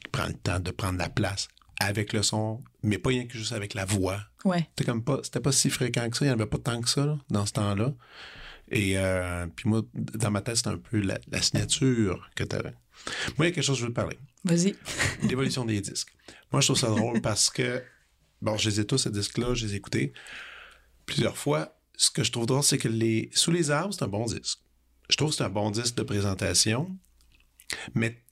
qui 0.02 0.10
prend 0.10 0.26
le 0.26 0.32
temps 0.34 0.58
de 0.58 0.70
prendre 0.72 0.98
la 0.98 1.08
place 1.10 1.46
avec 1.80 2.12
le 2.12 2.22
son, 2.22 2.62
mais 2.82 2.98
pas 2.98 3.10
rien 3.10 3.26
que 3.26 3.36
juste 3.36 3.52
avec 3.52 3.74
la 3.74 3.84
voix. 3.84 4.20
Ouais. 4.44 4.68
C'était 4.70 4.84
comme 4.84 5.04
pas, 5.04 5.20
c'était 5.22 5.40
pas 5.40 5.52
si 5.52 5.70
fréquent 5.70 6.08
que 6.10 6.16
ça, 6.16 6.24
il 6.24 6.28
n'y 6.28 6.32
en 6.32 6.38
avait 6.38 6.46
pas 6.46 6.58
tant 6.58 6.80
que 6.80 6.88
ça, 6.88 7.06
là, 7.06 7.18
dans 7.30 7.46
ce 7.46 7.52
temps-là. 7.52 7.94
Et 8.70 8.98
euh, 8.98 9.46
puis 9.54 9.68
moi, 9.68 9.82
dans 9.94 10.30
ma 10.30 10.42
tête, 10.42 10.56
c'était 10.56 10.70
un 10.70 10.78
peu 10.78 11.00
la, 11.00 11.18
la 11.30 11.40
signature 11.40 12.28
que 12.34 12.44
tu 12.44 12.56
avais. 12.56 12.74
Moi, 13.36 13.46
il 13.46 13.50
y 13.50 13.52
a 13.52 13.54
quelque 13.54 13.64
chose 13.64 13.76
que 13.76 13.80
je 13.80 13.86
veux 13.86 13.92
te 13.92 13.96
parler 13.96 14.18
Vas-y. 14.44 14.74
l'évolution 15.28 15.64
des 15.64 15.80
disques. 15.80 16.12
Moi, 16.52 16.60
je 16.60 16.66
trouve 16.66 16.78
ça 16.78 16.88
drôle 16.88 17.20
parce 17.20 17.50
que, 17.50 17.82
bon, 18.42 18.56
je 18.56 18.68
les 18.68 18.80
ai 18.80 18.84
tous, 18.84 18.98
ces 18.98 19.10
disques-là, 19.10 19.54
je 19.54 19.66
les 19.66 19.74
ai 19.74 19.76
écoutés 19.76 20.12
plusieurs 21.06 21.36
fois. 21.36 21.78
Ce 21.96 22.10
que 22.10 22.22
je 22.22 22.32
trouve 22.32 22.46
drôle, 22.46 22.62
c'est 22.62 22.78
que 22.78 22.88
les 22.88 23.30
Sous 23.32 23.50
les 23.50 23.70
arbres, 23.70 23.94
c'est 23.94 24.04
un 24.04 24.08
bon 24.08 24.24
disque. 24.24 24.58
Je 25.08 25.16
trouve 25.16 25.30
que 25.30 25.36
c'est 25.36 25.44
un 25.44 25.48
bon 25.48 25.70
disque 25.70 25.94
de 25.94 26.02
présentation, 26.02 26.94
mais 27.94 28.22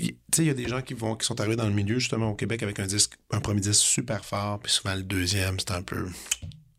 tu 0.00 0.16
sais, 0.34 0.42
il 0.42 0.46
y 0.46 0.50
a 0.50 0.54
des 0.54 0.68
gens 0.68 0.82
qui 0.82 0.94
vont 0.94 1.14
qui 1.16 1.26
sont 1.26 1.40
arrivés 1.40 1.56
dans 1.56 1.66
le 1.68 1.72
milieu, 1.74 1.98
justement, 1.98 2.30
au 2.30 2.34
Québec, 2.34 2.62
avec 2.62 2.78
un 2.80 2.86
disque, 2.86 3.14
un 3.30 3.40
premier 3.40 3.60
disque 3.60 3.82
super 3.82 4.24
fort, 4.24 4.58
puis 4.60 4.72
souvent 4.72 4.94
le 4.94 5.02
deuxième, 5.02 5.58
c'est 5.60 5.70
un 5.72 5.82
peu, 5.82 6.08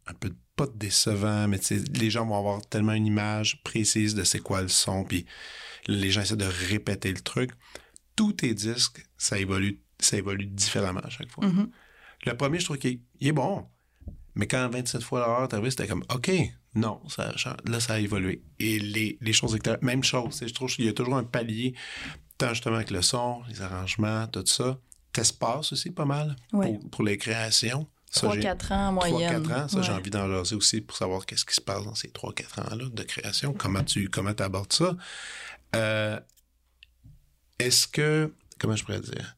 un 0.07 0.13
peu 0.13 0.31
pas 0.55 0.67
décevant, 0.73 1.47
mais 1.47 1.59
les 1.93 2.09
gens 2.09 2.25
vont 2.25 2.37
avoir 2.37 2.65
tellement 2.67 2.93
une 2.93 3.05
image 3.05 3.61
précise 3.63 4.15
de 4.15 4.23
c'est 4.23 4.39
quoi 4.39 4.61
le 4.61 4.67
son, 4.69 5.03
puis 5.03 5.25
les 5.87 6.11
gens 6.11 6.21
essaient 6.21 6.35
de 6.37 6.45
répéter 6.69 7.11
le 7.11 7.19
truc. 7.21 7.51
Tous 8.15 8.31
tes 8.33 8.53
disques, 8.53 9.05
ça 9.17 9.37
évolue, 9.37 9.81
ça 9.99 10.17
évolue 10.17 10.45
différemment 10.45 11.01
à 11.01 11.09
chaque 11.09 11.29
fois. 11.29 11.45
Mhm. 11.45 11.69
Le 12.25 12.37
premier, 12.37 12.59
je 12.59 12.65
trouve 12.65 12.77
qu'il 12.77 13.01
est- 13.21 13.31
bon. 13.33 13.65
Mais 14.35 14.47
quand 14.47 14.67
27 14.69 15.01
fois 15.03 15.19
l'heure 15.19 15.47
t'es 15.47 15.55
arrivé, 15.55 15.69
c'était 15.69 15.87
comme 15.87 16.03
OK, 16.13 16.31
non, 16.73 17.01
ça, 17.07 17.33
là, 17.65 17.79
ça 17.79 17.93
a 17.93 17.99
évolué. 17.99 18.41
Et 18.59 18.79
les, 18.79 19.17
les 19.21 19.33
choses 19.33 19.57
même 19.81 20.03
chose. 20.03 20.43
Je 20.45 20.53
trouve 20.53 20.73
qu'il 20.73 20.85
y 20.85 20.89
a 20.89 20.93
toujours 20.93 21.15
un 21.15 21.23
palier, 21.23 21.73
tant 22.37 22.49
justement 22.49 22.75
avec 22.75 22.91
le 22.91 23.01
son, 23.01 23.41
les 23.49 23.61
arrangements, 23.61 24.27
tout 24.27 24.45
ça. 24.45 24.77
T'espaces 25.13 25.71
aussi 25.73 25.91
pas 25.91 26.05
mal 26.05 26.35
Ouais. 26.53 26.73
pour, 26.79 26.89
pour 26.89 27.03
les 27.03 27.17
créations. 27.17 27.87
Ça, 28.11 28.29
j'ai- 28.33 28.41
3-4 28.41 28.71
ans 28.73 28.87
en 28.87 28.91
moyenne. 28.93 29.43
3-4 29.43 29.51
ans, 29.63 29.67
ça, 29.67 29.81
j'ai 29.81 29.91
envie 29.91 30.09
d'en 30.09 30.27
jaser 30.29 30.55
aussi 30.55 30.81
pour 30.81 30.95
savoir 30.97 31.25
qu'est-ce 31.25 31.43
qui 31.45 31.55
se 31.55 31.61
passe 31.61 31.83
dans 31.83 31.95
ces 31.95 32.09
3-4 32.09 32.59
ans-là 32.61 32.85
de 32.91 33.03
création, 33.03 33.53
comment 33.53 33.83
tu 33.83 34.09
comment 34.09 34.29
abordes 34.31 34.71
ça? 34.73 34.95
Euh, 35.75 36.19
Est-ce 37.59 37.87
que, 37.87 38.33
comment 38.59 38.75
je 38.75 38.83
pourrais 38.83 38.99
dire, 39.01 39.35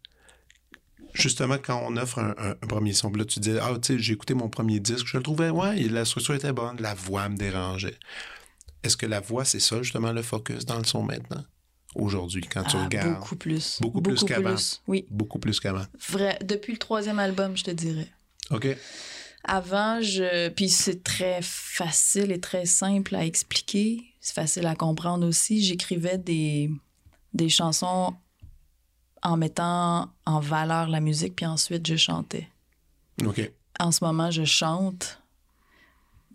justement, 1.13 1.57
quand 1.57 1.81
on 1.87 1.95
offre 1.97 2.19
un, 2.19 2.33
un- 2.37 2.51
un 2.51 2.67
premier 2.67 2.93
son, 2.93 3.11
là, 3.11 3.25
tu 3.25 3.39
dis, 3.39 3.55
ah, 3.61 3.71
tu 3.81 3.93
sais, 3.95 3.99
j'ai 3.99 4.13
écouté 4.13 4.33
mon 4.33 4.49
premier 4.49 4.79
disque, 4.79 5.05
je 5.07 5.17
le 5.17 5.23
trouvais, 5.23 5.49
ouais, 5.49 5.75
la 5.83 6.05
structure 6.05 6.33
était 6.35 6.53
bonne, 6.53 6.77
la 6.79 6.93
voix 6.95 7.29
me 7.29 7.37
dérangeait. 7.37 7.97
Est-ce 8.83 8.97
que 8.97 9.05
la 9.05 9.19
voix, 9.19 9.45
c'est 9.45 9.59
ça, 9.59 9.81
justement, 9.83 10.11
le 10.11 10.21
focus 10.23 10.65
dans 10.65 10.77
le 10.77 10.83
son 10.85 11.03
maintenant, 11.03 11.43
aujourd'hui, 11.97 12.41
quand 12.41 12.63
tu 12.63 12.77
Ah, 12.77 12.83
regardes? 12.85 13.13
Beaucoup 13.15 13.35
plus. 13.35 13.79
Beaucoup 13.81 14.01
plus 14.01 14.23
qu'avant. 14.23 14.55
Oui. 14.87 15.05
Beaucoup 15.09 15.39
plus 15.39 15.59
qu'avant. 15.59 15.85
Vrai. 16.09 16.37
Depuis 16.43 16.73
le 16.73 16.79
troisième 16.79 17.19
album, 17.19 17.55
je 17.57 17.63
te 17.65 17.71
dirais. 17.71 18.07
OK. 18.51 18.67
Avant, 19.43 20.01
je. 20.01 20.49
Puis 20.49 20.69
c'est 20.69 21.03
très 21.03 21.39
facile 21.41 22.31
et 22.31 22.39
très 22.39 22.65
simple 22.65 23.15
à 23.15 23.25
expliquer. 23.25 24.03
C'est 24.19 24.33
facile 24.33 24.65
à 24.67 24.75
comprendre 24.75 25.25
aussi. 25.27 25.63
J'écrivais 25.63 26.17
des, 26.17 26.69
des 27.33 27.49
chansons 27.49 28.13
en 29.23 29.37
mettant 29.37 30.09
en 30.25 30.39
valeur 30.39 30.89
la 30.89 30.99
musique, 30.99 31.35
puis 31.35 31.45
ensuite 31.45 31.87
je 31.87 31.95
chantais. 31.95 32.47
OK. 33.25 33.51
En 33.79 33.91
ce 33.91 34.03
moment, 34.03 34.31
je 34.31 34.43
chante 34.43 35.19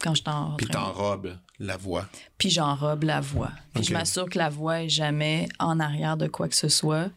quand 0.03 0.15
je 0.15 0.23
t'en 0.23 0.57
Puis 0.57 0.67
t'enrobes 0.67 1.39
la 1.59 1.77
voix. 1.77 2.09
puis 2.39 2.51
j'enrobe 2.51 3.05
la 3.05 3.21
voix. 3.21 3.53
Puis 3.75 3.85
je 3.85 3.93
m'assure 3.93 4.29
que 4.29 4.37
la 4.39 4.49
voix 4.51 4.83
est 4.83 4.89
jamais 4.89 5.49
en 5.59 5.79
arrière 5.81 6.17
de 6.17 6.27
quoi 6.27 6.49
que 6.49 6.57
ce 6.57 6.69
soit. 6.69 7.09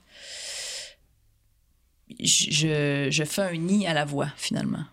Je, 2.19 3.07
je, 3.11 3.23
fais 3.23 3.41
un 3.41 3.57
nid 3.57 3.87
à 3.87 3.93
la 3.93 4.05
voix, 4.05 4.29
finalement. 4.37 4.85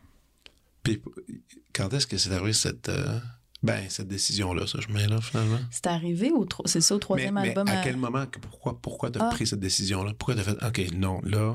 Puis 0.83 1.01
quand 1.75 1.93
est-ce 1.93 2.07
que 2.07 2.17
c'est 2.17 2.33
arrivé 2.33 2.53
cette, 2.55 2.89
euh, 2.89 3.19
ben, 3.63 3.85
cette 3.91 4.09
décision-là, 4.09 4.67
ça, 4.67 4.79
je 4.81 4.93
mets 4.93 5.07
là, 5.07 5.21
finalement? 5.21 5.59
C'est 5.71 5.87
arrivé 5.87 6.33
au 6.33 6.47
c'est 6.65 6.81
ça 6.81 6.95
au 6.95 6.97
Mais, 6.97 7.01
troisième 7.01 7.35
mais 7.35 7.49
album. 7.51 7.69
à 7.69 7.81
à- 7.81 7.85
quel 7.85 7.97
moment, 7.97 8.25
pourquoi, 8.51 8.79
pourquoi 8.81 9.11
tu 9.11 9.19
as 9.21 9.27
Ah. 9.27 9.31
pris 9.31 9.47
cette 9.47 9.61
décision-là? 9.61 10.13
Pourquoi 10.19 10.35
tu 10.35 10.41
as 10.41 10.45
fait, 10.45 10.65
OK, 10.65 10.93
non, 10.95 11.21
là, 11.23 11.55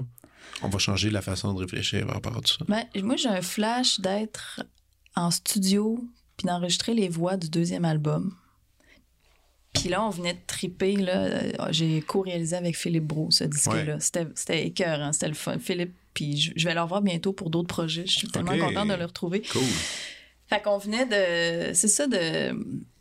on 0.62 0.70
va 0.70 0.78
changer 0.78 1.10
la 1.10 1.22
façon 1.22 1.54
de 1.54 1.60
réfléchir 1.60 2.06
par 2.06 2.16
rapport 2.16 2.38
à 2.38 2.42
tout 2.42 2.54
ça? 2.54 2.66
Ben, 2.68 2.86
moi, 3.04 3.16
j'ai 3.16 3.30
un 3.30 3.42
flash 3.42 4.00
d'être 4.00 4.62
en 5.16 5.32
studio 5.32 6.00
puis 6.38 6.46
d'enregistrer 6.48 6.94
les 6.94 7.10
voix 7.10 7.36
du 7.36 7.50
deuxième 7.50 7.84
album. 7.86 8.34
Puis 9.74 9.90
là, 9.90 10.04
on 10.04 10.10
venait 10.10 10.34
de 10.34 10.40
triper. 10.48 10.96
Là, 10.96 11.18
euh, 11.18 11.52
j'ai 11.70 12.02
co-réalisé 12.02 12.56
avec 12.56 12.76
Philippe 12.76 13.06
Brault 13.06 13.32
ce 13.32 13.44
disque-là. 13.44 13.96
Ouais. 13.96 14.00
C'était, 14.00 14.28
c'était 14.34 14.66
écœurant. 14.66 15.14
C'était 15.14 15.28
le 15.28 15.34
fun. 15.36 15.60
Philippe, 15.60 15.94
puis 16.14 16.38
je, 16.38 16.52
je 16.56 16.68
vais 16.68 16.74
le 16.74 16.82
revoir 16.82 17.02
bientôt 17.02 17.34
pour 17.34 17.50
d'autres 17.50 17.68
projets. 17.68 18.08
Je 18.08 18.18
suis 18.18 18.28
tellement 18.28 18.58
contente 18.58 18.88
de 18.88 18.96
le 18.96 19.06
retrouver. 19.06 19.42
Cool. 19.42 19.62
Fait 20.48 20.62
qu'on 20.64 20.78
venait 20.78 21.06
de. 21.06 21.74
C'est 21.74 21.90
ça, 21.90 22.08
de, 22.08 22.58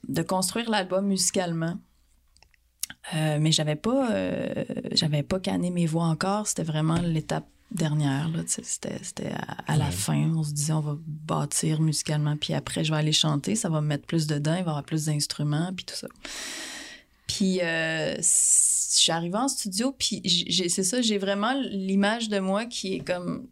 de 0.09 0.23
construire 0.23 0.69
l'album 0.69 1.07
musicalement. 1.07 1.79
Euh, 3.15 3.39
mais 3.41 3.53
j'avais 3.53 3.77
pas. 3.77 4.11
euh, 4.13 4.65
j'avais 4.93 5.23
pas 5.23 5.41
canné 5.41 5.71
mes 5.71 5.87
voix 5.87 6.05
encore. 6.05 6.47
C'était 6.47 6.65
vraiment 6.65 7.01
l'étape 7.01 7.47
dernière. 7.71 8.31
C'était 8.47 9.33
à, 9.33 9.73
à 9.73 9.77
la 9.77 9.91
fin. 9.91 10.33
On 10.35 10.43
se 10.43 10.53
disait, 10.53 10.73
on 10.73 10.81
va 10.81 10.97
bâtir 11.07 11.81
musicalement. 11.81 12.37
Puis 12.37 12.55
après, 12.55 12.85
je 12.85 12.93
vais 12.93 12.99
aller 12.99 13.13
chanter. 13.13 13.57
Ça 13.57 13.69
va 13.69 13.81
me 13.81 13.87
mettre 13.87 14.07
plus 14.07 14.27
dedans. 14.27 14.55
Il 14.55 14.65
va 14.65 14.67
y 14.67 14.69
avoir 14.71 14.85
plus 14.85 15.07
d'instruments. 15.07 15.73
Puis 15.75 15.85
tout 15.85 15.95
ça. 15.95 16.09
Puis 17.27 17.61
euh, 17.61 18.17
je 18.17 18.23
suis 18.23 19.13
arrivée 19.13 19.39
en 19.39 19.49
studio. 19.49 19.95
Puis 19.99 20.23
c'est 20.69 20.85
ça, 20.85 21.03
j'ai 21.03 21.19
vraiment 21.19 21.55
l'image 21.71 22.29
de 22.29 22.39
moi 22.39 22.67
qui 22.67 22.95
est 22.95 23.01
comme 23.01 23.49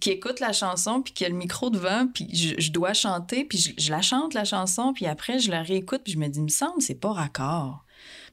qui 0.00 0.10
écoute 0.10 0.40
la 0.40 0.52
chanson, 0.52 1.02
puis 1.02 1.12
qui 1.12 1.24
a 1.24 1.28
le 1.28 1.34
micro 1.34 1.70
devant, 1.70 2.08
puis 2.08 2.28
je, 2.34 2.60
je 2.60 2.72
dois 2.72 2.94
chanter, 2.94 3.44
puis 3.44 3.58
je, 3.58 3.72
je 3.78 3.90
la 3.90 4.02
chante, 4.02 4.34
la 4.34 4.44
chanson, 4.44 4.92
puis 4.92 5.06
après, 5.06 5.38
je 5.38 5.50
la 5.50 5.62
réécoute, 5.62 6.02
puis 6.04 6.12
je 6.12 6.18
me 6.18 6.28
dis, 6.28 6.40
il 6.40 6.44
me 6.44 6.48
semble, 6.48 6.82
c'est 6.82 6.94
pas 6.94 7.12
raccord. 7.12 7.84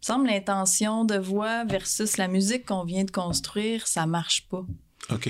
Me 0.01 0.05
semble, 0.05 0.27
l'intention 0.27 1.05
de 1.05 1.15
voix 1.15 1.63
versus 1.65 2.17
la 2.17 2.27
musique 2.27 2.65
qu'on 2.65 2.83
vient 2.85 3.03
de 3.03 3.11
construire, 3.11 3.85
ça 3.87 4.07
marche 4.07 4.47
pas. 4.49 4.65
OK. 5.11 5.29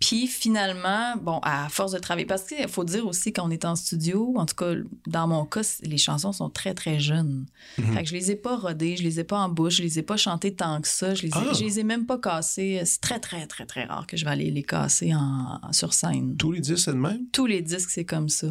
Puis 0.00 0.26
finalement, 0.26 1.14
bon, 1.20 1.40
à 1.42 1.68
force 1.68 1.92
de 1.92 1.98
travailler, 1.98 2.26
parce 2.26 2.44
qu'il 2.44 2.66
faut 2.68 2.84
dire 2.84 3.06
aussi 3.06 3.34
qu'on 3.34 3.50
est 3.50 3.66
en 3.66 3.76
studio, 3.76 4.32
en 4.36 4.46
tout 4.46 4.54
cas, 4.54 4.72
dans 5.06 5.28
mon 5.28 5.44
cas, 5.44 5.60
les 5.82 5.98
chansons 5.98 6.32
sont 6.32 6.48
très, 6.48 6.72
très 6.72 6.98
jeunes. 6.98 7.44
Fait 7.76 8.02
que 8.02 8.08
je 8.08 8.14
les 8.14 8.30
ai 8.30 8.36
pas 8.36 8.56
rodées, 8.56 8.96
je 8.96 9.02
les 9.02 9.20
ai 9.20 9.24
pas 9.24 9.38
en 9.38 9.50
bouche, 9.50 9.74
je 9.76 9.82
les 9.82 9.98
ai 9.98 10.02
pas 10.02 10.16
chantées 10.16 10.54
tant 10.54 10.80
que 10.80 10.88
ça, 10.88 11.14
je 11.14 11.22
les 11.24 11.28
ai, 11.28 11.32
Ah! 11.34 11.52
je 11.52 11.62
les 11.62 11.80
ai 11.80 11.84
même 11.84 12.06
pas 12.06 12.18
cassées. 12.18 12.80
C'est 12.86 13.00
très, 13.02 13.20
très, 13.20 13.46
très, 13.46 13.66
très 13.66 13.84
rare 13.84 14.06
que 14.06 14.16
je 14.16 14.24
vais 14.24 14.30
aller 14.30 14.50
les 14.50 14.62
casser 14.62 15.14
en, 15.14 15.60
sur 15.72 15.92
scène. 15.92 16.36
Tous 16.38 16.50
les 16.50 16.60
disques, 16.60 16.78
c'est 16.78 16.92
le 16.92 16.98
même? 16.98 17.26
Tous 17.30 17.46
les 17.46 17.60
disques, 17.60 17.90
c'est 17.90 18.06
comme 18.06 18.30
ça. 18.30 18.48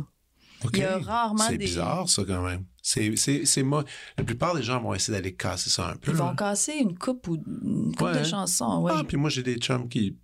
OK. 0.63 0.71
Il 0.73 0.79
y 0.79 0.83
a 0.83 0.97
rarement 0.99 1.43
C'est 1.47 1.57
bizarre, 1.57 2.09
ça, 2.09 2.23
quand 2.25 2.41
même. 2.43 2.65
C'est, 2.81 3.15
c'est, 3.15 3.45
c'est 3.45 3.63
moi. 3.63 3.83
La 4.17 4.23
plupart 4.23 4.55
des 4.55 4.63
gens 4.63 4.81
vont 4.81 4.93
essayer 4.93 5.17
d'aller 5.17 5.33
casser 5.35 5.69
ça 5.69 5.89
un 5.89 5.95
peu. 5.95 6.11
Ils 6.11 6.17
vont 6.17 6.27
là. 6.27 6.35
casser 6.37 6.73
une 6.73 6.97
coupe 6.97 7.27
ou 7.27 7.35
une 7.35 7.93
coupe 7.95 8.07
Ouais. 8.07 8.19
de 8.19 8.23
chansons. 8.23 8.81
Ouais. 8.81 8.91
Ah, 8.95 9.03
puis 9.07 9.17
moi, 9.17 9.29
j'ai 9.29 9.43
des 9.43 9.55
chums 9.55 9.87
qui. 9.87 10.17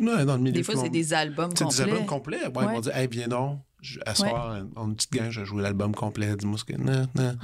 Ouais, 0.00 0.24
dans 0.24 0.34
le 0.36 0.40
milieu. 0.42 0.52
des 0.52 0.62
fois, 0.62 0.76
c'est 0.76 0.88
des 0.90 1.12
albums 1.14 1.50
C'est 1.56 1.64
complets. 1.64 1.84
des 1.84 1.90
albums 1.92 2.06
complets. 2.06 2.44
Ouais, 2.46 2.50
Ils 2.54 2.58
Ouais. 2.66 2.72
vont 2.74 2.80
dire, 2.80 2.96
hey, 2.96 3.08
viens 3.10 3.28
donc. 3.28 3.60
Je- 3.80 4.00
À 4.06 4.14
soir, 4.14 4.64
en 4.76 4.88
une 4.88 4.96
petite 4.96 5.12
gang, 5.12 5.30
je 5.30 5.40
vais 5.40 5.46
jouer 5.46 5.62
l'album 5.62 5.94
complet. 5.94 6.34
Dis-moi 6.36 6.58
ce 6.58 6.64
que. 6.64 6.72
Non, 6.74 7.06
non. 7.14 7.36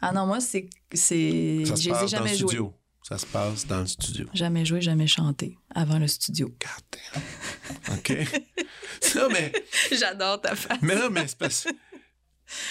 Ah 0.00 0.12
non, 0.12 0.26
moi, 0.26 0.40
c'est. 0.40 0.68
c'est... 0.92 1.62
Ça 1.64 1.76
se 1.76 1.82
Je 1.82 1.88
les 1.88 1.90
ai 1.90 1.92
passe 1.92 2.10
dans 2.12 2.18
le 2.20 2.24
jamais 2.26 2.36
joués. 2.36 2.48
studio. 2.48 2.74
Ça 3.02 3.18
se 3.18 3.26
passe 3.26 3.66
dans 3.66 3.80
le 3.80 3.86
studio. 3.86 4.26
Jamais 4.34 4.64
joué, 4.64 4.80
jamais 4.80 5.06
chanté 5.06 5.56
avant 5.74 5.98
le 5.98 6.06
studio. 6.06 6.48
God 6.48 6.84
damn. 6.92 7.98
OK. 7.98 8.12
non, 9.16 9.28
mais, 9.30 9.52
J'adore 9.92 10.40
ta 10.40 10.54
face. 10.54 10.78
mais 10.82 10.94
non, 10.96 11.10
mais 11.10 11.26
c'est 11.28 11.38
parce 11.38 11.66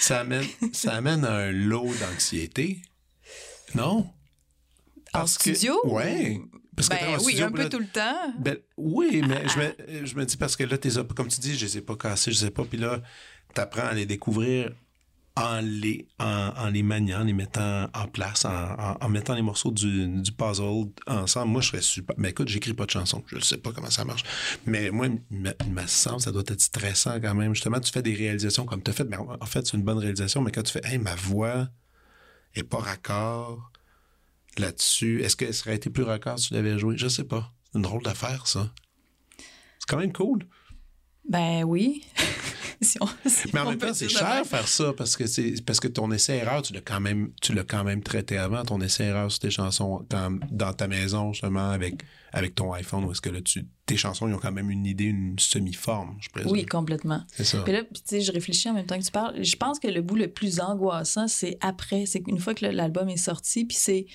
ça 0.00 0.20
amène, 0.20 0.46
ça 0.72 0.94
amène 0.94 1.24
un 1.24 1.50
lot 1.50 1.92
d'anxiété. 2.00 2.80
Non? 3.74 4.08
En 5.12 5.26
studio? 5.26 5.74
Ouais. 5.84 6.40
Parce 6.76 6.88
que 6.88 6.94
Ben 6.94 7.08
en 7.08 7.18
oui, 7.18 7.32
studio, 7.34 7.44
un 7.46 7.52
peu 7.52 7.62
là- 7.62 7.68
tout 7.68 7.78
le 7.78 7.86
temps. 7.88 8.32
Ben, 8.38 8.56
oui, 8.76 9.22
mais 9.26 9.44
je, 9.48 9.58
me, 9.58 10.06
je 10.06 10.14
me 10.16 10.24
dis 10.24 10.36
parce 10.36 10.56
que 10.56 10.64
là, 10.64 10.76
t'es, 10.78 10.88
comme 11.14 11.28
tu 11.28 11.40
dis, 11.40 11.56
je 11.56 11.66
les 11.66 11.78
ai 11.78 11.80
pas 11.80 11.96
cassés, 11.96 12.32
je 12.32 12.38
sais 12.38 12.50
pas. 12.50 12.64
Puis 12.64 12.78
là, 12.78 13.00
t'apprends 13.54 13.86
à 13.86 13.92
les 13.94 14.06
découvrir 14.06 14.72
en 15.36 15.60
les, 15.60 16.06
maniant, 16.82 17.20
en 17.20 17.24
les 17.24 17.32
mettant 17.32 17.88
en 17.92 18.06
place, 18.06 18.44
en, 18.44 19.08
mettant 19.08 19.34
les 19.34 19.42
morceaux 19.42 19.72
du, 19.72 20.06
du 20.06 20.32
puzzle 20.32 20.92
ensemble, 21.06 21.50
moi, 21.50 21.60
je 21.60 21.68
serais 21.68 21.82
super. 21.82 22.14
Mais 22.18 22.30
écoute, 22.30 22.48
j'écris 22.48 22.72
pas 22.72 22.86
de 22.86 22.90
chansons. 22.90 23.22
Je 23.26 23.36
ne 23.36 23.40
sais 23.40 23.58
pas 23.58 23.72
comment 23.72 23.90
ça 23.90 24.04
marche. 24.04 24.22
Mais 24.64 24.90
moi, 24.90 25.08
il 25.08 25.72
me 25.72 25.86
semble 25.86 26.20
ça 26.20 26.30
doit 26.30 26.44
être 26.46 26.60
stressant 26.60 27.20
quand 27.20 27.34
même. 27.34 27.54
Justement, 27.54 27.80
tu 27.80 27.90
fais 27.90 28.02
des 28.02 28.14
réalisations 28.14 28.64
comme 28.64 28.82
tu 28.82 28.90
as 28.90 28.94
fait. 28.94 29.04
Mais 29.04 29.16
en 29.16 29.46
fait, 29.46 29.66
c'est 29.66 29.76
une 29.76 29.82
bonne 29.82 29.98
réalisation. 29.98 30.40
Mais 30.40 30.52
quand 30.52 30.62
tu 30.62 30.72
fais, 30.72 30.82
hey, 30.84 30.98
ma 30.98 31.16
voix 31.16 31.68
est 32.54 32.62
pas 32.62 32.78
raccord 32.78 33.72
là-dessus, 34.56 35.22
est-ce 35.22 35.34
que 35.34 35.50
ça 35.50 35.66
aurait 35.66 35.76
été 35.76 35.90
plus 35.90 36.04
raccord 36.04 36.38
si 36.38 36.48
tu 36.48 36.54
l'avais 36.54 36.78
joué? 36.78 36.96
Je 36.96 37.08
sais 37.08 37.24
pas. 37.24 37.52
C'est 37.72 37.78
une 37.78 37.82
drôle 37.82 38.02
d'affaire, 38.04 38.46
ça. 38.46 38.72
C'est 39.80 39.88
quand 39.88 39.98
même 39.98 40.12
cool. 40.12 40.46
Ben 41.28 41.64
oui. 41.64 42.04
Si 42.84 42.98
on- 43.00 43.06
si 43.28 43.48
Mais 43.52 43.60
en 43.60 43.66
on 43.66 43.70
même 43.70 43.78
temps, 43.78 43.94
c'est 43.94 44.04
de 44.06 44.10
cher 44.10 44.28
même. 44.28 44.44
faire 44.44 44.68
ça 44.68 44.92
parce 44.96 45.16
que 45.16 45.26
c'est 45.26 45.54
parce 45.64 45.80
que 45.80 45.88
ton 45.88 46.10
essai-erreur, 46.12 46.62
tu 46.62 46.72
l'as 46.72 46.80
quand 46.80 47.00
même 47.00 47.30
tu 47.40 47.52
l'as 47.54 47.64
quand 47.64 47.82
même 47.84 48.02
traité 48.02 48.36
avant, 48.38 48.62
ton 48.64 48.80
essai-erreur 48.80 49.30
sur 49.30 49.40
tes 49.40 49.50
chansons 49.50 50.06
dans 50.50 50.72
ta 50.72 50.86
maison, 50.86 51.32
justement, 51.32 51.70
avec, 51.70 52.02
avec 52.32 52.54
ton 52.54 52.72
iPhone, 52.74 53.04
où 53.04 53.12
est-ce 53.12 53.20
que 53.20 53.30
là, 53.30 53.40
tu, 53.40 53.66
tes 53.86 53.96
chansons, 53.96 54.28
ils 54.28 54.34
ont 54.34 54.38
quand 54.38 54.52
même 54.52 54.70
une 54.70 54.86
idée, 54.86 55.04
une 55.04 55.38
semi-forme, 55.38 56.16
je 56.20 56.28
présume. 56.28 56.52
Oui, 56.52 56.64
complètement. 56.66 57.22
C'est 57.32 57.44
ça. 57.44 57.62
Puis 57.62 57.72
là, 57.72 57.82
tu 57.82 58.00
sais, 58.04 58.20
je 58.20 58.32
réfléchis 58.32 58.68
en 58.68 58.74
même 58.74 58.86
temps 58.86 58.98
que 58.98 59.04
tu 59.04 59.10
parles. 59.12 59.42
Je 59.42 59.56
pense 59.56 59.78
que 59.78 59.88
le 59.88 60.02
bout 60.02 60.16
le 60.16 60.28
plus 60.28 60.60
angoissant, 60.60 61.28
c'est 61.28 61.58
après. 61.60 62.04
C'est 62.06 62.22
une 62.28 62.38
fois 62.38 62.54
que 62.54 62.66
l'album 62.66 63.08
est 63.08 63.16
sorti, 63.16 63.64
puis 63.64 63.76
c'est 63.78 64.06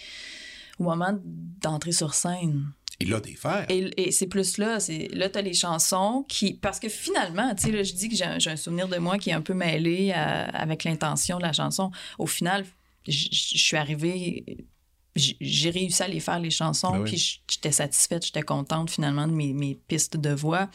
au 0.79 0.83
moment 0.83 1.17
d'entrer 1.61 1.91
sur 1.91 2.13
scène. 2.13 2.71
Il 3.01 3.13
a 3.13 3.19
des 3.21 3.35
fers. 3.35 3.65
Et, 3.69 3.89
et 3.95 4.11
c'est 4.11 4.27
plus 4.27 4.57
là, 4.57 4.79
c'est 4.79 5.07
là 5.13 5.29
t'as 5.29 5.41
les 5.41 5.53
chansons 5.53 6.25
qui 6.27 6.53
parce 6.53 6.79
que 6.79 6.89
finalement, 6.89 7.55
tu 7.55 7.63
sais 7.63 7.71
là 7.71 7.83
je 7.83 7.93
dis 7.93 8.09
que 8.09 8.15
j'ai 8.15 8.25
un, 8.25 8.55
souvenir 8.57 8.87
de 8.87 8.97
moi 8.97 9.17
qui 9.17 9.29
est 9.29 9.33
un 9.33 9.41
peu 9.41 9.53
mêlé 9.53 10.11
à- 10.11 10.45
avec 10.49 10.83
l'intention 10.83 11.37
de 11.37 11.43
la 11.43 11.53
chanson. 11.53 11.91
Au 12.17 12.27
final, 12.27 12.65
je 13.07 13.29
suis 13.31 13.77
arrivée 13.77 14.67
j'ai 15.15 15.69
réussi 15.69 16.01
à 16.03 16.07
les 16.07 16.19
faire 16.19 16.39
les 16.39 16.49
chansons 16.51 16.91
Ben 16.91 17.01
oui. 17.01 17.09
puis 17.11 17.41
j'étais 17.49 17.71
satisfaite, 17.71 18.25
j'étais 18.25 18.41
contente 18.41 18.89
finalement 18.89 19.27
de 19.27 19.33
mes, 19.33 19.53
mes 19.53 19.75
pistes 19.75 20.17
de 20.17 20.29
voix. 20.29 20.69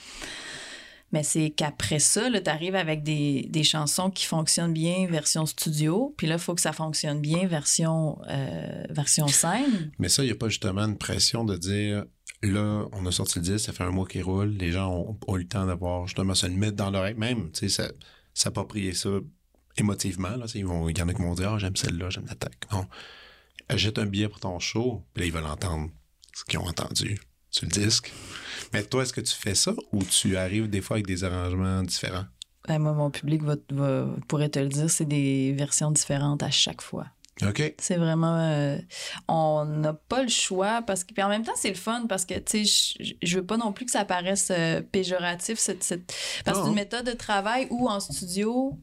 Mais 1.15 1.23
c'est 1.23 1.51
qu'après 1.51 2.01
ça, 2.01 2.29
là, 2.29 2.41
t'arrives 2.41 2.75
avec 2.75 3.05
des, 3.05 3.47
des 3.49 3.63
chansons 3.63 4.11
qui 4.11 4.27
fonctionnent 4.27 4.73
bien 4.73 5.07
version 5.07 5.47
studio, 5.47 6.13
puis 6.17 6.27
là, 6.27 6.35
il 6.35 6.41
faut 6.41 6.57
que 6.57 6.61
ça 6.61 6.73
fonctionne 6.73 7.21
bien 7.21 7.47
version, 7.47 8.19
euh, 8.29 8.83
version 8.91 9.29
scène. 9.29 9.93
Mais 10.01 10.09
ça, 10.09 10.25
il 10.25 10.27
n'y 10.27 10.33
a 10.33 10.35
pas 10.35 10.49
justement 10.49 10.83
une 10.83 10.99
pression 10.99 11.45
de 11.45 11.57
dire 11.57 12.05
là, 12.43 12.85
on 12.93 13.07
a 13.07 13.13
sorti 13.13 13.39
le 13.39 13.45
disque, 13.45 13.67
ça 13.67 13.73
fait 13.73 13.85
un 13.85 13.91
mois 13.91 14.07
qu'il 14.07 14.25
roule, 14.25 14.49
les 14.59 14.73
gens 14.73 14.91
ont, 14.93 15.37
eu 15.37 15.39
le 15.39 15.47
temps 15.49 15.65
d'avoir 15.67 16.07
justement 16.09 16.35
se 16.35 16.47
le 16.47 16.53
mettre 16.55 16.77
dans 16.77 16.91
l'oreille, 16.91 17.15
même, 17.15 17.53
tu 17.53 17.61
sais, 17.61 17.69
ça- 17.69 17.93
s'approprier 18.35 18.93
ça 18.93 19.11
émotivement. 19.79 20.37
Là, 20.37 20.47
Tu 20.49 20.59
ils 20.59 20.67
vont- 20.67 20.89
il 20.89 20.99
y 20.99 21.03
en 21.03 21.09
a 21.09 21.15
qui 21.15 21.23
vont 21.23 21.35
dire 21.35 21.53
Ah, 21.53 21.59
j'aime 21.59 21.77
celle-là, 21.77 22.11
j'aime 22.11 22.27
l'attaque. 22.27 22.67
Non. 22.73 22.87
Achète 23.69 23.99
un 23.99 24.07
billet 24.07 24.29
pour 24.29 24.41
ton 24.41 24.59
show, 24.59 25.05
puis 25.15 25.23
là, 25.23 25.27
ils 25.29 25.33
veulent 25.33 25.47
entendre 25.47 25.91
ce 26.35 26.45
qu'ils 26.45 26.59
ont 26.59 26.67
entendu 26.67 27.19
sur 27.55 27.67
le 27.67 27.71
disque. 27.71 28.13
Mais 28.73 28.83
toi, 28.83 29.03
est-ce 29.05 29.13
que 29.13 29.21
tu 29.21 29.35
fais 29.35 29.55
ça 29.55 29.73
ou 29.93 30.03
tu 30.03 30.37
arrives 30.37 30.69
des 30.69 30.81
fois 30.81 30.97
avec 30.97 31.07
des 31.07 31.23
arrangements 31.23 31.83
différents? 31.83 32.25
Ben, 32.67 32.79
moi, 32.81 32.93
mon 32.93 33.11
public 33.11 33.43
va, 33.45 33.55
va- 33.71 34.09
pourrait 34.27 34.49
te 34.49 34.59
le 34.59 34.69
dire, 34.69 34.91
c'est 34.91 35.05
des 35.05 35.53
versions 35.57 35.91
différentes 35.93 36.43
à 36.43 36.51
chaque 36.51 36.83
fois. 36.83 37.07
OK. 37.43 37.75
C'est 37.79 37.97
vraiment. 37.97 38.39
euh, 38.41 38.79
on 39.29 39.65
n'a 39.67 39.93
pas 39.93 40.23
le 40.23 40.29
choix 40.29 40.83
parce 40.83 41.05
que. 41.05 41.13
Puis 41.15 41.23
en 41.23 41.29
même 41.29 41.45
temps, 41.45 41.53
c'est 41.57 41.69
le 41.69 41.75
fun 41.75 42.07
parce 42.09 42.25
que, 42.25 42.35
tu 42.39 42.65
sais, 42.65 43.15
je- 43.23 43.37
veux 43.37 43.45
pas 43.47 43.57
non 43.57 43.73
plus 43.73 43.85
que 43.85 43.91
ça 43.93 44.05
paraisse 44.05 44.49
euh, 44.51 44.81
péjoratif, 44.83 45.59
cette, 45.59 45.83
cette- 45.85 46.13
parce 46.45 46.59
que 46.59 46.65
c'est 46.65 46.71
une 46.71 46.77
méthode 46.77 47.07
de 47.07 47.13
travail 47.13 47.67
où 47.71 47.89
en 47.89 48.01
studio, 48.01 48.79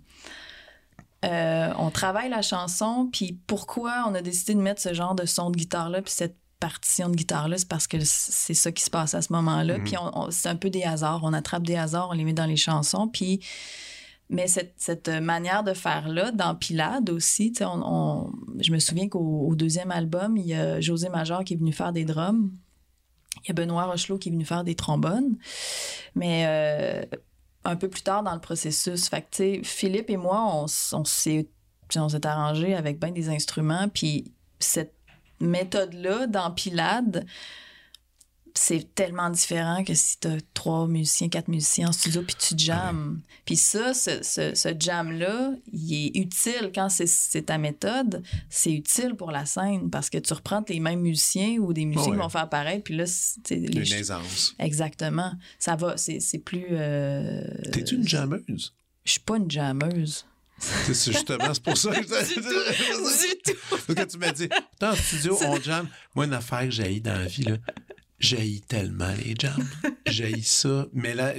euh, 1.25 1.73
on 1.77 1.91
travaille 1.91 2.29
la 2.29 2.41
chanson, 2.41 3.09
puis 3.11 3.39
pourquoi 3.47 4.05
on 4.07 4.15
a 4.15 4.21
décidé 4.21 4.53
de 4.55 4.59
mettre 4.61 4.81
ce 4.81 4.93
genre 4.93 5.15
de 5.15 5.25
son 5.25 5.49
de 5.49 5.57
guitare-là, 5.57 6.01
puis 6.01 6.11
cette 6.13 6.35
partition 6.61 7.09
de 7.09 7.15
guitare-là, 7.17 7.57
c'est 7.57 7.67
parce 7.67 7.87
que 7.87 7.97
c'est 8.01 8.53
ça 8.53 8.71
qui 8.71 8.81
se 8.83 8.89
passe 8.89 9.13
à 9.15 9.21
ce 9.21 9.33
moment-là. 9.33 9.77
Mhm. 9.79 9.83
Puis 9.83 9.97
on- 9.97 10.17
on- 10.17 10.31
c'est 10.31 10.47
un 10.47 10.55
peu 10.55 10.69
des 10.69 10.83
hasards. 10.83 11.19
On 11.23 11.33
attrape 11.33 11.63
des 11.63 11.75
hasards, 11.75 12.07
on 12.09 12.13
les 12.13 12.23
met 12.23 12.31
dans 12.33 12.45
les 12.45 12.55
chansons, 12.55 13.09
puis 13.09 13.41
mais 14.33 14.47
cette, 14.47 14.75
cette 14.77 15.09
manière 15.09 15.61
de 15.65 15.73
faire-là, 15.73 16.31
dans 16.31 16.55
Pilade 16.55 17.09
aussi, 17.09 17.51
tu 17.51 17.57
sais, 17.57 17.65
on, 17.65 17.81
on- 17.83 18.31
je 18.59 18.71
me 18.71 18.79
souviens 18.79 19.09
qu'au 19.09 19.47
au 19.49 19.55
deuxième 19.55 19.91
album, 19.91 20.37
il 20.37 20.45
y 20.45 20.53
a 20.53 20.79
José 20.79 21.09
Major 21.09 21.43
qui 21.43 21.55
est 21.55 21.57
venu 21.57 21.73
faire 21.73 21.91
des 21.91 22.05
drums. 22.05 22.49
Il 23.43 23.47
y 23.49 23.51
a 23.51 23.53
Benoît 23.53 23.83
Rochelot 23.85 24.17
qui 24.19 24.29
est 24.29 24.31
venu 24.31 24.45
faire 24.45 24.63
des 24.63 24.75
trombones. 24.75 25.35
Mais 26.15 26.45
euh, 26.47 27.17
un 27.65 27.75
peu 27.75 27.89
plus 27.89 28.03
tard 28.03 28.23
dans 28.23 28.33
le 28.33 28.39
processus, 28.39 29.09
fait 29.09 29.21
que, 29.23 29.27
tu 29.31 29.37
sais, 29.37 29.61
Philippe 29.63 30.09
et 30.09 30.17
moi, 30.17 30.39
on, 30.53 30.65
on 30.97 31.03
s'est 31.05 31.49
arrangé 32.23 32.73
avec 32.73 32.99
bien 33.01 33.11
des 33.11 33.27
instruments. 33.29 33.89
Puis 33.93 34.31
cette 34.59 34.93
méthode-là, 35.41 36.27
dans 36.27 36.51
Pilade, 36.51 37.25
c'est 38.53 38.93
tellement 38.95 39.29
différent 39.29 39.81
que 39.85 39.93
si 39.93 40.17
t'as 40.19 40.35
trois 40.53 40.85
musiciens, 40.85 41.29
quatre 41.29 41.47
musiciens 41.47 41.87
en 41.87 41.91
studio, 41.93 42.21
puis 42.21 42.35
tu 42.37 42.53
jammes. 42.57 43.21
Puis 43.45 43.55
ça, 43.55 43.93
ce, 43.93 44.21
ce, 44.23 44.53
ce 44.55 44.69
jam-là, 44.77 45.53
il 45.71 45.93
est 45.93 46.19
utile 46.19 46.71
quand 46.75 46.89
c'est- 46.89 47.43
ta 47.45 47.57
méthode. 47.57 48.21
C'est 48.49 48.73
utile 48.73 49.15
pour 49.15 49.31
la 49.31 49.45
scène 49.45 49.89
parce 49.89 50.09
que 50.09 50.17
tu 50.17 50.33
reprends 50.33 50.61
les 50.67 50.81
mêmes 50.81 50.99
musiciens 50.99 51.59
ou 51.59 51.71
des 51.71 51.85
musiciens 51.85 52.11
Ouais. 52.11 52.17
qui 52.17 52.21
vont 52.21 52.29
faire 52.29 52.49
pareil, 52.49 52.81
puis 52.81 52.93
là, 52.97 53.05
c'est- 53.05 53.39
les 53.51 53.89
Une 53.89 53.97
aisance. 53.97 54.53
Exactement. 54.59 55.31
Ça 55.57 55.77
va, 55.77 55.95
c'est 55.95 56.19
c'est 56.19 56.39
plus... 56.39 56.65
euh, 56.71 57.41
T'es-tu 57.71 57.95
une 57.95 58.07
jammeuse? 58.07 58.75
Je 59.05 59.11
suis 59.13 59.21
pas 59.21 59.37
une 59.37 59.49
jammeuse. 59.49 60.25
C'est 60.61 61.11
justement, 61.11 61.53
c'est 61.53 61.63
pour 61.63 61.77
ça 61.77 61.89
que 61.91 62.03
je 62.07 62.35
Du 62.35 63.41
tout. 63.43 63.75
Donc, 63.87 63.97
quand 63.97 64.05
tu 64.05 64.17
m'as 64.17 64.31
dit, 64.31 64.47
dans 64.79 64.91
le 64.91 64.95
studio, 64.97 65.37
on 65.45 65.59
jam. 65.59 65.87
Moi, 66.15 66.25
une 66.25 66.33
affaire 66.33 66.61
que 66.61 66.71
j'ai 66.71 66.99
dans 66.99 67.17
la 67.17 67.25
vie, 67.25 67.43
là, 67.43 67.57
j'ai 68.19 68.59
tellement 68.67 69.11
les 69.13 69.33
jams. 69.39 69.67
J'ai 70.05 70.41
ça. 70.41 70.85
Mais 70.93 71.13
là, 71.15 71.33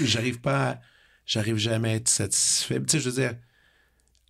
j'arrive 0.00 0.40
pas 0.40 0.70
à- 0.70 0.80
J'arrive 1.24 1.56
jamais 1.56 1.90
à 1.90 1.94
être 1.96 2.08
satisfait. 2.08 2.80
Tu 2.80 2.86
sais, 2.88 3.00
je 3.00 3.08
veux 3.08 3.14
dire, 3.14 3.34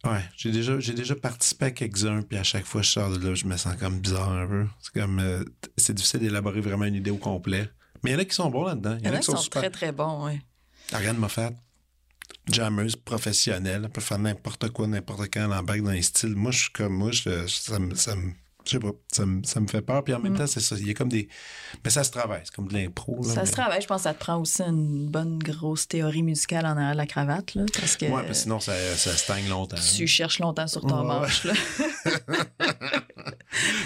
ouais, 0.04 0.20
j'ai 0.36 0.50
déjà, 0.52 0.78
j'ai 0.78 0.92
déjà 0.92 1.14
participé 1.16 1.64
à 1.66 1.70
quelques-uns, 1.70 2.20
puis 2.22 2.36
à 2.36 2.42
chaque 2.44 2.66
fois, 2.66 2.82
je 2.82 2.90
sors 2.90 3.10
de 3.16 3.26
là, 3.28 3.34
je 3.34 3.46
me 3.46 3.56
sens 3.56 3.74
comme 3.80 3.98
bizarre 4.00 4.30
un 4.30 4.46
peu. 4.46 4.66
C'est 4.80 5.00
comme, 5.00 5.18
euh, 5.18 5.42
c'est 5.78 5.94
difficile 5.94 6.20
d'élaborer 6.20 6.60
vraiment 6.60 6.84
une 6.84 6.94
idée 6.96 7.10
au 7.10 7.16
complet. 7.16 7.70
Mais 8.04 8.10
il 8.10 8.12
y 8.14 8.16
en 8.16 8.18
a 8.20 8.24
qui 8.26 8.34
sont 8.34 8.50
bons 8.50 8.64
là-dedans. 8.64 8.98
Il 9.00 9.06
y 9.06 9.10
en 9.10 9.14
a 9.14 9.18
qui 9.18 9.24
sont 9.24 9.34
très, 9.50 9.70
très 9.70 9.90
bons, 9.92 10.26
oui. 10.26 10.40
Ariane 10.92 11.16
m'a 11.16 11.28
fait 11.30 11.54
jammeuse 12.50 12.96
professionnelle. 12.96 13.82
Elle 13.84 13.90
peut 13.90 14.00
faire 14.00 14.18
n'importe 14.18 14.68
quoi, 14.70 14.86
n'importe 14.86 15.28
quand, 15.32 15.44
elle 15.44 15.52
embarque 15.52 15.82
dans 15.82 15.90
les 15.92 16.02
styles. 16.02 16.34
Moi, 16.36 16.50
je 16.50 16.62
suis 16.62 16.72
comme 16.72 16.94
moi, 16.94 17.10
je, 17.12 17.46
ça 17.46 17.78
me. 17.78 17.94
Ça 17.94 18.16
me 18.16 18.32
je 18.64 18.70
sais 18.70 18.78
pas, 18.78 18.92
ça 19.10 19.26
me, 19.26 19.42
ça 19.42 19.58
me 19.58 19.66
fait 19.66 19.82
peur. 19.82 20.04
Puis 20.04 20.14
en 20.14 20.20
même 20.20 20.34
Mm. 20.34 20.38
temps, 20.38 20.46
c'est 20.46 20.60
ça. 20.60 20.76
Il 20.78 20.86
y 20.86 20.90
a 20.92 20.94
comme 20.94 21.08
des. 21.08 21.28
Mais 21.84 21.90
ça 21.90 22.04
se 22.04 22.12
travaille. 22.12 22.42
C'est 22.44 22.54
comme 22.54 22.68
de 22.68 22.74
l'impro. 22.74 23.20
Ça 23.24 23.40
mais- 23.40 23.46
se 23.46 23.50
travaille. 23.50 23.82
Je 23.82 23.88
pense 23.88 24.02
que 24.02 24.04
ça 24.04 24.14
te 24.14 24.20
prend 24.20 24.36
aussi 24.40 24.62
une 24.62 25.08
bonne 25.08 25.40
grosse 25.40 25.88
théorie 25.88 26.22
musicale 26.22 26.64
en 26.66 26.76
arrière 26.76 26.92
de 26.92 26.96
la 26.98 27.06
cravate, 27.06 27.56
là, 27.56 27.64
parce 27.74 27.96
que 27.96 28.06
Ouais, 28.06 28.22
parce 28.24 28.42
sinon, 28.42 28.60
ça, 28.60 28.72
ça 28.96 29.16
stagne 29.16 29.48
longtemps. 29.48 29.74
tu 29.96 30.06
cherches 30.06 30.38
longtemps 30.38 30.68
sur 30.68 30.82
ton 30.82 31.00
Ouais. 31.00 31.06
manche. 31.08 31.42
Là. 31.42 31.54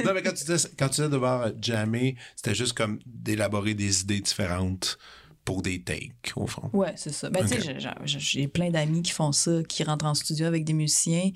non, 0.04 0.12
mais 0.14 0.22
quand 0.22 0.32
tu 0.34 0.44
disais, 0.44 0.68
quand 0.78 0.88
tu 0.88 0.96
disais 0.96 1.09
devoir 1.09 1.50
jammer, 1.61 2.16
c'était 2.36 2.54
juste 2.54 2.74
comme 2.74 2.98
d'élaborer 3.07 3.74
des 3.74 4.02
idées 4.02 4.20
différentes 4.20 4.98
pour 5.47 5.62
des 5.62 5.80
takes, 5.80 6.32
au 6.34 6.47
fond. 6.47 6.68
Ouais, 6.74 6.92
c'est 6.97 7.12
ça. 7.12 7.30
Ben, 7.30 7.47
tu 7.47 7.61
sais, 7.62 7.78
j'ai 8.05 8.49
plein 8.49 8.68
d'amis 8.68 9.01
qui 9.01 9.12
font 9.12 9.32
ça, 9.32 9.62
qui 9.66 9.84
rentrent 9.84 10.05
en 10.05 10.14
studio 10.14 10.44
avec 10.44 10.64
des 10.64 10.72
musiciens, 10.74 11.30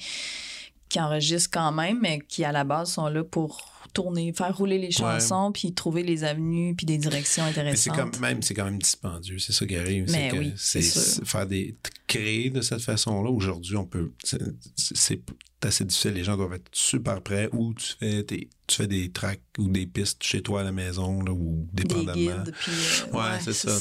qui 0.89 1.01
enregistrent 1.01 1.51
quand 1.53 1.73
même, 1.73 2.01
mais 2.03 2.19
qui, 2.19 2.45
à 2.45 2.51
la 2.51 2.65
base, 2.65 2.93
sont 2.93 3.07
là 3.07 3.23
pour 3.23 3.63
tourner, 3.93 4.33
faire 4.33 4.57
rouler 4.57 4.79
les 4.79 4.91
chansons, 4.91 5.53
puis 5.53 5.73
trouver 5.75 6.03
les 6.03 6.25
avenues, 6.25 6.75
puis 6.75 6.87
des 6.87 6.99
directions 6.99 7.45
Mais 7.45 7.53
c'est 7.53 7.61
intéressantes. 7.91 7.97
comme 8.13 8.21
même, 8.21 8.43
c'est 8.43 8.55
quand 8.55 8.65
même 8.65 8.79
dispendieux, 8.79 9.39
c'est 9.39 9.53
ça 9.53 9.67
qui 9.67 9.77
arrive. 9.77 10.11
Mais 10.11 10.31
c'est 10.57 10.79
oui, 10.79 11.27
faire 11.27 11.47
des 11.47 11.77
créer 12.07 12.51
de 12.51 12.61
cette 12.61 12.83
façon-là. 12.83 13.31
Aujourd'hui, 13.31 13.77
on 13.77 13.87
peut, 13.87 14.13
c'est 14.25 15.21
assez 15.63 15.85
difficile. 15.85 16.13
Les 16.15 16.25
gens 16.25 16.37
doivent 16.37 16.55
être 16.55 16.69
super 16.73 17.21
prêts. 17.23 17.49
Ou 17.53 17.73
tu 17.75 17.95
fais 17.99 18.25
tes- 18.25 18.49
tu 18.67 18.77
fais 18.77 18.87
des 18.89 19.11
tracks 19.13 19.43
ou 19.59 19.69
des 19.69 19.87
pistes 19.87 20.23
chez 20.23 20.43
toi 20.43 20.63
à 20.63 20.65
la 20.65 20.73
maison 20.73 21.23
là, 21.23 21.33
ou 21.33 21.69
des 21.73 21.85
dépendamment. 21.85 22.17
guides, 22.17 22.55
puis... 22.59 22.73
euh, 23.13 23.17
Ouais, 23.17 23.39
c'est 23.43 23.53
ça. 23.53 23.79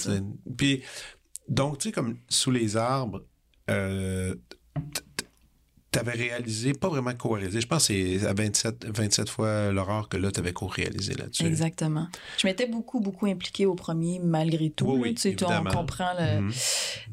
Puis, 0.57 0.83
donc, 1.47 1.79
tu 1.79 1.87
sais, 1.89 1.91
comme 1.91 2.17
sous 2.27 2.51
les 2.51 2.77
arbres, 2.77 3.23
euh, 3.71 4.35
t'avais 6.03 6.17
réalisé, 6.17 6.73
pas 6.73 6.89
vraiment 6.89 7.13
co-réalisé, 7.13 7.61
je 7.61 7.67
pense 7.67 7.87
que 7.87 7.93
c'est 8.19 8.25
à 8.25 8.33
27, 8.33 8.85
27 8.95 9.29
fois 9.29 9.71
l'horreur 9.71 10.09
que 10.09 10.17
là, 10.17 10.31
t'avais 10.31 10.53
co-réalisé 10.53 11.13
là-dessus. 11.13 11.45
Exactement. 11.45 12.07
Je 12.37 12.47
m'étais 12.47 12.67
beaucoup, 12.67 12.99
beaucoup 12.99 13.25
impliquée 13.25 13.65
au 13.65 13.75
premier, 13.75 14.19
malgré 14.23 14.69
tout. 14.69 14.85
Oui, 14.87 15.13
tu 15.15 15.21
sais, 15.21 15.35
on 15.43 15.63
comprend 15.65 16.11
le... 16.19 16.41
Mhm. 16.41 16.51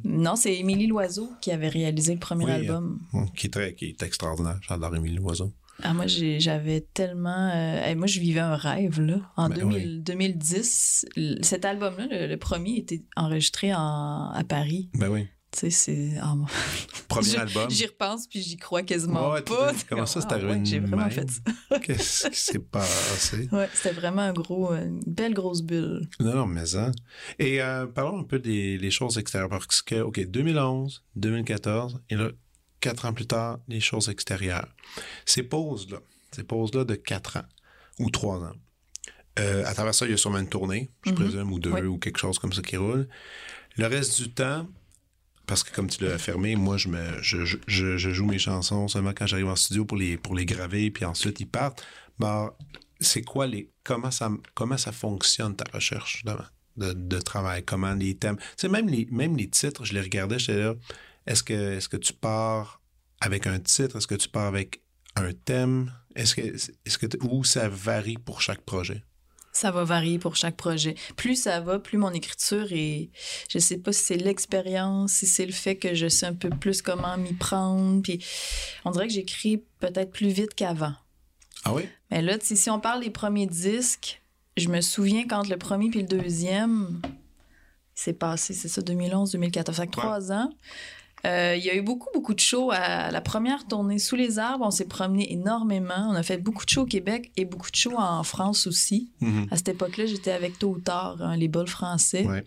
Non, 0.05 0.37
c'est 0.37 0.55
Émilie 0.55 0.87
Loiseau 0.87 1.30
qui 1.41 1.51
avait 1.53 1.68
réalisé 1.68 2.12
le 2.14 2.20
premier 2.20 2.45
Oui, 2.45 2.51
album. 2.53 3.01
Bon, 3.12 3.26
Qui 3.26 3.47
est, 3.47 3.51
très, 3.51 3.74
qui 3.74 3.87
est 3.87 4.03
extraordinaire. 4.03 4.59
J'adore 4.68 4.95
Émilie 4.97 5.16
Loiseau. 5.16 5.53
Ah, 5.82 5.93
moi, 5.93 6.07
j'ai- 6.07 6.41
j'avais 6.41 6.80
tellement. 6.95 7.51
euh, 7.55 7.95
moi, 7.97 8.07
je 8.07 8.18
vivais 8.20 8.41
un 8.41 8.57
rêve, 8.57 8.99
là. 9.01 9.16
En 9.37 9.51
Ben 9.51 9.57
2000 9.57 10.03
2010, 10.05 11.07
l- 11.16 11.39
cet 11.43 11.66
album-là, 11.66 12.07
le, 12.11 12.26
le 12.28 12.37
premier, 12.39 12.78
était 12.78 13.03
enregistré 13.14 13.74
en- 13.74 14.30
à 14.32 14.43
Paris. 14.49 14.89
Ben 14.95 15.09
oui. 15.11 15.26
Tu 15.59 15.71
sais, 15.71 15.71
c'est. 15.71 16.19
ah, 16.21 16.35
premier 17.09 17.31
Je- 17.31 17.37
album. 17.39 17.71
J'y 17.71 17.87
repense 17.87 18.27
puis 18.27 18.43
j'y 18.43 18.57
crois 18.57 18.83
quasiment 18.83 19.33
Ouais, 19.33 19.41
pas. 19.43 19.73
comment 19.89 20.05
ça, 20.05 20.21
c'est 20.21 20.27
Ah 20.31 20.35
arrivé 20.35 20.51
ouais, 20.53 20.59
de 20.59 20.65
J'ai 20.67 20.81
vraiment 20.81 21.09
fait 21.09 21.27
ça. 21.31 21.79
Qu'est-ce 21.83 22.29
qui 22.29 22.39
s'est 22.41 22.59
passé? 22.59 23.49
Ouais, 23.53 23.69
c'était 23.73 23.93
vraiment 23.93 24.23
un 24.23 24.33
gros, 24.35 24.73
une 24.75 25.01
belle 25.07 25.33
grosse 25.33 25.63
bulle. 25.63 26.09
Non, 26.21 26.35
non, 26.35 26.47
mais 26.47 26.67
ça. 26.67 26.91
Et 27.39 27.63
euh, 27.63 27.87
parlons 27.87 28.19
un 28.21 28.25
peu 28.25 28.39
des 28.39 28.77
les 28.77 28.91
choses 28.91 29.17
extérieures. 29.19 29.49
Parce 29.49 29.81
que, 29.83 30.01
OK, 30.03 30.21
2011, 30.27 31.03
2014, 31.17 32.01
et 32.11 32.17
là, 32.17 32.29
quatre 32.81 33.07
ans 33.07 33.13
plus 33.15 33.27
tard, 33.27 33.59
les 33.69 33.81
choses 33.81 34.09
extérieures. 34.11 34.69
Ces 35.25 35.43
pauses-là, 35.43 35.99
ces 36.33 36.45
pauses-là 36.45 36.85
de 36.85 36.95
quatre 36.97 37.39
ans 37.39 37.47
ou 37.99 38.11
trois 38.11 38.37
ans, 38.41 38.53
euh, 39.39 39.65
à 39.65 39.73
travers 39.75 39.95
ça, 39.95 40.05
il 40.07 40.11
y 40.11 40.15
a 40.15 40.17
sûrement 40.19 40.39
une 40.39 40.49
tournée, 40.49 40.91
je 41.05 41.11
Mhm. 41.11 41.17
présume, 41.17 41.53
ou 41.53 41.59
deux, 41.59 41.73
Oui. 41.73 41.81
ou 41.83 41.99
quelque 41.99 42.19
chose 42.19 42.39
comme 42.39 42.53
ça 42.53 42.61
qui 42.63 42.77
roule. 42.77 43.09
Le 43.79 43.87
reste 43.87 44.21
du 44.23 44.33
temps, 44.33 44.67
parce 45.47 45.63
que 45.63 45.75
comme 45.75 45.89
tu 45.89 46.05
l'as 46.05 46.15
affirmé, 46.15 46.57
moi, 46.57 46.77
je, 46.77 46.89
me, 46.89 47.23
je, 47.23 47.97
joue 47.97 48.27
mes 48.27 48.39
chansons 48.39 48.89
seulement 48.89 49.13
quand 49.15 49.27
j'arrive 49.27 49.49
en 49.49 49.57
studio 49.57 49.85
pour 49.85 49.97
les, 49.97 50.17
pour 50.17 50.35
les 50.35 50.45
graver, 50.45 50.91
puis 50.91 51.05
ensuite 51.05 51.41
ils 51.41 51.49
partent. 51.49 51.85
Bah, 52.19 52.57
c'est 53.01 53.23
quoi 53.23 53.47
les. 53.47 53.71
Comment 53.85 54.11
ça, 54.11 54.31
comment 54.55 54.77
ça 54.77 54.93
fonctionne 54.93 55.55
ta 55.55 55.65
recherche, 55.73 56.25
de, 56.77 56.93
de 56.93 57.19
travail? 57.21 57.65
Comment 57.65 57.95
les 57.95 58.17
thèmes? 58.17 58.37
Tu 58.37 58.45
sais, 58.57 58.69
même 58.69 58.89
les, 58.89 59.07
même 59.11 59.37
les 59.37 59.49
titres, 59.49 59.85
je 59.85 59.95
les 59.95 60.01
regardais, 60.01 60.39
j'étais 60.39 60.59
là. 60.59 60.75
Est-ce 61.27 61.43
que, 61.43 61.77
est-ce 61.77 61.89
que 61.89 61.97
tu 61.97 62.13
pars 62.13 62.81
avec 63.21 63.47
un 63.47 63.59
titre? 63.59 63.97
Est-ce 63.97 64.07
que 64.07 64.15
tu 64.15 64.29
pars 64.29 64.47
avec 64.47 64.83
un 65.15 65.33
thème? 65.33 65.93
Est-ce 66.15 66.35
que, 66.35 66.41
est-ce 66.41 66.99
que, 66.99 67.07
ou 67.25 67.45
ça 67.45 67.69
varie 67.69 68.17
pour 68.19 68.41
chaque 68.41 68.63
projet? 68.63 69.03
Ça 69.57 69.71
va 69.71 69.85
varier 69.85 70.19
pour 70.19 70.37
chaque 70.37 70.55
projet. 70.55 70.97
Plus 71.17 71.35
ça 71.35 71.61
va, 71.61 71.79
plus 71.79 71.97
mon 71.97 72.11
écriture 72.11 72.67
est. 72.73 73.09
Je 73.49 73.59
sais 73.59 73.79
pas 73.79 73.91
si 73.91 74.03
c'est 74.03 74.17
l'expérience, 74.19 75.13
si 75.13 75.27
c'est 75.27 75.47
le 75.47 75.53
fait 75.53 75.77
que 75.77 75.95
je 75.95 76.09
sais 76.09 76.27
un 76.27 76.35
peu 76.35 76.51
plus 76.51 76.83
comment 76.83 77.17
m'y 77.17 77.33
prendre. 77.33 78.03
Puis 78.03 78.23
on 78.85 78.91
dirait 78.91 79.07
que 79.07 79.15
j'écris 79.15 79.63
peut-être 79.81 80.11
plus 80.11 80.29
vite 80.29 80.55
qu'avant. 80.55 80.93
Ah 81.65 81.73
oui? 81.73 81.89
Mais 82.11 82.21
là, 82.21 82.37
si 82.39 82.69
on 82.69 82.79
parle 82.81 83.01
des 83.03 83.09
premiers 83.09 83.47
disques, 83.47 84.21
je 84.59 84.69
me 84.69 84.83
souviens 84.83 85.27
quand 85.27 85.49
le 85.49 85.57
premier 85.57 85.89
puis 85.89 86.03
le 86.03 86.07
deuxième, 86.07 87.01
c'est 87.95 88.13
passé, 88.13 88.53
c'est 88.53 88.69
ça, 88.69 88.83
2011, 88.83 89.33
2014, 89.33 89.75
ça 89.75 89.83
fait 89.85 89.91
trois 89.91 90.33
ans. 90.33 90.51
Euh, 91.27 91.57
il 91.57 91.64
y 91.64 91.70
a 91.70 91.74
eu 91.74 91.83
beaucoup, 91.83 92.09
beaucoup 92.14 92.35
de 92.35 92.41
shows. 92.41 92.70
À 92.70 93.11
la 93.11 93.20
première 93.20 93.66
tournée 93.66 93.99
Sous 93.99 94.16
les 94.16 94.39
arbres, 94.39 94.64
on 94.66 94.70
s'est 94.70 94.87
promené 94.87 95.33
énormément. 95.33 96.09
On 96.11 96.14
a 96.14 96.22
fait 96.22 96.39
beaucoup 96.39 96.64
de 96.64 96.70
shows 96.70 96.83
au 96.83 96.87
Québec 96.87 97.33
et 97.37 97.45
beaucoup 97.45 97.70
de 97.70 97.77
shows 97.77 97.97
en 97.99 98.22
France 98.22 98.66
aussi. 98.66 99.11
Mhm. 99.20 99.49
À 99.51 99.57
cette 99.57 99.70
époque-là, 99.70 100.07
j'étais 100.07 100.33
avec 100.33 100.59
Tôt 100.59 100.70
ou 100.70 100.81
Tard, 100.81 101.18
hein, 101.20 101.37
les 101.37 101.49
bols 101.49 101.68
français. 101.68 102.24
Ouais. 102.24 102.45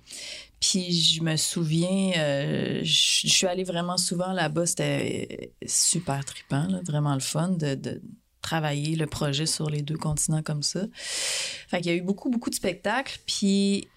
Puis 0.59 0.91
je 0.91 1.23
me 1.23 1.35
souviens, 1.35 2.11
euh, 2.17 2.81
je 2.83 3.09
je 3.27 3.33
suis 3.33 3.47
allée 3.47 3.63
vraiment 3.63 3.97
souvent 3.97 4.33
là-bas. 4.33 4.65
C'était 4.65 5.53
super 5.65 6.23
trippant, 6.25 6.67
là, 6.67 6.79
vraiment 6.85 7.13
le 7.13 7.21
fun 7.21 7.49
de, 7.49 7.75
de 7.75 8.01
travailler 8.41 8.95
le 8.95 9.05
projet 9.05 9.45
sur 9.45 9.69
les 9.69 9.81
deux 9.81 9.97
continents 9.97 10.41
comme 10.41 10.63
ça. 10.63 10.81
Fait 10.93 11.81
qu'il 11.81 11.91
y 11.91 11.95
a 11.95 11.97
eu 11.97 12.01
beaucoup, 12.01 12.29
beaucoup 12.29 12.49
de 12.49 12.55
spectacles. 12.55 13.19
Puis 13.25 13.87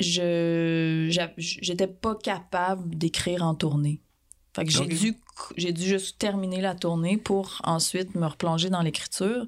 je 0.00 1.08
j'étais 1.36 1.86
pas 1.86 2.14
capable 2.14 2.96
d'écrire 2.96 3.42
en 3.42 3.54
tournée. 3.54 4.00
Fait 4.54 4.64
que 4.64 4.70
j'ai 4.70 4.78
dû 4.96 5.16
j'ai 5.56 5.72
dû 5.72 5.82
juste 5.84 6.18
terminer 6.18 6.60
la 6.60 6.74
tournée 6.74 7.16
pour 7.16 7.60
ensuite 7.64 8.14
me 8.14 8.26
replonger 8.26 8.70
dans 8.70 8.82
l'écriture. 8.82 9.46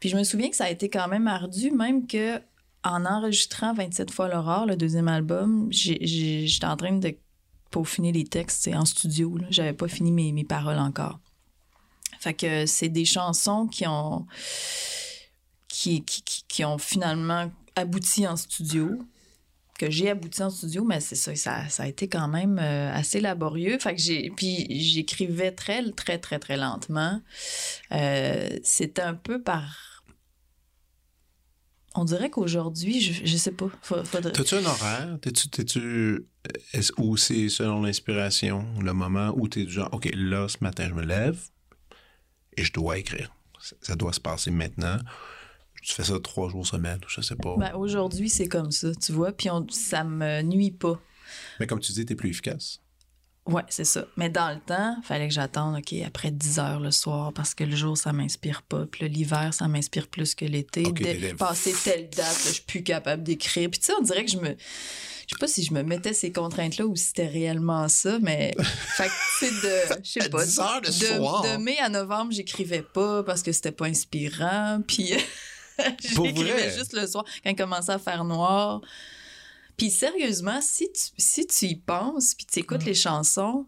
Puis 0.00 0.08
je 0.08 0.16
me 0.16 0.24
souviens 0.24 0.50
que 0.50 0.56
ça 0.56 0.64
a 0.64 0.70
été 0.70 0.88
quand 0.88 1.08
même 1.08 1.26
ardu, 1.28 1.70
même 1.70 2.06
que 2.06 2.40
en 2.84 3.04
enregistrant 3.04 3.74
27 3.74 4.10
fois 4.12 4.28
l'aurore, 4.28 4.64
le 4.66 4.76
deuxième 4.76 5.08
album, 5.08 5.68
j'étais 5.70 6.64
en 6.66 6.76
train 6.76 6.92
de 6.96 7.14
peaufiner 7.70 8.12
les 8.12 8.24
textes 8.24 8.62
c'est 8.62 8.74
en 8.76 8.84
studio. 8.84 9.36
J'avais 9.50 9.72
pas 9.72 9.88
fini 9.88 10.10
mes, 10.12 10.32
mes 10.32 10.44
paroles 10.44 10.78
encore. 10.78 11.18
Fait 12.20 12.34
que 12.34 12.66
c'est 12.66 12.88
des 12.88 13.04
chansons 13.04 13.66
qui 13.66 13.86
ont 13.86 14.26
qui, 15.68 16.02
qui, 16.04 16.22
qui- 16.22 16.44
qui 16.48 16.64
ont 16.64 16.78
finalement 16.78 17.50
abouti 17.76 18.26
en 18.26 18.36
studio 18.36 18.98
que 19.78 19.90
j'ai 19.90 20.10
abouti 20.10 20.42
en 20.42 20.50
studio, 20.50 20.84
mais 20.84 21.00
c'est 21.00 21.14
ça, 21.16 21.34
ça, 21.36 21.82
a 21.82 21.86
été 21.86 22.08
quand 22.08 22.28
même 22.28 22.58
euh, 22.58 22.92
assez 22.92 23.20
laborieux. 23.20 23.78
Fait 23.78 23.94
que 23.94 24.00
j'ai, 24.00 24.30
puis 24.36 24.66
j'écrivais 24.80 25.52
très, 25.52 25.88
très, 25.92 26.18
très, 26.18 26.38
très 26.38 26.56
lentement. 26.56 27.22
Euh, 27.92 28.48
C'était 28.62 29.02
un 29.02 29.14
peu 29.14 29.40
par... 29.40 30.04
On 31.94 32.04
dirait 32.04 32.28
qu'aujourd'hui, 32.30 33.00
je, 33.00 33.24
je 33.24 33.36
sais 33.36 33.52
pas, 33.52 33.68
fa- 33.82 34.04
faudrait... 34.04 34.32
T'as-tu 34.32 34.56
un 34.56 34.64
horaire? 34.66 35.18
T'es-tu, 35.22 35.48
t'es-tu, 35.48 36.26
est-ce- 36.72 36.92
ou 36.98 37.16
c'est 37.16 37.48
selon 37.48 37.82
l'inspiration, 37.82 38.66
le 38.80 38.92
moment 38.92 39.32
où 39.36 39.48
t'es 39.48 39.64
du 39.64 39.72
genre, 39.72 39.88
OK, 39.92 40.08
là, 40.14 40.48
ce 40.48 40.58
matin, 40.60 40.86
je 40.88 40.94
me 40.94 41.02
lève 41.04 41.38
et 42.56 42.64
je 42.64 42.72
dois 42.72 42.98
écrire. 42.98 43.32
Ça 43.80 43.96
doit 43.96 44.12
se 44.12 44.20
passer 44.20 44.50
maintenant. 44.50 44.98
Tu 45.88 45.94
fais 45.94 46.04
ça 46.04 46.20
trois 46.20 46.50
jours 46.50 46.66
semaine, 46.66 47.00
je 47.08 47.22
sais 47.22 47.34
pas. 47.34 47.56
Ben, 47.56 47.74
aujourd'hui, 47.74 48.28
c'est 48.28 48.46
comme 48.46 48.70
ça, 48.70 48.88
tu 48.94 49.10
vois, 49.10 49.32
puis 49.32 49.48
on, 49.48 49.66
ça 49.70 50.04
me 50.04 50.42
nuit 50.42 50.70
pas. 50.70 51.00
Mais 51.58 51.66
comme 51.66 51.80
tu 51.80 51.92
dis, 51.92 52.04
t'es 52.04 52.14
plus 52.14 52.28
efficace. 52.28 52.80
Ouais, 53.46 53.62
c'est 53.70 53.86
ça. 53.86 54.04
Mais 54.18 54.28
dans 54.28 54.50
le 54.54 54.60
temps, 54.60 54.98
fallait 55.02 55.28
que 55.28 55.32
j'attende, 55.32 55.78
OK, 55.78 55.94
après 56.06 56.30
10 56.30 56.58
heures 56.58 56.80
le 56.80 56.90
soir, 56.90 57.32
parce 57.32 57.54
que 57.54 57.64
le 57.64 57.74
jour, 57.74 57.96
ça 57.96 58.12
m'inspire 58.12 58.60
pas. 58.60 58.84
Puis 58.84 59.08
l'hiver, 59.08 59.54
ça 59.54 59.66
m'inspire 59.66 60.08
plus 60.08 60.34
que 60.34 60.44
l'été. 60.44 60.84
OK, 60.84 61.00
Dès- 61.00 61.14
t'étais- 61.14 61.34
Passer 61.34 61.72
telle 61.82 62.10
date, 62.10 62.38
je 62.44 62.52
suis 62.52 62.62
plus 62.64 62.82
capable 62.82 63.22
d'écrire. 63.22 63.70
Puis 63.70 63.80
tu 63.80 63.86
sais, 63.86 63.94
on 63.98 64.02
dirait 64.02 64.26
que 64.26 64.30
je 64.30 64.36
me... 64.36 64.48
Je 64.48 65.34
sais 65.34 65.38
pas 65.40 65.48
si 65.48 65.64
je 65.64 65.72
me 65.72 65.82
mettais 65.82 66.12
ces 66.12 66.32
contraintes-là 66.32 66.84
ou 66.86 66.96
si 66.96 67.06
c'était 67.06 67.28
réellement 67.28 67.88
ça, 67.88 68.18
mais... 68.20 68.54
fait 68.58 69.08
que, 69.08 69.38
tu 69.38 69.54
de... 69.54 70.02
Je 70.04 70.10
sais 70.20 70.28
pas. 70.28 70.44
10 70.44 70.58
heures 70.60 70.80
le 70.84 70.92
soir. 70.92 71.42
de 71.44 71.56
mai 71.56 71.78
à 71.78 71.88
novembre, 71.88 72.32
j'écrivais 72.32 72.82
pas 72.82 73.22
parce 73.22 73.42
que 73.42 73.52
c'était 73.52 73.72
pas 73.72 73.86
inspirant. 73.86 74.82
Puis... 74.86 75.14
J'écrivais 76.00 76.76
juste 76.76 76.92
le 76.92 77.06
soir 77.06 77.24
quand 77.42 77.50
il 77.50 77.56
commençait 77.56 77.92
à 77.92 77.98
faire 77.98 78.24
noir. 78.24 78.80
Puis 79.76 79.90
sérieusement, 79.90 80.60
si 80.60 80.90
tu, 80.92 81.02
si 81.16 81.46
tu 81.46 81.66
y 81.66 81.76
penses, 81.76 82.34
puis 82.34 82.46
tu 82.46 82.58
Mm. 82.58 82.62
écoutes 82.62 82.84
les 82.84 82.94
chansons, 82.94 83.66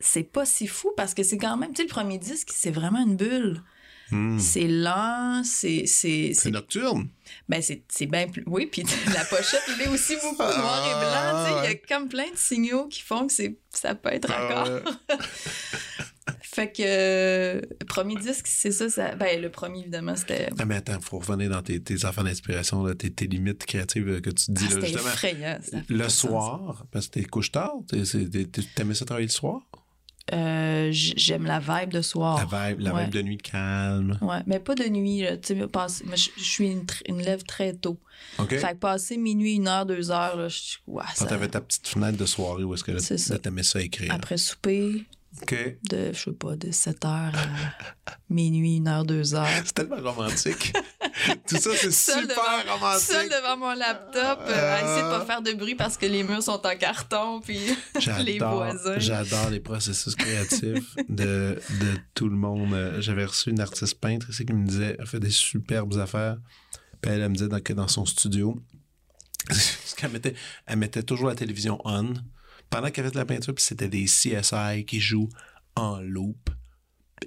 c'est 0.00 0.22
pas 0.24 0.44
si 0.46 0.66
fou 0.66 0.90
parce 0.96 1.14
que 1.14 1.22
c'est 1.22 1.38
quand 1.38 1.56
même, 1.56 1.70
tu 1.70 1.76
sais, 1.76 1.82
le 1.82 1.88
premier 1.88 2.18
disque, 2.18 2.50
c'est 2.54 2.70
vraiment 2.70 3.00
une 3.00 3.16
bulle. 3.16 3.62
Hmm. 4.10 4.38
C'est 4.38 4.66
lent, 4.68 5.42
c'est. 5.42 5.86
C'est 5.86 6.34
nocturne? 6.50 7.08
ben, 7.48 7.62
c'est 7.62 8.06
bien 8.06 8.28
plus. 8.28 8.44
Oui, 8.46 8.66
puis 8.66 8.82
la 9.14 9.24
pochette, 9.24 9.62
il 9.76 9.82
est 9.82 9.88
aussi 9.88 10.16
beaucoup 10.16 10.42
noir 10.42 10.86
et 10.86 10.94
blanc. 11.00 11.44
tu 11.46 11.50
sais, 11.52 11.58
Il 11.64 11.70
y 11.70 11.74
a 11.74 11.96
comme 11.96 12.08
plein 12.08 12.30
de 12.30 12.36
signaux 12.36 12.88
qui 12.88 13.00
font 13.00 13.26
que 13.26 13.32
c'est 13.32 13.56
ça 13.70 13.94
peut 13.94 14.10
être 14.12 14.28
Ah 14.30 14.64
raccord. 14.64 14.92
Fait 16.54 16.70
que. 16.70 16.82
euh, 16.84 17.60
le 17.80 17.86
premier 17.86 18.16
disque, 18.16 18.46
c'est 18.46 18.72
ça, 18.72 18.88
ça. 18.90 19.14
Ben, 19.14 19.40
le 19.40 19.48
premier, 19.50 19.80
évidemment, 19.80 20.14
c'était. 20.16 20.48
Ah, 20.58 20.64
mais 20.66 20.76
attends, 20.76 21.00
faut 21.00 21.18
revenir 21.18 21.48
dans 21.50 21.62
tes, 21.62 21.80
tes 21.80 22.04
affaires 22.04 22.24
d'inspiration, 22.24 22.92
tes, 22.94 23.10
tes 23.10 23.26
limites 23.26 23.64
créatives 23.64 24.08
euh, 24.08 24.20
que 24.20 24.30
tu 24.30 24.46
te 24.46 24.52
dis, 24.52 24.64
Ah, 24.70 24.74
là, 24.74 24.80
justement. 24.86 25.08
effrayant. 25.08 25.58
Le 25.88 26.04
sens. 26.04 26.14
soir, 26.14 26.86
parce 26.90 27.06
que 27.08 27.12
t'es 27.20 27.24
couche 27.24 27.52
tard, 27.52 27.74
t'aimais 28.74 28.94
ça 28.94 29.04
travailler 29.04 29.26
le 29.28 29.32
soir? 29.32 29.62
Euh, 30.32 30.90
J'aime 30.92 31.46
la 31.46 31.58
vibe 31.58 31.90
de 31.90 32.00
soir. 32.00 32.36
La 32.50 32.68
vibe, 32.70 32.80
la 32.80 32.94
Ouais. 32.94 33.04
vibe 33.04 33.12
de 33.14 33.22
nuit 33.22 33.38
calme. 33.38 34.18
Ouais, 34.20 34.38
mais 34.46 34.60
pas 34.60 34.74
de 34.76 34.84
nuit. 34.88 35.24
Tu 35.42 35.56
sais, 35.56 35.68
je 36.36 36.42
suis 36.44 36.68
une, 36.70 36.84
une 37.08 37.20
lève 37.22 37.42
très 37.42 37.72
tôt. 37.72 37.98
OK? 38.38 38.50
Fait 38.50 38.72
que 38.72 38.76
passer 38.76 39.16
minuit, 39.16 39.54
une 39.54 39.66
heure, 39.66 39.84
deux 39.84 40.10
heures, 40.12 40.36
là, 40.36 40.48
je 40.48 40.76
ouais, 40.86 41.02
Quand 41.18 41.24
ça- 41.24 41.26
t'avais 41.26 41.48
ta 41.48 41.60
petite 41.60 41.88
fenêtre 41.88 42.16
de 42.18 42.26
soirée 42.26 42.62
où 42.62 42.72
est-ce 42.72 42.84
que 42.84 42.92
là, 42.92 43.38
t'aimais 43.38 43.64
ça 43.64 43.80
écrire. 43.80 44.12
après 44.14 44.36
souper, 44.36 45.02
De, 45.46 46.12
je 46.12 46.18
sais 46.18 46.32
pas, 46.32 46.56
de 46.56 46.70
7 46.70 47.04
heures 47.04 47.32
à 48.06 48.12
minuit, 48.30 48.76
une 48.76 48.88
heure, 48.88 49.04
deux 49.04 49.34
heures. 49.34 49.46
C'est 49.64 49.72
tellement 49.74 50.00
romantique. 50.12 50.72
Tout 51.48 51.56
ça, 51.58 51.70
c'est 51.74 51.92
super 51.92 52.26
devant- 52.26 52.74
romantique. 52.74 53.04
Seul 53.06 53.28
devant 53.28 53.56
mon 53.58 53.74
laptop, 53.74 54.40
euh, 54.46 54.74
à 54.74 54.78
essayer 54.82 55.02
de 55.02 55.18
pas 55.18 55.24
faire 55.26 55.42
de 55.42 55.52
bruit 55.52 55.74
parce 55.74 55.96
que 55.96 56.06
les 56.06 56.22
murs 56.24 56.42
sont 56.42 56.60
en 56.66 56.76
carton, 56.76 57.40
puis 57.40 57.58
les 58.24 58.38
voisins. 58.38 58.98
j'adore 58.98 59.50
les 59.50 59.60
processus 59.60 60.14
créatifs 60.16 60.94
de, 61.08 61.60
de 61.80 61.96
tout 62.14 62.28
le 62.28 62.36
monde. 62.36 62.96
J'avais 63.00 63.24
reçu 63.26 63.50
une 63.50 63.60
artiste 63.60 64.00
peintre 64.00 64.30
ici 64.30 64.44
qui 64.46 64.52
me 64.52 64.66
disait, 64.66 64.96
elle 64.98 65.06
fait 65.06 65.20
des 65.20 65.30
superbes 65.30 65.98
affaires. 65.98 66.38
Puis 67.00 67.10
elle, 67.12 67.20
elle 67.20 67.28
me 67.28 67.34
disait 67.34 67.48
dans- 67.48 67.60
que 67.60 67.72
dans 67.72 67.88
son 67.88 68.06
studio, 68.06 68.58
ce 69.50 69.94
qu'elle 69.94 70.10
mettait, 70.12 70.34
elle 70.66 70.78
mettait 70.78 71.02
toujours 71.02 71.28
la 71.28 71.34
télévision 71.34 71.78
on 71.84 72.14
pendant 72.72 72.90
qu'elle 72.90 73.04
faisait 73.04 73.12
de 73.12 73.18
la 73.18 73.26
peinture, 73.26 73.54
puis 73.54 73.62
c'était 73.62 73.90
des 73.90 74.06
CSI 74.06 74.86
qui 74.86 74.98
jouent 74.98 75.28
en 75.76 76.00
loop 76.00 76.48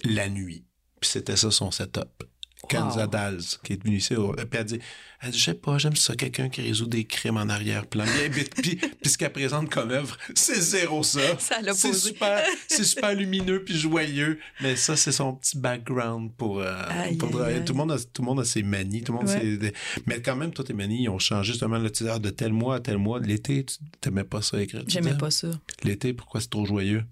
la 0.03 0.27
nuit. 0.27 0.65
Puis 0.99 1.11
c'était 1.11 1.35
ça 1.37 1.51
son 1.51 1.69
setup. 1.69 2.23
Kenza 2.67 3.07
Dals, 3.07 3.41
qui 3.63 3.73
est 3.73 3.83
venue 3.83 3.97
ici. 3.97 4.13
Puis 4.15 4.45
elle 4.59 4.65
dit, 4.65 4.79
elle 5.21 5.31
dit, 5.31 5.39
je 5.39 5.43
sais 5.43 5.53
pas, 5.53 5.77
j'aime 5.77 5.95
ça, 5.95 6.15
quelqu'un 6.15 6.49
qui 6.49 6.61
résout 6.61 6.85
des 6.87 7.05
crimes 7.05 7.37
en 7.37 7.47
arrière-plan. 7.49 8.05
Puis, 8.31 8.43
puis, 8.43 9.09
ce 9.09 9.17
qu'elle 9.17 9.31
présente 9.31 9.69
comme 9.69 9.91
œuvre, 9.91 10.17
c'est 10.35 10.59
zéro 10.59 11.03
ça. 11.03 11.19
C'est 11.39 11.55
à 11.67 11.73
C'est 11.73 11.93
super, 11.93 12.43
c'est 12.67 12.83
super 12.83 13.13
lumineux 13.13 13.63
puis 13.63 13.77
joyeux, 13.77 14.39
mais 14.61 14.75
ça, 14.75 14.95
c'est 14.95 15.11
son 15.11 15.33
petit 15.33 15.57
background 15.57 16.31
pour, 16.37 16.59
euh, 16.59 16.75
Aïe, 16.89 17.15
pour 17.17 17.29
aïe, 17.29 17.33
travailler. 17.35 17.57
aïe. 17.57 17.65
Tout 17.65 17.73
le 17.73 17.77
monde 17.77 17.91
a, 17.91 17.97
tout 17.97 18.21
le 18.21 18.25
monde 18.25 18.39
a 18.41 18.45
ses 18.45 18.63
manies, 18.63 19.03
tout 19.03 19.13
le 19.13 19.17
monde 19.19 19.27
Ouais. 19.29 19.39
ses- 19.59 19.73
Mais 20.05 20.21
quand 20.21 20.35
même, 20.35 20.51
toi, 20.51 20.63
tes 20.65 20.73
manies, 20.73 21.03
ils 21.03 21.09
ont 21.09 21.19
changé 21.19 21.53
justement 21.53 21.77
le 21.77 21.89
titre 21.91 22.19
de 22.19 22.29
tel 22.29 22.51
mois 22.53 22.75
à 22.75 22.79
tel 22.79 22.97
mois. 22.97 23.19
L'été, 23.19 23.63
tu 23.65 23.75
t'aimais 24.01 24.23
pas 24.23 24.41
ça 24.41 24.61
écrire? 24.61 24.83
J'aimais 24.87 25.17
pas 25.17 25.31
ça. 25.31 25.47
L'été, 25.83 26.13
pourquoi 26.13 26.41
c'est 26.41 26.49
trop 26.49 26.65
joyeux? 26.65 27.03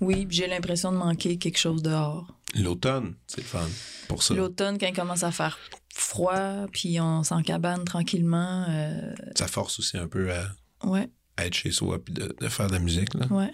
Oui, 0.00 0.26
j'ai 0.30 0.46
l'impression 0.46 0.92
de 0.92 0.96
manquer 0.96 1.38
quelque 1.38 1.58
chose 1.58 1.82
dehors. 1.82 2.32
L'automne, 2.54 3.14
c'est 3.26 3.38
le 3.42 3.46
fun 3.46 3.66
pour 4.08 4.22
ça. 4.22 4.34
L'automne, 4.34 4.78
quand 4.78 4.86
il 4.86 4.94
commence 4.94 5.22
à 5.22 5.30
faire 5.32 5.58
froid, 5.92 6.66
puis 6.72 7.00
on 7.00 7.22
s'en 7.24 7.42
cabane 7.42 7.84
tranquillement. 7.84 8.64
euh, 8.68 9.12
Ça 9.36 9.48
force 9.48 9.78
aussi 9.80 9.98
un 9.98 10.06
peu 10.08 10.32
à, 10.32 10.46
ouais, 10.86 11.10
à 11.36 11.46
être 11.46 11.54
chez 11.54 11.72
soi 11.72 12.02
puis 12.02 12.14
de, 12.14 12.34
de 12.40 12.48
faire 12.48 12.68
de 12.68 12.72
la 12.72 12.78
musique. 12.78 13.12
Là. 13.14 13.26
ouais. 13.30 13.50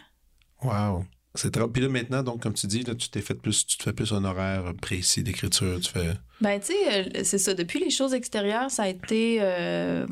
Wow. 0.62 1.05
C'est 1.34 1.51
trop. 1.51 1.66
Puis 1.66 1.82
là, 1.82 1.88
maintenant, 1.88 2.22
donc, 2.22 2.42
comme 2.42 2.55
tu 2.55 2.68
dis, 2.68 2.82
là, 2.84 2.95
tu 2.95 3.09
t'es 3.09 3.20
fait 3.20 3.34
plus, 3.34 3.66
tu 3.66 3.76
te 3.76 3.82
fais 3.82 3.92
plus 3.92 4.12
un 4.12 4.24
horaire 4.24 4.72
précis 4.80 5.24
d'écriture. 5.24 5.80
Tu 5.80 5.90
fais. 5.90 6.12
Ben, 6.40 6.61
tu 6.61 6.66
sais, 6.66 7.09
euh, 7.18 7.24
c'est 7.24 7.38
ça. 7.38 7.55
Depuis 7.55 7.80
les 7.80 7.90
choses 7.90 8.14
extérieures, 8.14 8.70
ça 8.70 8.84
a 8.84 8.88
été 8.88 9.38
euh, 9.40 10.07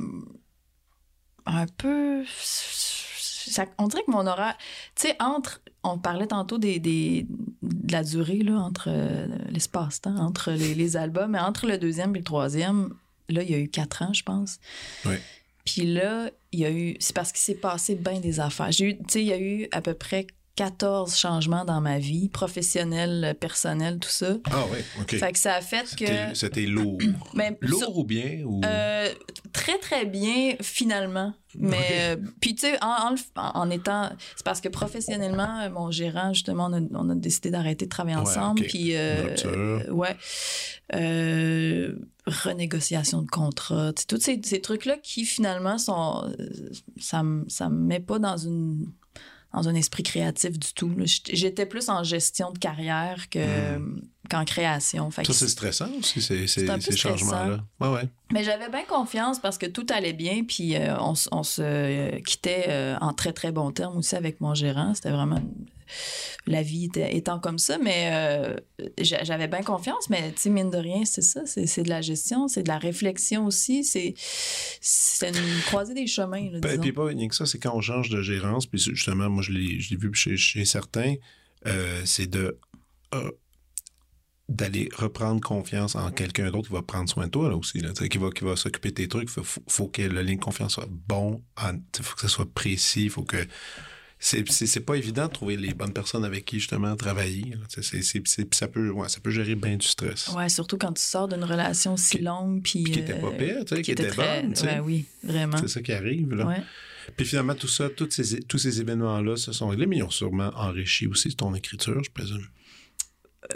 un 1.46 1.66
peu. 1.66 2.24
ça- 2.36 3.66
on 3.78 3.86
dirait 3.86 4.02
que 4.04 4.10
mon 4.10 4.26
horaire. 4.26 4.56
Tu 4.96 5.02
sais, 5.08 5.16
entre. 5.20 5.60
On 5.84 5.98
parlait 5.98 6.28
tantôt 6.28 6.58
des, 6.58 6.78
des- 6.78 7.26
de 7.62 7.92
la 7.92 8.04
durée, 8.04 8.38
là, 8.38 8.54
entre 8.58 8.84
euh, 8.88 9.26
l'espace-temps, 9.50 10.16
entre 10.16 10.52
les, 10.52 10.74
les 10.74 10.96
albums, 10.96 11.32
mais 11.32 11.38
entre 11.40 11.66
le 11.66 11.76
deuxième 11.78 12.14
et 12.14 12.18
le 12.18 12.24
troisième, 12.24 12.94
là, 13.28 13.42
il 13.42 13.50
y 13.50 13.54
a 13.54 13.58
eu 13.58 13.68
quatre 13.68 14.02
ans, 14.02 14.12
je 14.12 14.22
pense. 14.22 14.58
Oui. 15.04 15.14
Puis 15.64 15.82
là, 15.92 16.30
il 16.52 16.60
y 16.60 16.64
a 16.64 16.70
eu. 16.70 16.96
C'est 17.00 17.14
parce 17.14 17.30
qu'il 17.32 17.40
s'est 17.40 17.54
passé 17.60 17.94
bien 17.94 18.20
des 18.20 18.40
affaires. 18.40 18.70
J'ai 18.72 18.90
eu. 18.90 18.96
Tu 18.98 19.04
sais, 19.08 19.20
il 19.22 19.26
y 19.28 19.32
a 19.32 19.38
eu 19.40 19.68
à 19.72 19.80
peu 19.80 19.94
près 19.94 20.26
14 20.54 21.16
changements 21.16 21.64
dans 21.64 21.80
ma 21.80 21.98
vie, 21.98 22.28
professionnelle, 22.28 23.34
personnelle, 23.40 23.98
tout 23.98 24.10
ça. 24.10 24.36
Ah 24.50 24.64
oui, 24.70 24.78
OK. 25.00 25.16
Fait 25.16 25.32
que 25.32 25.38
ça 25.38 25.54
a 25.54 25.60
fait 25.62 25.96
que. 25.96 26.34
c'était 26.34 26.66
lourd. 26.66 26.98
Mais 27.34 27.56
Lourd 27.62 27.80
sur- 27.80 27.96
ou 27.98 28.04
bien? 28.04 28.42
Ou... 28.44 28.60
euh, 28.64 29.08
très, 29.54 29.78
très 29.78 30.04
bien, 30.04 30.54
finalement. 30.60 31.32
Mais, 31.54 31.76
euh, 31.92 32.16
puis, 32.40 32.54
tu 32.54 32.66
sais, 32.66 32.78
en, 32.82 33.14
en 33.36 33.70
étant. 33.70 34.10
C'est 34.36 34.44
parce 34.44 34.60
que 34.60 34.68
professionnellement, 34.68 35.60
euh, 35.60 35.70
mon 35.70 35.90
gérant, 35.90 36.32
justement, 36.34 36.68
on 36.70 36.74
a, 36.74 36.80
on 36.94 37.08
a 37.10 37.14
décidé 37.14 37.50
d'arrêter 37.50 37.86
de 37.86 37.90
travailler 37.90 38.16
Ouais, 38.16 38.22
ensemble. 38.22 38.62
Puis, 38.62 38.94
euh, 38.94 39.34
ouais. 39.90 40.16
Renégociation 42.26 43.22
de 43.22 43.28
contrat. 43.30 43.92
Tous 44.06 44.20
ces, 44.20 44.40
ces 44.44 44.60
trucs-là 44.60 44.96
qui, 45.02 45.24
finalement, 45.24 45.76
sont. 45.78 46.32
Ça 46.98 47.22
ça 47.48 47.68
me 47.68 47.76
met 47.86 48.00
pas 48.00 48.18
dans 48.18 48.36
une 48.36 48.86
dans 49.52 49.68
un 49.68 49.74
esprit 49.74 50.02
créatif 50.02 50.58
du 50.58 50.72
tout. 50.72 50.90
J'étais- 51.04 51.66
plus 51.66 51.88
en 51.88 52.02
gestion 52.02 52.50
de 52.50 52.58
carrière 52.58 53.28
que, 53.30 53.78
qu'en 54.28 54.44
création. 54.44 55.10
Fait. 55.10 55.24
Ça, 55.24 55.32
c'est 55.32 55.48
stressant 55.48 55.88
aussi, 55.98 56.20
ces, 56.20 56.46
ces, 56.46 56.66
changements-là. 56.96 57.60
Ouais, 57.80 57.88
ouais. 57.88 58.08
mais 58.32 58.44
j'avais 58.44 58.68
bien 58.68 58.84
confiance 58.84 59.38
parce 59.38 59.58
que 59.58 59.66
tout 59.66 59.86
allait 59.90 60.12
bien, 60.12 60.44
puis 60.44 60.76
euh, 60.76 60.98
on, 60.98 61.14
on 61.30 61.42
se 61.42 61.62
euh, 61.62 62.20
quittait 62.20 62.66
euh, 62.68 62.96
en 63.00 63.12
très, 63.12 63.32
très 63.32 63.52
bons 63.52 63.70
termes 63.70 63.96
aussi 63.98 64.16
avec 64.16 64.40
mon 64.40 64.54
gérant. 64.54 64.94
C'était 64.94 65.10
vraiment 65.12 65.40
la 66.46 66.62
vie 66.62 66.90
étant 66.96 67.38
comme 67.38 67.58
ça, 67.58 67.78
mais 67.78 68.10
euh, 68.12 68.56
j'a- 69.00 69.24
j'avais 69.24 69.48
bien 69.48 69.62
confiance, 69.62 70.10
mais 70.10 70.32
tu 70.32 70.42
sais, 70.42 70.50
mine 70.50 70.70
de 70.70 70.78
rien, 70.78 71.04
c'est 71.04 71.22
ça, 71.22 71.42
c'est 71.46 71.82
de 71.82 71.88
la 71.88 72.00
gestion, 72.00 72.48
c'est 72.48 72.62
de 72.62 72.68
la 72.68 72.78
réflexion 72.78 73.46
aussi, 73.46 73.84
c'est 73.84 74.14
une 75.28 75.60
croisée 75.66 75.94
des 75.94 76.06
chemins, 76.06 76.50
là, 76.50 76.60
Ben, 76.60 76.80
puis 76.80 76.92
pas 76.92 77.06
rien 77.06 77.28
que 77.28 77.34
ça, 77.34 77.46
c'est 77.46 77.58
quand 77.58 77.74
on 77.74 77.80
change 77.80 78.08
de 78.10 78.22
gérance, 78.22 78.66
puis 78.66 78.78
justement, 78.78 79.28
moi, 79.28 79.42
je 79.42 79.52
l'ai 79.52 79.96
vu 79.96 80.10
chez, 80.14 80.36
chez 80.36 80.64
certains, 80.64 81.14
euh, 81.66 82.02
c'est 82.04 82.26
de 82.26 82.58
euh, 83.14 83.30
d'aller 84.48 84.88
reprendre 84.94 85.40
confiance 85.40 85.94
en 85.94 86.10
quelqu'un 86.10 86.50
d'autre 86.50 86.68
qui 86.68 86.74
va 86.74 86.82
prendre 86.82 87.08
soin 87.08 87.26
de 87.26 87.30
toi, 87.30 87.48
là, 87.48 87.56
aussi, 87.56 87.80
là, 87.80 87.92
qui 87.92 88.18
va, 88.18 88.30
qui 88.30 88.44
va 88.44 88.56
s'occuper 88.56 88.90
de 88.90 88.94
tes 88.94 89.08
trucs. 89.08 89.30
Faut, 89.30 89.42
faut, 89.68 89.88
que 89.88 90.02
le 90.02 90.22
lien 90.22 90.34
de 90.34 90.40
confiance 90.40 90.74
soit 90.74 90.88
bon, 90.90 91.42
il 91.62 92.02
faut 92.04 92.14
que 92.14 92.20
ça 92.20 92.28
soit 92.28 92.52
précis, 92.52 93.08
faut 93.08 93.22
que... 93.22 93.46
C'est 94.24 94.80
pas 94.86 94.94
évident 94.94 95.26
de 95.26 95.32
trouver 95.32 95.56
les 95.56 95.74
bonnes 95.74 95.92
personnes 95.92 96.24
avec 96.24 96.44
qui, 96.44 96.60
justement, 96.60 96.94
travailler. 96.94 97.54
c'est- 97.68 98.54
ça, 98.54 98.68
peut, 98.68 98.88
ouais, 98.90 99.08
ça 99.08 99.18
peut 99.18 99.30
gérer 99.32 99.56
bien 99.56 99.76
du 99.76 99.86
stress. 99.86 100.28
Ouais, 100.28 100.48
surtout 100.48 100.78
quand 100.78 100.92
tu 100.92 101.02
sors 101.02 101.26
d'une 101.26 101.42
relation 101.42 101.96
si 101.96 102.18
Qui- 102.18 102.22
longue, 102.22 102.62
puis... 102.62 102.84
puis 102.84 102.92
qui 102.92 102.98
était 103.00 103.18
pas 103.18 103.26
euh, 103.26 103.36
pire, 103.36 103.64
tu 103.64 103.74
sais, 103.74 103.82
qui 103.82 103.90
était 103.90 104.06
très- 104.06 104.42
bonne, 104.42 104.54
sais. 104.54 104.66
ouais, 104.66 104.78
oui, 104.80 105.06
vraiment. 105.24 105.56
C'est 105.58 105.66
ça 105.66 105.82
qui 105.82 105.92
arrive, 105.92 106.32
là. 106.34 106.46
Ouais. 106.46 106.62
Puis 107.16 107.26
finalement, 107.26 107.56
tout 107.56 107.66
ça, 107.66 107.88
tous 107.90 108.08
ces, 108.10 108.38
tous 108.42 108.58
ces 108.58 108.80
événements-là 108.80 109.36
se 109.36 109.50
sont 109.52 109.66
réglés, 109.68 109.86
mais 109.86 109.96
ils 109.96 110.02
ont 110.04 110.10
sûrement 110.10 110.52
enrichi 110.54 111.08
aussi 111.08 111.34
ton 111.34 111.52
écriture, 111.56 112.00
je 112.04 112.10
présume. 112.12 112.46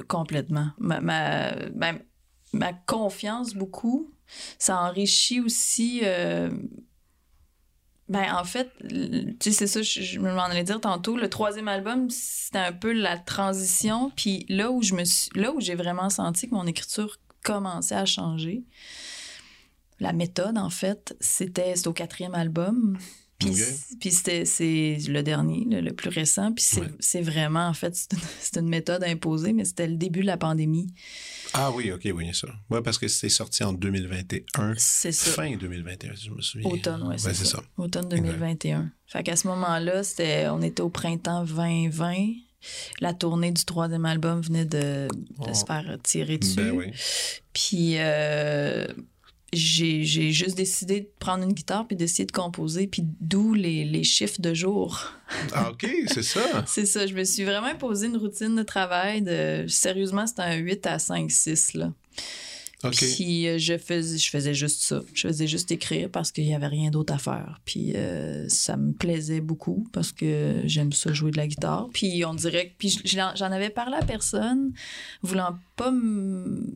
Complètement. 0.08 0.70
Ma, 0.80 1.00
ma, 1.00 1.52
ben, 1.70 2.00
ma 2.52 2.72
confiance, 2.72 3.54
beaucoup, 3.54 4.12
ça 4.58 4.80
enrichit 4.80 5.40
aussi. 5.40 6.00
euh, 6.02 6.50
ben, 8.08 8.34
en 8.34 8.44
fait, 8.44 8.70
tu 8.88 9.36
sais, 9.40 9.52
c'est 9.52 9.66
ça, 9.66 9.82
je, 9.82 10.00
je 10.00 10.20
m'en 10.20 10.44
allais 10.44 10.62
dire 10.62 10.80
tantôt. 10.80 11.16
Le 11.16 11.28
troisième 11.28 11.66
album, 11.66 12.08
c'était 12.10 12.58
un 12.58 12.72
peu 12.72 12.92
la 12.92 13.18
transition. 13.18 14.12
Puis 14.14 14.46
là 14.48 14.70
où 14.70 14.82
je 14.82 14.94
me 14.94 15.04
suis, 15.04 15.30
là 15.34 15.52
où 15.52 15.60
j'ai 15.60 15.74
vraiment 15.74 16.08
senti 16.08 16.48
que 16.48 16.54
mon 16.54 16.66
écriture 16.66 17.18
commençait 17.42 17.96
à 17.96 18.04
changer, 18.06 18.64
la 19.98 20.12
méthode, 20.12 20.58
en 20.58 20.70
fait, 20.70 21.16
c'était 21.20 21.74
au 21.86 21.92
quatrième 21.92 22.34
album. 22.34 22.98
Puis, 23.38 23.50
Ok. 23.50 23.56
c- 23.56 23.96
puis 24.00 24.10
c'était 24.10 24.44
c'est 24.46 24.96
le 25.08 25.22
dernier, 25.22 25.66
le, 25.70 25.80
le 25.82 25.92
plus 25.92 26.08
récent. 26.08 26.52
Puis 26.52 26.64
c'est 27.00 27.18
Ouais. 27.18 27.22
vraiment, 27.24 27.66
en 27.68 27.74
fait, 27.74 27.94
c'est 28.40 28.56
une, 28.58 28.68
méthode 28.68 29.04
imposée, 29.04 29.52
mais 29.52 29.64
c'était 29.66 29.86
le 29.86 29.96
début 29.96 30.20
de 30.20 30.26
la 30.26 30.38
pandémie. 30.38 30.86
Ah 31.52 31.70
oui, 31.70 31.92
ok, 31.92 32.08
oui, 32.14 32.30
ça. 32.34 32.48
Oui, 32.70 32.80
parce 32.82 32.96
que 32.98 33.08
c'est 33.08 33.28
sorti 33.28 33.62
en 33.62 33.72
2021, 33.74 34.74
C'est 34.78 35.12
ça. 35.12 35.30
fin 35.32 35.54
2021, 35.56 36.14
si 36.16 36.26
je 36.26 36.30
me 36.30 36.40
souviens. 36.40 36.70
Automne, 36.70 37.02
oui, 37.08 37.14
c'est 37.18 37.34
c'est 37.34 37.44
ça. 37.44 37.58
ça. 37.58 37.62
Automne 37.76 38.08
2021. 38.08 38.90
Fait 39.06 39.22
qu'à 39.22 39.36
ce 39.36 39.46
moment-là, 39.48 40.02
c'était, 40.02 40.48
on 40.48 40.62
était 40.62 40.82
au 40.82 40.88
printemps 40.90 41.44
2020. 41.44 42.14
La 43.00 43.14
tournée 43.14 43.52
du 43.52 43.64
troisième 43.64 44.06
album 44.06 44.40
venait 44.40 44.64
de, 44.64 45.06
de 45.08 45.08
Oh. 45.38 45.54
se 45.54 45.64
faire 45.64 45.98
tirer 46.02 46.38
dessus. 46.38 46.56
Ben 46.56 46.70
oui. 46.72 46.86
Puis 47.52 47.94
euh, 47.98 48.86
j'ai, 49.52 50.04
juste 50.32 50.56
décidé 50.56 51.00
de 51.00 51.08
prendre 51.18 51.44
une 51.44 51.52
guitare 51.52 51.86
puis 51.86 51.96
d'essayer 51.96 52.26
de 52.26 52.32
composer. 52.32 52.86
Puis 52.86 53.04
d'où 53.20 53.54
les, 53.54 53.84
les 53.84 54.04
chiffres 54.04 54.40
de 54.40 54.54
jour. 54.54 55.12
Ah, 55.52 55.70
ok, 55.70 55.88
c'est 56.08 56.22
ça. 56.22 56.40
C'est 56.66 56.86
ça, 56.86 57.06
je 57.06 57.14
me 57.14 57.24
suis 57.24 57.44
vraiment 57.44 57.66
imposé 57.66 58.06
une 58.06 58.16
routine 58.16 58.54
de 58.54 58.62
travail. 58.62 59.22
De, 59.22 59.66
sérieusement, 59.68 60.26
c'était 60.26 60.42
un 60.42 60.56
8 60.56 60.86
à 60.86 60.98
5, 60.98 61.30
6. 61.30 61.74
Là. 61.74 61.92
Puis 62.90 63.48
euh, 63.48 63.58
je 63.58 63.78
faisais, 63.78 64.18
je 64.18 64.30
faisais 64.30 64.54
juste 64.54 64.82
ça. 64.82 65.02
Je 65.14 65.28
faisais 65.28 65.46
juste 65.46 65.70
écrire 65.72 66.10
parce 66.10 66.30
qu'il 66.30 66.44
n'y 66.44 66.54
avait 66.54 66.66
rien 66.66 66.90
d'autre 66.90 67.14
à 67.14 67.18
faire. 67.18 67.60
Puis 67.64 67.92
euh, 67.94 68.48
ça 68.48 68.76
me 68.76 68.92
plaisait 68.92 69.40
beaucoup 69.40 69.86
parce 69.92 70.12
que 70.12 70.60
j'aime 70.64 70.92
ça 70.92 71.12
jouer 71.12 71.30
de 71.30 71.38
la 71.38 71.46
guitare. 71.46 71.88
Puis 71.92 72.24
on 72.24 72.34
dirait 72.34 72.68
que. 72.68 72.74
Puis 72.78 73.00
j'en 73.04 73.32
avais 73.32 73.70
parlé 73.70 73.96
à 73.96 74.04
personne, 74.04 74.72
voulant 75.22 75.58
pas 75.76 75.90
me 75.90 76.66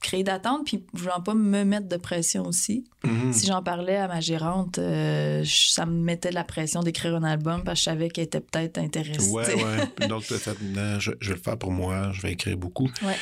créer 0.00 0.22
d'attente, 0.24 0.64
puis 0.64 0.84
voulant 0.94 1.20
pas 1.20 1.34
me 1.34 1.62
mettre 1.64 1.88
de 1.88 1.96
pression 1.96 2.44
aussi. 2.46 2.84
Mhm. 3.04 3.32
Si 3.32 3.46
j'en 3.46 3.62
parlais 3.62 3.96
à 3.96 4.08
ma 4.08 4.20
gérante, 4.20 4.78
euh, 4.78 5.42
ça 5.46 5.84
me 5.86 5.92
mettait 6.02 6.30
de 6.30 6.34
la 6.34 6.44
pression 6.44 6.82
d'écrire 6.82 7.14
un 7.16 7.22
album 7.24 7.62
parce 7.64 7.78
que 7.80 7.80
je 7.80 7.84
savais 7.84 8.08
qu'elle 8.08 8.24
était 8.24 8.40
peut-être 8.40 8.78
intéressée. 8.78 9.30
Ouais, 9.30 9.54
ouais. 9.54 10.08
Donc, 10.08 10.22
je, 10.24 11.10
je 11.20 11.28
vais 11.28 11.34
le 11.36 11.40
faire 11.42 11.58
pour 11.58 11.70
moi, 11.72 12.10
je 12.12 12.22
vais 12.22 12.32
écrire 12.32 12.56
beaucoup. 12.56 12.90
Ouais. 13.02 13.16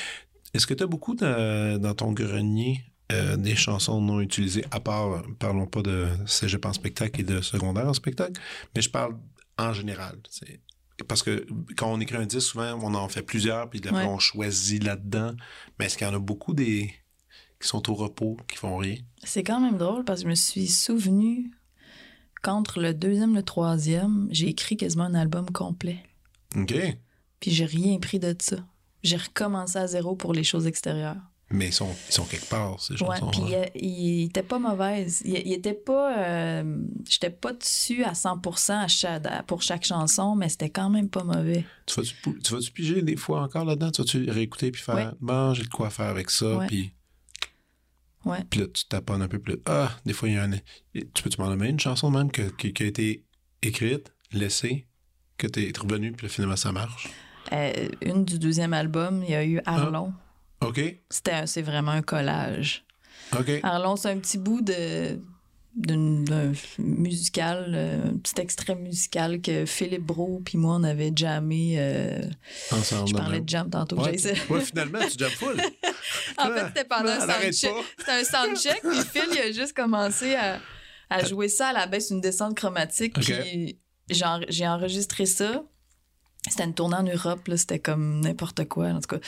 Est-ce 0.55 0.66
que 0.66 0.74
tu 0.74 0.83
as 0.85 0.87
beaucoup 0.87 1.14
dans, 1.14 1.81
dans 1.81 1.95
ton 1.95 2.12
grenier 2.12 2.81
euh, 3.11 3.37
des 3.37 3.57
chansons 3.57 4.01
non 4.01 4.20
utilisées, 4.20 4.64
à 4.70 4.81
part, 4.81 5.22
parlons 5.39 5.66
pas 5.66 5.83
de 5.83 6.07
cégep 6.26 6.64
en 6.66 6.72
spectacle 6.72 7.20
et 7.20 7.24
de 7.24 7.41
secondaire 7.41 7.89
en 7.89 7.95
spectacle, 7.95 8.41
mais 8.76 8.83
je 8.83 8.91
parle 8.91 9.16
en 9.59 9.72
général. 9.72 10.16
c'est- 10.31 10.61
Parce 11.07 11.23
que 11.23 11.47
quand 11.77 11.93
on 11.93 12.01
écrit 12.01 12.17
un 12.17 12.27
disque, 12.27 12.49
souvent, 12.51 12.79
on 12.83 12.95
en 12.95 13.09
fait 13.09 13.23
plusieurs, 13.23 13.71
puis 13.71 13.81
après, 13.85 14.03
Ouais. 14.05 14.09
on 14.11 14.19
choisit 14.19 14.83
là-dedans. 14.83 15.35
Mais 15.79 15.87
est-ce 15.87 15.97
qu'il 15.97 16.07
y 16.07 16.11
en 16.11 16.15
a 16.15 16.19
beaucoup 16.19 16.55
des 16.55 16.93
qui 17.61 17.69
sont 17.69 17.89
au 17.91 17.95
repos, 17.95 18.37
qui 18.49 18.57
font 18.57 18.77
rien? 18.77 18.97
C'est 19.23 19.43
quand 19.45 19.61
même 19.61 19.79
drôle 19.79 20.05
parce 20.05 20.21
que 20.21 20.25
je 20.25 20.31
me 20.31 20.35
suis 20.35 20.67
souvenu 20.67 21.51
qu'entre 22.43 22.81
le 22.81 22.95
deuxième 22.95 23.33
et 23.33 23.37
le 23.37 23.43
troisième, 23.43 24.29
j'ai 24.31 24.49
écrit 24.49 24.77
quasiment 24.77 25.05
un 25.05 25.15
album 25.15 25.49
complet. 25.51 26.03
OK. 26.57 26.75
Puis 27.41 27.51
j'ai 27.53 27.65
rien 27.65 27.99
pris 27.99 28.19
de 28.19 28.35
ça. 28.41 28.57
J'ai 29.03 29.17
recommencé 29.17 29.79
à 29.79 29.87
zéro 29.87 30.17
pour 30.17 30.33
les 30.33 30.45
choses 30.45 30.67
extérieures. 30.67 31.21
Mais 31.51 31.69
ils 31.69 31.73
sont, 31.73 31.95
ils 32.09 32.13
sont 32.13 32.25
quelque 32.27 32.47
part, 32.49 32.79
ces 32.79 32.93
Ouais, 33.03 33.19
chansons. 33.19 33.31
puis 33.31 33.55
euh, 33.55 33.65
il 33.75 34.25
était 34.25 34.43
pas 34.43 34.59
mauvaise. 34.59 35.23
Il, 35.25 35.33
il 35.47 35.53
était 35.55 35.73
pas... 35.73 36.19
euh, 36.19 36.79
J'étais 37.09 37.31
pas 37.31 37.55
dessus 37.55 38.05
à 38.05 38.13
100% 38.13 38.73
à 38.85 38.87
chaque- 38.89 39.47
pour 39.47 39.63
chaque 39.63 39.85
chanson, 39.87 40.37
mais 40.37 40.51
c'était 40.51 40.69
quand 40.69 40.91
même 40.91 41.09
pas 41.09 41.25
mauvais. 41.25 41.65
Tu 41.87 41.95
vas-tu, 42.01 42.15
tu 42.43 42.53
vas-tu 42.53 42.71
piger 42.71 43.01
des 43.01 43.17
fois 43.17 43.43
encore 43.43 43.65
là-dedans? 43.65 43.91
Tu 43.91 44.03
vas-tu 44.03 44.31
réécouter 44.31 44.71
puis 44.71 44.83
faire 44.83 44.95
Ouais. 44.95 45.07
Bon, 45.21 45.55
j'ai 45.55 45.63
de 45.63 45.69
quoi 45.69 45.89
faire 45.89 46.09
avec 46.09 46.29
ça, 46.31 46.55
Ouais. 46.59 46.67
puis 46.67 46.93
Ouais. 48.25 48.45
Puis 48.51 48.61
là, 48.61 48.67
tu 48.67 48.85
taponnes 48.87 49.23
un 49.23 49.29
peu 49.29 49.39
plus. 49.39 49.57
Ah, 49.65 49.91
des 50.05 50.13
fois, 50.13 50.29
il 50.29 50.35
y 50.35 50.39
a 50.39 50.43
un. 50.43 50.51
Tu 50.93 51.23
peux-tu 51.23 51.41
m'en 51.41 51.49
nommer 51.49 51.69
une 51.69 51.81
chanson 51.81 52.11
même 52.11 52.31
que- 52.31 52.51
qui, 52.51 52.73
qui 52.75 52.83
a 52.83 52.87
été 52.87 53.25
écrite, 53.63 54.13
laissée, 54.33 54.87
que 55.39 55.47
t'es 55.47 55.73
revenu, 55.81 56.13
puis 56.13 56.27
là, 56.27 56.31
finalement, 56.33 56.57
ça 56.57 56.73
marche? 56.73 57.09
Euh, 57.53 57.89
une 58.03 58.25
du 58.27 58.39
deuxième 58.39 58.75
album, 58.75 59.23
il 59.25 59.31
y 59.31 59.35
a 59.35 59.45
eu 59.45 59.61
Arlon. 59.65 60.13
OK, 60.61 60.81
C'est 61.47 61.63
vraiment 61.63 61.93
un 61.93 62.03
collage. 62.03 62.85
OK. 63.39 63.51
Arlon, 63.63 63.97
c'est 63.97 64.11
un 64.11 64.19
petit 64.19 64.39
bout 64.39 64.61
de 64.63 65.19
d'un 65.77 66.53
musical, 66.79 67.73
euh, 67.73 68.09
un 68.11 68.17
petit 68.17 68.41
extrait 68.41 68.75
musical 68.75 69.41
que 69.41 69.65
Philippe 69.65 70.03
Bro 70.03 70.43
puis 70.45 70.59
moi 70.59 70.75
on 70.75 70.83
avait 70.83 71.13
jammé. 71.15 71.77
euh, 71.79 72.21
Ensemble. 72.73 73.09
je 73.09 73.15
parlais 73.15 73.41
de 73.41 73.49
jam 73.49 73.71
tantôt. 73.71 73.97
Ouais, 74.03 74.17
finalement, 74.65 74.99
tu 75.09 75.17
jump 75.19 75.31
full. 75.31 75.57
En 76.37 76.47
fait, 76.49 76.67
c'était 76.69 76.85
pendant 76.85 77.11
un 77.11 77.21
soundcheck. 77.21 77.75
C'était 77.97 78.11
un 78.11 78.25
soundcheck, 78.25 78.81
puis 78.83 78.99
Phil, 79.13 79.29
il 79.33 79.39
a 79.39 79.53
juste 79.53 79.75
commencé 79.75 80.35
à, 80.35 80.59
à 81.11 81.25
jouer 81.25 81.49
ça 81.49 81.69
à 81.69 81.73
la 81.73 81.87
baisse, 81.87 82.11
une 82.11 82.21
descente 82.23 82.57
chromatique, 82.57 83.15
puis 83.21 83.79
j'ai 84.11 84.67
enregistré 84.67 85.27
ça. 85.27 85.63
C'était 86.51 86.65
une 86.65 86.75
tournée 86.75 86.97
en 86.97 87.03
Europe, 87.03 87.47
là, 87.49 87.57
c'était 87.57 87.79
comme 87.79 88.21
n'importe 88.21 88.67
quoi. 88.67 88.87
En 88.89 89.01
tout 89.01 89.17
cas, 89.17 89.19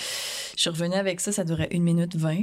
je 0.56 0.60
suis 0.60 0.70
revenue 0.70 0.94
avec 0.94 1.20
ça, 1.20 1.32
ça 1.32 1.44
durait 1.44 1.68
une 1.70 1.82
minute 1.82 2.16
20. 2.16 2.38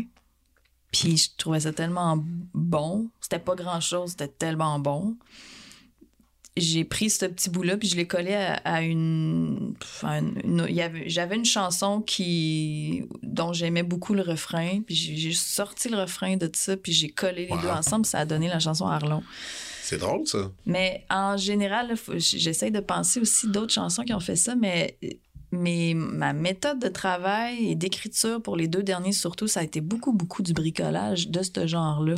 Puis 0.92 1.18
je 1.18 1.30
trouvais 1.38 1.60
ça 1.62 1.74
tellement 1.74 2.24
bon. 2.54 3.10
C'était 3.22 3.40
pas 3.40 3.56
grand-chose, 3.56 4.12
c'était 4.12 4.28
tellement 4.30 4.80
bon. 4.80 5.18
J'ai 6.56 6.86
pris 6.86 7.12
ce 7.12 7.26
petit 7.28 7.52
bout-là, 7.52 7.78
puis 7.78 7.88
je 7.88 7.96
l'ai 7.96 8.08
collé 8.08 8.34
à, 8.34 8.54
à 8.64 8.82
une... 8.82 9.76
à 10.02 10.20
J'avais 11.06 11.36
une 11.36 11.46
chanson 11.46 12.02
qui 12.02 13.04
dont 13.22 13.54
j'aimais 13.54 13.84
beaucoup 13.84 14.16
le 14.16 14.24
refrain, 14.24 14.82
puis 14.82 14.96
j'ai 14.96 15.16
j'ai 15.18 15.34
sorti 15.34 15.88
le 15.90 15.98
refrain 15.98 16.36
de 16.36 16.50
ça, 16.56 16.76
puis 16.76 16.94
j'ai 16.94 17.10
collé 17.10 17.46
les 17.46 17.52
Wow. 17.54 17.62
deux 17.62 17.70
ensemble, 17.70 18.08
ça 18.08 18.20
a 18.20 18.26
donné 18.26 18.48
la 18.48 18.58
chanson 18.60 18.88
Arlon. 18.88 19.22
C'est 19.88 20.00
drôle, 20.00 20.28
ça. 20.28 20.52
Mais 20.66 21.06
en 21.10 21.38
général, 21.38 21.96
j'essaye 22.18 22.72
de 22.72 22.82
penser 22.82 23.22
aussi 23.22 23.48
d'autres 23.48 23.72
chansons 23.72 24.04
qui 24.04 24.14
ont 24.14 24.20
fait 24.20 24.36
ça, 24.36 24.54
mais, 24.54 24.98
mais 25.52 25.94
ma 25.96 26.34
méthode 26.34 26.80
de 26.80 26.90
travail 26.90 27.70
et 27.72 27.76
d'écriture 27.76 28.42
pour 28.42 28.56
les 28.58 28.68
deux 28.68 28.84
derniers, 28.84 29.14
surtout, 29.14 29.48
ça 29.48 29.62
a 29.62 29.64
été 29.64 29.80
beaucoup, 29.82 30.12
beaucoup 30.14 30.44
du 30.44 30.54
bricolage 30.54 31.30
de 31.30 31.42
ce 31.42 31.66
genre-là. 31.68 32.16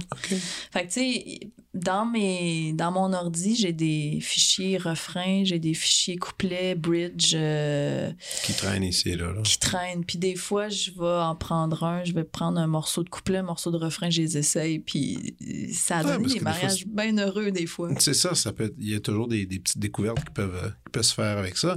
Fait 0.71 0.87
que, 0.87 0.93
tu 0.93 0.99
sais, 0.99 1.39
dans, 1.75 2.05
mes, 2.05 2.73
dans 2.73 2.91
mon 2.91 3.13
ordi, 3.13 3.55
j'ai 3.55 3.71
des 3.73 4.17
fichiers 4.21 4.77
refrains, 4.77 5.43
j'ai 5.43 5.59
des 5.59 5.75
fichiers 5.75 6.17
couplets, 6.17 6.73
bridge 6.73 7.33
euh, 7.35 8.11
Qui 8.43 8.53
traîne 8.53 8.83
ici 8.83 9.15
là. 9.15 9.31
là. 9.31 9.41
qui 9.43 9.59
traînent. 9.59 10.03
Puis 10.03 10.17
des 10.17 10.35
fois, 10.35 10.69
je 10.69 10.89
vais 10.91 11.21
en 11.21 11.35
prendre 11.35 11.83
un, 11.83 12.03
je 12.03 12.13
vais 12.13 12.23
prendre 12.23 12.59
un 12.59 12.65
morceau 12.67 13.03
de 13.03 13.09
couplet, 13.09 13.37
un 13.37 13.43
morceau 13.43 13.69
de 13.69 13.77
refrain, 13.77 14.09
je 14.09 14.21
les 14.21 14.37
essaye. 14.37 14.79
Puis 14.79 15.35
ça 15.71 15.97
a 15.99 16.03
Ouais, 16.03 16.11
donné 16.13 16.23
parce 16.23 16.33
des 16.33 16.33
que 16.33 16.33
des 16.33 16.39
fois, 16.39 16.51
mariages 16.51 16.87
bien 16.87 17.17
heureux 17.19 17.51
des 17.51 17.67
fois. 17.67 17.89
C'est 17.99 18.15
ça, 18.15 18.33
ça 18.33 18.51
peut 18.51 18.63
être- 18.65 18.75
il 18.79 18.89
y 18.89 18.95
a 18.95 18.99
toujours 18.99 19.27
des, 19.27 19.45
des 19.45 19.59
petites 19.59 19.77
découvertes 19.79 20.23
qui 20.25 20.31
peuvent, 20.33 20.55
euh, 20.63 20.69
qui 20.69 20.91
peuvent 20.91 21.03
se 21.03 21.13
faire 21.13 21.37
avec 21.37 21.55
ça. 21.57 21.75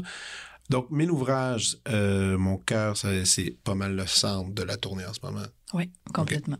Donc, 0.72 0.90
mille 0.90 1.10
ouvrages, 1.10 1.76
euh, 1.88 2.38
mon 2.38 2.56
cœur, 2.56 2.96
c'est 2.96 3.56
pas 3.62 3.74
mal 3.74 3.94
le 3.94 4.06
centre 4.06 4.54
de 4.54 4.62
la 4.62 4.78
tournée 4.78 5.04
en 5.04 5.12
ce 5.12 5.20
moment. 5.22 5.44
Oui, 5.74 5.90
complètement. 6.14 6.56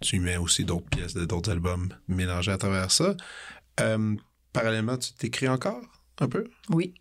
Tu 0.00 0.20
mets 0.20 0.36
aussi 0.36 0.64
d'autres 0.64 0.88
pièces 0.88 1.14
de 1.14 1.24
d'autres 1.24 1.50
albums 1.50 1.88
mélangés 2.06 2.52
à 2.52 2.58
travers 2.58 2.92
ça. 2.92 3.16
Euh, 3.80 4.14
parallèlement, 4.52 4.96
tu 4.98 5.12
t'écris 5.14 5.48
encore 5.48 5.82
un 6.20 6.28
peu? 6.28 6.44
Oui. 6.70 6.94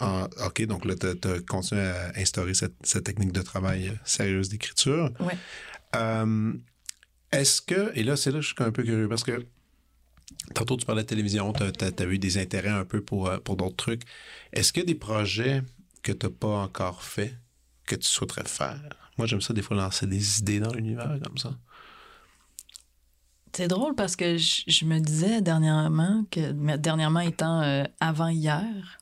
Ah, 0.00 0.28
OK, 0.44 0.66
donc 0.66 0.86
là, 0.86 0.96
tu 0.96 1.06
as 1.06 1.40
continué 1.46 1.82
à 1.82 2.10
instaurer 2.16 2.54
cette, 2.54 2.74
cette 2.82 3.04
technique 3.04 3.30
de 3.30 3.42
travail 3.42 3.96
sérieuse 4.04 4.48
d'écriture. 4.48 5.12
Ouais. 5.20 5.38
Euh, 5.94 6.52
Est-ce 7.30 7.62
que, 7.62 7.96
et 7.96 8.02
là, 8.02 8.16
c'est 8.16 8.32
là 8.32 8.38
que 8.38 8.42
je 8.42 8.54
suis 8.54 8.64
un 8.64 8.72
peu 8.72 8.82
curieux 8.82 9.08
parce 9.08 9.22
que 9.22 9.46
tantôt 10.52 10.76
tu 10.76 10.84
parlais 10.84 11.02
de 11.02 11.08
télévision, 11.08 11.52
tu 11.52 11.62
as, 11.62 12.04
eu 12.06 12.18
des 12.18 12.38
intérêts 12.38 12.70
un 12.70 12.84
peu 12.84 13.02
pour, 13.02 13.30
pour 13.44 13.56
d'autres 13.56 13.76
trucs. 13.76 14.02
Est-ce 14.52 14.78
a 14.80 14.82
des 14.82 14.96
projets 14.96 15.62
que 16.08 16.18
tu 16.18 16.26
n'as 16.26 16.32
pas 16.32 16.56
encore 16.62 17.02
fait 17.02 17.34
que 17.86 17.94
tu 17.94 18.06
souhaiterais 18.06 18.46
faire? 18.46 19.12
Moi, 19.18 19.26
j'aime 19.26 19.40
ça 19.40 19.52
des 19.52 19.62
fois 19.62 19.76
lancer 19.76 20.06
des 20.06 20.38
idées 20.40 20.60
dans 20.60 20.72
l'univers 20.72 21.18
comme 21.22 21.38
ça. 21.38 21.56
C'est 23.52 23.68
drôle 23.68 23.94
parce 23.94 24.14
que 24.14 24.36
je, 24.36 24.62
je 24.66 24.84
me 24.84 25.00
disais 25.00 25.40
dernièrement, 25.42 26.24
que 26.30 26.76
dernièrement 26.76 27.20
étant 27.20 27.62
euh, 27.62 27.84
avant 27.98 28.28
hier, 28.28 28.98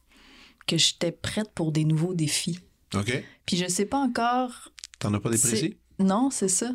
que 0.67 0.79
j'étais 0.79 1.13
prête 1.13 1.51
pour 1.55 1.73
des 1.73 1.85
nouveaux 1.85 2.15
défis. 2.15 2.61
OK? 2.95 3.25
Puis 3.45 3.57
je 3.57 3.69
sais 3.69 3.87
pas 3.87 3.99
encore 3.99 4.71
T'en 4.99 5.13
as 5.13 5.21
pas 5.21 5.31
des 5.31 5.39
précis? 5.39 5.77
Non, 5.99 6.29
c'est 6.31 6.49
ça. 6.49 6.73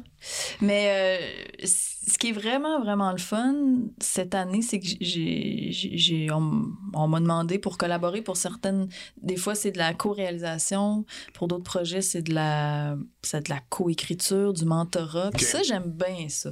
Mais 0.61 1.19
euh, 1.61 1.65
ce 1.65 2.17
qui 2.17 2.29
est 2.29 2.31
vraiment, 2.31 2.79
vraiment 2.79 3.11
le 3.11 3.19
fun 3.19 3.55
cette 3.99 4.33
année, 4.33 4.61
c'est 4.61 4.79
que 4.79 4.87
j'ai, 4.99 6.29
on, 6.31 6.63
on 6.93 7.07
m'a 7.07 7.19
demandé 7.19 7.59
pour 7.59 7.77
collaborer 7.77 8.21
pour 8.21 8.37
certaines. 8.37 8.87
Des 9.21 9.37
fois, 9.37 9.53
c'est 9.53 9.71
de 9.71 9.77
la 9.77 9.93
co-réalisation. 9.93 11.05
Pour 11.33 11.47
d'autres 11.47 11.63
projets, 11.63 12.01
c'est 12.01 12.23
de 12.23 12.33
la, 12.33 12.97
c'est 13.21 13.45
de 13.45 13.53
la 13.53 13.59
co-écriture, 13.69 14.53
du 14.53 14.65
mentorat. 14.65 15.29
Puis 15.31 15.45
ça, 15.45 15.61
j'aime 15.63 15.91
bien 15.91 16.27
ça. 16.29 16.51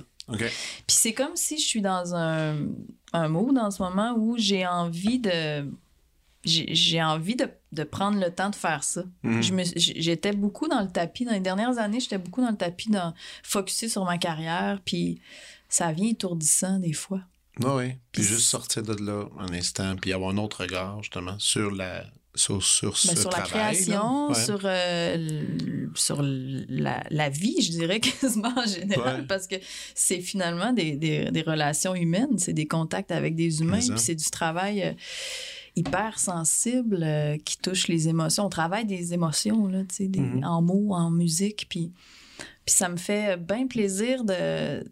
Puis 0.85 0.95
c'est 0.95 1.13
comme 1.13 1.35
si 1.35 1.57
je 1.57 1.65
suis 1.65 1.81
dans 1.81 2.13
un, 2.15 2.67
un 3.13 3.27
mood 3.29 3.57
en 3.57 3.71
ce 3.71 3.81
moment 3.81 4.13
où 4.15 4.37
j'ai 4.37 4.67
envie 4.67 5.19
de. 5.19 5.65
J'ai 6.45 7.01
envie 7.03 7.35
de, 7.35 7.49
de 7.73 7.83
prendre 7.83 8.19
le 8.19 8.31
temps 8.33 8.49
de 8.49 8.55
faire 8.55 8.83
ça. 8.83 9.03
Mhm. 9.23 9.41
J'- 9.43 9.93
J'étais 10.01 10.31
beaucoup 10.31 10.67
dans 10.67 10.81
le 10.81 10.87
tapis. 10.87 11.25
Dans 11.25 11.33
les 11.33 11.39
dernières 11.41 11.77
années, 11.79 11.99
j'étais 11.99 12.17
beaucoup 12.17 12.41
dans 12.41 12.51
le 12.51 12.57
tapis, 12.57 12.89
dans, 12.89 13.13
sur 13.89 14.05
ma 14.05 14.17
carrière. 14.17 14.79
Puis 14.85 15.19
ça 15.67 15.91
vient 15.91 16.07
étourdissant 16.09 16.79
des 16.79 16.93
fois. 16.93 17.21
Oui, 17.59 17.69
oui. 17.75 17.87
Puis 18.13 18.21
Puis 18.21 18.23
juste 18.23 18.47
sortir 18.47 18.83
de 18.83 18.93
là 19.05 19.25
un 19.37 19.51
instant, 19.53 19.95
puis 20.01 20.13
avoir 20.13 20.29
un 20.31 20.37
autre 20.37 20.61
regard, 20.61 21.03
justement, 21.03 21.35
sur 21.39 21.71
la 21.71 22.05
sur, 22.35 22.63
sur 22.63 22.95
ce 22.95 23.07
Ben, 23.07 23.15
sur 23.17 23.31
la 23.31 23.41
création. 23.41 24.29
Ouais. 24.29 24.35
sur, 24.45 24.61
euh, 24.63 25.47
sur 25.95 26.21
la, 26.23 27.03
la 27.09 27.27
vie, 27.29 27.59
je 27.61 27.71
dirais 27.71 27.99
quasiment 28.21 28.53
en 28.55 28.65
général, 28.65 29.21
Ouais. 29.21 29.25
parce 29.27 29.45
que 29.47 29.55
c'est 29.93 30.21
finalement 30.21 30.71
des, 30.71 30.93
des, 30.95 31.31
des 31.31 31.41
relations 31.41 31.95
humaines, 31.95 32.37
c'est 32.37 32.53
des 32.53 32.67
contacts 32.67 33.11
avec 33.11 33.35
des 33.35 33.59
humains, 33.61 33.79
puis 33.79 33.97
c'est 33.99 34.15
du 34.15 34.29
travail 34.29 34.83
euh, 34.83 34.93
hyper 35.79 36.19
sensible 36.19 36.99
euh, 37.03 37.37
qui 37.37 37.57
touche 37.57 37.87
les 37.87 38.07
émotions. 38.07 38.45
On 38.45 38.49
travaille 38.49 38.85
des 38.85 39.13
émotions, 39.13 39.67
là, 39.67 39.83
tu 39.85 39.95
sais, 39.95 40.07
des- 40.07 40.19
Mhm. 40.19 40.43
en 40.45 40.61
mots, 40.61 40.93
en 40.93 41.09
musique, 41.11 41.67
puis, 41.69 41.91
puis 42.65 42.75
ça 42.75 42.87
me 42.89 42.97
fait 42.97 43.37
bien 43.37 43.67
plaisir 43.67 44.23
de 44.23 44.83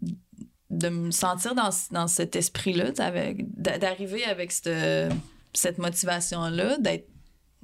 de 0.70 0.90
me 0.90 1.10
sentir 1.10 1.54
dans, 1.54 1.70
dans 1.92 2.08
cet 2.08 2.36
esprit-là, 2.36 2.90
d'arriver 2.92 4.22
avec 4.24 4.52
cette, 4.52 5.10
cette 5.54 5.78
motivation-là, 5.78 6.76
d'être 6.76 7.08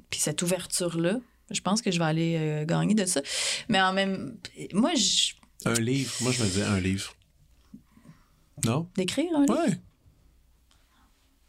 puis 0.09 0.19
cette 0.19 0.41
ouverture-là. 0.41 1.19
Je 1.51 1.61
pense 1.61 1.83
que 1.83 1.91
je 1.91 1.99
vais 1.99 2.05
aller 2.05 2.35
euh, 2.39 2.65
gagner 2.65 2.95
de 2.95 3.05
ça. 3.05 3.21
Mais 3.69 3.79
en 3.79 3.93
même... 3.93 4.37
Moi, 4.73 4.95
je... 4.95 5.33
Un 5.65 5.75
livre. 5.75 6.11
Moi, 6.21 6.31
je 6.31 6.41
me 6.41 6.47
disais 6.47 6.63
un 6.63 6.79
livre. 6.79 7.13
Non? 8.65 8.89
d'écrire 8.95 9.31
un 9.35 9.41
livre, 9.41 9.53
Ouais. 9.67 9.79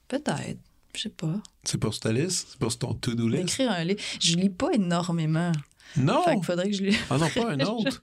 peut-être. 0.09 0.61
Je 0.97 1.03
sais 1.03 1.09
pas. 1.11 1.35
C'est 1.65 1.79
pour 1.79 1.99
ta 1.99 2.11
liste? 2.13 2.49
C'est 2.51 2.59
pour 2.59 2.77
ton 2.77 2.95
to-do 2.95 3.29
list? 3.29 3.43
D'écrire 3.45 3.71
un 3.73 3.85
livre. 3.85 4.01
Je 4.21 4.37
lis 4.37 4.51
pas 4.51 4.71
énormément. 4.73 5.53
Non! 5.97 6.23
Fait 6.25 6.35
qu'il 6.35 6.45
faudrait 6.45 6.69
que 6.69 6.77
je 6.77 6.83
lise. 6.83 6.97
Ah 7.09 7.17
non, 7.17 7.29
pas 7.31 7.51
un 7.53 7.61
autre. 7.67 8.03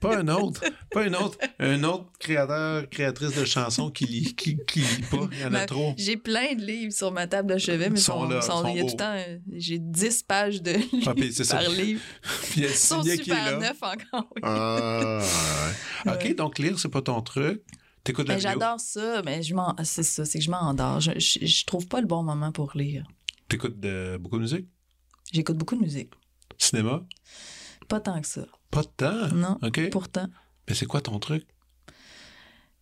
pas 0.00 0.18
un 0.18 0.28
autre. 0.28 0.60
Pas 0.92 1.02
un 1.02 1.14
autre. 1.14 1.36
Un 1.58 1.82
autre 1.82 2.06
créateur, 2.18 2.88
créatrice 2.88 3.34
de 3.34 3.44
chansons 3.44 3.90
qui 3.90 4.06
lit, 4.06 4.34
qui, 4.36 4.56
qui 4.66 4.80
lit 4.80 5.02
pas. 5.10 5.28
Il 5.32 5.40
y 5.40 5.44
en 5.44 5.52
a 5.54 5.66
trop. 5.66 5.94
J'ai 5.98 6.16
plein 6.16 6.54
de 6.54 6.62
livres 6.64 6.92
sur 6.92 7.10
ma 7.12 7.26
table 7.26 7.52
de 7.52 7.58
chevet, 7.58 7.90
mais 7.90 7.98
Ils 7.98 8.02
sont 8.02 8.20
sont, 8.22 8.28
là, 8.28 8.40
sont- 8.40 8.62
sont 8.62 8.68
il 8.68 8.76
y 8.76 8.78
a 8.78 8.82
beaux. 8.82 8.88
tout 8.88 8.94
le 8.94 8.98
temps... 8.98 9.14
euh, 9.16 9.38
J'ai 9.52 9.78
10 9.80 10.22
pages 10.22 10.62
de 10.62 10.74
Ah, 11.06 11.12
livres 11.14 11.34
c'est 11.34 11.44
ça. 11.44 11.56
par 11.58 11.68
livre. 11.70 12.00
Puis 12.50 12.52
il 12.56 12.62
y 12.62 12.64
a 12.66 12.68
le 12.68 12.74
Ils 12.74 12.76
sont 12.78 13.02
super 13.02 13.44
là. 13.52 13.58
neufs 13.58 13.82
encore. 13.82 14.28
oui. 14.36 14.40
Ah. 14.44 15.20
OK, 16.06 16.34
donc 16.36 16.58
lire, 16.58 16.78
c'est 16.78 16.88
pas 16.88 17.02
ton 17.02 17.20
truc. 17.20 17.62
T'écoutes 18.04 18.28
la 18.28 18.34
Mais 18.34 18.40
vidéo? 18.40 18.52
J'adore 18.60 18.80
ça, 18.80 19.22
mais 19.24 19.42
je 19.42 19.54
m'en... 19.54 19.74
c'est 19.82 20.02
ça, 20.02 20.24
c'est 20.24 20.38
que 20.38 20.44
je 20.44 20.50
m'endors. 20.50 21.00
Je, 21.00 21.12
je, 21.18 21.44
je 21.46 21.64
trouve 21.64 21.86
pas 21.88 22.00
le 22.00 22.06
bon 22.06 22.22
moment 22.22 22.52
pour 22.52 22.72
lire. 22.76 23.06
T'écoutes 23.48 23.80
de- 23.80 24.18
beaucoup 24.20 24.36
de 24.36 24.42
musique? 24.42 24.66
J'écoute 25.32 25.56
beaucoup 25.56 25.74
de 25.76 25.80
musique. 25.80 26.10
Cinéma? 26.58 27.02
Pas 27.88 28.00
tant 28.00 28.20
que 28.20 28.26
ça. 28.26 28.46
Pas 28.70 28.82
de 28.82 28.88
temps? 28.96 29.28
Non, 29.34 29.58
OK. 29.62 29.90
pourtant. 29.90 30.26
Mais 30.68 30.74
c'est 30.74 30.86
quoi 30.86 31.00
ton 31.00 31.18
truc? 31.18 31.44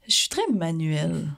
Je 0.09 0.13
suis 0.15 0.29
très 0.29 0.47
manuelle. 0.53 1.29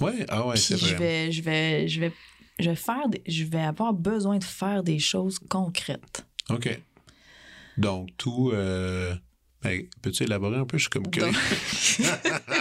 Ouais, 0.00 0.24
ah 0.28 0.46
ouais, 0.46 0.56
c'est 0.56 0.76
Puis 0.76 0.86
je 0.86 0.94
vrai. 0.94 1.04
vais, 1.26 1.32
je 1.32 1.42
vais, 1.42 1.88
je 1.88 2.00
vais, 2.00 2.12
je 2.58 2.70
vais 2.70 2.76
faire, 2.76 3.08
des- 3.08 3.22
je 3.26 3.44
vais 3.44 3.60
avoir 3.62 3.92
besoin 3.92 4.38
de 4.38 4.44
faire 4.44 4.82
des 4.82 4.98
choses 4.98 5.38
concrètes. 5.48 6.26
OK. 6.50 6.80
Donc, 7.76 8.08
tout. 8.16 8.50
Euh... 8.54 9.14
ben, 9.62 9.86
Peux-tu 10.02 10.22
élaborer 10.24 10.56
un 10.56 10.64
peu? 10.66 10.78
Je 10.78 10.82
suis 10.84 10.90
comme 10.90 11.10
curieux. 11.10 11.32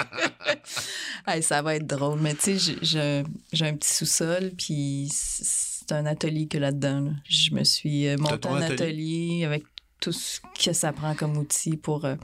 Hey, 1.27 1.41
ça 1.41 1.61
va 1.61 1.75
être 1.75 1.87
drôle, 1.87 2.19
mais 2.21 2.35
tu 2.35 2.59
sais, 2.59 2.75
j'ai- 2.81 3.23
un 3.65 3.75
petit 3.75 3.93
sous-sol, 3.93 4.51
puis 4.57 5.07
c'est 5.11 5.91
un 5.91 6.05
atelier 6.05 6.47
que 6.47 6.57
là-dedans. 6.57 7.01
là. 7.01 7.11
Je 7.27 7.51
me 7.53 7.63
suis 7.63 8.07
euh, 8.07 8.17
monté 8.17 8.47
un 8.47 8.61
atelier? 8.61 8.73
atelier 8.73 9.45
avec 9.45 9.63
tout 9.99 10.11
ce 10.11 10.39
que 10.63 10.73
ça 10.73 10.91
prend 10.93 11.15
comme 11.15 11.37
outil 11.37 11.77
pour. 11.77 12.05
euh, 12.05 12.15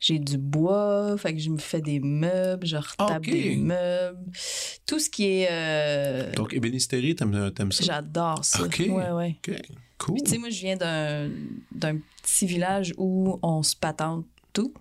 J'ai 0.00 0.18
du 0.18 0.38
bois, 0.38 1.16
fait 1.18 1.34
que 1.34 1.40
je 1.40 1.50
me 1.50 1.58
fais 1.58 1.80
des 1.82 2.00
meubles, 2.00 2.66
je 2.66 2.76
retape 2.76 3.22
des 3.26 3.56
meubles. 3.56 4.30
Tout 4.86 4.98
ce 4.98 5.10
qui 5.10 5.24
est. 5.26 5.48
euh, 5.50 6.32
Donc, 6.34 6.54
ébénisterie, 6.54 7.14
t'aimes, 7.14 7.52
ça? 7.72 7.84
J'adore 7.84 8.44
ça. 8.44 8.62
Ok. 8.64 8.78
Ouais, 8.88 9.10
ouais. 9.10 9.36
OK, 9.46 9.60
cool. 9.98 10.14
Puis, 10.14 10.22
tu 10.22 10.30
sais, 10.30 10.38
moi, 10.38 10.48
je 10.50 10.60
viens 10.60 10.76
d'un 10.76 11.98
petit 12.22 12.46
village 12.46 12.94
où 12.96 13.38
on 13.42 13.62
se 13.62 13.76
patente 13.76 14.24
tout. 14.52 14.72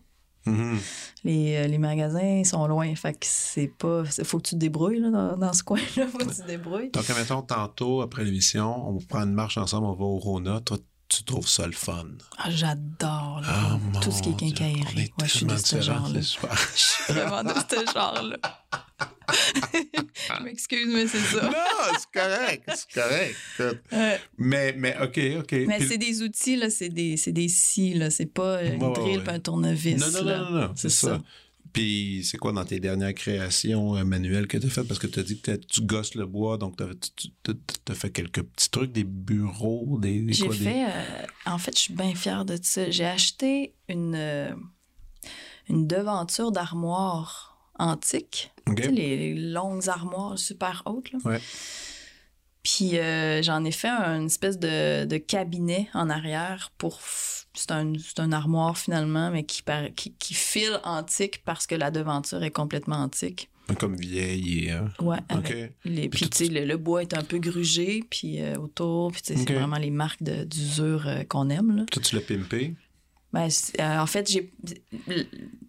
Mhm. 0.45 0.79
Les, 1.23 1.55
euh, 1.57 1.67
les 1.67 1.77
magasins 1.77 2.43
sont 2.43 2.65
loin, 2.67 2.93
fait 2.95 3.13
que 3.13 3.25
c'est 3.25 3.67
pas. 3.67 4.03
Faut 4.23 4.37
que 4.37 4.43
tu 4.43 4.55
te 4.55 4.59
débrouilles 4.59 4.99
là, 4.99 5.09
dans, 5.09 5.37
dans 5.37 5.53
ce 5.53 5.63
coin-là. 5.63 6.07
faut 6.07 6.17
que 6.17 6.23
tu 6.23 6.41
te 6.41 6.47
débrouilles. 6.47 6.91
Donc, 6.91 7.07
mettons, 7.09 7.41
tantôt, 7.41 8.01
après 8.01 8.23
l'émission, 8.23 8.89
on 8.89 8.97
prend 8.99 9.23
une 9.23 9.33
marche 9.33 9.57
ensemble, 9.57 9.87
on 9.87 9.93
va 9.93 10.05
au 10.05 10.17
Rona. 10.17 10.61
Toi, 10.61 10.77
tu 11.09 11.23
trouves 11.23 11.47
ça 11.49 11.65
le 11.65 11.71
fun? 11.73 12.05
Ah, 12.37 12.49
j'adore 12.51 13.41
Ah, 13.45 13.77
tout 14.01 14.11
ce 14.11 14.21
qui 14.21 14.29
est 14.29 14.35
quincaillerie. 14.37 15.11
Ouais, 15.19 15.25
je 15.27 15.37
suis 15.37 15.45
de 15.45 15.57
ce 15.57 15.81
genre-là. 15.81 16.19
Je 16.21 16.25
suis 16.75 17.13
vraiment 17.13 17.43
de 17.43 17.49
ce 17.49 17.91
genre-là. 17.91 18.37
je 19.31 20.43
m'excuse, 20.43 20.87
mais 20.93 21.07
c'est 21.07 21.19
ça. 21.19 21.41
non, 21.43 21.51
c'est 21.97 22.19
correct, 22.19 22.69
c'est 22.75 22.91
correct. 22.93 23.35
Mais, 24.37 24.73
mais, 24.77 24.95
OK, 25.01 25.19
OK. 25.39 25.51
Mais 25.67 25.77
Puis- 25.79 25.87
c'est 25.87 25.97
des 25.97 26.21
outils, 26.23 26.55
là, 26.55 26.69
c'est 26.69 26.89
des, 26.89 27.17
c'est 27.17 27.31
des 27.31 27.47
scies, 27.47 27.93
là. 27.95 28.09
C'est 28.09 28.25
pas 28.25 28.63
une 28.63 28.81
Ouais, 28.83 28.93
drill 28.93 29.19
ouais. 29.19 29.29
un 29.29 29.39
tournevis. 29.39 29.97
Non, 29.97 30.11
non, 30.11 30.23
là. 30.25 30.37
non, 30.39 30.49
non, 30.51 30.59
non, 30.67 30.73
c'est 30.75 30.89
ça. 30.89 31.21
Puis, 31.73 32.23
c'est 32.23 32.37
quoi 32.37 32.51
dans 32.51 32.65
tes 32.65 32.79
dernières 32.79 33.13
créations 33.13 33.95
euh, 33.95 34.03
manuelles 34.03 34.47
que 34.47 34.57
tu 34.57 34.67
as 34.67 34.69
faites? 34.69 34.87
Parce 34.87 34.99
que 34.99 35.07
tu 35.07 35.19
as 35.19 35.23
dit 35.23 35.39
que 35.39 35.55
tu 35.55 35.81
gosses 35.81 36.15
le 36.15 36.25
bois, 36.25 36.57
donc 36.57 36.77
tu 36.77 36.83
as 37.91 37.93
fait 37.95 38.09
quelques 38.11 38.43
petits 38.43 38.69
trucs, 38.69 38.91
des 38.91 39.03
bureaux, 39.03 39.97
des. 40.01 40.21
des 40.21 40.33
J'ai 40.33 40.47
des- 40.47 40.53
fait. 40.55 40.85
euh, 40.85 41.25
en 41.45 41.57
fait, 41.57 41.75
je 41.75 41.81
suis 41.81 41.93
bien 41.93 42.13
fière 42.15 42.45
de 42.45 42.57
ça. 42.61 42.89
J'ai 42.89 43.05
acheté 43.05 43.73
une, 43.87 44.15
euh, 44.15 44.53
une 45.69 45.87
devanture 45.87 46.51
d'armoire 46.51 47.57
antique. 47.77 48.51
Tu 48.75 48.83
sais, 48.83 48.91
les, 48.91 49.17
les 49.17 49.33
longues 49.35 49.87
armoires 49.89 50.37
super 50.37 50.83
hautes, 50.85 51.11
là. 51.11 51.19
Ouais. 51.23 51.39
Puis 52.63 52.97
euh, 52.97 53.41
j'en 53.41 53.63
ai 53.63 53.71
fait 53.71 53.87
un 53.87 54.25
espèce 54.25 54.59
de, 54.59 55.05
de 55.05 55.17
cabinet 55.17 55.87
en 55.93 56.09
arrière 56.09 56.71
pour. 56.77 56.99
C'est 57.53 57.71
un, 57.71 57.93
c'est 57.97 58.19
un 58.19 58.31
armoire 58.31 58.77
finalement, 58.77 59.31
mais 59.31 59.43
qui, 59.43 59.61
par- 59.63 59.93
qui, 59.95 60.13
qui 60.13 60.33
file 60.33 60.79
antique 60.83 61.41
parce 61.45 61.65
que 61.67 61.75
la 61.75 61.89
devanture 61.91 62.43
est 62.43 62.51
complètement 62.51 62.97
antique. 62.97 63.49
Comme 63.79 63.95
vieille 63.95 64.65
et. 64.65 64.71
euh, 64.73 64.81
Ouais, 64.99 65.17
OK. 65.31 65.51
avec 65.51 65.73
les, 65.85 66.09
Puis 66.09 66.27
tu 66.29 66.45
sais, 66.45 66.47
le, 66.51 66.65
le 66.65 66.77
bois 66.77 67.01
est 67.03 67.13
un 67.15 67.23
peu 67.23 67.37
grugé, 67.37 68.03
puis 68.09 68.41
euh, 68.41 68.55
autour, 68.55 69.11
puis 69.11 69.21
tu 69.21 69.33
sais, 69.33 69.39
c'est 69.45 69.53
vraiment 69.53 69.77
les 69.77 69.91
marques 69.91 70.23
de- 70.23 70.43
d'usure 70.43 71.07
euh, 71.07 71.23
qu'on 71.23 71.49
aime. 71.49 71.75
Là. 71.75 71.85
Toi, 71.91 72.01
tu 72.01 72.15
l'as 72.15 72.21
pimpé? 72.21 72.73
Ben, 73.31 73.47
euh, 73.79 73.97
en 73.99 74.07
fait, 74.07 74.27
j'ai 74.29 74.51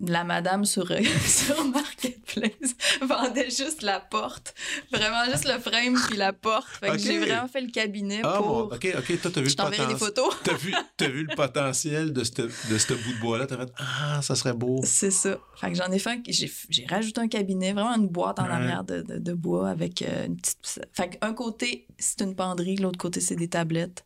la 0.00 0.24
madame 0.24 0.64
sur, 0.64 0.90
euh, 0.90 1.00
sur 1.26 1.62
Marketplace 1.66 2.74
vendait 3.02 3.50
juste 3.50 3.82
la 3.82 4.00
porte, 4.00 4.54
vraiment 4.90 5.24
juste 5.30 5.46
le 5.46 5.58
frame 5.58 5.94
puis 6.08 6.16
la 6.16 6.32
porte. 6.32 6.66
Fait 6.80 6.86
que 6.86 6.92
Ok. 6.92 6.98
j'ai 7.00 7.18
vraiment 7.18 7.48
fait 7.48 7.60
le 7.60 7.70
cabinet 7.70 8.22
Ah, 8.24 8.38
pour. 8.38 8.68
bon, 8.68 8.74
OK, 8.74 8.88
OK. 8.98 9.20
Toi, 9.20 9.30
t'as 9.34 9.40
vu 9.42 9.50
Je 9.50 9.56
le 9.56 9.70
des 9.70 9.76
potentiel. 9.76 9.96
photos. 9.98 10.34
T'as 10.42 10.54
vu, 10.54 10.72
vu 11.12 11.24
le 11.28 11.36
potentiel 11.36 12.12
de 12.14 12.24
ce 12.24 12.30
de 12.32 12.78
ce 12.78 12.94
bout 12.94 13.12
de 13.12 13.20
bois-là. 13.20 13.46
T'as 13.46 13.58
fait 13.58 13.72
Ah, 13.76 14.20
ça 14.22 14.34
serait 14.34 14.54
beau. 14.54 14.80
C'est 14.84 15.10
ça. 15.10 15.38
Fait 15.56 15.70
que 15.70 15.76
j'en 15.76 15.90
ai 15.92 15.98
fait 15.98 16.20
j'ai, 16.28 16.50
j'ai 16.70 16.86
rajouté 16.86 17.20
un 17.20 17.28
cabinet, 17.28 17.72
vraiment 17.74 17.94
une 17.94 18.08
boîte 18.08 18.38
en 18.38 18.44
Ouais. 18.44 18.50
arrière 18.52 18.84
de, 18.84 19.02
de- 19.02 19.18
de 19.18 19.32
bois 19.34 19.68
avec 19.68 20.00
euh, 20.02 20.26
une 20.26 20.36
petite. 20.36 20.80
Fait 20.94 21.10
qu'un 21.18 21.34
côté, 21.34 21.86
c'est 21.98 22.22
une 22.22 22.34
penderie, 22.34 22.76
l'autre 22.76 22.98
côté, 22.98 23.20
c'est 23.20 23.36
des 23.36 23.48
tablettes. 23.48 24.04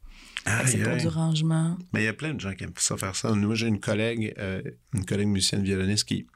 C'est 0.66 0.82
pour 0.82 0.96
du 0.96 1.08
rangement. 1.08 1.78
Mais 1.92 2.02
il 2.02 2.04
y 2.04 2.08
a 2.08 2.12
plein 2.12 2.34
de 2.34 2.40
gens 2.40 2.52
qui 2.54 2.64
aiment 2.64 2.72
ça 2.76 2.96
faire 2.96 3.16
ça. 3.16 3.32
Moi, 3.32 3.54
j'ai 3.54 3.66
une 3.66 3.80
collègue, 3.80 4.34
euh, 4.38 4.62
une 4.92 5.04
collègue 5.04 5.28
musicienne 5.28 5.62
violoniste 5.62 6.04
qui, 6.06 6.26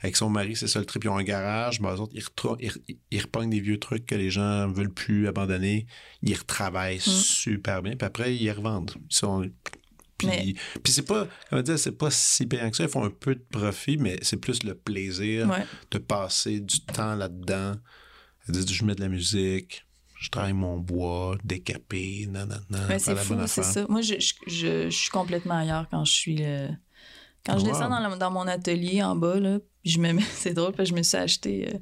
avec 0.00 0.16
son 0.16 0.30
mari, 0.30 0.54
c'est 0.54 0.68
ça 0.68 0.78
le 0.78 0.84
trip. 0.84 1.04
Ils 1.04 1.08
ont 1.08 1.16
un 1.18 1.24
garage. 1.24 1.80
Ben, 1.80 1.94
eux 1.94 2.00
autres, 2.00 2.12
ils, 2.14 2.70
ils, 2.88 2.98
ils 3.10 3.20
repognent 3.20 3.50
des 3.50 3.60
vieux 3.60 3.78
trucs 3.78 4.06
que 4.06 4.14
les 4.14 4.30
gens 4.30 4.68
veulent 4.68 4.92
plus 4.92 5.26
abandonner. 5.26 5.86
Ils 6.22 6.36
retravaillent 6.36 7.00
super 7.00 7.82
bien. 7.82 7.96
Puis 7.96 8.06
après, 8.06 8.34
ils 8.36 8.44
les 8.44 8.52
revendent. 8.52 8.92
Ils 9.10 9.14
sont. 9.16 9.50
Puis, 10.18 10.26
Mais- 10.28 10.54
puis 10.82 10.92
c'est 10.92 11.02
pas, 11.06 11.28
comment 11.48 11.62
dire, 11.62 11.78
c'est 11.78 11.92
pas 11.92 12.10
si 12.10 12.46
payant 12.46 12.70
que 12.70 12.76
ça. 12.76 12.84
Ils 12.84 12.88
font 12.90 13.04
un 13.04 13.10
peu 13.10 13.34
de 13.36 13.44
profit, 13.50 13.98
mais 13.98 14.18
c'est 14.22 14.36
plus 14.36 14.62
le 14.64 14.74
plaisir 14.74 15.48
Ouais. 15.48 15.64
de 15.92 15.98
passer 15.98 16.60
du 16.60 16.80
temps 16.80 17.14
là-dedans. 17.14 17.76
Je 18.48 18.84
mets 18.84 18.94
de 18.94 19.00
la 19.00 19.08
musique, 19.08 19.84
je 20.20 20.30
travaille 20.30 20.52
mon 20.52 20.76
bois, 20.78 21.36
décapé, 21.44 22.26
nanana. 22.30 22.98
C'est 22.98 23.16
fou, 23.16 23.34
c'est 23.46 23.62
ça. 23.62 23.86
Moi, 23.88 24.00
je, 24.02 24.14
je, 24.18 24.32
je- 24.46 24.90
je 24.90 24.96
suis 24.96 25.10
complètement 25.10 25.56
ailleurs 25.58 25.86
quand 25.90 26.04
je 26.04 26.12
suis. 26.12 26.38
euh, 26.44 26.68
Quand 27.46 27.58
je 27.58 27.64
descends 27.64 27.88
dans, 27.88 28.16
dans 28.16 28.30
mon 28.30 28.46
atelier 28.46 29.02
en 29.02 29.14
bas, 29.16 29.38
là, 29.38 29.58
je 29.84 29.98
me 29.98 30.12
mets, 30.12 30.22
c'est 30.34 30.52
drôle, 30.54 30.72
parce 30.72 30.88
que 30.90 30.94
je 30.96 30.98
me 30.98 31.02
suis 31.04 31.16
acheté 31.16 31.68
euh, 31.72 31.78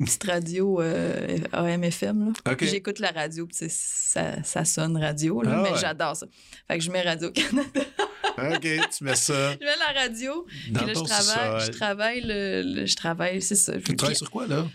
une 0.00 0.06
petite 0.06 0.24
radio 0.24 0.80
euh, 0.80 1.38
AM/FM. 1.52 2.26
là. 2.26 2.32
OK. 2.52 2.56
Puis 2.58 2.66
J'écoute 2.68 2.98
la 2.98 3.10
radio, 3.12 3.46
puis 3.46 3.56
ça, 3.70 4.42
ça 4.42 4.64
sonne 4.64 4.96
radio, 4.96 5.40
là, 5.42 5.52
Ah 5.54 5.62
mais 5.62 5.70
ouais. 5.72 5.78
j'adore 5.80 6.16
ça. 6.16 6.26
Fait 6.68 6.78
que 6.78 6.84
je 6.84 6.90
mets 6.90 7.02
Radio-Canada. 7.02 7.80
OK, 8.38 8.60
tu 8.98 9.04
mets 9.04 9.14
ça 9.16 9.52
je 9.60 9.64
mets 9.64 9.76
la 9.94 10.00
radio, 10.00 10.44
dans 10.70 10.80
puis 10.80 10.88
là, 10.88 10.92
je 10.94 11.04
travaille, 11.04 11.60
je 11.66 11.70
travaille, 11.70 12.20
le, 12.22 12.62
le- 12.62 12.86
je 12.86 12.96
travaille, 12.96 13.40
c'est 13.40 13.54
ça. 13.54 13.72
Tu 13.80 13.96
travailles 13.96 14.16
sur 14.16 14.30
quoi, 14.30 14.46
là? 14.46 14.66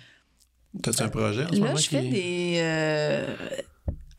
T'as-tu 0.81 1.03
un 1.03 1.09
projet 1.09 1.45
en 1.45 1.49
ce 1.49 1.53
Là, 1.55 1.59
moment 1.59 1.75
je 1.75 1.87
fais 1.89 2.01
qui- 2.03 2.09
des. 2.09 2.53
euh, 2.57 3.35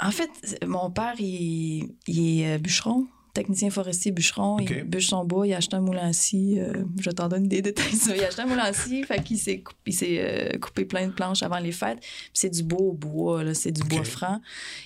En 0.00 0.10
fait, 0.10 0.30
mon 0.66 0.90
père, 0.90 1.14
il, 1.18 1.94
il 2.06 2.40
est 2.40 2.54
euh, 2.54 2.58
bûcheron, 2.58 3.06
technicien 3.34 3.70
forestier 3.70 4.10
bûcheron. 4.12 4.58
Il 4.58 4.82
bûche 4.84 5.06
son 5.06 5.24
bois, 5.24 5.46
il 5.46 5.54
a 5.54 5.58
acheté 5.58 5.76
un 5.76 5.80
moulin 5.80 6.12
euh, 6.60 6.84
je 7.00 7.10
t'en 7.10 7.28
donne 7.28 7.46
des 7.48 7.62
détails. 7.68 7.86
Il 8.14 8.22
a 8.22 8.26
acheté 8.26 8.42
un 8.42 8.46
moulin 8.46 8.72
scie, 8.72 9.04
fait 9.04 9.22
qu'il 9.22 9.38
s'est 9.38 9.60
coupé, 9.60 9.78
il 9.86 9.92
s'est, 9.94 10.18
euh, 10.54 10.58
coupé 10.58 10.84
plein 10.84 11.06
de 11.06 11.12
planches 11.12 11.42
avant 11.42 11.58
les 11.60 11.72
fêtes. 11.72 12.00
C'est 12.34 12.50
du 12.50 12.62
beau 12.64 12.92
bois, 12.92 13.44
là, 13.44 13.54
c'est 13.54 13.72
du 13.72 13.82
bois 13.84 14.04
franc. 14.04 14.40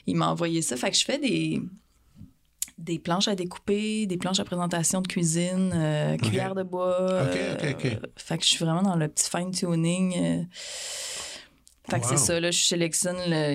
Il 0.07 0.17
m'a 0.17 0.29
envoyé 0.31 0.63
ça. 0.63 0.77
Fait 0.77 0.91
que 0.91 0.97
je 0.97 1.05
fais 1.05 1.19
des 1.19 1.61
des 2.79 2.99
planches 2.99 3.27
à 3.27 3.35
découper, 3.35 4.07
des 4.07 4.19
planches 4.19 4.39
à 4.39 4.45
présentation 4.45 5.01
de 5.01 5.09
cuisine, 5.09 5.73
euh, 5.75 6.17
cuillère 6.19 6.55
de 6.55 6.63
bois. 6.63 7.25
Fait 8.17 8.37
que 8.37 8.45
je 8.45 8.51
suis 8.51 8.63
vraiment 8.65 8.83
dans 8.83 8.97
le 8.97 9.09
petit 9.09 9.31
fine-tuning. 9.31 10.47
Fait 11.89 12.01
que 12.01 12.05
Wow. 12.05 12.11
c'est 12.11 12.17
ça, 12.17 12.41
là, 12.41 12.51
je 12.51 12.59
sélectionne 12.59 13.17
le- 13.29 13.55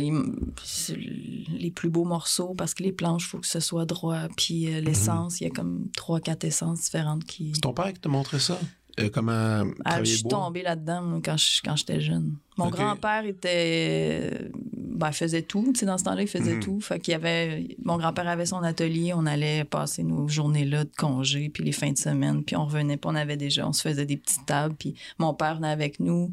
les 1.58 1.72
plus 1.72 1.90
beaux 1.90 2.06
morceaux 2.06 2.54
parce 2.58 2.74
que 2.74 2.84
les 2.84 2.92
planches, 2.92 3.24
il 3.26 3.28
faut 3.28 3.40
que 3.40 3.48
ce 3.48 3.60
soit 3.60 3.86
droit. 3.86 4.28
Puis 4.38 4.68
Mhm. 4.68 4.74
euh, 4.76 4.82
l'essence, 4.82 5.42
il 5.42 5.46
y 5.46 5.48
a 5.48 5.50
comme 5.50 5.88
trois, 5.96 6.20
quatre 6.20 6.44
essences 6.46 6.82
différentes 6.82 7.26
qui... 7.26 7.52
C'est 7.56 7.62
ton 7.62 7.74
père 7.74 7.92
qui 7.94 8.00
t'a 8.00 8.10
montré 8.10 8.40
ça? 8.40 8.58
Euh, 9.00 9.10
comment 9.12 9.64
Ah, 9.86 10.04
je 10.04 10.12
suis 10.16 10.24
tombée 10.24 10.64
là-dedans 10.64 11.22
quand 11.24 11.38
je- 11.38 11.62
quand 11.64 11.78
j'étais 11.78 12.02
jeune. 12.02 12.36
Mon 12.58 12.70
grand-père 12.70 13.26
était. 13.26 14.50
Ben, 14.76 15.14
faisait 15.14 15.42
tout. 15.44 15.64
Tu 15.74 15.80
sais, 15.80 15.86
dans 15.86 15.98
ce 15.98 16.04
temps-là, 16.04 16.22
il 16.24 16.28
faisait 16.28 16.56
Mhm. 16.56 16.60
tout. 16.60 16.82
Fait 16.82 17.00
qu'il 17.00 17.14
y 17.14 17.16
avait. 17.16 17.70
Mon 17.84 17.98
grand-père 17.98 18.28
avait 18.28 18.46
son 18.46 18.62
atelier. 18.62 19.14
On 19.16 19.26
allait 19.26 19.64
passer 19.64 20.04
nos 20.04 20.28
journées-là 20.28 20.84
de 20.84 20.92
congé, 20.98 21.48
puis 21.50 21.64
les 21.64 21.72
fins 21.72 21.92
de 21.94 21.98
semaine. 21.98 22.44
Puis 22.44 22.58
on 22.58 22.66
revenait, 22.66 22.98
puis 22.98 23.10
on 23.10 23.16
avait 23.16 23.38
déjà. 23.38 23.66
On 23.66 23.72
se 23.74 23.82
faisait 23.82 24.06
des 24.06 24.18
petites 24.18 24.46
tables. 24.46 24.76
Puis 24.78 24.94
mon 25.18 25.34
père 25.34 25.56
venait 25.56 25.70
avec 25.70 26.02
nous. 26.02 26.32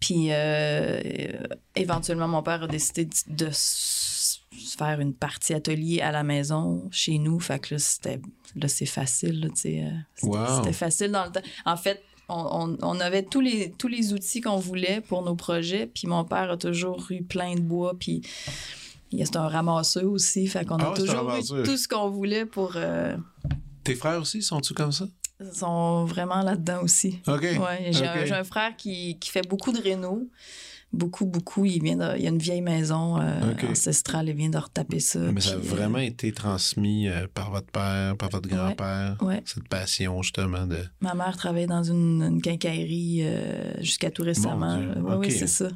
Puis 0.00 0.26
euh, 0.30 1.00
éventuellement, 1.74 2.28
mon 2.28 2.42
père 2.42 2.62
a 2.62 2.66
décidé 2.66 3.08
de, 3.28 3.48
faire 4.78 5.00
une 5.00 5.14
partie 5.14 5.54
atelier 5.54 6.00
à 6.00 6.12
la 6.12 6.22
maison, 6.22 6.86
chez 6.90 7.18
nous. 7.18 7.40
Fait 7.40 7.58
que 7.58 7.74
là, 7.74 7.78
c'était, 7.78 8.20
là 8.56 8.68
c'est 8.68 8.86
facile. 8.86 9.46
euh, 9.46 9.50
c'était, 9.54 9.92
Wow. 10.22 10.72
facile 10.72 11.12
dans 11.12 11.24
le 11.24 11.32
temps. 11.32 11.40
En 11.64 11.76
fait, 11.76 12.02
on, 12.28 12.34
on- 12.36 12.78
on 12.82 13.00
avait 13.00 13.22
tous 13.22 13.40
les, 13.40 13.70
tous 13.72 13.88
les 13.88 14.12
outils 14.12 14.40
qu'on 14.40 14.56
voulait 14.58 15.00
pour 15.00 15.22
nos 15.22 15.34
projets. 15.36 15.86
Puis 15.86 16.06
mon 16.08 16.24
père 16.24 16.50
a 16.50 16.56
toujours 16.56 17.04
eu 17.10 17.22
plein 17.22 17.54
de 17.54 17.60
bois. 17.60 17.94
Puis 17.98 18.20
il 19.12 19.18
y 19.18 19.22
a- 19.22 19.26
c'est 19.26 19.36
un 19.36 19.48
ramasseur 19.48 20.10
aussi. 20.10 20.46
Fait 20.46 20.64
qu'on 20.66 20.76
Ah 20.76 20.88
a 20.88 20.90
un 20.90 20.94
toujours 20.94 21.34
eu 21.34 21.62
tout 21.62 21.76
ce 21.76 21.88
qu'on 21.88 22.10
voulait 22.10 22.44
pour... 22.46 22.72
euh, 22.76 23.16
Tes 23.84 23.94
frères 23.94 24.20
aussi, 24.20 24.42
sont-tu 24.42 24.74
comme 24.74 24.92
ça? 24.92 25.06
Ils 25.40 25.52
sont 25.52 26.04
vraiment 26.04 26.42
là-dedans 26.42 26.82
aussi. 26.82 27.20
OK. 27.26 27.42
Ouais, 27.42 27.90
j'ai, 27.90 28.06
un, 28.32 28.44
frère 28.44 28.76
qui, 28.76 29.18
qui 29.18 29.30
fait 29.30 29.46
beaucoup 29.46 29.72
de 29.72 29.80
réno. 29.80 30.28
Beaucoup, 30.92 31.26
beaucoup. 31.26 31.64
Il, 31.64 31.82
vient 31.82 31.96
de- 31.96 32.16
il 32.16 32.22
y 32.22 32.26
a 32.26 32.30
une 32.30 32.38
vieille 32.38 32.62
maison 32.62 33.20
euh, 33.20 33.54
ancestrale. 33.68 34.28
Il 34.28 34.36
vient 34.36 34.48
de 34.48 34.56
retaper 34.56 35.00
ça. 35.00 35.18
Mais 35.18 35.40
ça 35.40 35.50
a 35.50 35.56
puis, 35.58 35.66
euh, 35.66 35.70
vraiment 35.70 35.98
été 35.98 36.32
transmis 36.32 37.08
euh, 37.08 37.26
par 37.34 37.50
votre 37.50 37.66
père, 37.66 38.16
par 38.16 38.30
votre 38.30 38.48
grand-père, 38.48 39.16
ouais. 39.20 39.42
cette 39.44 39.68
passion 39.68 40.22
justement 40.22 40.66
de... 40.66 40.78
Ma 41.00 41.14
mère 41.14 41.36
travaillait 41.36 41.66
dans 41.66 41.82
une, 41.82 42.22
une 42.22 42.40
quincaillerie 42.40 43.24
jusqu'à 43.80 44.10
tout 44.10 44.22
récemment. 44.22 44.80
Oui, 44.96 45.14
OK. 45.16 45.30
c'est 45.30 45.48
ça. 45.48 45.68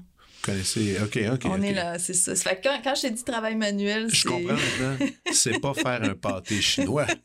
Connaissez... 0.43 0.97
OK, 1.03 1.19
OK. 1.33 1.43
On 1.45 1.61
est 1.63 1.75
là, 1.75 1.99
c'est 1.99 2.15
ça. 2.15 2.35
Ça 2.35 2.51
fait 2.51 2.57
que 2.57 2.63
quand, 2.65 2.81
quand 2.83 2.95
je 2.95 3.03
t'ai 3.03 3.11
dit 3.11 3.25
travail 3.25 3.57
manuel, 3.57 4.09
Je 4.11 4.23
c'est... 4.23 4.29
comprends 4.29 4.55
maintenant. 4.55 5.07
C'est 5.33 5.61
pas 5.61 5.75
faire 5.75 6.03
un 6.03 6.15
pâté 6.15 6.61
chinois. 6.61 7.07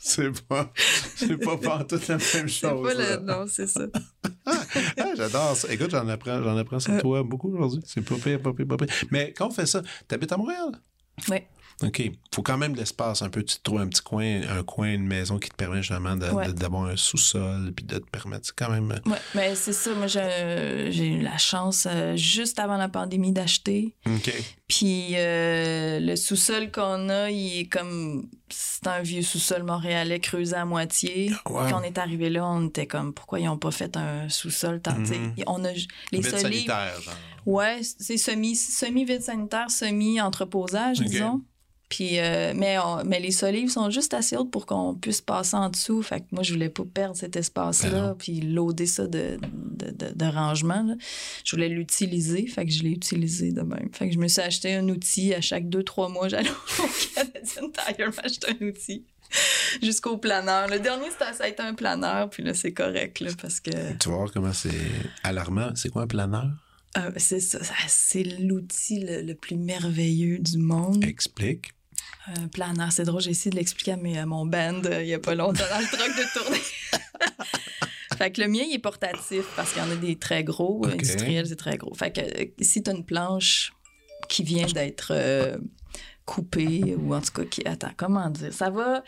C'est 0.00 0.30
pas... 0.46 0.72
C'est 1.16 1.36
pas 1.36 1.56
pantoute 1.58 2.06
la 2.08 2.16
même 2.16 2.48
chose. 2.48 2.60
pas 2.82 2.94
là. 2.94 3.16
le... 3.16 3.22
Non, 3.22 3.44
c'est 3.48 3.66
ça. 3.66 3.82
Ah, 4.46 5.12
j'adore 5.16 5.54
ça. 5.56 5.70
Écoute, 5.72 5.90
j'en 5.90 6.08
apprends, 6.08 6.42
j'en 6.42 6.56
apprends 6.56 6.80
sur 6.80 6.92
Euh. 6.94 7.00
toi 7.00 7.22
beaucoup 7.22 7.52
aujourd'hui. 7.52 7.80
C'est 7.84 8.00
pas 8.00 8.14
pire, 8.14 8.40
pas 8.40 8.52
pire, 8.54 8.66
pas 8.66 8.76
pire. 8.78 8.88
Mais 9.10 9.34
quand 9.36 9.48
on 9.48 9.50
fait 9.50 9.66
ça, 9.66 9.82
t'habites 10.06 10.32
à 10.32 10.36
Montréal? 10.38 10.70
Ouais. 11.28 11.46
OK. 11.82 12.10
faut 12.34 12.42
quand 12.42 12.58
même 12.58 12.72
de 12.72 12.78
l'espace 12.78 13.22
un 13.22 13.28
peu. 13.30 13.42
Tu 13.44 13.56
te 13.56 13.62
trouves 13.62 13.80
un 13.80 13.86
petit 13.86 14.02
coin, 14.02 14.40
un 14.48 14.62
coin, 14.64 14.88
une 14.92 15.06
maison 15.06 15.38
qui 15.38 15.48
te 15.48 15.54
permet 15.54 15.78
justement 15.82 16.14
Ouais. 16.16 16.52
d'avoir 16.52 16.84
un 16.86 16.96
sous-sol 16.96 17.72
puis 17.74 17.84
de 17.84 17.98
te 17.98 18.10
permettre. 18.10 18.52
Quand 18.56 18.70
même. 18.70 19.00
Ouais, 19.06 19.18
mais 19.34 19.54
c'est 19.54 19.72
ça. 19.72 19.94
Moi, 19.94 20.06
j'ai 20.08 21.06
eu 21.06 21.20
la 21.20 21.38
chance, 21.38 21.86
euh, 21.88 22.16
juste 22.16 22.58
avant 22.58 22.76
la 22.76 22.88
pandémie, 22.88 23.32
d'acheter. 23.32 23.94
OK. 24.06 24.32
Puis 24.66 25.10
euh, 25.14 26.00
le 26.00 26.16
sous-sol 26.16 26.70
qu'on 26.70 27.08
a, 27.08 27.30
il 27.30 27.60
est 27.60 27.66
comme. 27.68 28.28
C'est 28.50 28.86
un 28.86 29.00
vieux 29.02 29.22
sous-sol 29.22 29.62
montréalais 29.62 30.20
creusé 30.20 30.54
à 30.56 30.64
moitié. 30.64 31.30
Wow. 31.46 31.68
Quand 31.70 31.80
on 31.80 31.82
est 31.82 31.98
arrivé 31.98 32.30
là, 32.30 32.46
on 32.46 32.68
était 32.68 32.86
comme 32.86 33.12
pourquoi 33.12 33.40
ils 33.40 33.44
n'ont 33.44 33.58
pas 33.58 33.70
fait 33.70 33.96
un 33.96 34.28
sous-sol 34.28 34.80
tant 34.80 35.04
sais, 35.04 35.18
Mhm. 35.18 35.34
On 35.46 35.64
a 35.64 35.72
les 36.12 36.22
sanitaire, 36.22 37.00
genre. 37.02 37.14
Ouais, 37.46 37.80
c'est 37.82 38.16
semi 38.16 38.56
semi 38.56 39.04
vide 39.04 39.22
sanitaire, 39.22 39.70
semi 39.70 40.20
entreposage 40.20 41.00
disons. 41.00 41.42
Puis 41.88 42.18
euh, 42.18 42.52
mais 42.54 42.78
on- 42.78 43.02
mais 43.04 43.18
les 43.18 43.30
solives 43.30 43.70
sont 43.70 43.88
juste 43.88 44.12
assez 44.12 44.36
hautes 44.36 44.50
pour 44.50 44.66
qu'on 44.66 44.94
puisse 44.94 45.22
passer 45.22 45.56
en 45.56 45.70
dessous. 45.70 46.02
Fait 46.02 46.20
que 46.20 46.26
moi 46.32 46.42
je 46.42 46.52
voulais 46.52 46.68
pas 46.68 46.84
perdre 46.84 47.16
cet 47.16 47.32
Ben 47.32 47.40
espace-là 47.40 48.08
non. 48.08 48.14
puis 48.14 48.40
loader 48.42 48.84
ça 48.86 49.06
de, 49.06 49.38
de, 49.52 49.90
de- 49.92 50.12
de 50.14 50.24
rangement. 50.26 50.82
là. 50.82 50.94
Je 51.44 51.56
voulais 51.56 51.68
l'utiliser, 51.70 52.46
fait 52.46 52.66
que 52.66 52.70
je 52.72 52.82
l'ai 52.82 52.90
utilisé 52.90 53.52
de 53.52 53.62
même. 53.62 53.88
Fait 53.92 54.08
que 54.08 54.14
je 54.14 54.18
me 54.18 54.28
suis 54.28 54.42
acheté 54.42 54.74
un 54.74 54.86
outil 54.90 55.32
à 55.32 55.40
chaque 55.40 55.68
deux 55.68 55.82
trois 55.82 56.08
mois. 56.10 56.28
J'allais 56.28 56.50
au 56.50 57.14
Canadian 57.14 57.70
Tire 57.70 58.10
m'acheter 58.22 58.48
un 58.60 58.66
outil 58.66 59.04
jusqu'au 59.82 60.18
planeur. 60.18 60.68
Le 60.68 60.78
dernier 60.80 61.06
ça 61.18 61.32
a 61.44 61.48
été 61.48 61.62
un 61.62 61.74
planeur 61.74 62.28
puis 62.30 62.42
là 62.42 62.52
c'est 62.54 62.72
correct 62.72 63.20
là, 63.20 63.30
parce 63.40 63.60
que 63.60 63.70
Tu 63.98 64.08
voir 64.10 64.30
comment 64.32 64.52
c'est 64.52 64.70
alarmant. 65.22 65.70
C'est 65.74 65.88
quoi 65.88 66.02
un 66.02 66.06
planeur? 66.06 66.50
euh, 66.96 67.10
c'est 67.16 67.40
ça, 67.40 67.62
ça- 67.62 67.74
c'est 67.86 68.24
l'outil 68.24 69.00
le, 69.00 69.22
le 69.22 69.34
plus 69.34 69.56
merveilleux 69.56 70.38
du 70.38 70.56
monde. 70.58 71.04
Explique. 71.04 71.72
Un 72.36 72.48
planeur, 72.48 72.92
c'est 72.92 73.04
drôle, 73.04 73.22
j'ai 73.22 73.30
essayé 73.30 73.50
de 73.50 73.56
l'expliquer 73.56 73.92
à, 73.92 73.96
mes- 73.96 74.18
à 74.18 74.26
mon 74.26 74.44
band 74.44 74.82
euh, 74.84 75.02
il 75.02 75.08
y 75.08 75.14
a 75.14 75.18
pas 75.18 75.34
longtemps 75.34 75.64
dans 75.70 75.78
le 75.78 75.86
truc 75.86 76.16
de 76.16 76.38
tournée. 76.38 76.60
fait 78.18 78.32
que 78.32 78.40
le 78.42 78.48
mien, 78.48 78.62
il 78.68 78.74
est 78.74 78.78
portatif 78.78 79.44
parce 79.56 79.72
qu'il 79.72 79.82
y 79.82 79.84
en 79.84 79.90
a 79.90 79.96
des 79.96 80.16
très 80.16 80.44
gros. 80.44 80.84
Industriels, 80.86 81.46
c'est 81.46 81.56
très 81.56 81.76
gros. 81.78 81.94
Fait 81.94 82.10
que 82.12 82.20
euh, 82.20 82.44
si 82.60 82.82
tu 82.82 82.90
as 82.90 82.92
une 82.94 83.04
planche 83.04 83.72
qui 84.28 84.42
vient 84.42 84.66
d'être 84.66 85.12
euh, 85.14 85.56
coupée 86.28 86.94
ou 87.00 87.14
en 87.14 87.20
tout 87.22 87.32
cas 87.32 87.44
qui. 87.44 87.66
Attends, 87.66 87.92
comment 87.96 88.28
dire? 88.28 88.52
Ça 88.52 88.68
va. 88.70 89.02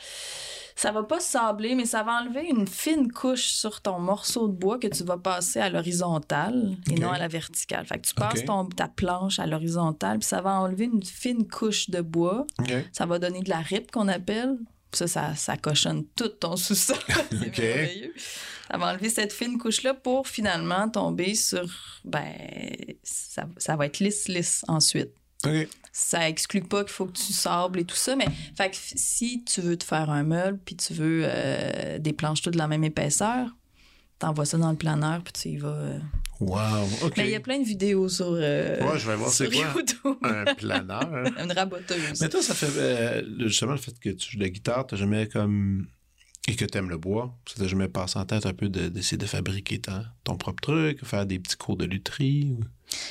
Ça 0.76 0.92
va 0.92 1.02
pas 1.02 1.20
sabler, 1.20 1.74
mais 1.74 1.84
ça 1.84 2.02
va 2.02 2.22
enlever 2.22 2.46
une 2.48 2.66
fine 2.66 3.12
couche 3.12 3.48
sur 3.52 3.82
ton 3.82 3.98
morceau 3.98 4.48
de 4.48 4.54
bois 4.54 4.78
que 4.78 4.86
tu 4.86 5.04
vas 5.04 5.18
passer 5.18 5.60
à 5.60 5.68
l'horizontale 5.68 6.74
et 6.90 6.94
non 6.98 7.10
à 7.10 7.18
la 7.18 7.28
verticale. 7.28 7.84
Fait 7.84 7.98
que 7.98 8.06
tu 8.08 8.14
passes 8.14 8.46
ton, 8.46 8.64
ta 8.64 8.88
planche 8.88 9.38
à 9.38 9.46
l'horizontale, 9.46 10.20
puis 10.20 10.26
ça 10.28 10.40
va 10.40 10.52
enlever 10.58 10.84
une 10.86 11.04
fine 11.04 11.46
couche 11.46 11.90
de 11.90 12.00
bois 12.00 12.46
ça 12.92 13.04
va 13.04 13.18
donner 13.18 13.42
de 13.42 13.50
la 13.50 13.58
rip 13.58 13.90
qu'on 13.90 14.08
appelle. 14.08 14.56
Ça, 14.92 15.06
ça, 15.06 15.34
ça 15.34 15.56
cochonne 15.58 16.04
tout 16.16 16.28
ton 16.28 16.56
sous-sol. 16.56 16.96
c'est 17.30 17.48
Ok. 17.48 17.58
merveilleux. 17.58 18.14
Ça 18.70 18.78
va 18.78 18.86
enlever 18.92 19.10
cette 19.10 19.32
fine 19.34 19.58
couche-là 19.58 19.92
pour 19.94 20.26
finalement 20.28 20.88
tomber 20.88 21.34
sur. 21.34 21.66
Ben, 22.04 22.32
ça, 23.02 23.44
ça 23.58 23.76
va 23.76 23.84
être 23.86 23.98
lisse-lisse 23.98 24.64
ensuite. 24.66 25.10
OK. 25.44 25.68
Ça 25.92 26.28
exclut 26.28 26.62
pas 26.62 26.84
qu'il 26.84 26.92
faut 26.92 27.06
que 27.06 27.18
tu 27.18 27.32
sables 27.32 27.80
et 27.80 27.84
tout 27.84 27.96
ça, 27.96 28.14
mais 28.16 28.26
fait 28.56 28.70
que 28.70 28.76
si 28.78 29.42
tu 29.44 29.60
veux 29.60 29.76
te 29.76 29.84
faire 29.84 30.08
un 30.10 30.22
meuble 30.22 30.58
puis 30.64 30.76
tu 30.76 30.92
veux 30.94 31.22
euh, 31.24 31.98
des 31.98 32.12
planches 32.12 32.42
toutes 32.42 32.52
de 32.54 32.58
la 32.58 32.68
même 32.68 32.84
épaisseur, 32.84 33.48
t'envoies 34.20 34.44
ça 34.46 34.56
dans 34.58 34.70
le 34.70 34.76
planeur 34.76 35.22
puis 35.22 35.32
tu 35.32 35.48
y 35.48 35.56
vas. 35.56 35.68
euh. 35.74 35.98
Wow. 36.40 36.56
OK. 37.02 37.14
Mais 37.18 37.24
il 37.28 37.30
y 37.32 37.34
a 37.34 37.40
plein 37.40 37.58
de 37.58 37.64
vidéos 37.64 38.08
sur. 38.08 38.30
euh, 38.32 38.80
Ouais, 38.80 38.98
je 38.98 39.06
vais 39.06 39.16
voir 39.16 39.30
c'est 39.30 39.50
quoi. 39.50 39.56
YouTube. 39.76 40.16
Un 40.22 40.54
planeur. 40.54 41.26
Une 41.44 41.52
raboteuse. 41.52 42.20
Mais 42.20 42.28
toi, 42.30 42.40
ça 42.40 42.54
fait 42.54 42.70
euh, 42.76 43.22
justement 43.48 43.72
le 43.72 43.78
fait 43.78 43.98
que 43.98 44.08
tu 44.10 44.30
joues 44.32 44.38
de 44.38 44.44
la 44.44 44.48
guitare, 44.48 44.86
t'as 44.86 44.96
jamais 44.96 45.26
comme. 45.28 45.86
Et 46.48 46.56
que 46.56 46.64
t'aimes 46.64 46.88
le 46.88 46.96
bois, 46.96 47.36
ça 47.46 47.56
t'a 47.62 47.68
jamais 47.68 47.88
passé 47.88 48.18
en 48.18 48.24
tête 48.24 48.46
un 48.46 48.54
peu 48.54 48.70
de- 48.70 48.88
d'essayer 48.88 49.18
de, 49.18 49.26
fabriquer 49.26 49.78
ton, 49.80 50.02
ton 50.24 50.36
propre 50.38 50.62
truc, 50.62 51.04
faire 51.04 51.26
des 51.26 51.38
petits 51.38 51.56
cours 51.58 51.76
de 51.76 51.84
lutherie? 51.84 52.52
ou- 52.52 52.60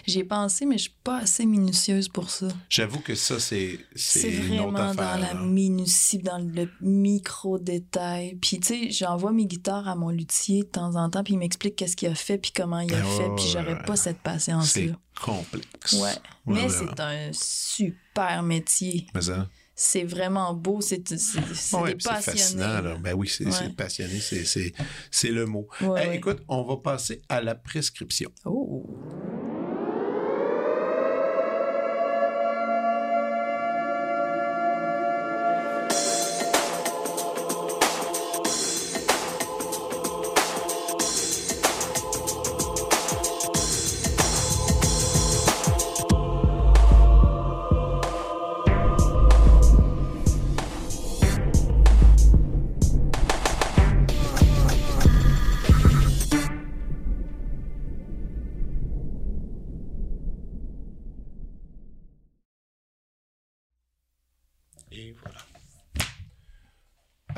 J'y 0.08 0.20
ai 0.20 0.24
pensé, 0.24 0.66
mais 0.66 0.78
je 0.78 0.84
suis 0.84 0.96
pas 1.04 1.20
assez 1.20 1.46
minutieuse 1.46 2.10
pour 2.10 2.30
ça. 2.30 2.48
J'avoue 2.70 3.00
que 3.00 3.16
ça, 3.16 3.40
c'est 3.40 3.80
C'est 3.96 4.20
c'est 4.20 4.32
une 4.34 4.60
autre 4.60 4.72
vraiment 4.72 4.90
affaire. 4.90 5.18
dans 5.18 5.22
la 5.22 5.34
minutie, 5.46 6.18
dans 6.20 6.38
le 6.38 6.70
micro-détail. 6.82 8.36
Puis, 8.42 8.60
tu 8.60 8.68
sais, 8.68 8.92
j'envoie 8.92 9.32
mes 9.32 9.46
guitares 9.46 9.88
à 9.88 9.96
mon 9.96 10.10
luthier 10.10 10.64
de 10.64 10.68
temps 10.68 10.96
en 10.96 11.10
temps, 11.10 11.24
puis 11.24 11.34
il 11.34 11.38
m'explique 11.40 11.76
qu'est-ce 11.76 11.96
qu'il 11.96 12.10
a 12.10 12.16
fait, 12.16 12.38
puis 12.38 12.52
comment 12.56 12.80
il 12.80 12.94
a 12.94 12.98
Ah, 13.02 13.18
fait, 13.18 13.30
puis 13.36 13.46
j'aurais 13.52 13.74
ouais. 13.74 13.86
pas 13.86 13.96
cette 13.96 14.18
C'est 14.18 14.24
patience-là. 14.24 14.94
complexe. 15.22 15.94
Ouais. 15.94 16.12
Mais 16.46 16.64
ouais, 16.64 16.70
c'est 16.70 17.00
un 17.00 17.30
super 17.34 18.44
métier. 18.44 19.08
Mais 19.14 19.22
ça. 19.22 19.48
C'est 19.82 20.04
vraiment 20.04 20.54
beau. 20.54 20.82
C'est 20.82 21.08
c'est- 21.08 21.16
c'est 21.54 21.78
Ouais, 21.78 21.96
c'est 21.98 22.10
fascinant. 22.22 22.82
Là. 22.82 22.98
Ben 22.98 23.14
oui, 23.14 23.30
c'est 23.30 23.46
Ouais. 23.46 23.52
c'est 23.52 23.74
passionné, 23.78 24.20
c'est- 24.20 24.44
c'est 24.44 24.74
c'est 25.10 25.30
le 25.32 25.46
mot. 25.46 25.68
Ouais, 25.80 26.02
Hey, 26.02 26.08
ouais. 26.10 26.16
Écoute, 26.18 26.40
on 26.50 26.64
va 26.64 26.76
passer 26.78 27.22
à 27.30 27.42
la 27.42 27.56
prescription. 27.56 28.30
Oh. 28.44 28.86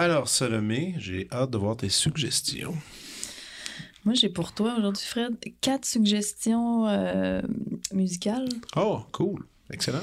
Alors, 0.02 0.28
Salomé, 0.30 0.96
j'ai 0.98 1.28
hâte 1.32 1.52
de 1.52 1.60
voir 1.60 1.78
tes 1.78 1.90
suggestions. 1.90 2.74
Moi, 4.04 4.16
j'ai 4.16 4.30
pour 4.30 4.52
toi 4.52 4.74
aujourd'hui, 4.76 5.06
Fred, 5.06 5.36
quatre 5.62 5.86
suggestions 5.86 6.88
euh, 6.88 7.44
musicales. 7.94 8.50
Oh, 8.76 9.02
cool. 9.12 9.46
Excellent. 9.70 10.02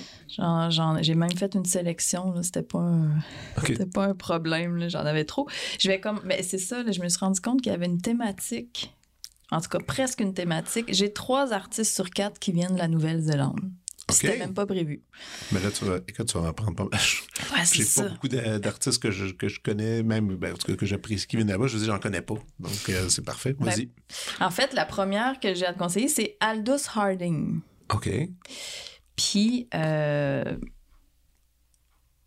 J'ai 1.00 1.16
même 1.16 1.36
fait 1.36 1.52
une 1.56 1.64
sélection. 1.64 2.40
C'était 2.44 2.62
pas 2.62 2.78
un... 2.78 3.10
Pas 3.92 4.04
un 4.04 4.14
problème, 4.14 4.88
j'en 4.88 5.00
avais 5.00 5.24
trop. 5.24 5.48
Je 5.80 5.88
vais 5.88 5.98
comme. 5.98 6.20
Mais 6.24 6.44
c'est 6.44 6.58
ça, 6.58 6.84
là, 6.84 6.92
je 6.92 7.00
me 7.00 7.08
suis 7.08 7.18
rendu 7.18 7.40
compte 7.40 7.60
qu'il 7.60 7.72
y 7.72 7.74
avait 7.74 7.86
une 7.86 8.00
thématique, 8.00 8.94
en 9.50 9.60
tout 9.60 9.68
cas 9.68 9.80
presque 9.80 10.20
une 10.20 10.32
thématique. 10.32 10.94
J'ai 10.94 11.12
trois 11.12 11.52
artistes 11.52 11.92
sur 11.92 12.10
quatre 12.10 12.38
qui 12.38 12.52
viennent 12.52 12.74
de 12.74 12.78
la 12.78 12.86
Nouvelle-Zélande. 12.86 13.68
Puis 14.08 14.16
OK. 14.16 14.20
C'était 14.22 14.38
même 14.38 14.54
pas 14.54 14.64
prévu. 14.66 15.02
Mais 15.52 15.60
là, 15.60 15.70
tu 15.70 15.84
vas, 15.84 15.98
écoute, 16.08 16.26
tu 16.26 16.38
vas 16.38 16.48
en 16.48 16.52
prendre 16.54 16.74
pas 16.74 16.84
mal. 16.84 17.00
Ouais, 17.54 17.64
J'ai 17.72 17.82
ça. 17.84 18.02
pas 18.04 18.08
beaucoup 18.08 18.28
d'a- 18.28 18.58
d'artistes 18.58 19.02
que 19.02 19.10
je, 19.10 19.26
que 19.34 19.48
je 19.48 19.60
connais, 19.60 20.02
même 20.02 20.34
ben, 20.36 20.54
en 20.54 20.56
tout 20.56 20.66
cas, 20.66 20.76
que 20.76 20.86
j'apprécie 20.86 21.26
qui 21.26 21.36
viennent 21.36 21.48
là-bas. 21.48 21.66
Je 21.66 21.74
veux 21.76 21.84
dire, 21.84 21.92
j'en 21.92 22.00
connais 22.00 22.22
pas. 22.22 22.34
Donc, 22.58 22.72
euh, 22.88 23.08
c'est 23.10 23.24
parfait. 23.24 23.52
Ben, 23.54 23.66
Vas-y. 23.66 23.90
En 24.40 24.50
fait, 24.50 24.72
la 24.72 24.86
première 24.86 25.38
que 25.40 25.54
j'ai 25.54 25.66
à 25.66 25.72
te 25.74 25.78
conseiller, 25.78 26.08
c'est 26.08 26.36
Aldous 26.40 26.88
Harding. 26.94 27.60
OK. 27.92 28.08
Puis, 29.16 29.68
euh, 29.74 30.56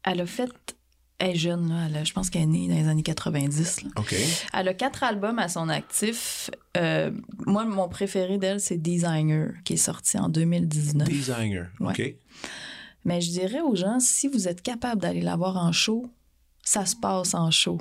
elle 0.04 0.22
a 0.22 0.26
fait. 0.26 0.52
Elle 1.24 1.36
est 1.36 1.36
jeune, 1.36 1.70
là, 1.70 1.86
elle 1.88 1.98
a- 1.98 2.04
je 2.04 2.14
pense 2.14 2.32
qu'elle 2.32 2.42
est 2.42 2.46
née 2.48 2.68
dans 2.68 2.74
les 2.76 2.88
années 2.88 3.04
90. 3.04 3.84
là. 3.84 3.90
OK. 3.98 4.16
Elle 4.54 4.68
a 4.68 4.74
quatre 4.74 5.04
albums 5.04 5.38
à 5.38 5.48
son 5.50 5.70
actif. 5.70 6.50
Euh, 6.78 7.12
moi, 7.46 7.64
mon 7.66 7.88
préféré 7.90 8.40
d'elle, 8.40 8.60
c'est 8.60 8.78
Designer, 8.78 9.52
qui 9.64 9.74
est 9.74 9.78
sorti 9.78 10.18
en 10.18 10.30
2019. 10.30 11.08
Designer. 11.08 11.68
Ouais. 11.80 11.92
OK. 11.92 12.16
Mais 13.06 13.22
je 13.22 13.30
dirais 13.30 13.62
aux 13.62 13.76
gens, 13.76 14.00
si 14.00 14.28
vous 14.28 14.48
êtes 14.48 14.62
capable 14.64 15.00
d'aller 15.02 15.22
la 15.22 15.36
voir 15.36 15.58
en 15.58 15.72
show, 15.72 16.08
ça 16.64 16.86
se 16.88 16.96
passe 16.96 17.34
en 17.36 17.52
show. 17.52 17.80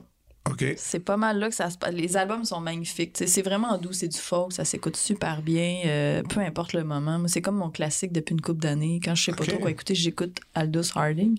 C'est 0.77 1.01
pas 1.01 1.17
mal 1.17 1.39
là 1.39 1.49
que 1.49 1.55
ça 1.55 1.71
se 1.71 1.79
passe. 1.79 1.95
Les 1.95 2.17
albums 2.17 2.45
sont 2.45 2.61
magnifiques. 2.61 3.17
C'est 3.27 3.43
vraiment 3.43 3.79
doux, 3.79 3.93
c'est 3.93 4.09
du 4.09 4.19
folk, 4.19 4.53
ça 4.53 4.65
s'écoute 4.65 4.97
super 4.97 5.43
bien, 5.43 5.83
euh, 5.87 6.23
peu 6.23 6.41
importe 6.41 6.73
le 6.73 6.85
moment. 6.85 7.23
C'est 7.29 7.41
comme 7.41 7.57
mon 7.57 7.71
classique 7.71 8.13
depuis 8.13 8.33
une 8.33 8.41
couple 8.41 8.61
d'années. 8.61 9.01
Quand 9.03 9.15
je 9.15 9.25
sais 9.25 9.33
pas 9.33 9.45
trop 9.45 9.59
quoi 9.59 9.71
écouter, 9.71 9.95
j'écoute 9.95 10.39
Aldous 10.55 10.93
Harding. 10.95 11.39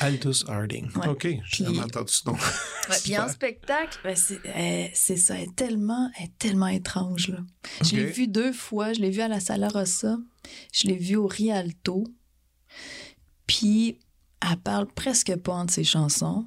Aldous 0.00 0.44
Harding. 0.48 0.90
Ouais. 0.96 1.08
OK. 1.08 1.28
J'ai 1.44 1.64
jamais 1.64 1.80
entendu 1.80 2.12
ce 2.12 2.28
nom. 2.28 2.34
Ouais, 2.34 2.96
puis 3.04 3.18
en 3.18 3.28
spectacle, 3.28 3.98
ben, 4.04 4.16
c'est 4.16 4.40
euh, 4.44 4.88
c'est 4.94 5.16
ça, 5.16 5.36
elle 5.36 5.44
est 5.44 5.56
tellement, 5.56 6.10
elle 6.18 6.26
est 6.26 6.38
tellement 6.38 6.68
étrange. 6.68 7.28
Là. 7.28 7.38
Je 7.82 7.96
l'ai 7.96 8.06
vue 8.06 8.28
deux 8.28 8.52
fois. 8.52 8.92
Je 8.92 9.00
l'ai 9.00 9.10
vue 9.10 9.22
à 9.22 9.28
la 9.28 9.40
Sala 9.40 9.68
Rossa. 9.68 10.18
Je 10.72 10.88
l'ai 10.88 10.96
vue 10.96 11.16
au 11.16 11.26
Rialto. 11.26 12.04
Puis 13.46 13.98
elle 14.40 14.56
parle 14.58 14.86
presque 14.86 15.34
pas 15.36 15.52
entre 15.52 15.72
ses 15.72 15.84
chansons. 15.84 16.46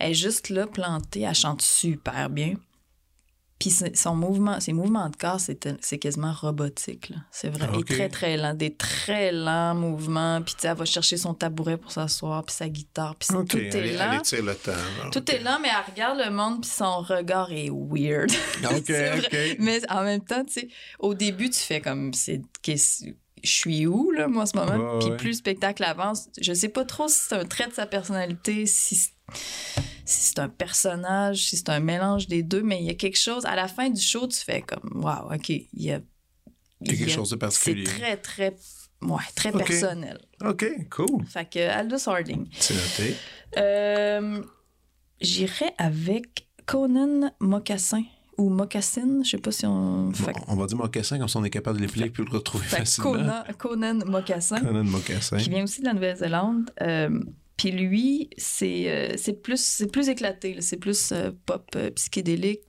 Elle 0.00 0.12
est 0.12 0.14
juste 0.14 0.48
là, 0.48 0.66
plantée. 0.66 1.20
Elle 1.20 1.34
chante 1.34 1.62
super 1.62 2.30
bien. 2.30 2.54
Puis 3.60 3.76
son 3.92 4.16
mouvement, 4.16 4.58
ses 4.58 4.72
mouvements 4.72 5.10
de 5.10 5.16
corps, 5.16 5.38
c'est 5.38 5.68
c'est 5.82 5.98
quasiment 5.98 6.32
robotique. 6.32 7.10
là. 7.10 7.16
C'est 7.30 7.50
vrai. 7.50 7.68
Et 7.78 7.84
très, 7.84 8.08
très 8.08 8.36
lent. 8.38 8.54
Des 8.54 8.74
très 8.74 9.32
lents 9.32 9.74
mouvements. 9.74 10.40
Puis 10.40 10.54
tu 10.54 10.62
sais, 10.62 10.68
elle 10.68 10.78
va 10.78 10.86
chercher 10.86 11.18
son 11.18 11.34
tabouret 11.34 11.76
pour 11.76 11.92
s'asseoir, 11.92 12.42
puis 12.42 12.54
sa 12.54 12.70
guitare. 12.70 13.16
Puis 13.16 13.28
tout 13.28 13.58
est 13.58 13.98
lent. 13.98 14.22
le 14.32 14.54
temps. 14.54 15.10
Tout 15.12 15.30
est 15.30 15.40
lent, 15.40 15.58
mais 15.60 15.68
elle 15.68 15.92
regarde 15.92 16.18
le 16.24 16.30
monde, 16.30 16.62
puis 16.62 16.70
son 16.70 17.02
regard 17.02 17.52
est 17.52 17.68
weird. 17.70 18.32
OK. 18.64 19.58
Mais 19.58 19.80
en 19.90 20.04
même 20.04 20.24
temps, 20.24 20.42
tu 20.42 20.54
sais, 20.54 20.68
au 20.98 21.12
début, 21.12 21.50
tu 21.50 21.60
fais 21.60 21.82
comme, 21.82 22.14
c'est, 22.14 22.40
je 23.42 23.50
suis 23.50 23.86
où, 23.86 24.10
là, 24.10 24.28
moi, 24.28 24.42
en 24.42 24.46
ce 24.46 24.56
moment? 24.56 24.98
Puis 24.98 25.10
plus 25.16 25.28
le 25.28 25.34
spectacle 25.34 25.84
avance, 25.84 26.28
je 26.40 26.52
sais 26.52 26.68
pas 26.68 26.84
trop 26.84 27.08
si 27.08 27.18
c'est 27.28 27.34
un 27.34 27.44
trait 27.44 27.68
de 27.68 27.72
sa 27.72 27.86
personnalité, 27.86 28.66
si 28.66 28.96
c'est, 28.96 29.12
si 30.04 30.20
c'est 30.22 30.38
un 30.38 30.48
personnage, 30.48 31.44
si 31.48 31.56
c'est 31.56 31.70
un 31.70 31.80
mélange 31.80 32.26
des 32.26 32.42
deux, 32.42 32.62
mais 32.62 32.80
il 32.80 32.86
y 32.86 32.90
a 32.90 32.94
quelque 32.94 33.18
chose, 33.18 33.44
à 33.46 33.56
la 33.56 33.68
fin 33.68 33.90
du 33.90 34.00
show, 34.00 34.26
tu 34.26 34.38
fais 34.38 34.62
comme, 34.62 35.02
waouh, 35.02 35.34
OK, 35.34 35.48
il 35.48 35.68
y 35.74 35.92
a... 35.92 36.00
Il 36.82 36.92
y 36.92 36.94
a 36.94 36.98
quelque 36.98 37.14
chose 37.14 37.30
de 37.30 37.36
particulier. 37.36 37.84
C'est 37.84 37.98
très, 37.98 38.16
très, 38.16 38.56
ouais, 39.02 39.22
très 39.34 39.52
personnel. 39.52 40.18
OK, 40.42 40.64
cool. 40.88 41.26
Fait 41.26 41.44
que 41.44 41.58
Aldous 41.58 42.08
Harding. 42.08 42.48
C'est 42.58 42.74
noté. 42.74 43.16
Euh, 43.58 44.42
J'irais 45.20 45.74
avec 45.76 46.48
Conan 46.64 47.30
Mocassin 47.40 48.04
ou 48.40 48.48
Mocassin, 48.50 49.20
je 49.24 49.30
sais 49.30 49.38
pas 49.38 49.52
si 49.52 49.66
on. 49.66 50.12
Fait, 50.12 50.32
Bon, 50.32 50.40
on 50.48 50.56
va 50.56 50.66
dire 50.66 50.76
mocassin, 50.78 51.18
comme 51.18 51.28
ça 51.28 51.38
on 51.38 51.44
est 51.44 51.50
capable 51.50 51.78
de 51.78 51.82
l'épeler 51.86 52.10
puis 52.10 52.24
de 52.24 52.30
le 52.30 52.36
retrouver 52.36 52.64
fait 52.64 52.78
facilement. 52.78 53.12
Conan, 53.12 53.42
Conan 53.58 53.98
Mocassin, 54.06 54.60
Conan 54.60 54.84
mocassin. 54.84 55.36
qui 55.36 55.50
vient 55.50 55.64
aussi 55.64 55.80
de 55.80 55.86
la 55.86 55.92
Nouvelle-Zélande. 55.94 56.70
Euh, 56.80 57.20
puis 57.56 57.70
lui, 57.72 58.30
c'est 58.38 58.84
euh, 58.88 59.32
plus, 59.42 59.60
c'est 59.60 59.92
plus 59.92 60.08
éclaté, 60.08 60.56
c'est 60.60 60.78
plus 60.78 61.12
euh, 61.12 61.30
pop 61.46 61.64
euh, 61.76 61.90
psychédélique. 61.90 62.60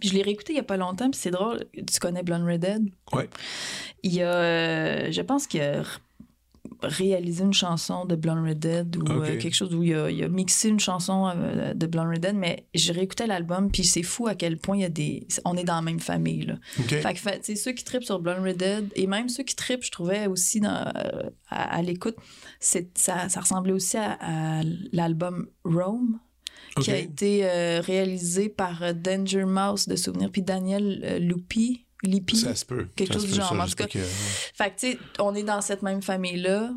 Puis 0.00 0.08
je 0.08 0.14
l'ai 0.14 0.22
réécouté 0.22 0.54
il 0.54 0.56
y 0.56 0.60
a 0.60 0.62
pas 0.62 0.78
longtemps, 0.78 1.10
puis 1.10 1.20
c'est 1.20 1.30
drôle. 1.30 1.66
Tu 1.74 2.00
connais 2.00 2.22
Blonde 2.22 2.44
Redhead? 2.44 2.88
Ouais. 3.12 3.28
Il 4.02 4.14
y 4.14 4.22
a, 4.22 5.10
je 5.10 5.20
pense 5.20 5.46
qu'il 5.46 5.60
a 5.60 5.82
r- 5.82 5.98
réalisé 6.82 7.44
une 7.44 7.52
chanson 7.52 8.04
de 8.04 8.16
Blonde 8.16 8.46
Redhead 8.46 8.96
ou 8.96 9.00
Ok. 9.02 9.10
euh, 9.10 9.38
quelque 9.38 9.54
chose 9.54 9.74
où 9.74 9.82
il 9.82 9.94
a, 9.94 10.10
il 10.10 10.22
a 10.24 10.28
mixé 10.28 10.68
une 10.68 10.80
chanson 10.80 11.30
euh, 11.34 11.74
de 11.74 11.86
Blonde 11.86 12.08
Redhead, 12.08 12.34
mais 12.36 12.66
j'ai 12.74 12.92
réécouté 12.92 13.26
l'album, 13.26 13.70
puis 13.70 13.84
c'est 13.84 14.02
fou 14.02 14.26
à 14.26 14.34
quel 14.34 14.58
point 14.58 14.76
il 14.76 14.82
y 14.82 14.84
a 14.84 14.88
des... 14.88 15.26
On 15.44 15.56
est 15.56 15.64
dans 15.64 15.76
la 15.76 15.82
même 15.82 16.00
famille, 16.00 16.42
là. 16.46 16.54
Fait 16.88 17.14
que 17.14 17.56
ceux 17.56 17.72
qui 17.72 17.84
tripent 17.84 18.04
sur 18.04 18.18
Blonde 18.20 18.44
Redhead 18.44 18.88
et 18.96 19.06
même 19.06 19.28
ceux 19.28 19.42
qui 19.42 19.56
tripent, 19.56 19.84
je 19.84 19.90
trouvais 19.90 20.26
aussi 20.26 20.60
dans, 20.60 20.90
euh, 20.96 21.30
à, 21.48 21.76
à 21.76 21.82
l'écoute, 21.82 22.16
ça, 22.60 22.80
ça 23.28 23.40
ressemblait 23.40 23.72
aussi 23.72 23.96
à, 23.96 24.16
à 24.20 24.62
l'album 24.92 25.48
Rome, 25.64 26.18
qui 26.80 26.90
a 26.90 26.96
été 26.98 27.40
euh, 27.44 27.80
réalisé 27.80 28.48
par 28.48 28.94
Danger 28.94 29.44
Mouse 29.44 29.88
de 29.88 29.96
souvenir, 29.96 30.30
puis 30.30 30.42
Daniel 30.42 31.18
Lupi. 31.20 31.86
Lippi? 32.02 32.36
Ça 32.36 32.54
se 32.54 32.64
peut. 32.64 32.86
quelque 32.96 33.08
Ça 33.12 33.14
chose 33.14 33.22
se 33.28 33.32
du 33.32 33.34
genre, 33.40 33.52
en 33.52 33.66
tout 33.66 33.74
cas. 33.74 33.86
que- 33.86 33.98
Fait 33.98 34.70
que, 34.74 34.80
tu 34.80 34.92
sais, 34.92 34.98
on 35.18 35.34
est 35.34 35.42
dans 35.42 35.60
cette 35.60 35.82
même 35.82 36.02
famille-là. 36.02 36.70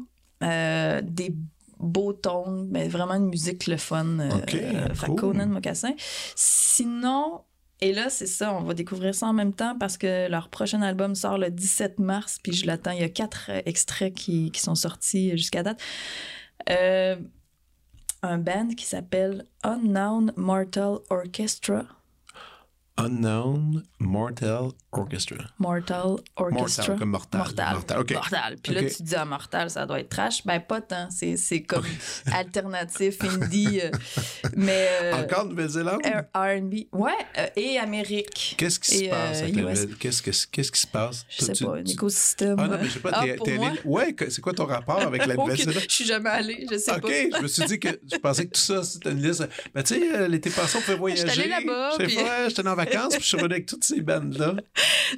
euh, 0.44 1.02
des 1.02 1.34
beaux 1.80 2.12
tons, 2.14 2.68
mais 2.70 2.88
vraiment 2.90 3.14
une 3.16 3.28
musique 3.30 3.68
le 3.68 3.78
fun. 3.78 4.20
euh, 4.20 4.30
Ok, 4.36 4.56
euh, 4.56 4.94
fait 4.94 5.06
cool. 5.08 5.16
Conan 5.16 5.48
Mocassin. 5.48 5.94
Sinon, 6.36 7.42
et 7.80 7.94
là, 7.94 8.10
c'est 8.10 8.26
ça, 8.28 8.54
on 8.54 8.64
va 8.64 8.74
découvrir 8.74 9.16
ça 9.16 9.28
en 9.28 9.34
même 9.34 9.54
temps 9.54 9.78
parce 9.78 9.98
que 9.98 10.30
leur 10.30 10.50
prochain 10.50 10.82
album 10.82 11.16
sort 11.16 11.38
le 11.38 11.50
17 11.50 12.00
mars, 12.00 12.40
puis 12.44 12.52
je 12.54 12.66
l'attends. 12.66 12.92
Il 12.92 13.00
y 13.00 13.04
a 13.04 13.10
quatre 13.10 13.48
euh, 13.50 13.62
extraits 13.66 14.14
qui, 14.14 14.52
qui 14.52 14.60
sont 14.62 14.76
sortis 14.76 15.32
jusqu'à 15.38 15.64
date. 15.64 15.80
Euh, 16.70 17.16
un 18.22 18.38
band 18.38 18.70
qui 18.78 18.86
s'appelle 18.86 19.46
Unknown 19.64 20.32
Mortal 20.38 20.98
Orchestra. 21.10 21.84
Unknown 22.98 23.84
Mortal 24.00 24.70
Orchestra. 25.02 25.38
Mortal 25.60 26.16
Orchestra. 26.36 26.84
Mortal, 26.84 27.00
comme 27.00 27.10
mortal. 27.10 27.40
Mortal. 27.42 27.74
Mortal, 27.74 28.00
OK. 28.00 28.12
Mortal. 28.14 28.56
Puis 28.64 28.74
là, 28.74 28.82
OK. 28.82 28.96
tu 28.96 29.04
dis 29.04 29.16
à 29.16 29.26
mortal, 29.26 29.70
ça 29.70 29.86
doit 29.86 30.00
être 30.00 30.10
trash. 30.10 30.46
Ben, 30.46 30.60
pas 30.60 30.82
tant. 30.82 31.08
C'est, 31.10 31.38
c'est 31.38 31.62
comme 31.64 31.86
alternatif, 32.32 33.18
indie. 33.24 33.82
euh, 33.82 33.92
mais. 34.56 34.88
euh, 35.04 35.14
Encore 35.24 35.46
Nouvelle-Zélande? 35.46 36.02
R&B. 36.34 36.74
Ouais, 36.92 37.12
euh, 37.38 37.48
et 37.56 37.78
Amérique. 37.78 38.56
Qu'est-ce 38.58 38.80
qui 38.80 38.98
se 38.98 39.04
et, 39.04 39.10
passe 39.10 39.38
euh, 39.40 39.44
avec 39.44 39.56
la. 39.56 39.62
Nouvelle- 39.62 39.96
Qu'est-ce 39.98 40.22
que- 40.22 40.32
qu'est-ce 40.52 40.72
qui 40.72 40.80
se 40.80 40.88
passe? 40.88 41.26
Je 41.30 41.46
sais 41.46 41.54
Tu- 41.54 41.66
pas, 41.66 41.76
un 41.78 41.86
écosystème. 41.86 42.56
Ah 42.60 42.68
non, 42.68 42.78
mais 42.80 42.88
je 42.88 42.92
sais 42.94 43.00
pas, 43.00 43.12
Ah, 43.14 43.24
t'es 43.24 43.54
allé... 43.54 43.80
Ouais, 43.86 44.16
c'est 44.30 44.42
quoi 44.42 44.54
ton 44.54 44.66
rapport 44.66 45.02
avec 45.02 45.26
la 45.26 45.36
Nouvelle-Zélande? 45.36 45.84
Je 45.88 45.94
suis 45.94 46.06
jamais 46.06 46.30
allée, 46.30 46.66
je 46.72 46.78
sais 46.78 46.92
OK, 46.92 47.02
pas. 47.02 47.38
je 47.38 47.42
me 47.44 47.48
suis 47.48 47.66
dit 47.66 47.80
que 47.80 47.90
je 48.12 48.18
pensais 48.18 48.46
que 48.48 48.52
tout 48.54 48.62
ça, 48.62 48.84
c'était 48.84 49.12
une 49.12 49.22
liste. 49.22 49.44
Ben, 49.74 49.84
tu 49.84 49.96
sais, 49.96 50.16
euh, 50.16 50.28
l'été 50.28 50.50
passé, 50.50 50.78
on 50.78 50.82
pouvait 50.82 50.98
voyager. 50.98 51.30
allée 51.30 51.50
là-bas, 51.50 51.92
Je 52.00 52.08
sais 52.10 52.16
pas, 52.24 52.50
j'étais 52.50 52.68
en 52.68 52.76
vacances, 52.76 53.14
puis 53.16 53.22
je 53.24 53.28
suis 53.28 53.38
revenu 53.38 53.54
avec 53.54 53.66
toutes 53.66 53.84
ces 53.84 54.02
bandes-là. 54.02 54.56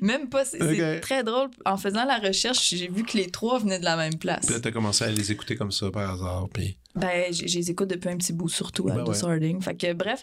Même 0.01 0.29
pas. 0.29 0.45
C'est, 0.45 0.99
très 1.01 1.23
drôle. 1.23 1.49
En 1.65 1.77
faisant 1.77 2.05
la 2.05 2.17
recherche, 2.17 2.69
j'ai 2.69 2.87
vu 2.87 3.03
que 3.03 3.17
les 3.17 3.27
trois 3.27 3.59
venaient 3.59 3.79
de 3.79 3.85
la 3.85 3.95
même 3.95 4.17
place. 4.17 4.45
Puis 4.45 4.55
là, 4.55 4.59
t'as 4.59 4.71
commencé 4.71 5.03
à 5.03 5.11
les 5.11 5.31
écouter 5.31 5.55
comme 5.55 5.71
ça 5.71 5.91
par 5.91 6.13
hasard. 6.13 6.47
Puis... 6.53 6.77
Ben, 6.95 7.33
je 7.33 7.43
les 7.43 7.71
écoute 7.71 7.89
depuis 7.89 8.09
un 8.09 8.17
petit 8.17 8.33
bout, 8.33 8.47
surtout 8.47 8.85
Ben 8.85 8.99
Aldous 8.99 9.11
ouais. 9.11 9.25
Harding. 9.25 9.61
Fait 9.61 9.75
que, 9.75 9.93
bref, 9.93 10.21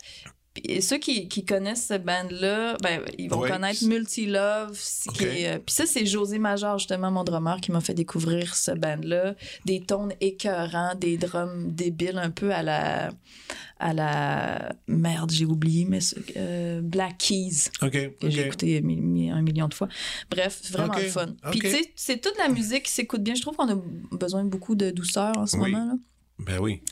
Puis 0.54 0.82
ceux 0.82 0.98
qui, 0.98 1.28
qui 1.28 1.44
connaissent 1.44 1.84
cette 1.86 2.04
band-là, 2.04 2.76
ben, 2.82 3.00
ils 3.18 3.28
vont 3.30 3.40
connaître 3.40 3.84
Multilove. 3.86 4.74
c- 4.74 5.08
qui 5.14 5.24
Ok. 5.24 5.30
est, 5.30 5.48
euh, 5.48 5.58
Puis 5.58 5.74
ça, 5.74 5.86
c'est 5.86 6.04
José 6.04 6.38
Major, 6.38 6.78
justement, 6.78 7.10
mon 7.10 7.24
drummer, 7.24 7.60
qui 7.60 7.72
m'a 7.72 7.80
fait 7.80 7.94
découvrir 7.94 8.54
ce 8.54 8.70
band-là. 8.72 9.34
Des 9.64 9.80
tons 9.80 10.08
écœurants, 10.20 10.94
des 10.94 11.16
drums 11.16 11.72
débiles, 11.72 12.18
un 12.18 12.30
peu 12.30 12.52
à 12.52 12.62
la... 12.62 13.10
à 13.78 13.94
la... 13.94 14.74
Merde, 14.86 15.30
j'ai 15.30 15.46
oublié, 15.46 15.86
mais... 15.88 16.00
euh, 16.36 16.80
Black 16.82 17.18
Keys 17.18 17.70
OK. 17.80 18.18
que 18.18 18.28
j'ai 18.30 18.46
écouté 18.46 18.80
mi- 18.82 19.00
mi- 19.00 19.30
un 19.30 19.40
million 19.42 19.68
de 19.68 19.74
fois. 19.74 19.88
Bref, 20.30 20.60
vraiment 20.70 20.94
le 20.96 21.08
fun. 21.08 21.34
Puis 21.50 21.60
tu 21.60 21.70
sais, 21.70 21.92
c'est 21.96 22.20
toute 22.20 22.36
la 22.38 22.48
musique 22.48 22.82
qui 22.84 22.92
s'écoute 22.92 23.22
bien. 23.22 23.34
Je 23.34 23.40
trouve 23.40 23.56
qu'on 23.56 23.70
a 23.72 23.80
besoin 24.12 24.44
de 24.44 24.50
beaucoup 24.50 24.74
de 24.74 24.90
douceur 24.90 25.32
en 25.38 25.46
ce 25.46 25.56
Oui. 25.56 25.70
moment. 25.72 25.86
Là. 25.86 25.94
Ben 26.40 26.58
oui. 26.60 26.82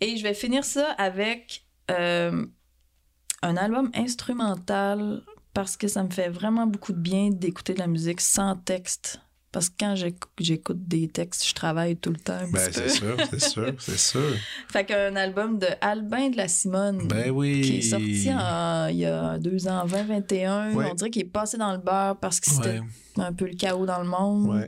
Et 0.00 0.16
je 0.16 0.22
vais 0.22 0.34
finir 0.34 0.64
ça 0.64 0.90
avec 0.98 1.64
euh, 1.90 2.44
un 3.46 3.56
album 3.56 3.90
instrumental 3.94 5.22
parce 5.54 5.76
que 5.76 5.88
ça 5.88 6.02
me 6.02 6.10
fait 6.10 6.28
vraiment 6.28 6.66
beaucoup 6.66 6.92
de 6.92 6.98
bien 6.98 7.30
d'écouter 7.30 7.72
de 7.74 7.78
la 7.78 7.86
musique 7.86 8.20
sans 8.20 8.56
texte. 8.56 9.20
Parce 9.56 9.70
que 9.70 9.74
quand 9.80 9.94
j'éc- 9.94 10.22
j'écoute 10.38 10.86
des 10.86 11.08
textes, 11.08 11.48
je 11.48 11.54
travaille 11.54 11.96
tout 11.96 12.10
le 12.10 12.18
temps 12.18 12.34
un 12.34 12.50
Ben 12.50 12.68
c'est 12.70 12.90
sûr, 12.90 13.16
c'est 13.30 13.40
sûr, 13.40 13.72
c'est 13.78 13.96
sûr. 13.98 14.20
Fait 14.70 14.84
qu'un 14.84 15.16
album 15.16 15.58
de 15.58 15.66
Albin 15.80 16.28
de 16.28 16.36
la 16.36 16.46
Simone 16.46 17.08
Ben 17.08 17.30
oui. 17.30 17.62
qui 17.62 17.76
est 17.78 17.80
sorti 17.80 18.28
en- 18.34 18.88
il 18.88 18.98
y 18.98 19.06
a 19.06 19.38
deux 19.38 19.66
ans, 19.66 19.80
en 19.84 19.86
2021. 19.86 20.74
Ouais. 20.74 20.88
On 20.90 20.94
dirait 20.94 21.08
qu'il 21.08 21.22
est 21.22 21.24
passé 21.24 21.56
dans 21.56 21.72
le 21.72 21.78
beurre 21.78 22.18
parce 22.20 22.38
que 22.38 22.50
c'était 22.50 22.80
Ouais, 23.16 23.24
un 23.24 23.32
peu 23.32 23.46
le 23.46 23.54
chaos 23.54 23.86
dans 23.86 24.02
le 24.02 24.08
monde. 24.08 24.50
ouais. 24.58 24.66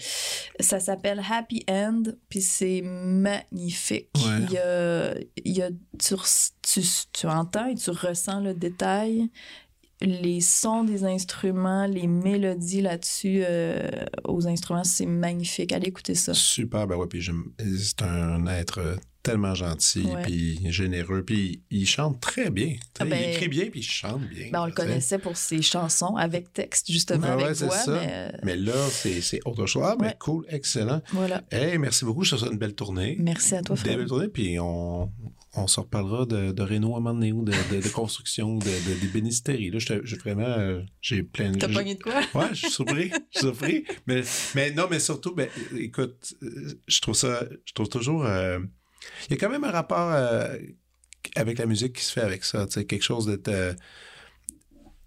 Ça 0.59 0.80
s'appelle 0.80 1.20
Happy 1.30 1.64
End, 1.68 2.05
puis 2.30 2.41
c'est 2.41 2.80
magnifique. 2.82 4.09
Il 4.16 4.53
y 4.53 4.57
a, 4.57 5.14
il 5.45 5.53
y 5.55 5.61
a- 5.62 5.68
tu, 5.99 6.14
tu, 6.62 6.80
tu 7.12 7.26
entends 7.26 7.66
et 7.66 7.74
tu 7.74 7.91
ressens 7.91 8.41
le 8.41 8.55
détail. 8.55 9.28
Les 10.01 10.40
sons 10.40 10.84
des 10.84 11.05
instruments, 11.05 11.86
les 11.86 12.07
mélodies 12.07 12.82
là-dessus 12.82 13.42
euh, 13.44 13.88
aux 14.24 14.46
instruments, 14.46 14.84
c'est 14.84 15.07
magnifique. 15.07 15.72
Allez 15.72 15.88
écouter 15.88 16.14
ça. 16.14 16.34
Super, 16.34 16.86
ben 16.86 16.96
ouais, 16.96 17.07
puis 17.09 17.28
c'est 17.78 18.03
un 18.03 18.46
être 18.46 18.99
tellement 19.31 19.55
gentil, 19.55 20.07
puis 20.24 20.59
généreux, 20.72 21.22
puis 21.24 21.62
il 21.70 21.87
chante 21.87 22.20
très 22.20 22.51
bien. 22.51 22.74
Ah 22.99 23.05
ben- 23.05 23.18
il 23.22 23.31
écrit 23.35 23.49
bien, 23.49 23.66
puis 23.70 23.81
il 23.81 23.83
chante 23.85 24.22
bien. 24.29 24.49
Ben, 24.53 24.62
on 24.62 24.66
le 24.66 24.72
connaissait 24.72 25.18
pour 25.18 25.37
ses 25.37 25.62
chansons 25.62 26.16
avec 26.16 26.53
texte, 26.53 26.91
justement, 26.91 27.26
avec 27.26 27.55
c'est 27.57 27.66
voix. 27.66 27.76
ça. 27.76 27.93
Mais 27.93 28.09
euh, 28.11 28.31
Mais 28.43 28.57
là, 28.57 28.74
c'est 28.91 29.20
c'est 29.20 29.41
autre 29.45 29.66
chose. 29.66 29.83
Ah, 29.87 29.97
ben 29.97 30.07
Ouais. 30.07 30.16
cool, 30.18 30.47
excellent. 30.49 31.03
voilà. 31.12 31.43
Hey, 31.51 31.79
merci 31.79 32.05
beaucoup, 32.05 32.24
je 32.24 32.33
te 32.35 32.37
souhaite 32.41 32.53
une 32.53 32.59
belle 32.59 32.74
tournée. 32.74 33.16
Merci 33.20 33.55
à 33.55 33.62
toi, 33.62 33.76
Fred. 33.76 33.97
belles 33.99 34.07
tournées, 34.07 34.29
puis 34.29 34.59
on, 34.59 35.11
on 35.55 35.66
se 35.66 35.81
reparlera 35.81 36.24
de, 36.26 36.53
de 36.53 36.62
Renault 36.62 36.95
à 36.95 36.99
un 36.99 37.01
moment 37.01 37.14
donné, 37.14 37.33
ou 37.33 37.45
de, 37.45 37.53
de, 37.72 37.81
de 37.83 37.89
construction, 37.89 38.57
de, 38.59 38.64
de, 38.64 39.01
des 39.01 39.07
bénisteries. 39.09 39.70
Là, 39.70 39.79
j'ai 39.81 40.16
vraiment, 40.16 40.43
euh, 40.47 40.81
j'ai 41.01 41.22
plein 41.22 41.51
de... 41.51 41.59
T'as 41.59 41.68
pogné 41.68 41.95
de 41.97 42.03
quoi? 42.03 42.20
Ouais, 42.35 42.49
je 42.53 42.55
suis 42.57 42.70
surpris. 42.70 43.11
Je 43.33 43.39
suis 43.39 43.47
surpris. 43.49 43.85
Mais, 44.07 44.22
mais 44.55 44.70
non, 44.72 44.87
mais 44.91 45.01
surtout, 45.01 45.35
ben, 45.35 45.49
écoute, 45.76 46.35
euh, 46.43 46.81
je 46.87 47.01
trouve 47.01 47.14
ça, 47.14 47.45
je 47.64 47.72
trouve 47.74 47.89
toujours. 47.89 48.24
euh, 48.24 48.59
Il 49.29 49.33
y 49.33 49.35
a 49.35 49.37
quand 49.37 49.51
même 49.51 49.65
un 49.65 49.71
rapport 49.71 50.11
euh, 50.13 50.57
avec 51.37 51.59
la 51.59 51.67
musique 51.67 51.95
qui 51.95 52.05
se 52.05 52.13
fait 52.13 52.21
avec 52.23 52.45
ça. 52.45 52.67
Tu 52.67 52.73
sais, 52.75 52.85
quelque 52.85 53.03
chose 53.05 53.26
d'être. 53.26 53.49
euh, 53.49 53.75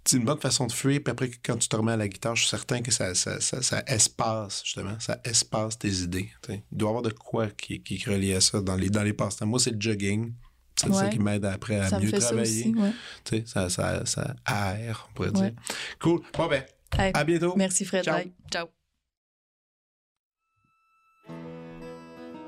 c'est 0.03 0.18
une 0.18 0.26
bonne 0.26 0.40
façon 0.40 0.65
de 0.65 0.72
fuir, 0.72 0.99
puis 1.03 1.11
après, 1.11 1.30
quand 1.45 1.57
tu 1.57 1.68
te 1.69 1.76
remets 1.76 1.91
à 1.91 1.98
la 1.98 2.07
guitare, 2.07 2.36
je 2.36 2.41
suis 2.41 2.49
certain 2.49 2.82
que 2.82 2.90
ça, 2.91 3.14
ça, 3.14 3.40
ça, 3.40 3.61
ça 3.61 3.84
espace, 3.86 4.64
justement, 4.65 4.99
ça 4.99 5.19
espace 5.23 5.78
tes 5.78 5.90
idées. 5.91 6.32
tu 6.41 6.53
sais. 6.53 6.64
Il 6.72 6.78
doit 6.80 6.88
y 6.88 6.90
avoir 6.90 7.03
de 7.03 7.11
quoi 7.11 7.49
qui, 7.52 7.84
qui 7.84 7.95
est 7.95 8.10
relié 8.10 8.34
à 8.34 8.41
ça 8.41 8.61
dans 8.61 8.76
les, 8.76 8.90
dans 8.90 9.03
les 9.03 9.14
passe-temps. 9.14 9.45
Moi, 9.45 9.60
c'est 9.60 9.69
le 9.72 9.80
jogging. 9.80 10.34
C'est 10.76 10.91
ça 10.91 11.10
qui 11.10 11.19
m'aide 11.19 11.45
après 11.45 11.76
à 11.80 11.90
Ça 11.90 11.99
me 11.99 12.06
mieux 12.06 12.10
ça 12.10 12.18
travailler. 12.19 12.61
aussi, 12.69 12.76
ouais. 12.76 12.91
Tu 13.23 13.38
sais, 13.38 13.44
ça, 13.45 13.69
ça, 13.69 14.03
ça 14.07 14.36
aère, 14.45 15.07
on 15.11 15.14
pourrait 15.14 15.30
Ouais. 15.40 15.52
dire. 15.52 15.61
Cool. 15.99 16.22
Bon, 16.34 16.48
ben, 16.48 16.64
Hey, 16.98 17.11
à 17.14 17.23
bientôt. 17.23 17.53
Merci, 17.56 17.86
Fred. 17.86 18.03
Ciao. 18.03 18.15
Bye. 18.18 18.32
Ciao. 18.52 18.81